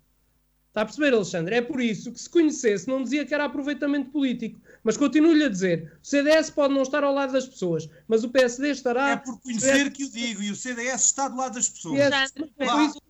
Está 0.77 0.83
a 0.83 0.85
perceber, 0.85 1.15
Alexandre? 1.15 1.55
É 1.55 1.61
por 1.61 1.81
isso 1.81 2.11
que, 2.11 2.21
se 2.21 2.29
conhecesse, 2.29 2.87
não 2.87 3.01
dizia 3.01 3.25
que 3.25 3.33
era 3.33 3.45
aproveitamento 3.45 4.11
político. 4.11 4.59
Mas 4.83 4.95
continuo-lhe 4.95 5.45
a 5.45 5.49
dizer: 5.49 5.91
o 6.03 6.05
CDS 6.05 6.51
pode 6.51 6.71
não 6.71 6.83
estar 6.83 7.03
ao 7.03 7.15
lado 7.15 7.33
das 7.33 7.47
pessoas, 7.47 7.89
mas 8.07 8.23
o 8.23 8.29
PSD 8.29 8.69
estará. 8.69 9.09
É 9.09 9.15
por 9.15 9.39
conhecer 9.39 9.91
que 9.91 10.03
o 10.03 10.11
digo, 10.11 10.43
e 10.43 10.51
o 10.51 10.55
CDS 10.55 11.05
está 11.05 11.29
do 11.29 11.37
lado 11.37 11.55
das 11.55 11.67
pessoas. 11.67 11.97
não, 12.37 12.47
foi 12.55 12.85
isso, 12.85 13.01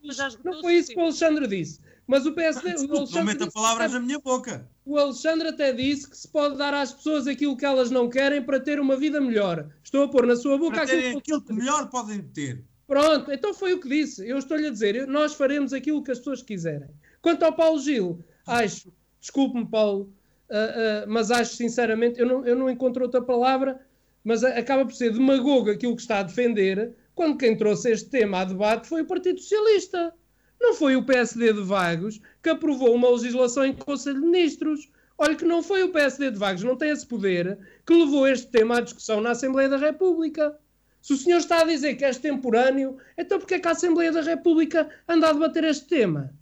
não 0.45 0.61
foi 0.61 0.73
isso 0.76 0.91
que 0.94 0.98
o 0.98 1.02
Alexandre 1.02 1.45
disse. 1.45 1.81
Mas 2.07 2.26
o 2.26 2.31
PSD. 2.31 2.69
O 2.69 2.98
Alexandre 2.99 3.15
não 3.15 3.23
meta 3.26 3.52
palavras 3.52 3.91
na 3.91 3.99
minha 3.99 4.19
boca. 4.19 4.65
O 4.85 4.98
Alexandre 4.98 5.49
até 5.49 5.73
disse 5.73 6.10
que 6.10 6.18
se 6.18 6.27
pode 6.30 6.57
dar 6.57 6.73
às 6.73 6.94
pessoas 6.94 7.27
aquilo 7.27 7.57
que 7.57 7.65
elas 7.65 7.91
não 7.91 8.07
querem 8.10 8.41
para 8.41 8.61
ter 8.61 8.80
uma 8.80 8.95
vida 8.95 9.19
melhor. 9.19 9.68
Estou 9.84 10.03
a 10.03 10.07
pôr 10.07 10.26
na 10.26 10.38
sua 10.38 10.57
boca 10.57 10.76
Para 10.76 10.84
aquilo 10.84 11.18
aquilo 11.18 11.41
que 11.41 11.52
melhor 11.52 11.89
podem 11.89 12.22
ter. 12.22 12.64
Pronto, 12.88 13.30
então 13.30 13.53
foi 13.53 13.73
o 13.73 13.81
que 13.81 13.89
disse. 13.89 14.26
Eu 14.26 14.38
estou-lhe 14.38 14.68
a 14.68 14.72
dizer, 14.72 15.06
nós 15.06 15.34
faremos 15.34 15.73
aquilo 15.73 16.02
que 16.02 16.11
as 16.11 16.19
pessoas 16.19 16.41
quiserem. 16.41 16.88
Quanto 17.22 17.44
ao 17.44 17.53
Paulo 17.53 17.80
Gil, 17.80 18.23
acho, 18.45 18.91
desculpe-me, 19.19 19.65
Paulo, 19.65 20.14
uh, 20.49 21.06
uh, 21.06 21.10
mas 21.10 21.31
acho 21.31 21.56
sinceramente, 21.56 22.19
eu 22.19 22.26
não, 22.26 22.45
eu 22.45 22.56
não 22.56 22.69
encontro 22.69 23.03
outra 23.03 23.22
palavra, 23.22 23.80
mas 24.23 24.44
acaba 24.44 24.85
por 24.85 24.94
ser 24.94 25.14
demagogo 25.14 25.69
aquilo 25.69 25.95
que 25.95 26.02
está 26.02 26.19
a 26.19 26.23
defender, 26.23 26.94
quando 27.15 27.38
quem 27.38 27.57
trouxe 27.57 27.91
este 27.91 28.10
tema 28.10 28.41
a 28.41 28.45
debate 28.45 28.88
foi 28.88 29.02
o 29.02 29.06
Partido 29.06 29.39
Socialista. 29.39 30.14
Não 30.60 30.73
foi 30.73 30.95
o 30.95 31.06
PSD 31.06 31.53
de 31.53 31.61
Vagos 31.61 32.19
que 32.44 32.49
aprovou 32.49 32.94
uma 32.94 33.10
legislação 33.10 33.65
em 33.65 33.73
Conselho 33.73 34.22
de 34.22 34.27
Ministros. 34.27 34.89
Olha 35.18 35.35
que 35.35 35.45
não 35.45 35.64
foi 35.64 35.84
o 35.84 35.91
PSD 35.91 36.31
de 36.31 36.38
Vagos, 36.38 36.64
não 36.64 36.76
tem 36.76 36.89
esse 36.89 37.06
poder, 37.06 37.57
que 37.85 37.94
levou 37.94 38.27
este 38.27 38.48
tema 38.48 38.77
à 38.77 38.81
discussão 38.81 39.19
na 39.22 39.31
Assembleia 39.31 39.69
da 39.69 39.77
República. 39.77 40.56
Se 41.02 41.14
o 41.14 41.18
senhor 41.18 41.38
está 41.38 41.61
a 41.61 41.65
dizer 41.65 41.95
que 41.95 42.06
é 42.06 42.10
extemporâneo, 42.10 42.98
então 43.18 43.39
porquê 43.39 43.56
é 43.56 43.60
que 43.60 43.68
a 43.68 43.72
Assembleia 43.72 44.11
da 44.11 44.22
República 44.22 44.89
anda 45.07 45.30
a 45.30 45.34
debater 45.34 45.64
este 45.64 45.88
tema? 45.88 46.34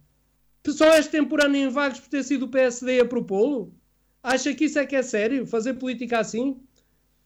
Só 0.72 0.86
é 0.94 0.98
extemporâneo 0.98 1.60
em 1.60 1.68
Vagos 1.68 2.00
por 2.00 2.08
ter 2.08 2.22
sido 2.22 2.44
o 2.46 2.48
PSD 2.48 3.00
a 3.00 3.04
propô-lo? 3.04 3.72
Acha 4.22 4.52
que 4.54 4.64
isso 4.64 4.78
é 4.78 4.86
que 4.86 4.96
é 4.96 5.02
sério? 5.02 5.46
Fazer 5.46 5.74
política 5.74 6.18
assim? 6.18 6.56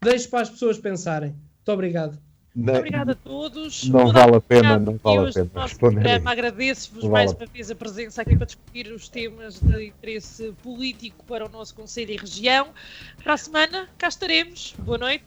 Deixe 0.02 0.28
para 0.28 0.40
as 0.42 0.50
pessoas 0.50 0.78
pensarem. 0.78 1.30
Muito 1.30 1.72
obrigado. 1.72 2.18
Não- 2.54 2.74
Obrigada 2.74 3.12
a 3.12 3.14
todos. 3.14 3.84
Não 3.88 4.12
vale 4.12 4.36
a 4.36 4.40
pena, 4.40 4.78
não 4.78 4.96
vale 4.96 5.28
a 5.28 5.32
pena 5.32 5.62
responder. 5.62 6.20
Agradeço-vos 6.26 7.04
mais 7.04 7.30
vale 7.30 7.42
a 7.42 7.46
uma 7.46 7.52
vez 7.52 7.70
a 7.70 7.74
presença 7.76 8.22
aqui 8.22 8.36
para 8.36 8.46
discutir 8.46 8.88
os 8.92 9.08
temas 9.08 9.60
de 9.60 9.86
interesse 9.86 10.52
político 10.62 11.24
para 11.26 11.46
o 11.46 11.48
nosso 11.48 11.74
Conselho 11.74 12.10
e 12.12 12.16
região. 12.16 12.68
Para 13.22 13.34
a 13.34 13.36
semana, 13.36 13.88
cá 13.96 14.08
estaremos. 14.08 14.74
Boa 14.78 14.98
noite. 14.98 15.24